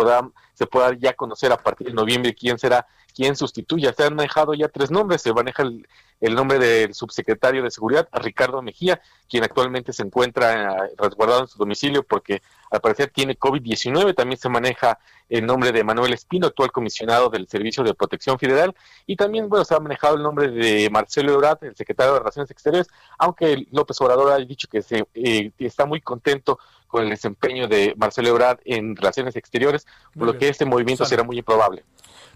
se 0.53 0.67
pueda 0.67 0.93
ya 0.93 1.13
conocer 1.13 1.51
a 1.51 1.57
partir 1.57 1.87
de 1.87 1.93
noviembre 1.93 2.35
quién 2.35 2.59
será 2.59 2.85
quien 3.13 3.35
sustituya. 3.35 3.93
Se 3.93 4.03
han 4.03 4.15
manejado 4.15 4.53
ya 4.53 4.69
tres 4.69 4.91
nombres, 4.91 5.21
se 5.21 5.33
maneja 5.33 5.63
el, 5.63 5.78
el 6.19 6.35
nombre 6.35 6.59
del 6.59 6.93
subsecretario 6.93 7.63
de 7.63 7.71
Seguridad, 7.71 8.09
Ricardo 8.11 8.61
Mejía, 8.61 9.01
quien 9.29 9.43
actualmente 9.43 9.93
se 9.93 10.03
encuentra 10.03 10.85
eh, 10.85 10.93
resguardado 10.97 11.41
en 11.41 11.47
su 11.47 11.57
domicilio 11.57 12.03
porque 12.03 12.41
al 12.71 12.81
parecer 12.81 13.11
tiene 13.13 13.37
COVID-19. 13.37 14.15
También 14.15 14.37
se 14.37 14.49
maneja 14.49 14.99
el 15.29 15.45
nombre 15.45 15.71
de 15.71 15.83
Manuel 15.83 16.13
Espino, 16.13 16.47
actual 16.47 16.71
comisionado 16.71 17.29
del 17.29 17.47
Servicio 17.47 17.83
de 17.83 17.93
Protección 17.93 18.37
Federal. 18.37 18.75
Y 19.05 19.15
también, 19.15 19.47
bueno, 19.47 19.63
se 19.63 19.75
ha 19.75 19.79
manejado 19.79 20.15
el 20.15 20.23
nombre 20.23 20.49
de 20.49 20.89
Marcelo 20.89 21.33
Ebrard, 21.33 21.63
el 21.63 21.75
secretario 21.75 22.13
de 22.13 22.19
Relaciones 22.19 22.51
Exteriores, 22.51 22.87
aunque 23.17 23.67
López 23.71 23.99
Obrador 24.01 24.33
ha 24.33 24.37
dicho 24.37 24.67
que 24.69 24.81
se, 24.81 25.07
eh, 25.13 25.51
está 25.57 25.85
muy 25.85 26.01
contento 26.01 26.59
con 26.87 27.03
el 27.03 27.09
desempeño 27.11 27.67
de 27.67 27.93
Marcelo 27.97 28.29
Ebrard 28.29 28.59
en 28.65 28.95
Relaciones 28.95 29.35
Exteriores, 29.35 29.85
por 30.17 30.25
lo 30.25 30.37
que 30.37 30.49
este 30.49 30.65
movimiento 30.65 31.05
será 31.05 31.23
muy 31.23 31.37
improbable. 31.37 31.85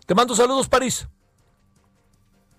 Te 0.05 0.13
mando 0.13 0.35
saludos, 0.35 0.69
París. 0.69 1.07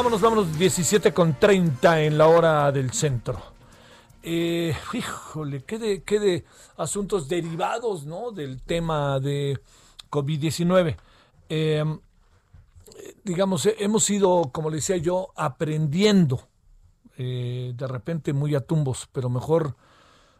Vámonos, 0.00 0.22
vámonos, 0.22 0.58
17 0.58 1.12
con 1.12 1.38
30 1.38 2.04
en 2.04 2.16
la 2.16 2.26
hora 2.26 2.72
del 2.72 2.90
centro. 2.90 3.38
Eh, 4.22 4.74
híjole, 4.94 5.62
qué 5.64 5.78
de, 5.78 6.02
qué 6.04 6.18
de 6.18 6.44
asuntos 6.78 7.28
derivados, 7.28 8.06
¿no? 8.06 8.30
Del 8.30 8.62
tema 8.62 9.20
de 9.20 9.60
COVID-19. 10.08 10.96
Em, 11.50 12.00
digamos, 13.24 13.66
eh, 13.66 13.76
hemos 13.78 14.08
ido, 14.08 14.48
como 14.54 14.70
le 14.70 14.76
decía 14.76 14.96
yo, 14.96 15.32
aprendiendo, 15.36 16.48
eh, 17.18 17.74
de 17.76 17.86
repente 17.86 18.32
muy 18.32 18.54
a 18.54 18.60
tumbos, 18.60 19.06
pero 19.12 19.28
mejor 19.28 19.76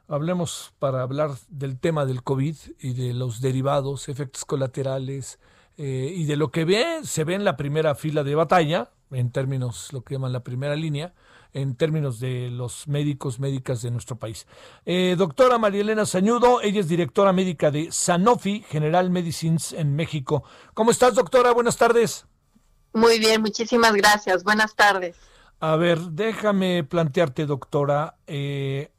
hablemos 0.08 0.72
para 0.78 1.02
hablar 1.02 1.32
del 1.50 1.78
tema 1.78 2.06
del 2.06 2.22
COVID 2.22 2.56
y 2.78 2.94
de 2.94 3.12
los 3.12 3.42
derivados, 3.42 4.08
efectos 4.08 4.46
colaterales 4.46 5.38
y 5.76 6.24
de 6.26 6.36
lo 6.36 6.50
que 6.50 6.66
ve, 6.66 7.00
se 7.04 7.24
ve 7.24 7.34
en 7.34 7.44
la 7.44 7.56
primera 7.56 7.94
fila 7.94 8.22
de 8.22 8.34
batalla, 8.34 8.90
en 9.10 9.30
términos, 9.32 9.92
lo 9.92 10.02
que 10.02 10.14
llaman 10.14 10.32
la 10.32 10.44
primera 10.44 10.76
línea, 10.76 11.14
en 11.52 11.74
términos 11.74 12.20
de 12.20 12.50
los 12.50 12.86
médicos, 12.86 13.40
médicas 13.40 13.82
de 13.82 13.90
nuestro 13.90 14.16
país. 14.16 14.46
Eh, 14.84 15.14
doctora 15.18 15.58
María 15.58 15.80
Elena 15.80 16.06
Sañudo, 16.06 16.60
ella 16.62 16.80
es 16.80 16.88
directora 16.88 17.32
médica 17.32 17.70
de 17.70 17.90
Sanofi 17.90 18.64
General 18.68 19.10
Medicines 19.10 19.72
en 19.72 19.96
México. 19.96 20.44
¿Cómo 20.74 20.90
estás, 20.90 21.14
doctora? 21.14 21.52
Buenas 21.52 21.76
tardes. 21.76 22.26
Muy 22.92 23.18
bien, 23.18 23.40
muchísimas 23.40 23.94
gracias. 23.94 24.44
Buenas 24.44 24.74
tardes. 24.74 25.16
A 25.60 25.76
ver, 25.76 25.98
déjame 25.98 26.84
plantearte, 26.84 27.46
doctora. 27.46 28.16
Eh, 28.26 28.90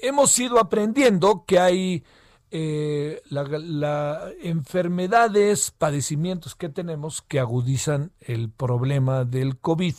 hemos 0.00 0.38
ido 0.38 0.58
aprendiendo 0.58 1.44
que 1.46 1.58
hay 1.58 2.04
eh, 2.50 3.22
la, 3.28 4.30
enfermedades, 4.40 5.70
padecimientos 5.70 6.54
que 6.54 6.68
tenemos 6.68 7.22
que 7.22 7.40
agudizan 7.40 8.12
el 8.20 8.50
problema 8.50 9.24
del 9.24 9.58
COVID. 9.58 9.94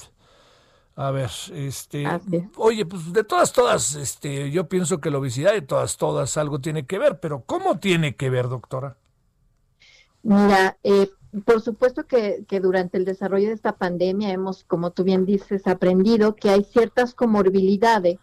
A 0.95 1.11
ver, 1.11 1.29
este, 1.53 2.07
oye, 2.55 2.85
pues 2.85 3.13
de 3.13 3.23
todas, 3.23 3.53
todas, 3.53 3.93
este, 3.93 4.49
yo 4.49 4.67
pienso 4.67 4.99
que 4.99 5.11
la 5.11 5.19
obesidad 5.19 5.53
de 5.53 5.61
todas, 5.61 5.97
todas 5.97 6.37
algo 6.37 6.59
tiene 6.59 6.87
que 6.87 6.97
ver, 6.97 7.19
pero 7.19 7.43
¿cómo 7.45 7.77
tiene 7.77 8.15
que 8.15 8.31
ver, 8.31 8.47
doctora? 8.47 8.97
Mira, 10.23 10.77
eh, 10.83 11.11
por 11.45 11.61
supuesto 11.61 12.07
que, 12.07 12.45
que, 12.47 12.59
durante 12.59 12.97
el 12.97 13.05
desarrollo 13.05 13.49
de 13.49 13.53
esta 13.53 13.73
pandemia 13.73 14.31
hemos, 14.31 14.63
como 14.63 14.89
tú 14.89 15.03
bien 15.03 15.25
dices, 15.25 15.67
aprendido 15.67 16.35
que 16.35 16.49
hay 16.49 16.63
ciertas 16.63 17.13
comorbilidades 17.13 18.17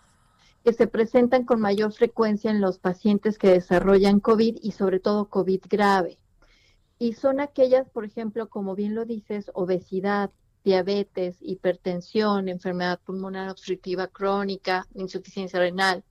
que 0.64 0.72
se 0.72 0.86
presentan 0.86 1.44
con 1.44 1.60
mayor 1.60 1.92
frecuencia 1.92 2.50
en 2.50 2.62
los 2.62 2.78
pacientes 2.78 3.38
que 3.38 3.50
desarrollan 3.50 4.18
COVID 4.18 4.58
y 4.62 4.72
sobre 4.72 4.98
todo 4.98 5.28
COVID 5.28 5.60
grave. 5.68 6.18
Y 6.98 7.12
son 7.12 7.40
aquellas, 7.40 7.90
por 7.90 8.06
ejemplo, 8.06 8.48
como 8.48 8.74
bien 8.74 8.94
lo 8.94 9.04
dices, 9.04 9.50
obesidad, 9.52 10.30
diabetes, 10.64 11.36
hipertensión, 11.40 12.48
enfermedad 12.48 12.98
pulmonar 13.04 13.50
obstructiva 13.50 14.06
crónica, 14.08 14.86
insuficiencia 14.94 15.60
renal. 15.60 16.02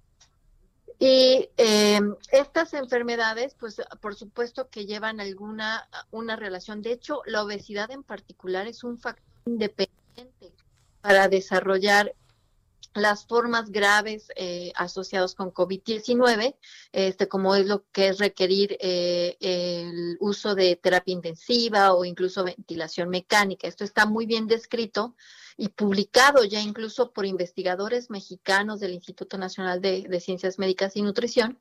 Y 0.99 1.49
eh, 1.57 1.99
estas 2.31 2.75
enfermedades, 2.75 3.55
pues 3.59 3.81
por 3.99 4.13
supuesto 4.13 4.69
que 4.69 4.85
llevan 4.85 5.19
alguna 5.19 5.89
una 6.11 6.35
relación. 6.35 6.83
De 6.83 6.91
hecho, 6.91 7.21
la 7.25 7.43
obesidad 7.43 7.89
en 7.89 8.03
particular 8.03 8.67
es 8.67 8.83
un 8.83 8.99
factor 8.99 9.25
independiente 9.45 10.53
para 11.01 11.27
desarrollar 11.27 12.13
las 12.95 13.25
formas 13.25 13.71
graves 13.71 14.27
eh, 14.35 14.71
asociadas 14.75 15.35
con 15.35 15.53
COVID-19, 15.53 16.55
este, 16.91 17.27
como 17.27 17.55
es 17.55 17.65
lo 17.65 17.85
que 17.91 18.09
es 18.09 18.19
requerir 18.19 18.77
eh, 18.79 19.37
el 19.39 20.17
uso 20.19 20.55
de 20.55 20.75
terapia 20.75 21.13
intensiva 21.13 21.93
o 21.93 22.05
incluso 22.05 22.43
ventilación 22.43 23.09
mecánica. 23.09 23.67
Esto 23.67 23.83
está 23.83 24.05
muy 24.05 24.25
bien 24.25 24.47
descrito 24.47 25.15
y 25.57 25.69
publicado 25.69 26.43
ya 26.43 26.61
incluso 26.61 27.11
por 27.11 27.25
investigadores 27.25 28.09
mexicanos 28.09 28.79
del 28.79 28.93
Instituto 28.93 29.37
Nacional 29.37 29.81
de, 29.81 30.19
Ciencias 30.19 30.59
Médicas 30.59 30.95
y 30.95 31.01
Nutrición, 31.01 31.59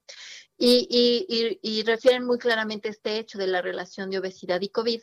y, 0.59 1.59
y, 1.61 1.83
refieren 1.83 2.25
muy 2.25 2.39
claramente 2.39 2.89
este 2.89 3.19
hecho 3.19 3.37
de 3.37 3.49
la 3.49 3.63
relación 3.63 4.11
de 4.11 4.19
obesidad 4.19 4.61
y 4.61 4.69
COVID. 4.69 5.03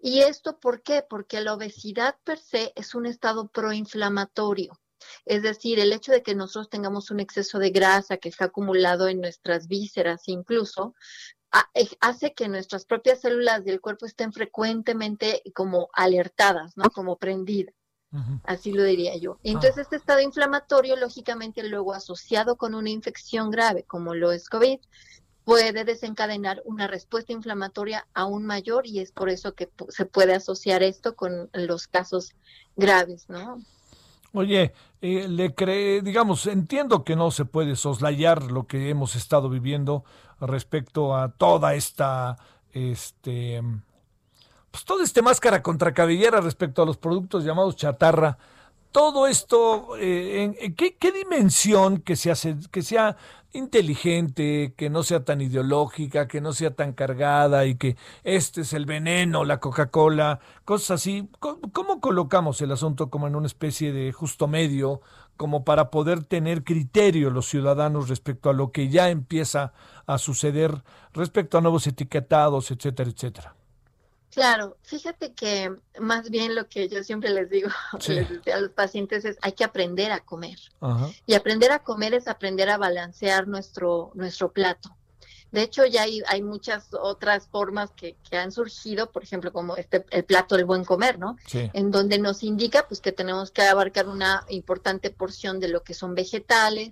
¿Y 0.00 0.20
esto 0.20 0.58
por 0.58 0.82
qué? 0.82 1.04
Porque 1.08 1.40
la 1.40 1.52
obesidad 1.54 2.16
per 2.24 2.38
se 2.38 2.72
es 2.74 2.94
un 2.94 3.04
estado 3.06 3.48
proinflamatorio. 3.48 4.80
Es 5.24 5.42
decir, 5.42 5.78
el 5.78 5.92
hecho 5.92 6.12
de 6.12 6.22
que 6.22 6.34
nosotros 6.34 6.70
tengamos 6.70 7.10
un 7.10 7.20
exceso 7.20 7.58
de 7.58 7.70
grasa 7.70 8.16
que 8.16 8.28
está 8.28 8.46
acumulado 8.46 9.08
en 9.08 9.20
nuestras 9.20 9.68
vísceras 9.68 10.28
incluso, 10.28 10.94
eh, 11.74 11.88
hace 12.00 12.34
que 12.34 12.48
nuestras 12.48 12.84
propias 12.84 13.20
células 13.20 13.64
del 13.64 13.80
cuerpo 13.80 14.06
estén 14.06 14.32
frecuentemente 14.32 15.42
como 15.54 15.88
alertadas, 15.92 16.76
¿no? 16.76 16.90
Como 16.90 17.16
prendidas. 17.16 17.74
Así 18.44 18.70
lo 18.70 18.84
diría 18.84 19.16
yo. 19.16 19.40
Entonces, 19.42 19.78
este 19.78 19.96
estado 19.96 20.20
inflamatorio, 20.20 20.94
lógicamente, 20.94 21.64
luego 21.64 21.94
asociado 21.94 22.56
con 22.56 22.76
una 22.76 22.90
infección 22.90 23.50
grave, 23.50 23.82
como 23.82 24.14
lo 24.14 24.30
es 24.30 24.48
COVID, 24.48 24.78
puede 25.44 25.84
desencadenar 25.84 26.62
una 26.64 26.86
respuesta 26.86 27.32
inflamatoria 27.32 28.06
aún 28.14 28.46
mayor 28.46 28.86
y 28.86 29.00
es 29.00 29.10
por 29.10 29.28
eso 29.28 29.54
que 29.54 29.68
se 29.88 30.06
puede 30.06 30.34
asociar 30.34 30.84
esto 30.84 31.16
con 31.16 31.50
los 31.52 31.88
casos 31.88 32.34
graves, 32.76 33.28
¿no? 33.28 33.62
Oye, 34.34 34.74
eh, 35.00 35.28
le 35.28 35.54
cree, 35.54 36.02
digamos, 36.02 36.46
entiendo 36.48 37.04
que 37.04 37.14
no 37.14 37.30
se 37.30 37.44
puede 37.44 37.76
soslayar 37.76 38.50
lo 38.50 38.66
que 38.66 38.90
hemos 38.90 39.14
estado 39.14 39.48
viviendo 39.48 40.02
respecto 40.40 41.16
a 41.16 41.28
toda 41.28 41.74
esta, 41.74 42.36
este, 42.72 43.62
pues 44.72 44.84
todo 44.84 45.04
este 45.04 45.22
máscara 45.22 45.62
contra 45.62 45.94
cabellera 45.94 46.40
respecto 46.40 46.82
a 46.82 46.86
los 46.86 46.96
productos 46.96 47.44
llamados 47.44 47.76
chatarra 47.76 48.36
todo 48.94 49.26
esto, 49.26 49.96
eh, 49.98 50.54
¿en, 50.60 50.74
qué, 50.76 51.10
dimensión 51.10 51.98
que, 51.98 52.14
se 52.14 52.30
hace, 52.30 52.54
que 52.70 52.82
sea 52.82 53.16
inteligente, 53.52 54.72
que 54.76 54.88
no 54.88 55.02
sea 55.02 55.24
tan 55.24 55.40
ideológica, 55.40 56.28
que 56.28 56.40
no 56.40 56.52
sea 56.52 56.76
tan 56.76 56.92
cargada 56.92 57.66
y 57.66 57.74
que 57.74 57.96
este 58.22 58.60
es 58.60 58.72
el 58.72 58.86
veneno, 58.86 59.44
la 59.44 59.58
Coca-Cola, 59.58 60.38
cosas 60.64 60.92
así? 60.92 61.28
¿Cómo, 61.40 62.00
colocamos 62.00 62.60
el 62.60 62.70
asunto 62.70 63.10
como 63.10 63.26
en 63.26 63.34
una 63.34 63.48
especie 63.48 63.92
de 63.92 64.12
justo 64.12 64.46
medio, 64.46 65.00
como 65.36 65.64
para 65.64 65.90
poder 65.90 66.22
tener 66.22 66.62
criterio 66.62 67.30
los 67.30 67.48
ciudadanos 67.48 68.08
respecto 68.08 68.48
a 68.48 68.52
lo 68.52 68.70
que 68.70 68.90
ya 68.90 69.10
empieza 69.10 69.72
a 70.06 70.18
suceder 70.18 70.84
respecto 71.12 71.58
a 71.58 71.62
nuevos 71.62 71.88
etiquetados, 71.88 72.70
etcétera, 72.70 73.10
etcétera? 73.10 73.56
Claro, 74.34 74.76
fíjate 74.82 75.32
que 75.32 75.72
más 76.00 76.28
bien 76.28 76.56
lo 76.56 76.68
que 76.68 76.88
yo 76.88 77.04
siempre 77.04 77.30
les 77.30 77.48
digo 77.48 77.68
a 78.52 78.58
los 78.58 78.70
pacientes 78.70 79.24
es 79.24 79.38
hay 79.40 79.52
que 79.52 79.62
aprender 79.62 80.10
a 80.10 80.20
comer. 80.20 80.58
Y 81.24 81.34
aprender 81.34 81.70
a 81.70 81.84
comer 81.84 82.14
es 82.14 82.26
aprender 82.26 82.68
a 82.68 82.76
balancear 82.76 83.46
nuestro, 83.46 84.10
nuestro 84.14 84.52
plato. 84.52 84.96
De 85.52 85.62
hecho, 85.62 85.86
ya 85.86 86.02
hay, 86.02 86.20
hay 86.26 86.42
muchas 86.42 86.88
otras 86.94 87.46
formas 87.46 87.92
que, 87.92 88.16
que, 88.28 88.36
han 88.36 88.50
surgido, 88.50 89.12
por 89.12 89.22
ejemplo, 89.22 89.52
como 89.52 89.76
este 89.76 90.04
el 90.10 90.24
plato 90.24 90.56
del 90.56 90.64
buen 90.64 90.84
comer, 90.84 91.20
¿no? 91.20 91.36
En 91.52 91.92
donde 91.92 92.18
nos 92.18 92.42
indica 92.42 92.88
pues 92.88 93.00
que 93.00 93.12
tenemos 93.12 93.52
que 93.52 93.62
abarcar 93.62 94.08
una 94.08 94.44
importante 94.48 95.10
porción 95.10 95.60
de 95.60 95.68
lo 95.68 95.84
que 95.84 95.94
son 95.94 96.16
vegetales, 96.16 96.90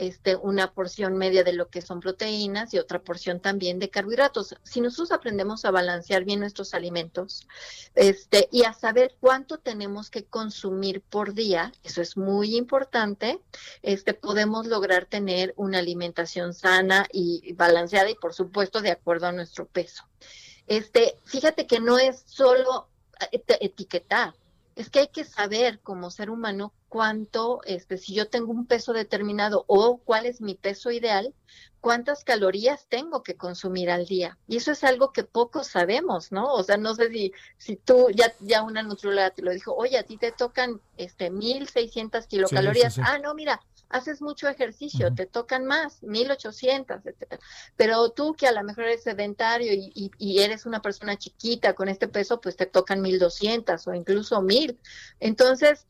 este, 0.00 0.34
una 0.34 0.72
porción 0.72 1.18
media 1.18 1.44
de 1.44 1.52
lo 1.52 1.68
que 1.68 1.82
son 1.82 2.00
proteínas 2.00 2.72
y 2.72 2.78
otra 2.78 3.02
porción 3.02 3.38
también 3.38 3.78
de 3.78 3.90
carbohidratos. 3.90 4.54
Si 4.62 4.80
nosotros 4.80 5.12
aprendemos 5.12 5.66
a 5.66 5.70
balancear 5.70 6.24
bien 6.24 6.40
nuestros 6.40 6.72
alimentos 6.72 7.46
este, 7.94 8.48
y 8.50 8.64
a 8.64 8.72
saber 8.72 9.14
cuánto 9.20 9.58
tenemos 9.58 10.08
que 10.08 10.24
consumir 10.24 11.02
por 11.02 11.34
día, 11.34 11.74
eso 11.84 12.00
es 12.00 12.16
muy 12.16 12.56
importante, 12.56 13.42
este, 13.82 14.14
podemos 14.14 14.66
lograr 14.66 15.04
tener 15.04 15.52
una 15.56 15.80
alimentación 15.80 16.54
sana 16.54 17.06
y 17.12 17.52
balanceada 17.52 18.08
y 18.08 18.14
por 18.14 18.32
supuesto 18.32 18.80
de 18.80 18.92
acuerdo 18.92 19.26
a 19.26 19.32
nuestro 19.32 19.66
peso. 19.66 20.04
Este, 20.66 21.18
fíjate 21.26 21.66
que 21.66 21.78
no 21.78 21.98
es 21.98 22.22
solo 22.24 22.88
etiquetar, 23.32 24.32
es 24.80 24.88
que 24.88 25.00
hay 25.00 25.08
que 25.08 25.24
saber 25.24 25.80
como 25.80 26.10
ser 26.10 26.30
humano 26.30 26.72
cuánto, 26.88 27.60
este, 27.66 27.98
si 27.98 28.14
yo 28.14 28.28
tengo 28.28 28.50
un 28.50 28.66
peso 28.66 28.94
determinado 28.94 29.64
o 29.66 29.98
cuál 29.98 30.24
es 30.24 30.40
mi 30.40 30.54
peso 30.54 30.90
ideal, 30.90 31.34
cuántas 31.80 32.24
calorías 32.24 32.86
tengo 32.88 33.22
que 33.22 33.36
consumir 33.36 33.90
al 33.90 34.06
día. 34.06 34.38
Y 34.48 34.56
eso 34.56 34.72
es 34.72 34.82
algo 34.82 35.12
que 35.12 35.22
pocos 35.22 35.66
sabemos, 35.66 36.32
¿no? 36.32 36.46
O 36.54 36.62
sea, 36.62 36.78
no 36.78 36.94
sé 36.94 37.10
si, 37.10 37.32
si 37.58 37.76
tú, 37.76 38.08
ya, 38.14 38.32
ya 38.40 38.62
una 38.62 38.82
nutrióloga 38.82 39.30
te 39.30 39.42
lo 39.42 39.52
dijo, 39.52 39.74
oye, 39.74 39.98
a 39.98 40.02
ti 40.02 40.16
te 40.16 40.32
tocan 40.32 40.80
este 40.96 41.30
1600 41.30 42.26
kilocalorías. 42.26 42.98
Ah, 43.00 43.18
no, 43.18 43.34
mira, 43.34 43.60
haces 43.90 44.22
mucho 44.22 44.48
ejercicio, 44.48 45.12
te 45.14 45.26
tocan 45.26 45.66
más, 45.66 46.02
1800, 46.02 47.04
etcétera. 47.04 47.40
Pero 47.76 48.10
tú 48.10 48.34
que 48.34 48.46
a 48.46 48.52
lo 48.52 48.62
mejor 48.62 48.84
eres 48.84 49.02
sedentario 49.02 49.72
y, 49.72 50.10
y, 50.16 50.40
eres 50.40 50.66
una 50.66 50.80
persona 50.80 51.16
chiquita 51.16 51.74
con 51.74 51.88
este 51.88 52.08
peso, 52.08 52.40
pues 52.40 52.56
te 52.56 52.66
tocan 52.66 53.02
1200 53.02 53.86
o 53.86 53.94
incluso 53.94 54.40
1000. 54.40 54.78
Entonces, 55.18 55.86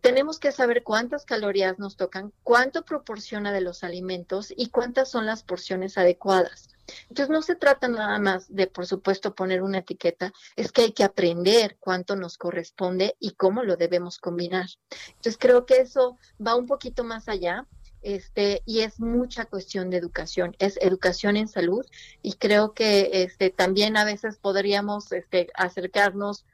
tenemos 0.00 0.38
que 0.38 0.52
saber 0.52 0.82
cuántas 0.82 1.24
calorías 1.24 1.78
nos 1.78 1.96
tocan, 1.96 2.32
cuánto 2.42 2.84
proporciona 2.84 3.52
de 3.52 3.60
los 3.62 3.84
alimentos 3.84 4.52
y 4.56 4.68
cuántas 4.68 5.10
son 5.10 5.26
las 5.26 5.42
porciones 5.42 5.98
adecuadas. 5.98 6.69
Entonces 7.08 7.30
no 7.30 7.42
se 7.42 7.56
trata 7.56 7.88
nada 7.88 8.18
más 8.18 8.54
de, 8.54 8.66
por 8.66 8.86
supuesto, 8.86 9.34
poner 9.34 9.62
una 9.62 9.78
etiqueta, 9.78 10.32
es 10.56 10.72
que 10.72 10.82
hay 10.82 10.92
que 10.92 11.04
aprender 11.04 11.76
cuánto 11.80 12.16
nos 12.16 12.38
corresponde 12.38 13.16
y 13.18 13.32
cómo 13.32 13.62
lo 13.62 13.76
debemos 13.76 14.18
combinar. 14.18 14.66
Entonces 15.08 15.36
creo 15.38 15.66
que 15.66 15.76
eso 15.76 16.18
va 16.44 16.56
un 16.56 16.66
poquito 16.66 17.04
más 17.04 17.28
allá. 17.28 17.66
Este, 18.02 18.62
y 18.64 18.80
es 18.80 18.98
mucha 18.98 19.44
cuestión 19.44 19.90
de 19.90 19.98
educación, 19.98 20.56
es 20.58 20.78
educación 20.80 21.36
en 21.36 21.48
salud 21.48 21.84
y 22.22 22.32
creo 22.32 22.72
que 22.72 23.10
este, 23.12 23.50
también 23.50 23.98
a 23.98 24.06
veces 24.06 24.38
podríamos 24.38 25.12
este, 25.12 25.48
acercarnos 25.54 26.46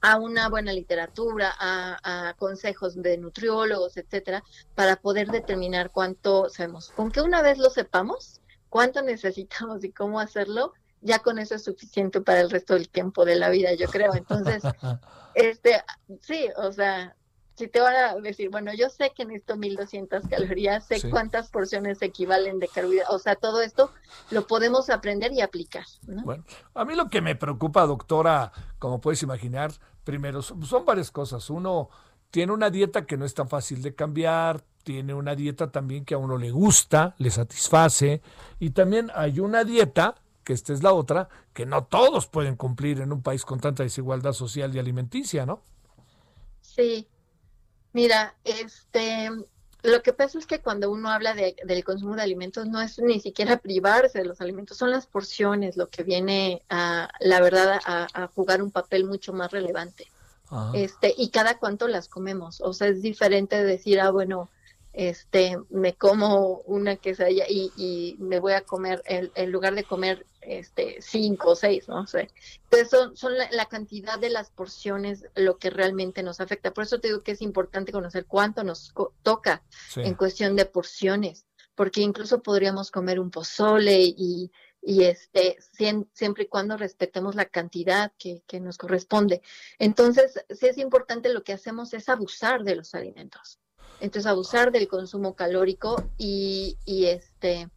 a 0.00 0.18
una 0.18 0.48
buena 0.48 0.72
literatura, 0.72 1.54
a, 1.58 2.28
a, 2.28 2.34
consejos 2.34 3.00
de 3.02 3.18
nutriólogos, 3.18 3.96
etcétera, 3.96 4.44
para 4.74 4.96
poder 4.96 5.28
determinar 5.28 5.90
cuánto 5.90 6.48
sabemos. 6.48 6.90
Con 6.90 7.10
que 7.10 7.20
una 7.20 7.42
vez 7.42 7.58
lo 7.58 7.68
sepamos, 7.68 8.40
cuánto 8.76 9.00
necesitamos 9.00 9.82
y 9.84 9.90
cómo 9.90 10.20
hacerlo, 10.20 10.74
ya 11.00 11.20
con 11.20 11.38
eso 11.38 11.54
es 11.54 11.64
suficiente 11.64 12.20
para 12.20 12.42
el 12.42 12.50
resto 12.50 12.74
del 12.74 12.90
tiempo 12.90 13.24
de 13.24 13.36
la 13.36 13.48
vida, 13.48 13.72
yo 13.72 13.88
creo. 13.88 14.14
Entonces, 14.14 14.62
este, 15.34 15.82
sí, 16.20 16.50
o 16.58 16.70
sea, 16.72 17.16
si 17.54 17.68
te 17.68 17.80
van 17.80 17.96
a 17.96 18.14
decir, 18.16 18.50
bueno, 18.50 18.74
yo 18.74 18.90
sé 18.90 19.14
que 19.16 19.24
necesito 19.24 19.56
1200 19.56 20.28
calorías, 20.28 20.86
sé 20.86 21.08
cuántas 21.08 21.48
porciones 21.48 22.02
equivalen 22.02 22.58
de 22.58 22.68
carbohidratos, 22.68 23.14
o 23.14 23.18
sea, 23.18 23.34
todo 23.34 23.62
esto 23.62 23.90
lo 24.30 24.46
podemos 24.46 24.90
aprender 24.90 25.32
y 25.32 25.40
aplicar. 25.40 25.86
Bueno, 26.02 26.44
a 26.74 26.84
mí 26.84 26.94
lo 26.94 27.08
que 27.08 27.22
me 27.22 27.34
preocupa, 27.34 27.86
doctora, 27.86 28.52
como 28.78 29.00
puedes 29.00 29.22
imaginar, 29.22 29.72
primero 30.04 30.42
son 30.42 30.84
varias 30.84 31.10
cosas. 31.10 31.48
Uno 31.48 31.88
tiene 32.30 32.52
una 32.52 32.68
dieta 32.68 33.06
que 33.06 33.16
no 33.16 33.24
es 33.24 33.32
tan 33.32 33.48
fácil 33.48 33.80
de 33.80 33.94
cambiar, 33.94 34.62
tiene 34.86 35.14
una 35.14 35.34
dieta 35.34 35.72
también 35.72 36.04
que 36.04 36.14
a 36.14 36.18
uno 36.18 36.38
le 36.38 36.52
gusta, 36.52 37.16
le 37.18 37.32
satisface, 37.32 38.22
y 38.60 38.70
también 38.70 39.10
hay 39.16 39.40
una 39.40 39.64
dieta, 39.64 40.14
que 40.44 40.52
esta 40.52 40.72
es 40.72 40.84
la 40.84 40.92
otra, 40.92 41.28
que 41.52 41.66
no 41.66 41.86
todos 41.86 42.28
pueden 42.28 42.54
cumplir 42.54 43.00
en 43.00 43.12
un 43.12 43.20
país 43.20 43.44
con 43.44 43.58
tanta 43.58 43.82
desigualdad 43.82 44.32
social 44.32 44.72
y 44.72 44.78
alimenticia, 44.78 45.44
¿no? 45.44 45.60
Sí. 46.60 47.08
Mira, 47.92 48.36
este, 48.44 49.28
lo 49.82 50.02
que 50.04 50.12
pasa 50.12 50.38
es 50.38 50.46
que 50.46 50.60
cuando 50.60 50.88
uno 50.88 51.10
habla 51.10 51.34
del 51.34 51.82
consumo 51.82 52.14
de 52.14 52.22
alimentos 52.22 52.68
no 52.68 52.80
es 52.80 53.00
ni 53.00 53.18
siquiera 53.18 53.56
privarse 53.56 54.20
de 54.20 54.26
los 54.26 54.40
alimentos, 54.40 54.76
son 54.76 54.92
las 54.92 55.08
porciones 55.08 55.76
lo 55.76 55.88
que 55.88 56.04
viene 56.04 56.62
a, 56.68 57.08
la 57.18 57.40
verdad, 57.40 57.80
a 57.84 58.30
jugar 58.36 58.62
un 58.62 58.70
papel 58.70 59.04
mucho 59.04 59.32
más 59.32 59.50
relevante. 59.50 60.06
Este, 60.74 61.12
y 61.16 61.30
cada 61.30 61.58
cuánto 61.58 61.88
las 61.88 62.08
comemos. 62.08 62.60
O 62.60 62.72
sea, 62.72 62.88
es 62.88 63.02
diferente 63.02 63.62
decir, 63.64 64.00
ah, 64.00 64.10
bueno, 64.10 64.48
este, 64.96 65.58
me 65.68 65.94
como 65.94 66.60
una 66.60 66.96
quesadilla 66.96 67.44
y, 67.46 67.70
y 67.76 68.16
me 68.18 68.40
voy 68.40 68.54
a 68.54 68.62
comer, 68.62 69.02
en, 69.04 69.52
lugar 69.52 69.74
de 69.74 69.84
comer 69.84 70.24
este, 70.40 71.02
cinco 71.02 71.50
o 71.50 71.54
seis, 71.54 71.86
no 71.86 72.06
sé. 72.06 72.30
Entonces 72.64 72.88
son, 72.88 73.14
son 73.14 73.34
la, 73.36 73.66
cantidad 73.66 74.18
de 74.18 74.30
las 74.30 74.48
porciones 74.50 75.26
lo 75.34 75.58
que 75.58 75.68
realmente 75.68 76.22
nos 76.22 76.40
afecta. 76.40 76.72
Por 76.72 76.84
eso 76.84 76.98
te 76.98 77.08
digo 77.08 77.22
que 77.22 77.32
es 77.32 77.42
importante 77.42 77.92
conocer 77.92 78.24
cuánto 78.24 78.64
nos 78.64 78.94
toca 79.22 79.62
en 79.96 80.14
cuestión 80.14 80.56
de 80.56 80.64
porciones, 80.64 81.44
porque 81.74 82.00
incluso 82.00 82.42
podríamos 82.42 82.90
comer 82.90 83.20
un 83.20 83.30
pozole 83.30 84.00
y, 84.00 84.50
y 84.80 85.04
este, 85.04 85.58
siempre 86.14 86.44
y 86.44 86.48
cuando 86.48 86.78
respetemos 86.78 87.34
la 87.34 87.44
cantidad 87.44 88.14
que, 88.18 88.42
que 88.46 88.60
nos 88.60 88.78
corresponde. 88.78 89.42
Entonces, 89.78 90.42
sí 90.48 90.68
es 90.68 90.78
importante 90.78 91.28
lo 91.34 91.44
que 91.44 91.52
hacemos 91.52 91.92
es 91.92 92.08
abusar 92.08 92.64
de 92.64 92.76
los 92.76 92.94
alimentos 92.94 93.60
Entonces, 94.00 94.26
abusar 94.26 94.72
del 94.72 94.88
consumo 94.88 95.34
calórico 95.34 96.10
y, 96.18 96.78
y 96.84 97.06
este, 97.06 97.68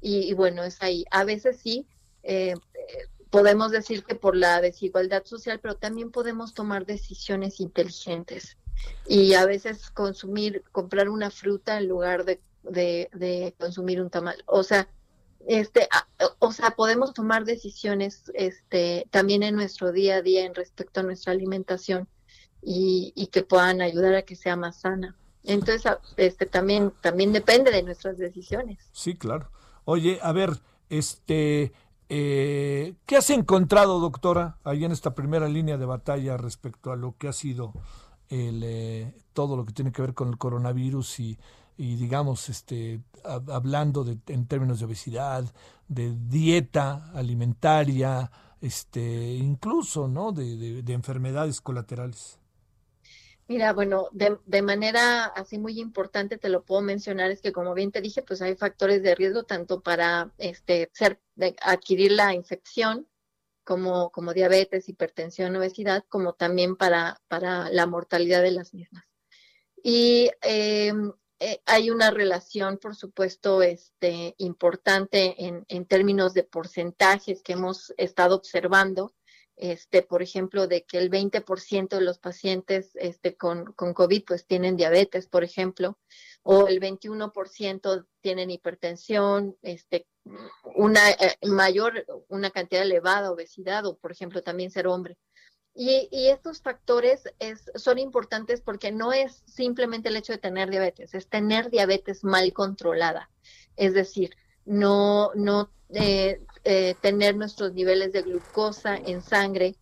y, 0.00 0.32
bueno, 0.34 0.62
es 0.64 0.82
ahí. 0.82 1.04
A 1.10 1.24
veces 1.24 1.58
sí, 1.62 1.86
eh, 2.22 2.54
podemos 3.30 3.70
decir 3.70 4.04
que 4.04 4.14
por 4.14 4.36
la 4.36 4.60
desigualdad 4.60 5.24
social, 5.24 5.58
pero 5.60 5.76
también 5.76 6.10
podemos 6.10 6.54
tomar 6.54 6.86
decisiones 6.86 7.60
inteligentes 7.60 8.56
y 9.06 9.34
a 9.34 9.44
veces 9.44 9.90
consumir, 9.90 10.62
comprar 10.70 11.08
una 11.08 11.30
fruta 11.30 11.78
en 11.78 11.88
lugar 11.88 12.24
de, 12.24 12.40
de, 12.62 13.54
consumir 13.58 14.00
un 14.00 14.10
tamal. 14.10 14.42
O 14.46 14.62
sea, 14.62 14.88
este, 15.46 15.88
o 16.38 16.52
sea, 16.52 16.70
podemos 16.70 17.12
tomar 17.12 17.44
decisiones 17.44 18.30
este, 18.34 19.06
también 19.10 19.42
en 19.42 19.56
nuestro 19.56 19.92
día 19.92 20.16
a 20.16 20.22
día 20.22 20.44
en 20.44 20.54
respecto 20.54 21.00
a 21.00 21.02
nuestra 21.02 21.32
alimentación 21.32 22.08
y, 22.62 23.12
y 23.16 23.28
que 23.28 23.42
puedan 23.42 23.80
ayudar 23.80 24.14
a 24.14 24.22
que 24.22 24.36
sea 24.36 24.56
más 24.56 24.80
sana. 24.80 25.16
Entonces, 25.44 25.90
este, 26.16 26.46
también, 26.46 26.92
también 27.00 27.32
depende 27.32 27.70
de 27.70 27.82
nuestras 27.82 28.18
decisiones. 28.18 28.78
Sí, 28.92 29.14
claro. 29.14 29.50
Oye, 29.84 30.18
a 30.22 30.32
ver, 30.32 30.58
este, 30.90 31.72
eh, 32.08 32.94
¿qué 33.06 33.16
has 33.16 33.30
encontrado, 33.30 34.00
doctora, 34.00 34.58
ahí 34.64 34.84
en 34.84 34.92
esta 34.92 35.14
primera 35.14 35.48
línea 35.48 35.78
de 35.78 35.86
batalla 35.86 36.36
respecto 36.36 36.92
a 36.92 36.96
lo 36.96 37.16
que 37.16 37.28
ha 37.28 37.32
sido 37.32 37.72
el, 38.28 38.62
eh, 38.64 39.14
todo 39.32 39.56
lo 39.56 39.64
que 39.64 39.72
tiene 39.72 39.92
que 39.92 40.02
ver 40.02 40.14
con 40.14 40.28
el 40.28 40.38
coronavirus 40.38 41.20
y, 41.20 41.38
y 41.76 41.96
digamos, 41.96 42.48
este, 42.48 43.00
hablando 43.24 44.04
de, 44.04 44.18
en 44.26 44.46
términos 44.46 44.78
de 44.78 44.86
obesidad, 44.86 45.44
de 45.86 46.14
dieta 46.14 47.10
alimentaria, 47.14 48.30
este, 48.60 49.34
incluso, 49.34 50.08
¿no? 50.08 50.32
de, 50.32 50.82
de 50.82 50.92
enfermedades 50.92 51.60
colaterales? 51.60 52.37
Mira, 53.48 53.72
bueno, 53.72 54.10
de, 54.12 54.62
manera 54.62 55.24
así 55.24 55.56
muy 55.56 55.80
importante 55.80 56.36
te 56.36 56.50
lo 56.50 56.66
puedo 56.66 56.82
mencionar 56.82 57.30
es 57.30 57.40
que 57.40 57.50
como 57.50 57.72
bien 57.72 57.90
te 57.90 58.02
dije, 58.02 58.20
pues 58.20 58.42
hay 58.42 58.54
factores 58.56 59.02
de 59.02 59.14
riesgo 59.14 59.44
tanto 59.44 59.80
para 59.80 60.30
este 60.36 60.90
ser 60.92 61.18
adquirir 61.62 62.12
la 62.12 62.34
infección 62.34 63.08
como, 63.64 64.10
como 64.10 64.34
diabetes, 64.34 64.90
hipertensión, 64.90 65.56
obesidad, 65.56 66.04
como 66.10 66.34
también 66.34 66.76
para, 66.76 67.22
para 67.26 67.70
la 67.70 67.86
mortalidad 67.86 68.42
de 68.42 68.50
las 68.50 68.74
mismas. 68.74 69.04
Y 69.82 70.30
eh, 70.42 70.92
eh, 71.38 71.62
hay 71.64 71.90
una 71.90 72.10
relación, 72.10 72.76
por 72.76 72.96
supuesto, 72.96 73.62
este, 73.62 74.34
importante 74.36 75.46
en, 75.46 75.64
en 75.68 75.86
términos 75.86 76.34
de 76.34 76.44
porcentajes 76.44 77.42
que 77.42 77.54
hemos 77.54 77.94
estado 77.96 78.36
observando 78.36 79.14
este, 79.58 80.02
por 80.02 80.22
ejemplo, 80.22 80.66
de 80.68 80.84
que 80.84 80.98
el 80.98 81.10
20% 81.10 81.88
de 81.88 82.00
los 82.00 82.18
pacientes 82.18 82.92
este, 82.94 83.36
con, 83.36 83.72
con, 83.72 83.92
COVID 83.92 84.24
pues 84.24 84.46
tienen 84.46 84.76
diabetes, 84.76 85.26
por 85.26 85.44
ejemplo, 85.44 85.98
o 86.42 86.68
el 86.68 86.80
21% 86.80 88.06
tienen 88.20 88.50
hipertensión, 88.50 89.56
este, 89.62 90.06
una 90.76 91.10
eh, 91.10 91.36
mayor, 91.42 92.06
una 92.28 92.50
cantidad 92.50 92.82
elevada 92.82 93.22
de 93.22 93.28
obesidad 93.28 93.84
o, 93.86 93.96
por 93.96 94.12
ejemplo, 94.12 94.42
también 94.42 94.70
ser 94.70 94.86
hombre. 94.86 95.18
Y, 95.74 96.08
y 96.10 96.28
estos 96.28 96.60
factores 96.62 97.24
es, 97.38 97.70
son 97.74 97.98
importantes 97.98 98.60
porque 98.60 98.90
no 98.92 99.12
es 99.12 99.42
simplemente 99.46 100.08
el 100.08 100.16
hecho 100.16 100.32
de 100.32 100.38
tener 100.38 100.70
diabetes, 100.70 101.14
es 101.14 101.28
tener 101.28 101.70
diabetes 101.70 102.24
mal 102.24 102.52
controlada. 102.52 103.30
Es 103.76 103.94
decir, 103.94 104.36
no, 104.68 105.32
no 105.34 105.70
eh, 105.90 106.40
eh, 106.64 106.94
tener 107.00 107.36
nuestros 107.36 107.72
niveles 107.72 108.12
de 108.12 108.22
glucosa 108.22 108.96
en 108.96 109.22
sangre 109.22 109.74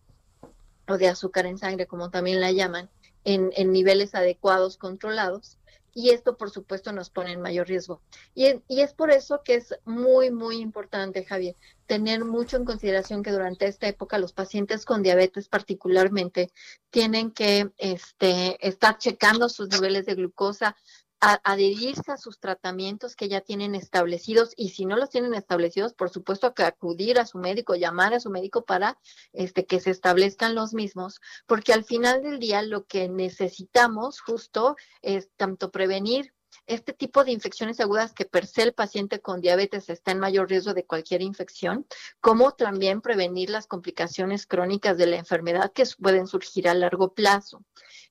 o 0.87 0.97
de 0.97 1.09
azúcar 1.09 1.45
en 1.45 1.57
sangre, 1.57 1.85
como 1.85 2.09
también 2.09 2.39
la 2.39 2.51
llaman, 2.51 2.89
en, 3.25 3.51
niveles 3.73 4.15
adecuados, 4.15 4.77
controlados. 4.77 5.57
Y 5.93 6.11
esto, 6.11 6.37
por 6.37 6.51
supuesto, 6.51 6.93
nos 6.93 7.09
pone 7.09 7.33
en 7.33 7.41
mayor 7.41 7.67
riesgo. 7.67 8.01
Y, 8.35 8.61
y, 8.69 8.81
es 8.81 8.93
por 8.93 9.11
eso 9.11 9.41
que 9.43 9.55
es 9.55 9.75
muy, 9.83 10.31
muy 10.31 10.61
importante, 10.61 11.25
Javier, 11.25 11.55
tener 11.87 12.23
mucho 12.23 12.55
en 12.55 12.65
consideración 12.65 13.23
que 13.23 13.31
durante 13.31 13.65
esta 13.65 13.87
época 13.87 14.19
los 14.19 14.31
pacientes 14.31 14.85
con 14.85 15.03
diabetes 15.03 15.49
particularmente 15.49 16.51
tienen 16.91 17.31
que 17.31 17.71
este, 17.77 18.65
estar 18.65 18.97
checando 18.99 19.49
sus 19.49 19.69
niveles 19.69 20.05
de 20.05 20.15
glucosa, 20.15 20.77
adherirse 21.19 22.11
a 22.11 22.17
sus 22.17 22.39
tratamientos 22.39 23.15
que 23.15 23.27
ya 23.27 23.41
tienen 23.41 23.73
establecidos 23.75 24.53
y 24.55 24.69
si 24.69 24.85
no 24.85 24.95
los 24.95 25.09
tienen 25.09 25.33
establecidos, 25.33 25.93
por 25.93 26.09
supuesto 26.09 26.53
que 26.53 26.63
acudir 26.63 27.19
a 27.19 27.25
su 27.25 27.39
médico, 27.39 27.75
llamar 27.75 28.13
a 28.13 28.19
su 28.19 28.29
médico 28.29 28.65
para 28.65 28.99
este 29.33 29.65
que 29.65 29.79
se 29.79 29.91
establezcan 29.91 30.53
los 30.53 30.73
mismos, 30.73 31.19
porque 31.47 31.73
al 31.73 31.83
final 31.83 32.21
del 32.21 32.39
día 32.39 32.61
lo 32.61 32.85
que 32.85 33.09
necesitamos 33.09 34.21
justo 34.21 34.75
es 35.01 35.29
tanto 35.35 35.71
prevenir 35.71 36.33
este 36.67 36.93
tipo 36.93 37.23
de 37.23 37.31
infecciones 37.31 37.79
agudas 37.79 38.13
que 38.13 38.25
per 38.25 38.45
se 38.45 38.63
el 38.63 38.73
paciente 38.73 39.21
con 39.21 39.41
diabetes 39.41 39.89
está 39.89 40.11
en 40.11 40.19
mayor 40.19 40.49
riesgo 40.49 40.73
de 40.73 40.85
cualquier 40.85 41.21
infección, 41.21 41.87
como 42.19 42.51
también 42.51 43.01
prevenir 43.01 43.49
las 43.49 43.67
complicaciones 43.67 44.45
crónicas 44.45 44.97
de 44.97 45.07
la 45.07 45.15
enfermedad 45.15 45.71
que 45.71 45.85
pueden 45.99 46.27
surgir 46.27 46.67
a 46.67 46.73
largo 46.73 47.13
plazo. 47.13 47.63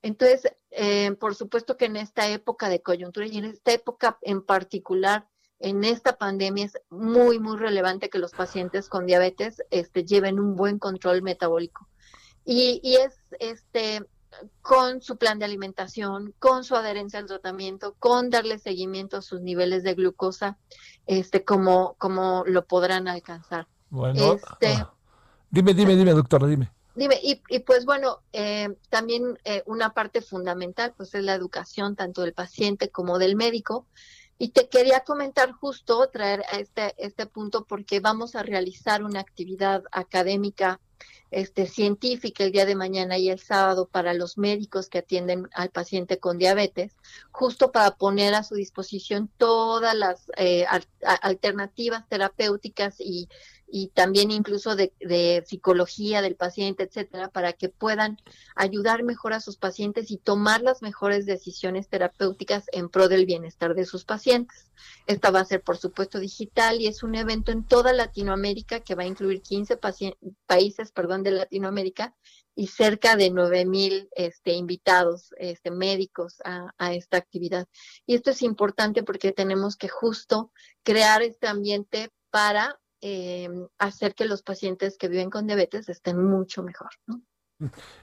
Entonces, 0.03 0.51
eh, 0.71 1.13
por 1.21 1.35
supuesto 1.35 1.77
que 1.77 1.85
en 1.85 1.97
esta 1.97 2.29
época 2.29 2.69
de 2.69 2.83
coyuntura 2.83 3.27
y 3.27 3.39
en 3.39 3.45
esta 3.45 3.73
época 3.73 4.19
en 4.23 4.43
particular, 4.43 5.29
en 5.59 5.85
esta 5.85 6.17
pandemia 6.17 6.67
es 6.67 6.79
muy, 6.91 7.39
muy 7.39 7.57
relevante 7.59 8.11
que 8.11 8.19
los 8.19 8.33
pacientes 8.33 8.89
con 8.89 9.07
diabetes 9.07 9.63
este, 9.71 10.05
lleven 10.05 10.41
un 10.41 10.57
buen 10.57 10.79
control 10.79 11.23
metabólico. 11.23 11.89
Y, 12.45 12.81
y 12.83 12.97
es 12.97 13.19
este 13.39 14.03
con 14.63 15.03
su 15.03 15.17
plan 15.17 15.39
de 15.39 15.45
alimentación, 15.45 16.35
con 16.39 16.65
su 16.65 16.77
adherencia 16.77 17.19
al 17.19 17.27
tratamiento, 17.27 17.95
con 17.99 18.31
darle 18.31 18.59
seguimiento 18.59 19.17
a 19.17 19.23
sus 19.23 19.41
niveles 19.41 19.83
de 19.83 19.95
glucosa, 19.95 20.59
este, 21.07 21.45
como, 21.45 21.95
como 21.99 22.45
lo 22.47 22.65
podrán 22.65 23.09
alcanzar. 23.09 23.67
Bueno, 23.91 24.35
este, 24.35 24.69
ah, 24.75 24.93
dime, 25.51 25.75
dime, 25.75 25.97
dime, 25.97 26.13
doctora, 26.13 26.47
dime. 26.47 26.71
Dime, 26.95 27.21
y, 27.23 27.43
y 27.49 27.59
pues 27.61 27.85
bueno, 27.85 28.23
eh, 28.33 28.75
también 28.89 29.39
eh, 29.45 29.63
una 29.67 29.91
parte 29.91 30.23
fundamental 30.23 30.95
pues 30.97 31.15
es 31.15 31.23
la 31.23 31.35
educación 31.35 31.95
tanto 31.95 32.23
del 32.23 32.33
paciente 32.33 32.89
como 32.91 33.19
del 33.19 33.37
médico. 33.37 33.87
Y 34.39 34.49
te 34.49 34.69
quería 34.69 35.01
comentar 35.01 35.53
justo, 35.53 36.09
traer 36.11 36.43
a 36.53 36.59
este, 36.59 36.95
este 36.99 37.25
punto, 37.25 37.65
porque 37.65 38.01
vamos 38.01 38.35
a 38.35 38.43
realizar 38.43 39.03
una 39.03 39.21
actividad 39.21 39.85
académica 39.93 40.79
este, 41.31 41.67
científica 41.67 42.45
el 42.45 42.53
día 42.53 42.67
de 42.67 42.77
mañana 42.77 43.19
y 43.19 43.31
el 43.31 43.39
sábado 43.39 43.89
para 43.89 44.15
los 44.15 44.39
médicos 44.39 44.89
que 44.89 44.99
atienden 44.99 45.49
al 45.53 45.71
paciente 45.71 46.19
con 46.19 46.39
diabetes, 46.39 46.97
justo 47.31 47.73
para 47.73 47.97
poner 47.97 48.35
a 48.35 48.43
su 48.43 48.55
disposición 48.55 49.29
todas 49.37 49.95
las 49.95 50.31
eh, 50.37 50.67
alternativas 51.23 52.09
terapéuticas 52.09 52.97
y 53.01 53.29
y 53.69 53.89
también 53.89 54.31
incluso 54.31 54.77
de, 54.77 54.93
psicología 55.47 56.23
del 56.23 56.37
paciente, 56.37 56.85
etcétera, 56.85 57.29
para 57.29 57.53
que 57.53 57.69
puedan 57.69 58.19
ayudar 58.55 59.03
mejor 59.03 59.33
a 59.33 59.41
sus 59.41 59.57
pacientes 59.57 60.11
y 60.11 60.19
tomar 60.19 60.63
las 60.63 60.83
mejores 60.83 61.27
decisiones 61.27 61.89
terapéuticas 61.89 62.65
en 62.73 62.89
pro 62.89 63.09
del 63.09 63.27
bienestar 63.27 63.75
de 63.75 63.85
sus 63.85 64.05
pacientes. 64.05 64.71
Esta 65.07 65.31
va 65.31 65.41
a 65.41 65.45
ser, 65.45 65.63
por 65.63 65.79
supuesto, 65.79 66.21
digital 66.21 66.81
y 66.81 66.87
es 66.87 67.03
un 67.03 67.15
evento 67.17 67.51
en 67.51 67.65
toda 67.65 67.93
Latinoamérica 67.93 68.81
que 68.81 68.95
va 68.95 69.03
a 69.03 69.07
incluir 69.07 69.43
15 69.43 69.79
países 70.47 70.93
perdón, 70.93 71.23
de 71.23 71.33
Latinoamérica 71.33 72.15
y 72.55 72.69
cerca 72.69 73.17
de 73.17 73.31
9000 73.31 74.09
este, 74.13 74.53
invitados 74.53 75.35
este, 75.39 75.71
médicos 75.71 76.41
a, 76.45 76.73
a 76.79 76.95
esta 76.95 77.17
actividad. 77.17 77.67
Y 78.07 78.15
esto 78.15 78.31
es 78.31 78.43
importante 78.43 79.03
porque 79.03 79.33
tenemos 79.33 79.77
que 79.77 79.89
justo 79.89 80.53
crear 80.83 81.23
este 81.23 81.49
ambiente 81.49 82.11
para 82.31 82.79
eh, 83.09 83.49
hacer 83.79 84.17
que 84.17 84.25
los 84.25 84.43
pacientes 84.43 84.99
que 84.99 85.07
viven 85.07 85.31
con 85.31 85.47
diabetes 85.47 85.89
estén 85.89 86.25
mucho 86.25 86.65
mejor. 86.65 86.91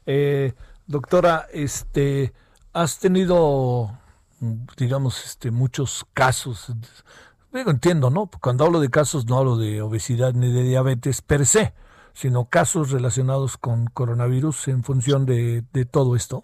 Eh, 0.06 0.54
doctora, 0.88 1.46
este, 1.52 2.32
has 2.72 3.00
tenido, 3.00 4.00
digamos, 4.78 5.26
este, 5.26 5.52
muchos 5.52 6.06
casos. 6.14 6.72
Digo, 7.52 7.70
entiendo, 7.70 8.12
¿no? 8.12 8.30
Cuando 8.42 8.64
hablo 8.64 8.80
de 8.80 8.90
casos 8.90 9.26
no 9.26 9.40
hablo 9.40 9.58
de 9.58 9.82
obesidad 9.82 10.36
ni 10.36 10.50
de 10.54 10.64
diabetes 10.64 11.22
per 11.22 11.46
se, 11.46 11.74
sino 12.14 12.46
casos 12.46 12.92
relacionados 12.92 13.58
con 13.58 13.88
coronavirus 13.88 14.70
en 14.70 14.86
función 14.86 15.26
de, 15.26 15.66
todo 15.92 16.16
esto. 16.16 16.44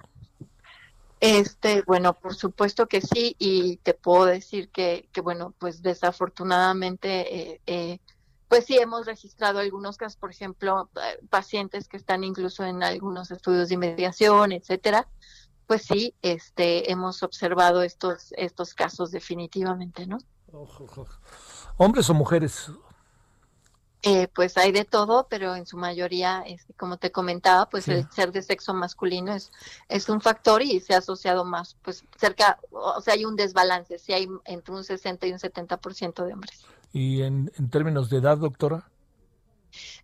Este, 1.21 1.81
bueno, 1.87 2.13
por 2.13 2.35
supuesto 2.35 2.87
que 2.87 2.99
sí, 2.99 3.37
y 3.39 3.77
te 3.77 3.93
puedo 3.93 4.25
decir 4.25 4.67
que, 4.67 5.07
que 5.13 5.21
bueno, 5.21 5.53
pues 5.57 5.81
desafortunadamente 5.81 7.53
eh, 7.53 7.61
eh, 7.65 7.99
pues 8.49 8.65
sí 8.65 8.77
hemos 8.77 9.05
registrado 9.05 9.59
algunos 9.59 9.95
casos, 9.95 10.17
por 10.17 10.31
ejemplo, 10.31 10.89
eh, 10.95 11.19
pacientes 11.29 11.87
que 11.87 11.97
están 11.97 12.23
incluso 12.23 12.65
en 12.65 12.83
algunos 12.83 13.29
estudios 13.31 13.69
de 13.69 13.75
investigación, 13.75 14.51
etcétera. 14.51 15.07
Pues 15.67 15.83
sí, 15.83 16.15
este, 16.23 16.91
hemos 16.91 17.21
observado 17.21 17.83
estos, 17.83 18.33
estos 18.35 18.73
casos 18.73 19.11
definitivamente, 19.11 20.07
¿no? 20.07 20.17
¿Hombres 21.77 22.09
o 22.09 22.13
mujeres? 22.15 22.71
Eh, 24.01 24.27
pues 24.33 24.57
hay 24.57 24.71
de 24.71 24.83
todo, 24.83 25.27
pero 25.29 25.55
en 25.55 25.67
su 25.67 25.77
mayoría, 25.77 26.41
este, 26.47 26.73
como 26.73 26.97
te 26.97 27.11
comentaba, 27.11 27.69
pues 27.69 27.87
el 27.87 28.09
ser 28.11 28.31
de 28.31 28.41
sexo 28.41 28.73
masculino 28.73 29.33
es, 29.33 29.51
es 29.89 30.09
un 30.09 30.21
factor 30.21 30.63
y 30.63 30.79
se 30.79 30.95
ha 30.95 30.99
asociado 30.99 31.45
más, 31.45 31.75
pues 31.83 32.03
cerca, 32.17 32.59
o 32.71 33.01
sea, 33.01 33.13
hay 33.13 33.25
un 33.25 33.35
desbalance, 33.35 33.99
si 33.99 34.13
hay 34.13 34.27
entre 34.45 34.73
un 34.73 34.83
60 34.83 35.27
y 35.27 35.33
un 35.33 35.39
70% 35.39 36.25
de 36.25 36.33
hombres. 36.33 36.65
¿Y 36.91 37.21
en, 37.21 37.51
en 37.57 37.69
términos 37.69 38.09
de 38.09 38.17
edad, 38.17 38.37
doctora? 38.37 38.89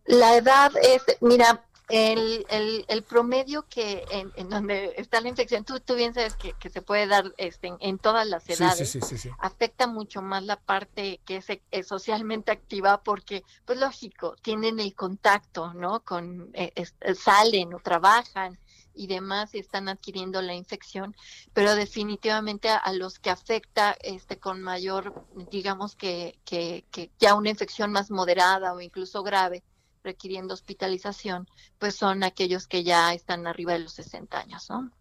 La 0.06 0.38
edad 0.38 0.72
es, 0.82 1.02
mira, 1.22 1.66
el, 1.90 2.46
el, 2.50 2.86
el, 2.88 3.04
promedio 3.04 3.66
que 3.70 4.04
en, 4.10 4.50
donde 4.50 4.94
está 4.98 5.22
la 5.22 5.30
infección, 5.30 5.64
tú, 5.64 5.80
tú 5.80 5.96
bien 5.96 6.14
sabes 6.14 6.36
que, 6.36 6.70
se 6.70 6.82
puede 6.82 7.08
dar 7.08 7.34
este, 7.38 7.74
en, 7.80 7.98
todas 8.00 8.28
las 8.28 8.48
edades, 8.50 8.98
afecta 9.40 9.88
mucho 9.88 10.22
más 10.22 10.44
la 10.44 10.58
parte 10.58 11.20
que 11.26 11.44
es, 11.72 11.88
socialmente 11.88 12.52
activa 12.52 13.02
porque, 13.04 13.44
pues 13.66 13.80
lógico, 13.80 14.36
tienen 14.42 14.80
el 14.80 14.96
contacto, 14.96 15.74
¿no? 15.74 16.02
Con, 16.02 16.50
eh, 16.54 16.72
salen 17.16 17.74
o 17.74 17.80
trabajan 17.80 18.58
y 18.96 19.08
demás 19.08 19.54
y 19.54 19.60
están 19.60 19.90
adquiriendo 19.90 20.42
la 20.42 20.54
infección, 20.54 21.16
pero 21.54 21.76
definitivamente 21.76 22.70
a, 22.70 22.92
los 22.94 23.20
que 23.20 23.30
afecta 23.30 23.96
este 24.02 24.40
con 24.40 24.62
mayor, 24.62 25.26
digamos 25.52 25.96
que, 25.96 26.40
que, 26.46 26.86
que 26.92 27.12
ya 27.20 27.36
una 27.36 27.50
infección 27.50 27.92
más 27.92 28.12
moderada 28.12 28.74
o 28.74 28.82
incluso 28.82 29.24
grave, 29.24 29.64
requiriendo 30.04 30.54
hospitalización, 30.54 31.48
pues 31.80 31.96
son 31.96 32.24
aquellos 32.24 32.68
que 32.68 32.84
ya 32.84 33.14
están 33.14 33.48
arriba 33.48 33.74
de 33.74 33.80
los 33.80 33.94
60 33.94 34.40
años, 34.40 34.70
¿no? 34.70 34.92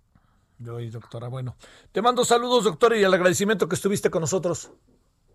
Yo 0.58 0.78
doctora, 0.90 1.28
bueno, 1.28 1.56
te 1.92 2.00
mando 2.00 2.24
saludos, 2.24 2.64
doctora, 2.64 2.96
y 2.96 3.02
el 3.02 3.12
agradecimiento 3.12 3.68
que 3.68 3.74
estuviste 3.74 4.10
con 4.10 4.20
nosotros. 4.22 4.70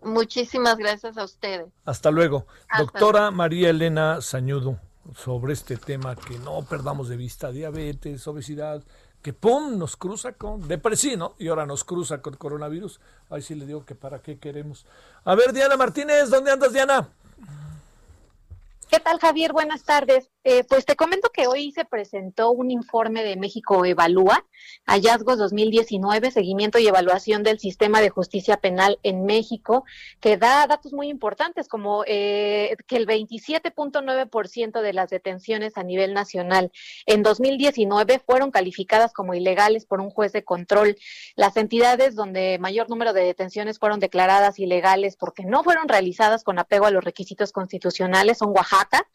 Muchísimas 0.02 0.76
gracias 0.76 1.18
a 1.18 1.24
ustedes. 1.24 1.68
Hasta 1.84 2.10
luego. 2.10 2.46
doctora 2.78 3.30
María 3.30 3.70
Elena 3.70 4.20
Sañudo, 4.22 4.80
sobre 5.16 5.52
este 5.52 5.76
tema 5.76 6.16
que 6.16 6.38
no 6.38 6.62
perdamos 6.62 7.08
de 7.08 7.16
vista, 7.16 7.50
diabetes, 7.50 8.26
obesidad, 8.26 8.82
que 9.22 9.32
pum, 9.32 9.78
nos 9.78 9.96
cruza 9.96 10.32
con 10.32 10.66
depresión, 10.66 11.32
Y 11.38 11.48
ahora 11.48 11.66
nos 11.66 11.84
cruza 11.84 12.22
con 12.22 12.36
coronavirus. 12.36 13.00
Ahí 13.28 13.42
sí 13.42 13.54
le 13.54 13.66
digo 13.66 13.84
que 13.84 13.94
para 13.94 14.20
qué 14.20 14.38
queremos. 14.38 14.86
A 15.24 15.34
ver, 15.34 15.52
Diana 15.52 15.76
Martínez, 15.76 16.30
¿dónde 16.30 16.52
andas, 16.52 16.72
Diana? 16.72 17.08
¿Qué 18.90 18.98
tal, 18.98 19.20
Javier? 19.20 19.52
Buenas 19.52 19.84
tardes. 19.84 20.30
Eh, 20.42 20.64
pues 20.64 20.86
te 20.86 20.96
comento 20.96 21.28
que 21.28 21.46
hoy 21.46 21.70
se 21.70 21.84
presentó 21.84 22.50
un 22.50 22.70
informe 22.70 23.22
de 23.22 23.36
México 23.36 23.84
Evalúa, 23.84 24.46
hallazgos 24.86 25.36
2019, 25.36 26.30
seguimiento 26.30 26.78
y 26.78 26.86
evaluación 26.86 27.42
del 27.42 27.58
sistema 27.58 28.00
de 28.00 28.08
justicia 28.08 28.56
penal 28.56 28.98
en 29.02 29.26
México, 29.26 29.84
que 30.18 30.38
da 30.38 30.66
datos 30.66 30.94
muy 30.94 31.10
importantes, 31.10 31.68
como 31.68 32.04
eh, 32.06 32.74
que 32.86 32.96
el 32.96 33.06
27.9% 33.06 34.80
de 34.80 34.92
las 34.94 35.10
detenciones 35.10 35.76
a 35.76 35.82
nivel 35.82 36.14
nacional 36.14 36.72
en 37.04 37.22
2019 37.22 38.18
fueron 38.20 38.50
calificadas 38.50 39.12
como 39.12 39.34
ilegales 39.34 39.84
por 39.84 40.00
un 40.00 40.08
juez 40.08 40.32
de 40.32 40.42
control. 40.42 40.96
Las 41.36 41.58
entidades 41.58 42.14
donde 42.14 42.58
mayor 42.58 42.88
número 42.88 43.12
de 43.12 43.24
detenciones 43.24 43.78
fueron 43.78 44.00
declaradas 44.00 44.58
ilegales 44.58 45.16
porque 45.16 45.44
no 45.44 45.62
fueron 45.62 45.86
realizadas 45.86 46.44
con 46.44 46.58
apego 46.58 46.86
a 46.86 46.90
los 46.90 47.04
requisitos 47.04 47.52
constitucionales 47.52 48.38
son 48.38 48.52
Oaxaca, 48.56 49.06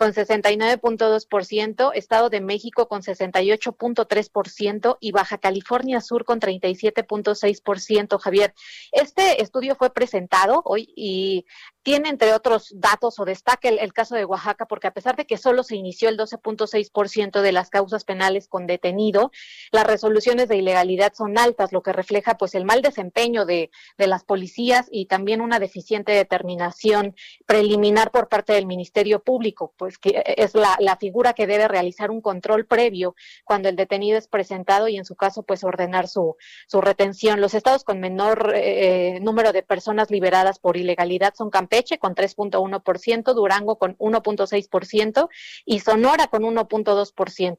con 0.00 0.14
69.2%, 0.14 1.90
Estado 1.94 2.30
de 2.30 2.40
México 2.40 2.88
con 2.88 3.02
68.3% 3.02 4.96
y 4.98 5.12
Baja 5.12 5.36
California 5.36 6.00
Sur 6.00 6.24
con 6.24 6.40
37.6%. 6.40 8.18
Javier, 8.18 8.54
este 8.92 9.42
estudio 9.42 9.74
fue 9.74 9.92
presentado 9.92 10.62
hoy 10.64 10.90
y 10.96 11.44
tiene, 11.82 12.08
entre 12.08 12.32
otros 12.32 12.72
datos, 12.74 13.18
o 13.18 13.26
destaca 13.26 13.68
el, 13.68 13.92
caso 13.92 14.14
de 14.14 14.24
Oaxaca, 14.24 14.66
porque 14.66 14.86
a 14.86 14.92
pesar 14.92 15.16
de 15.16 15.26
que 15.26 15.36
solo 15.36 15.62
se 15.62 15.76
inició 15.76 16.08
el 16.08 16.18
12.6% 16.18 17.42
de 17.42 17.52
las 17.52 17.68
causas 17.68 18.04
penales 18.04 18.48
con 18.48 18.66
detenido, 18.66 19.30
las 19.70 19.86
resoluciones 19.86 20.48
de 20.48 20.56
ilegalidad 20.56 21.12
son 21.14 21.36
altas, 21.38 21.72
lo 21.72 21.82
que 21.82 21.92
refleja 21.92 22.38
pues 22.38 22.54
el 22.54 22.64
mal 22.64 22.80
desempeño 22.80 23.44
de, 23.44 23.70
de 23.98 24.06
las 24.06 24.24
policías 24.24 24.88
y 24.90 25.06
también 25.06 25.42
una 25.42 25.58
deficiente 25.58 26.12
determinación 26.12 27.14
preliminar 27.44 28.10
por 28.10 28.28
parte 28.28 28.54
del 28.54 28.66
Ministerio 28.66 29.22
Público, 29.22 29.74
pues 29.76 29.89
que 29.98 30.22
es 30.36 30.54
la, 30.54 30.96
figura 31.00 31.32
que 31.32 31.46
debe 31.46 31.68
realizar 31.68 32.10
un 32.10 32.20
control 32.20 32.66
previo 32.66 33.14
cuando 33.44 33.68
el 33.68 33.76
detenido 33.76 34.18
es 34.18 34.28
presentado 34.28 34.88
y 34.88 34.96
en 34.96 35.04
su 35.04 35.14
caso 35.14 35.42
pues 35.42 35.64
ordenar 35.64 36.08
su, 36.08 36.36
su 36.66 36.80
retención. 36.80 37.40
Los 37.40 37.54
estados 37.54 37.84
con 37.84 38.00
menor 38.00 38.52
eh, 38.54 39.18
número 39.22 39.52
de 39.52 39.62
personas 39.62 40.10
liberadas 40.10 40.58
por 40.58 40.76
ilegalidad 40.76 41.34
son 41.34 41.50
Campeche 41.50 41.98
con 41.98 42.14
3.1%, 42.14 43.34
Durango 43.34 43.76
con 43.78 43.96
1.6% 43.98 45.28
y 45.64 45.80
Sonora 45.80 46.26
con 46.26 46.42
1.2%. 46.42 47.56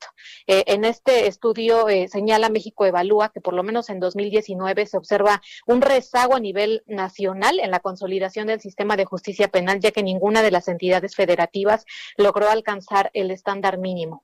Eh, 0.47 0.63
en 0.67 0.85
este 0.85 1.27
estudio 1.27 1.89
eh, 1.89 2.07
señala 2.07 2.49
México 2.49 2.85
Evalúa 2.85 3.29
que 3.29 3.41
por 3.41 3.53
lo 3.53 3.63
menos 3.63 3.89
en 3.89 3.99
2019 3.99 4.85
se 4.85 4.97
observa 4.97 5.41
un 5.65 5.81
rezago 5.81 6.35
a 6.35 6.39
nivel 6.39 6.83
nacional 6.87 7.59
en 7.59 7.71
la 7.71 7.79
consolidación 7.79 8.47
del 8.47 8.61
sistema 8.61 8.97
de 8.97 9.05
justicia 9.05 9.47
penal, 9.47 9.79
ya 9.79 9.91
que 9.91 10.03
ninguna 10.03 10.41
de 10.41 10.51
las 10.51 10.67
entidades 10.67 11.15
federativas 11.15 11.85
logró 12.17 12.49
alcanzar 12.49 13.11
el 13.13 13.31
estándar 13.31 13.77
mínimo. 13.77 14.23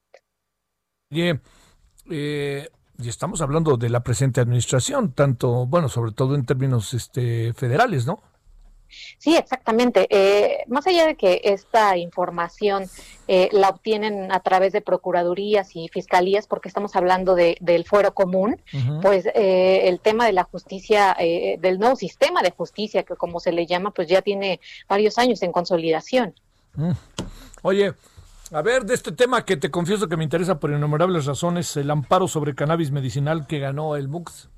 Bien, 1.09 1.41
eh, 2.09 2.69
y 2.99 3.09
estamos 3.09 3.41
hablando 3.41 3.77
de 3.77 3.89
la 3.89 4.01
presente 4.01 4.41
administración, 4.41 5.13
tanto, 5.13 5.67
bueno, 5.67 5.87
sobre 5.87 6.11
todo 6.11 6.35
en 6.35 6.45
términos 6.45 6.93
este, 6.93 7.53
federales, 7.53 8.05
¿no? 8.05 8.21
Sí, 9.17 9.35
exactamente. 9.35 10.07
Eh, 10.09 10.63
más 10.67 10.87
allá 10.87 11.05
de 11.05 11.15
que 11.15 11.41
esta 11.43 11.97
información 11.97 12.85
eh, 13.27 13.49
la 13.51 13.69
obtienen 13.69 14.31
a 14.31 14.39
través 14.39 14.71
de 14.71 14.81
procuradurías 14.81 15.75
y 15.75 15.89
fiscalías, 15.89 16.47
porque 16.47 16.69
estamos 16.69 16.95
hablando 16.95 17.35
de, 17.35 17.57
del 17.59 17.85
fuero 17.85 18.13
común, 18.13 18.61
pues 19.01 19.25
eh, 19.35 19.89
el 19.89 19.99
tema 19.99 20.25
de 20.25 20.33
la 20.33 20.43
justicia, 20.43 21.15
del 21.19 21.79
nuevo 21.79 21.95
sistema 21.95 22.41
de 22.41 22.51
justicia, 22.51 23.03
que 23.03 23.15
como 23.15 23.39
se 23.39 23.51
le 23.51 23.65
llama, 23.65 23.91
pues 23.91 24.07
ya 24.07 24.21
tiene 24.21 24.59
varios 24.87 25.17
años 25.17 25.41
en 25.43 25.51
consolidación. 25.51 26.33
Oye, 27.61 27.93
a 28.51 28.61
ver, 28.61 28.85
de 28.85 28.93
este 28.93 29.11
tema 29.11 29.43
que 29.43 29.57
te 29.57 29.71
confieso 29.71 30.07
que 30.07 30.17
me 30.17 30.23
interesa 30.23 30.59
por 30.59 30.71
innumerables 30.71 31.25
razones, 31.25 31.75
el 31.77 31.91
amparo 31.91 32.27
sobre 32.27 32.55
cannabis 32.55 32.91
medicinal 32.91 33.47
que 33.47 33.59
ganó 33.59 33.95
el 33.95 34.07
MUX. 34.07 34.49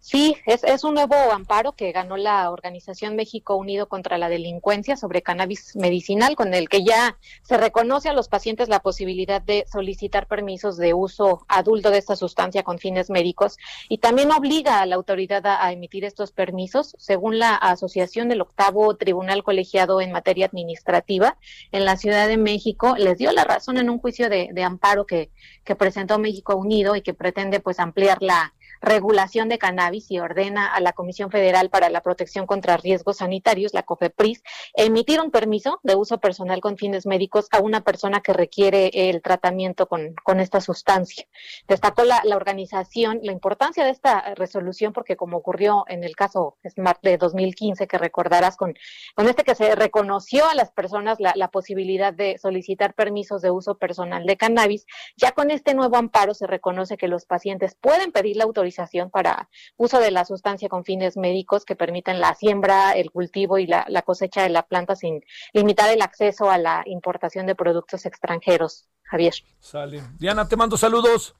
Sí, 0.00 0.36
es, 0.46 0.62
es, 0.64 0.84
un 0.84 0.94
nuevo 0.94 1.14
amparo 1.32 1.72
que 1.72 1.90
ganó 1.92 2.16
la 2.16 2.50
Organización 2.50 3.16
México 3.16 3.56
Unido 3.56 3.88
contra 3.88 4.18
la 4.18 4.28
Delincuencia 4.28 4.96
sobre 4.96 5.22
cannabis 5.22 5.74
medicinal, 5.74 6.36
con 6.36 6.54
el 6.54 6.68
que 6.68 6.84
ya 6.84 7.16
se 7.42 7.56
reconoce 7.56 8.08
a 8.08 8.12
los 8.12 8.28
pacientes 8.28 8.68
la 8.68 8.80
posibilidad 8.80 9.42
de 9.42 9.64
solicitar 9.70 10.26
permisos 10.26 10.76
de 10.76 10.94
uso 10.94 11.44
adulto 11.48 11.90
de 11.90 11.98
esta 11.98 12.16
sustancia 12.16 12.62
con 12.62 12.78
fines 12.78 13.10
médicos. 13.10 13.56
Y 13.88 13.98
también 13.98 14.30
obliga 14.30 14.80
a 14.80 14.86
la 14.86 14.94
autoridad 14.94 15.44
a, 15.46 15.72
emitir 15.72 16.04
estos 16.04 16.30
permisos, 16.30 16.94
según 16.98 17.38
la 17.38 17.54
Asociación 17.56 18.28
del 18.28 18.42
Octavo 18.42 18.96
Tribunal 18.96 19.42
Colegiado 19.42 20.00
en 20.00 20.12
Materia 20.12 20.46
Administrativa 20.46 21.36
en 21.72 21.84
la 21.84 21.96
Ciudad 21.96 22.28
de 22.28 22.36
México, 22.36 22.94
les 22.96 23.18
dio 23.18 23.32
la 23.32 23.44
razón 23.44 23.78
en 23.78 23.90
un 23.90 23.98
juicio 23.98 24.28
de, 24.28 24.62
amparo 24.62 25.06
que, 25.06 25.30
que 25.64 25.74
presentó 25.74 26.18
México 26.18 26.54
Unido 26.56 26.96
y 26.96 27.02
que 27.02 27.12
pretende 27.12 27.60
pues 27.60 27.80
ampliar 27.80 28.22
la 28.22 28.54
regulación 28.84 29.48
de 29.48 29.58
cannabis 29.58 30.10
y 30.10 30.18
ordena 30.18 30.74
a 30.74 30.80
la 30.80 30.92
Comisión 30.92 31.30
Federal 31.30 31.70
para 31.70 31.88
la 31.88 32.02
Protección 32.02 32.46
contra 32.46 32.76
Riesgos 32.76 33.18
Sanitarios, 33.18 33.74
la 33.74 33.82
COFEPRIS, 33.82 34.42
emitir 34.74 35.20
un 35.20 35.30
permiso 35.30 35.80
de 35.82 35.96
uso 35.96 36.18
personal 36.18 36.60
con 36.60 36.76
fines 36.76 37.06
médicos 37.06 37.48
a 37.50 37.60
una 37.60 37.80
persona 37.80 38.20
que 38.20 38.32
requiere 38.32 38.90
el 39.10 39.22
tratamiento 39.22 39.86
con, 39.88 40.14
con 40.22 40.40
esta 40.40 40.60
sustancia. 40.60 41.26
Destacó 41.66 42.04
la, 42.04 42.20
la, 42.24 42.36
organización 42.36 43.20
la 43.22 43.32
importancia 43.32 43.84
de 43.84 43.90
esta 43.90 44.34
resolución 44.34 44.92
porque 44.92 45.16
como 45.16 45.38
ocurrió 45.38 45.84
en 45.88 46.04
el 46.04 46.14
caso 46.14 46.56
SMART 46.64 47.02
de 47.02 47.16
2015, 47.16 47.86
que 47.86 47.98
recordarás 47.98 48.56
con, 48.56 48.74
con 49.14 49.28
este 49.28 49.44
que 49.44 49.54
se 49.54 49.74
reconoció 49.74 50.46
a 50.48 50.54
las 50.54 50.70
personas 50.70 51.20
la, 51.20 51.32
la 51.36 51.48
posibilidad 51.48 52.12
de 52.12 52.38
solicitar 52.38 52.94
permisos 52.94 53.40
de 53.40 53.50
uso 53.50 53.78
personal 53.78 54.26
de 54.26 54.36
cannabis, 54.36 54.86
ya 55.16 55.32
con 55.32 55.50
este 55.50 55.74
nuevo 55.74 55.96
amparo 55.96 56.34
se 56.34 56.46
reconoce 56.46 56.96
que 56.96 57.08
los 57.08 57.24
pacientes 57.24 57.74
pueden 57.74 58.12
pedir 58.12 58.36
la 58.36 58.44
autorización 58.44 58.73
para 59.12 59.48
uso 59.76 59.98
de 59.98 60.10
la 60.10 60.24
sustancia 60.24 60.68
con 60.68 60.84
fines 60.84 61.16
médicos 61.16 61.64
que 61.64 61.76
permiten 61.76 62.20
la 62.20 62.34
siembra, 62.34 62.92
el 62.92 63.10
cultivo 63.10 63.58
y 63.58 63.66
la, 63.66 63.84
cosecha 64.04 64.42
de 64.42 64.50
la 64.50 64.62
planta 64.62 64.96
sin 64.96 65.22
limitar 65.52 65.90
el 65.90 66.02
acceso 66.02 66.50
a 66.50 66.58
la 66.58 66.82
importación 66.86 67.46
de 67.46 67.54
productos 67.54 68.06
extranjeros. 68.06 68.86
Javier. 69.04 69.34
Sale. 69.60 70.02
Diana, 70.18 70.48
te 70.48 70.56
mando 70.56 70.76
saludos. 70.76 71.34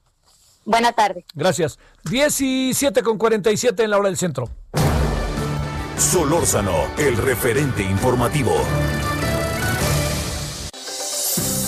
Buena 0.65 0.91
tarde. 0.93 1.25
Gracias. 1.33 1.77
17 2.09 3.03
con 3.03 3.17
47 3.17 3.83
en 3.83 3.89
la 3.89 3.97
hora 3.97 4.09
del 4.09 4.17
centro. 4.17 4.49
Solórzano, 5.97 6.87
el 6.97 7.17
referente 7.17 7.83
informativo. 7.83 8.53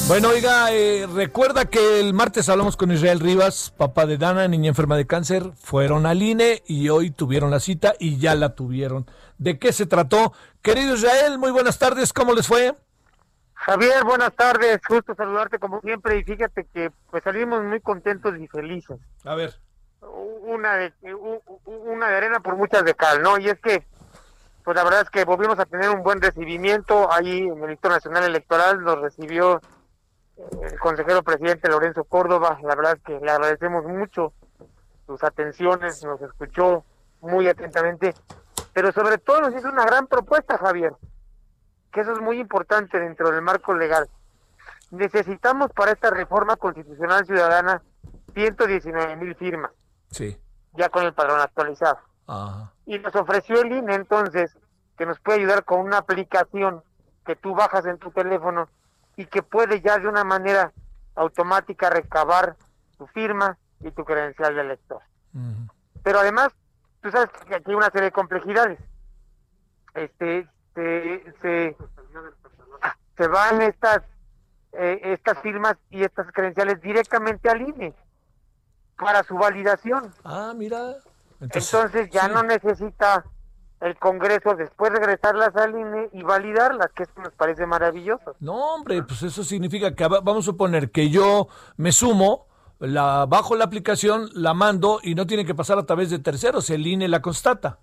Bueno, 0.08 0.30
oiga, 0.30 0.72
eh, 0.72 1.06
recuerda 1.14 1.66
que 1.66 2.00
el 2.00 2.14
martes 2.14 2.48
hablamos 2.48 2.78
con 2.78 2.90
Israel 2.94 3.20
Rivas, 3.20 3.74
papá 3.76 4.06
de 4.06 4.18
Dana, 4.18 4.48
niña 4.48 4.70
enferma 4.70 4.96
de 4.96 5.06
cáncer. 5.06 5.52
Fueron 5.58 6.06
al 6.06 6.22
INE 6.22 6.64
y 6.66 6.88
hoy 6.88 7.12
tuvieron 7.12 7.52
la 7.52 7.60
cita 7.60 7.94
y 8.00 8.18
ya 8.18 8.34
la 8.34 8.56
tuvieron. 8.56 9.06
¿De 9.38 9.60
qué 9.60 9.74
se 9.74 9.86
trató? 9.86 10.32
Querido 10.62 10.96
Israel, 10.96 11.38
muy 11.38 11.52
buenas 11.52 11.78
tardes, 11.78 12.14
¿cómo 12.14 12.34
les 12.34 12.48
fue? 12.48 12.74
Javier, 13.54 14.06
buenas 14.06 14.34
tardes, 14.34 14.80
justo 14.88 15.14
saludarte 15.14 15.60
como 15.60 15.82
siempre 15.82 16.18
y 16.18 16.24
fíjate 16.24 16.66
que 16.74 16.90
pues 17.12 17.22
salimos 17.22 17.62
muy 17.66 17.82
contentos 17.82 18.34
y 18.40 18.48
felices. 18.48 18.98
A 19.26 19.36
ver. 19.36 19.60
Una 20.00 20.78
de, 20.78 20.94
una 21.66 22.08
de 22.08 22.16
arena 22.16 22.40
por 22.40 22.56
muchas 22.56 22.86
de 22.86 22.94
cal, 22.96 23.22
¿no? 23.22 23.38
Y 23.40 23.50
es 23.50 23.60
que, 23.60 23.86
pues 24.64 24.78
la 24.78 24.86
verdad 24.86 25.02
es 25.02 25.10
que 25.10 25.26
volvimos 25.26 25.60
a 25.60 25.66
tener 25.66 25.90
un 25.90 26.02
buen 26.02 26.22
recibimiento 26.22 27.12
ahí 27.12 27.40
en 27.40 27.62
el 27.62 27.72
Instituto 27.72 27.90
Nacional 27.90 28.24
Electoral, 28.24 28.82
nos 28.86 29.02
recibió 29.02 29.60
el 30.62 30.80
consejero 30.80 31.24
presidente 31.24 31.70
Lorenzo 31.70 32.04
Córdoba, 32.04 32.60
la 32.64 32.76
verdad 32.76 32.94
es 32.98 33.04
que 33.04 33.20
le 33.20 33.32
agradecemos 33.32 33.86
mucho 33.86 34.34
sus 35.06 35.24
atenciones, 35.24 36.04
nos 36.04 36.22
escuchó 36.22 36.84
muy 37.22 37.48
atentamente, 37.48 38.14
pero 38.74 38.92
sobre 38.92 39.18
todo 39.18 39.42
nos 39.42 39.56
hizo 39.56 39.70
una 39.70 39.86
gran 39.86 40.08
propuesta, 40.08 40.58
Javier 40.58 40.94
que 41.92 42.02
eso 42.02 42.14
es 42.14 42.22
muy 42.22 42.40
importante 42.40 43.00
dentro 43.00 43.32
del 43.32 43.42
marco 43.42 43.74
legal. 43.74 44.08
Necesitamos 44.92 45.72
para 45.74 45.92
esta 45.92 46.10
reforma 46.10 46.56
constitucional 46.56 47.26
ciudadana 47.26 47.82
119 48.34 49.16
mil 49.16 49.36
firmas. 49.36 49.72
Sí. 50.12 50.38
Ya 50.74 50.90
con 50.90 51.06
el 51.06 51.14
padrón 51.14 51.42
actualizado. 51.42 51.98
Y 52.86 53.00
nos 53.00 53.16
ofreció 53.16 53.62
el 53.62 53.72
INE 53.72 53.96
entonces 53.96 54.56
que 54.98 55.06
nos 55.06 55.20
puede 55.20 55.40
ayudar 55.40 55.64
con 55.64 55.80
una 55.80 55.98
aplicación 55.98 56.84
que 57.26 57.36
tú 57.36 57.56
bajas 57.56 57.86
en 57.86 57.98
tu 57.98 58.12
teléfono 58.12 58.70
y 59.18 59.26
que 59.26 59.42
puede 59.42 59.82
ya 59.82 59.98
de 59.98 60.08
una 60.08 60.24
manera 60.24 60.72
automática 61.16 61.90
recabar 61.90 62.56
tu 62.98 63.08
firma 63.08 63.58
y 63.82 63.92
tu 63.92 64.06
credencial 64.06 64.56
de 64.56 64.62
elector. 64.62 65.02
Pero 66.04 66.20
además, 66.20 66.50
tú 67.02 67.12
sabes 67.12 67.30
que 67.48 67.56
aquí 67.56 67.72
hay 67.72 67.76
una 67.76 67.90
serie 67.90 68.06
de 68.06 68.12
complejidades. 68.12 68.80
Este, 69.94 70.48
se, 70.74 71.76
se, 73.18 73.28
van 73.28 73.62
estas, 73.64 74.02
eh, 74.74 75.00
estas 75.04 75.40
firmas 75.42 75.76
y 75.90 76.04
estas 76.04 76.32
credenciales 76.32 76.80
directamente 76.82 77.50
al 77.50 77.62
INE 77.62 77.94
para 78.98 79.24
su 79.24 79.36
validación. 79.36 80.14
Ah, 80.24 80.54
mira. 80.56 80.96
Entonces, 81.42 82.10
ya 82.12 82.28
no 82.28 82.44
necesita 82.44 83.26
el 83.82 83.96
Congreso 83.98 84.56
después 84.56 84.92
regresarlas 84.92 85.56
al 85.56 85.78
INE 85.78 86.10
y 86.14 86.24
validarlas, 86.24 86.92
que 86.94 87.04
esto 87.04 87.22
nos 87.22 87.34
parece 87.34 87.66
maravilloso. 87.66 88.36
No, 88.40 88.74
hombre, 88.74 89.04
pues 89.04 89.22
eso 89.24 89.44
significa 89.44 89.94
que 89.94 90.08
vamos 90.08 90.46
a 90.46 90.52
suponer 90.52 90.92
que 90.92 91.10
yo 91.10 91.48
me 91.78 91.92
sumo, 91.92 92.48
la 92.80 93.26
bajo 93.28 93.56
la 93.56 93.66
aplicación, 93.66 94.30
la 94.34 94.54
mando 94.54 95.00
y 95.04 95.16
no 95.16 95.28
tiene 95.28 95.46
que 95.46 95.56
pasar 95.56 95.78
a 95.78 95.86
través 95.86 96.10
de 96.10 96.20
terceros, 96.20 96.70
el 96.70 96.86
INE 96.88 97.08
la 97.08 97.22
constata. 97.22 97.80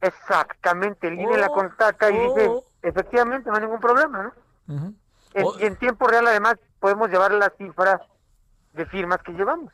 Exactamente, 0.00 1.08
el 1.08 1.14
INE 1.14 1.36
la 1.36 1.48
oh, 1.48 1.54
constata 1.54 2.10
y 2.10 2.18
dice, 2.18 2.48
oh. 2.48 2.64
efectivamente, 2.82 3.50
no 3.50 3.56
hay 3.56 3.62
ningún 3.62 3.80
problema, 3.80 4.32
¿no? 4.66 4.94
Oh. 5.42 5.54
en, 5.58 5.76
tiempo 5.76 6.06
real, 6.06 6.26
además, 6.26 6.56
podemos 6.80 7.10
llevar 7.10 7.32
las 7.32 7.52
cifras 7.58 8.00
de 8.72 8.86
firmas 8.86 9.22
que 9.22 9.32
llevamos. 9.32 9.72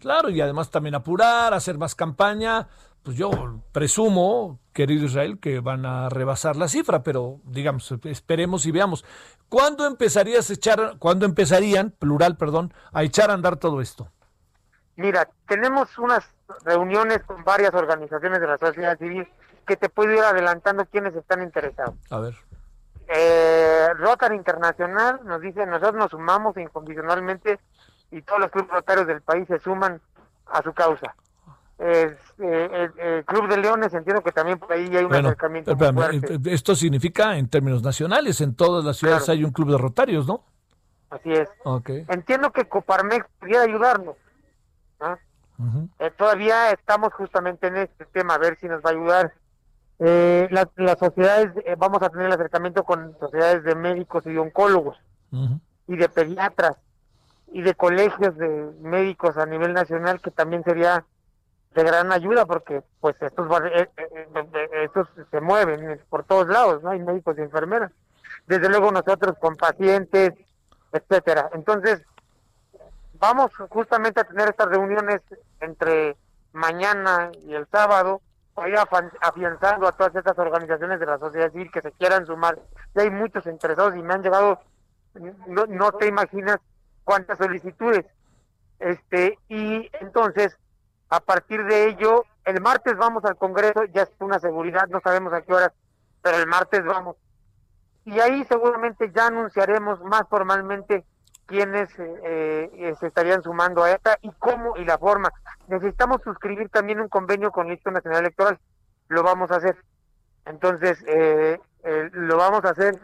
Claro, 0.00 0.30
y 0.30 0.40
además 0.40 0.70
también 0.70 0.94
apurar, 0.94 1.54
hacer 1.54 1.78
más 1.78 1.94
campaña. 1.94 2.68
Pues 3.06 3.16
yo 3.16 3.30
presumo, 3.70 4.58
querido 4.72 5.04
Israel, 5.04 5.38
que 5.38 5.60
van 5.60 5.86
a 5.86 6.08
rebasar 6.08 6.56
la 6.56 6.66
cifra, 6.66 7.04
pero 7.04 7.38
digamos, 7.44 7.92
esperemos 8.02 8.66
y 8.66 8.72
veamos. 8.72 9.04
¿Cuándo 9.48 9.86
empezarías 9.86 10.50
a 10.50 10.54
echar, 10.54 10.98
cuándo 10.98 11.24
empezarían, 11.24 11.92
plural, 11.92 12.36
perdón, 12.36 12.74
a 12.92 13.04
echar 13.04 13.30
a 13.30 13.34
andar 13.34 13.58
todo 13.58 13.80
esto? 13.80 14.10
Mira, 14.96 15.28
tenemos 15.46 15.96
unas 15.98 16.28
reuniones 16.64 17.22
con 17.22 17.44
varias 17.44 17.72
organizaciones 17.74 18.40
de 18.40 18.46
la 18.48 18.58
sociedad 18.58 18.98
civil 18.98 19.28
que 19.64 19.76
te 19.76 19.88
puedo 19.88 20.12
ir 20.12 20.24
adelantando 20.24 20.84
quiénes 20.86 21.14
están 21.14 21.44
interesados. 21.44 21.94
A 22.10 22.18
ver. 22.18 22.34
Eh, 23.06 23.86
Rotary 23.98 24.34
Internacional 24.34 25.20
nos 25.22 25.40
dice, 25.40 25.64
nosotros 25.64 25.94
nos 25.94 26.10
sumamos 26.10 26.56
incondicionalmente 26.56 27.60
y 28.10 28.20
todos 28.22 28.40
los 28.40 28.50
clubes 28.50 28.72
rotarios 28.72 29.06
del 29.06 29.22
país 29.22 29.46
se 29.46 29.60
suman 29.60 30.00
a 30.46 30.60
su 30.64 30.72
causa. 30.72 31.14
Eh, 31.78 32.16
el, 32.38 33.24
Club 33.26 33.48
de 33.48 33.58
Leones 33.58 33.92
entiendo 33.92 34.22
que 34.22 34.32
también 34.32 34.58
por 34.58 34.72
ahí 34.72 34.96
hay 34.96 35.04
un 35.04 35.14
acercamiento 35.14 35.72
eh, 35.72 36.38
Esto 36.46 36.74
significa 36.74 37.36
en 37.36 37.48
términos 37.48 37.82
nacionales, 37.82 38.40
en 38.40 38.54
todas 38.54 38.82
las 38.84 38.96
ciudades 38.96 39.28
hay 39.28 39.44
un 39.44 39.52
club 39.52 39.70
de 39.72 39.78
rotarios, 39.78 40.26
¿no? 40.26 40.44
Así 41.10 41.32
es. 41.32 41.48
Okay. 41.64 42.04
Entiendo 42.08 42.50
que 42.50 42.66
Coparmex 42.66 43.26
pudiera 43.38 43.62
ayudarnos. 43.62 44.16
Eh, 45.98 46.10
todavía 46.16 46.70
estamos 46.70 47.14
justamente 47.14 47.68
en 47.68 47.76
este 47.76 48.04
tema, 48.06 48.34
a 48.34 48.38
ver 48.38 48.58
si 48.58 48.66
nos 48.68 48.82
va 48.82 48.90
a 48.90 48.92
ayudar. 48.92 49.32
Eh, 49.98 50.48
las, 50.50 50.98
sociedades, 50.98 51.52
eh, 51.64 51.74
vamos 51.78 52.02
a 52.02 52.10
tener 52.10 52.26
el 52.26 52.32
acercamiento 52.32 52.84
con 52.84 53.18
sociedades 53.18 53.64
de 53.64 53.74
médicos 53.74 54.26
y 54.26 54.32
de 54.32 54.38
oncólogos 54.38 54.98
y 55.88 55.96
de 55.96 56.08
pediatras 56.08 56.76
y 57.52 57.62
de 57.62 57.74
colegios 57.74 58.36
de 58.36 58.70
médicos 58.80 59.38
a 59.38 59.46
nivel 59.46 59.72
nacional 59.72 60.20
que 60.20 60.30
también 60.30 60.64
sería 60.64 61.04
de 61.76 61.84
gran 61.84 62.10
ayuda 62.10 62.46
porque 62.46 62.82
pues 63.00 63.20
estos 63.20 63.46
eh, 63.70 63.88
estos 64.82 65.08
se 65.30 65.40
mueven 65.42 66.00
por 66.08 66.24
todos 66.24 66.48
lados, 66.48 66.82
¿no? 66.82 66.90
Hay 66.90 67.00
médicos 67.00 67.36
y 67.38 67.42
enfermeras. 67.42 67.92
Desde 68.46 68.70
luego 68.70 68.90
nosotros 68.90 69.36
con 69.38 69.56
pacientes, 69.56 70.32
etcétera. 70.90 71.50
Entonces, 71.52 72.02
vamos 73.18 73.52
justamente 73.68 74.20
a 74.20 74.24
tener 74.24 74.48
estas 74.48 74.68
reuniones 74.68 75.20
entre 75.60 76.16
mañana 76.52 77.30
y 77.42 77.52
el 77.52 77.66
sábado 77.66 78.22
para 78.54 78.88
afianzando 79.20 79.86
a 79.86 79.92
todas 79.92 80.16
estas 80.16 80.38
organizaciones 80.38 80.98
de 80.98 81.04
la 81.04 81.18
sociedad 81.18 81.52
civil 81.52 81.70
que 81.70 81.82
se 81.82 81.92
quieran 81.92 82.24
sumar. 82.24 82.58
Ya 82.94 83.02
hay 83.02 83.10
muchos 83.10 83.44
interesados 83.44 83.94
y 83.96 84.02
me 84.02 84.14
han 84.14 84.22
llegado, 84.22 84.60
no, 85.46 85.66
no 85.66 85.92
te 85.92 86.06
imaginas 86.06 86.56
cuántas 87.04 87.36
solicitudes. 87.36 88.06
Este, 88.78 89.38
y 89.48 89.90
entonces, 90.00 90.56
a 91.08 91.20
partir 91.20 91.64
de 91.64 91.88
ello, 91.88 92.24
el 92.44 92.60
martes 92.60 92.96
vamos 92.96 93.24
al 93.24 93.36
Congreso, 93.36 93.84
ya 93.84 94.02
es 94.02 94.10
una 94.18 94.38
seguridad, 94.38 94.88
no 94.88 95.00
sabemos 95.00 95.32
a 95.32 95.42
qué 95.42 95.52
horas, 95.52 95.72
pero 96.22 96.38
el 96.38 96.46
martes 96.46 96.84
vamos. 96.84 97.16
Y 98.04 98.20
ahí 98.20 98.44
seguramente 98.44 99.10
ya 99.12 99.26
anunciaremos 99.26 100.02
más 100.02 100.28
formalmente 100.28 101.04
quiénes 101.46 101.88
eh, 101.98 102.70
eh, 102.72 102.94
se 102.98 103.06
estarían 103.06 103.42
sumando 103.42 103.82
a 103.82 103.90
esta 103.90 104.18
y 104.22 104.30
cómo 104.38 104.76
y 104.76 104.84
la 104.84 104.98
forma. 104.98 105.32
Necesitamos 105.68 106.22
suscribir 106.22 106.68
también 106.68 107.00
un 107.00 107.08
convenio 107.08 107.50
con 107.50 107.66
el 107.66 107.72
Instituto 107.72 107.94
Nacional 107.94 108.20
Electoral. 108.20 108.58
Lo 109.08 109.22
vamos 109.22 109.50
a 109.50 109.56
hacer. 109.56 109.76
Entonces, 110.44 111.02
eh, 111.06 111.58
lo 112.12 112.36
vamos 112.36 112.64
a 112.64 112.70
hacer. 112.70 113.00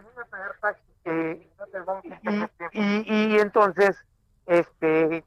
Y, 2.73 3.35
y, 3.35 3.39
entonces, 3.41 3.97
este 4.47 5.25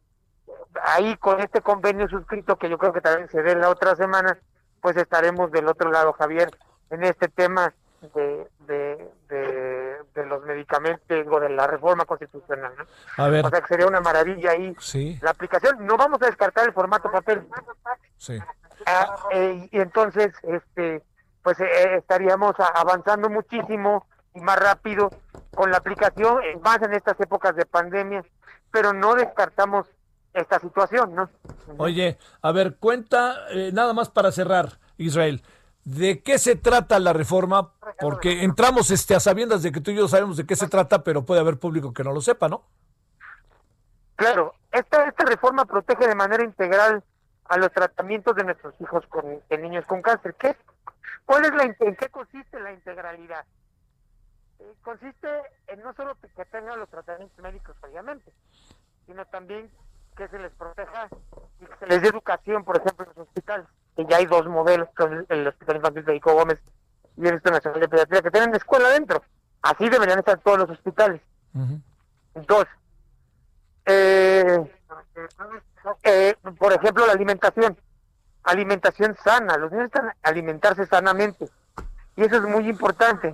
ahí 0.83 1.15
con 1.17 1.39
este 1.39 1.61
convenio 1.61 2.07
suscrito, 2.07 2.57
que 2.57 2.69
yo 2.69 2.77
creo 2.77 2.93
que 2.93 3.01
también 3.01 3.29
se 3.29 3.41
dé 3.41 3.55
la 3.55 3.69
otra 3.69 3.95
semana, 3.95 4.37
pues 4.81 4.97
estaremos 4.97 5.51
del 5.51 5.67
otro 5.67 5.91
lado, 5.91 6.13
Javier, 6.13 6.49
en 6.89 7.03
este 7.03 7.27
tema 7.27 7.73
de, 8.13 8.47
de, 8.67 9.11
de, 10.13 10.25
los 10.25 10.43
medicamentos 10.43 11.25
o 11.29 11.39
de 11.39 11.49
la 11.49 11.67
reforma 11.67 12.05
constitucional. 12.05 12.73
A 13.17 13.27
ver. 13.29 13.45
O 13.45 13.49
sea 13.49 13.61
que 13.61 13.67
sería 13.67 13.87
una 13.87 14.01
maravilla 14.01 14.51
ahí. 14.51 14.75
Sí. 14.79 15.19
La 15.21 15.31
aplicación, 15.31 15.85
no 15.85 15.97
vamos 15.97 16.21
a 16.21 16.27
descartar 16.27 16.65
el 16.65 16.73
formato 16.73 17.11
papel. 17.11 17.47
Sí. 18.17 18.39
Ah, 18.85 19.15
eh, 19.31 19.67
y 19.71 19.79
entonces, 19.79 20.33
este, 20.43 21.03
pues 21.41 21.59
eh, 21.59 21.95
estaríamos 21.97 22.55
avanzando 22.59 23.29
muchísimo 23.29 24.05
y 24.33 24.41
más 24.41 24.59
rápido 24.59 25.09
con 25.53 25.71
la 25.71 25.77
aplicación, 25.77 26.43
eh, 26.43 26.59
más 26.63 26.81
en 26.81 26.93
estas 26.93 27.19
épocas 27.19 27.55
de 27.55 27.65
pandemia, 27.65 28.23
pero 28.71 28.93
no 28.93 29.15
descartamos 29.15 29.87
esta 30.35 30.59
situación, 30.59 31.15
¿no? 31.15 31.29
Oye, 31.77 32.17
a 32.41 32.51
ver, 32.51 32.75
cuenta, 32.77 33.35
nada 33.73 33.93
más 33.93 34.09
para 34.09 34.31
cerrar, 34.31 34.79
Israel. 34.97 35.41
¿De 35.85 36.21
qué 36.21 36.39
se 36.39 36.55
trata 36.55 36.99
la 36.99 37.13
reforma? 37.13 37.71
Porque 37.99 38.43
entramos 38.43 38.91
este, 38.91 39.15
a 39.15 39.19
sabiendas 39.19 39.63
de 39.63 39.71
que 39.71 39.81
tú 39.81 39.91
y 39.91 39.95
yo 39.95 40.07
sabemos 40.07 40.37
de 40.37 40.45
qué 40.45 40.55
se 40.55 40.67
trata, 40.67 41.03
pero 41.03 41.25
puede 41.25 41.41
haber 41.41 41.59
público 41.59 41.93
que 41.93 42.03
no 42.03 42.11
lo 42.11 42.21
sepa, 42.21 42.49
¿no? 42.49 42.63
Claro, 44.15 44.55
esta, 44.71 45.05
esta 45.05 45.25
reforma 45.25 45.65
protege 45.65 46.07
de 46.07 46.15
manera 46.15 46.43
integral 46.43 47.03
a 47.45 47.57
los 47.57 47.71
tratamientos 47.71 48.35
de 48.35 48.43
nuestros 48.43 48.73
hijos 48.81 49.05
con 49.07 49.41
niños 49.49 49.85
con 49.85 50.01
cáncer. 50.01 50.35
¿Qué, 50.35 50.57
¿Cuál 51.25 51.45
es 51.45 51.53
la 51.53 51.63
en 51.63 51.95
qué 51.95 52.09
consiste 52.09 52.59
la 52.59 52.73
integralidad? 52.73 53.45
Eh, 54.59 54.73
consiste 54.83 55.27
en 55.67 55.81
no 55.81 55.93
solo 55.93 56.17
que 56.35 56.45
tengan 56.45 56.79
los 56.79 56.89
tratamientos 56.89 57.37
médicos, 57.39 57.75
obviamente, 57.81 58.31
sino 59.05 59.25
también 59.25 59.69
que 60.15 60.27
se 60.27 60.39
les 60.39 60.51
proteja 60.53 61.07
y 61.61 61.65
que 61.65 61.77
se 61.77 61.87
les 61.87 62.01
dé 62.01 62.07
educación, 62.09 62.63
por 62.63 62.77
ejemplo, 62.77 63.05
en 63.05 63.09
los 63.15 63.27
hospitales 63.27 63.65
que 63.95 64.05
ya 64.05 64.17
hay 64.17 64.25
dos 64.25 64.45
modelos, 64.47 64.89
el 65.29 65.47
Hospital 65.47 65.77
Infantil 65.77 66.03
Federico 66.03 66.33
Gómez 66.33 66.59
y 67.15 67.21
el 67.21 67.33
Instituto 67.33 67.51
Nacional 67.51 67.79
de 67.79 67.87
Pediatría, 67.87 68.21
que 68.21 68.31
tienen 68.31 68.55
escuela 68.55 68.87
adentro. 68.87 69.23
Así 69.61 69.87
deberían 69.89 70.19
estar 70.19 70.37
todos 70.39 70.59
los 70.59 70.69
hospitales. 70.69 71.21
Dos, 72.33 72.65
eh, 73.85 74.69
eh, 76.03 76.35
por 76.57 76.73
ejemplo, 76.73 77.05
la 77.05 77.13
alimentación. 77.13 77.77
Alimentación 78.43 79.15
sana. 79.23 79.57
Los 79.57 79.71
niños 79.71 79.89
necesitan 79.91 80.13
alimentarse 80.23 80.85
sanamente. 80.85 81.49
Y 82.17 82.23
eso 82.23 82.35
es 82.35 82.43
muy 82.43 82.67
importante. 82.67 83.33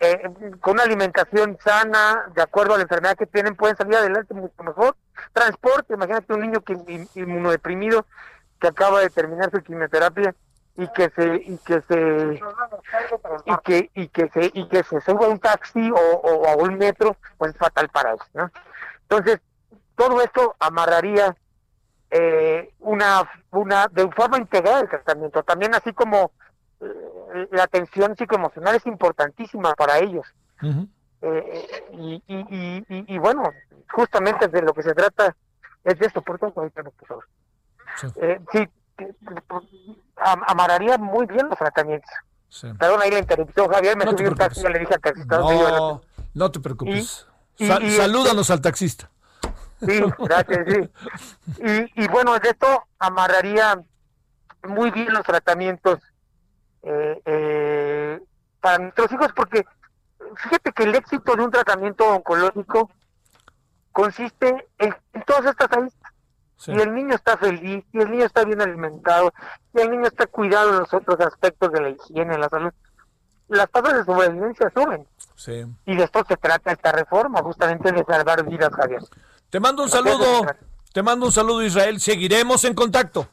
eh, 0.00 0.30
con 0.60 0.74
una 0.74 0.82
alimentación 0.82 1.56
sana, 1.64 2.26
de 2.34 2.42
acuerdo 2.42 2.74
a 2.74 2.76
la 2.76 2.82
enfermedad 2.82 3.16
que 3.16 3.26
tienen, 3.26 3.54
pueden 3.54 3.76
salir 3.76 3.96
adelante 3.96 4.34
mucho 4.34 4.62
mejor. 4.62 4.96
Transporte, 5.32 5.94
imagínate 5.94 6.32
un 6.32 6.40
niño 6.40 6.60
que 6.60 6.74
inmunodeprimido 7.14 8.06
que 8.60 8.68
acaba 8.68 9.00
de 9.00 9.10
terminar 9.10 9.50
su 9.50 9.62
quimioterapia 9.62 10.34
y 10.76 10.88
que 10.88 11.10
se 11.10 11.36
y 11.36 11.58
que 11.58 11.82
se 11.82 12.40
y 13.46 13.56
que 13.64 13.90
y 13.94 14.08
que 14.08 14.28
se 14.28 14.50
y 14.54 14.68
que 14.68 14.82
se 14.84 15.00
suba 15.00 15.26
a 15.26 15.28
un 15.28 15.38
taxi 15.38 15.90
o, 15.90 16.48
a 16.48 16.56
un 16.56 16.78
metro 16.78 17.16
pues 17.36 17.52
es 17.52 17.58
fatal 17.58 17.88
para 17.90 18.12
ellos 18.12 18.26
¿no? 18.32 18.50
entonces 19.02 19.40
todo 19.96 20.22
esto 20.22 20.56
amarraría 20.58 21.36
eh, 22.10 22.74
una 22.80 23.28
una 23.52 23.88
de 23.88 24.06
forma 24.10 24.36
integral 24.36 24.82
el 24.82 24.88
tratamiento. 24.88 25.42
También 25.42 25.74
así 25.74 25.94
como 25.94 26.32
eh, 26.80 27.48
la 27.50 27.62
atención 27.64 28.14
psicoemocional 28.16 28.76
es 28.76 28.86
importantísima 28.86 29.74
para 29.74 29.98
ellos 29.98 30.26
eh, 31.22 31.86
y, 31.92 32.22
y, 32.26 32.84
y, 32.88 33.14
y, 33.14 33.18
bueno 33.18 33.42
justamente 33.90 34.48
de 34.48 34.62
lo 34.62 34.72
que 34.72 34.82
se 34.82 34.94
trata 34.94 35.36
es 35.84 35.98
de 35.98 36.06
esto 36.06 36.20
por 36.22 36.38
todo 36.38 36.52
ahorita 36.56 36.82
favor 37.06 37.26
sí, 38.00 38.18
sí 38.52 38.68
amararía 40.16 40.98
muy 40.98 41.26
bien 41.26 41.48
los 41.48 41.58
tratamientos. 41.58 42.10
Sí. 42.48 42.68
Perdón, 42.78 43.00
ahí 43.02 43.10
la 43.10 43.18
interrupción, 43.18 43.70
Javier, 43.70 43.96
me 43.96 44.04
no 44.04 44.12
subí 44.12 44.26
un 44.26 44.34
taxi, 44.34 44.62
le 44.62 44.78
dije 44.78 44.94
al 44.94 45.00
taxista. 45.00 45.38
No, 45.38 46.02
no 46.34 46.50
te 46.50 46.60
preocupes. 46.60 47.26
Y, 47.58 47.66
salúdanos 47.66 48.50
al 48.50 48.60
taxista. 48.60 49.10
Sí, 49.80 50.00
gracias, 50.18 50.66
sí. 50.68 50.90
Y, 51.58 52.04
y 52.04 52.08
bueno, 52.08 52.38
de 52.38 52.50
esto 52.50 52.84
amarraría 52.98 53.82
muy 54.68 54.90
bien 54.90 55.12
los 55.12 55.24
tratamientos 55.24 55.98
eh, 56.82 57.20
eh, 57.24 58.20
para 58.60 58.78
nuestros 58.78 59.10
hijos, 59.12 59.28
porque 59.34 59.64
fíjate 60.36 60.72
que 60.72 60.82
el 60.84 60.94
éxito 60.94 61.34
de 61.36 61.44
un 61.44 61.50
tratamiento 61.50 62.06
oncológico 62.08 62.90
consiste 63.92 64.68
en, 64.78 64.94
en 65.12 65.22
todas 65.24 65.46
estas 65.46 65.70
aristas 65.72 66.12
y 66.66 66.80
el 66.80 66.94
niño 66.94 67.14
está 67.14 67.36
feliz, 67.36 67.84
y 67.92 67.98
el 67.98 68.10
niño 68.10 68.24
está 68.24 68.44
bien 68.44 68.60
alimentado, 68.60 69.32
y 69.74 69.80
el 69.80 69.90
niño 69.90 70.06
está 70.06 70.26
cuidado 70.26 70.70
en 70.70 70.78
los 70.80 70.94
otros 70.94 71.18
aspectos 71.20 71.72
de 71.72 71.80
la 71.80 71.90
higiene, 71.90 72.38
la 72.38 72.48
salud, 72.48 72.70
las 73.48 73.70
tasas 73.70 73.94
de 73.94 74.04
sobrevivencia 74.04 74.70
suben. 74.74 75.06
Sí. 75.34 75.64
Y 75.86 75.96
de 75.96 76.04
esto 76.04 76.24
se 76.26 76.36
trata 76.36 76.72
esta 76.72 76.92
reforma, 76.92 77.42
justamente 77.42 77.90
de 77.90 78.04
salvar 78.04 78.44
vidas, 78.44 78.70
Javier. 78.74 79.02
Te 79.50 79.60
mando 79.60 79.82
un 79.82 79.88
saludo, 79.88 80.46
te 80.92 81.02
mando 81.02 81.26
un 81.26 81.32
saludo 81.32 81.62
Israel, 81.62 82.00
seguiremos 82.00 82.64
en 82.64 82.74
contacto. 82.74 83.26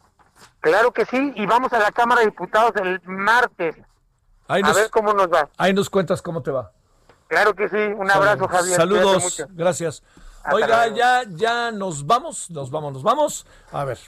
Claro 0.59 0.91
que 0.91 1.05
sí, 1.05 1.31
y 1.35 1.45
vamos 1.45 1.71
a 1.73 1.79
la 1.79 1.91
Cámara 1.91 2.21
de 2.21 2.27
Diputados 2.27 2.73
el 2.77 3.01
martes. 3.05 3.75
a 4.47 4.55
ver 4.55 4.89
cómo 4.89 5.13
nos 5.13 5.27
va. 5.27 5.49
Ahí 5.57 5.73
nos 5.73 5.89
cuentas 5.89 6.21
cómo 6.21 6.41
te 6.41 6.51
va. 6.51 6.71
Claro 7.29 7.53
que 7.55 7.69
sí, 7.69 7.77
un 7.77 8.09
abrazo, 8.09 8.47
Javier. 8.47 8.75
Saludos, 8.75 9.45
gracias. 9.51 10.01
Oiga, 10.51 10.87
ya, 10.87 11.23
ya 11.29 11.71
nos 11.71 12.07
vamos, 12.07 12.49
nos 12.49 12.71
vamos, 12.71 12.91
nos 12.91 13.03
vamos. 13.03 13.45
A 13.71 13.85
ver, 13.85 13.99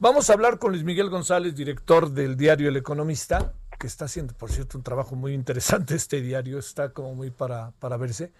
vamos 0.00 0.28
a 0.28 0.32
hablar 0.32 0.58
con 0.58 0.72
Luis 0.72 0.82
Miguel 0.82 1.08
González, 1.08 1.54
director 1.54 2.10
del 2.10 2.36
diario 2.36 2.68
El 2.68 2.76
Economista, 2.76 3.52
que 3.78 3.86
está 3.86 4.06
haciendo, 4.06 4.34
por 4.34 4.50
cierto, 4.50 4.76
un 4.76 4.82
trabajo 4.82 5.14
muy 5.14 5.32
interesante 5.32 5.94
este 5.94 6.20
diario, 6.20 6.58
está 6.58 6.88
como 6.88 7.14
muy 7.14 7.30
para, 7.30 7.70
para 7.78 7.96
verse. 7.96 8.32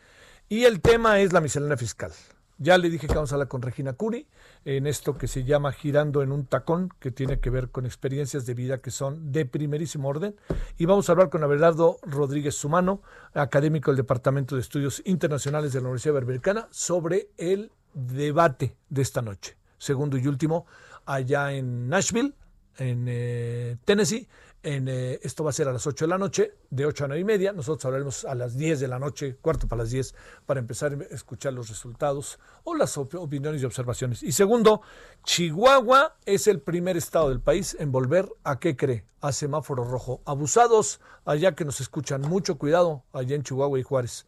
Y 0.48 0.65
el 0.65 0.81
tema 0.81 1.20
es 1.20 1.32
la 1.32 1.40
miscelánea 1.40 1.77
fiscal. 1.77 2.11
Ya 2.58 2.78
le 2.78 2.88
dije 2.88 3.06
que 3.06 3.14
vamos 3.14 3.32
a 3.32 3.34
hablar 3.34 3.48
con 3.48 3.60
Regina 3.60 3.92
Curi 3.92 4.26
en 4.64 4.86
esto 4.86 5.18
que 5.18 5.28
se 5.28 5.44
llama 5.44 5.72
Girando 5.72 6.22
en 6.22 6.32
un 6.32 6.46
tacón, 6.46 6.88
que 7.00 7.10
tiene 7.10 7.38
que 7.38 7.50
ver 7.50 7.70
con 7.70 7.84
experiencias 7.84 8.46
de 8.46 8.54
vida 8.54 8.78
que 8.78 8.90
son 8.90 9.30
de 9.30 9.44
primerísimo 9.44 10.08
orden. 10.08 10.36
Y 10.78 10.86
vamos 10.86 11.08
a 11.08 11.12
hablar 11.12 11.28
con 11.28 11.44
Abelardo 11.44 11.98
Rodríguez 12.02 12.54
Sumano, 12.54 13.02
académico 13.34 13.90
del 13.90 13.98
Departamento 13.98 14.54
de 14.54 14.62
Estudios 14.62 15.02
Internacionales 15.04 15.74
de 15.74 15.80
la 15.80 15.88
Universidad 15.88 16.14
Iberoamericana, 16.14 16.66
sobre 16.70 17.28
el 17.36 17.72
debate 17.92 18.74
de 18.88 19.02
esta 19.02 19.20
noche. 19.20 19.58
Segundo 19.76 20.16
y 20.16 20.26
último, 20.26 20.64
allá 21.04 21.52
en 21.52 21.90
Nashville, 21.90 22.32
en 22.78 23.04
eh, 23.06 23.76
Tennessee, 23.84 24.28
eh, 24.62 25.20
esto 25.22 25.44
va 25.44 25.50
a 25.50 25.52
ser 25.52 25.68
a 25.68 25.72
las 25.72 25.86
8 25.86 26.04
de 26.04 26.08
la 26.08 26.18
noche, 26.18 26.54
de 26.70 26.86
8 26.86 27.04
a 27.04 27.08
9 27.08 27.20
y 27.20 27.24
media. 27.24 27.52
Nosotros 27.52 27.84
hablaremos 27.84 28.24
a 28.24 28.34
las 28.34 28.56
10 28.56 28.80
de 28.80 28.88
la 28.88 28.98
noche, 28.98 29.36
cuarto 29.40 29.68
para 29.68 29.82
las 29.82 29.90
10, 29.90 30.14
para 30.44 30.60
empezar 30.60 30.92
a 30.92 31.14
escuchar 31.14 31.52
los 31.52 31.68
resultados 31.68 32.38
o 32.64 32.74
las 32.74 32.96
opiniones 32.98 33.62
y 33.62 33.64
observaciones. 33.64 34.22
Y 34.22 34.32
segundo, 34.32 34.82
Chihuahua 35.24 36.16
es 36.24 36.46
el 36.46 36.60
primer 36.60 36.96
estado 36.96 37.28
del 37.28 37.40
país 37.40 37.76
en 37.78 37.92
volver 37.92 38.28
a 38.42 38.58
qué 38.58 38.76
cree, 38.76 39.04
a 39.20 39.32
semáforo 39.32 39.84
rojo. 39.84 40.20
Abusados, 40.24 41.00
allá 41.24 41.54
que 41.54 41.64
nos 41.64 41.80
escuchan, 41.80 42.22
mucho 42.22 42.58
cuidado 42.58 43.04
allá 43.12 43.36
en 43.36 43.42
Chihuahua 43.42 43.78
y 43.78 43.82
Juárez. 43.82 44.26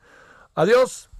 Adiós. 0.54 1.10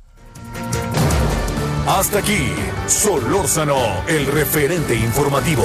Hasta 1.87 2.19
aquí, 2.19 2.53
Solórzano, 2.87 4.05
el 4.07 4.27
referente 4.27 4.95
informativo. 4.95 5.65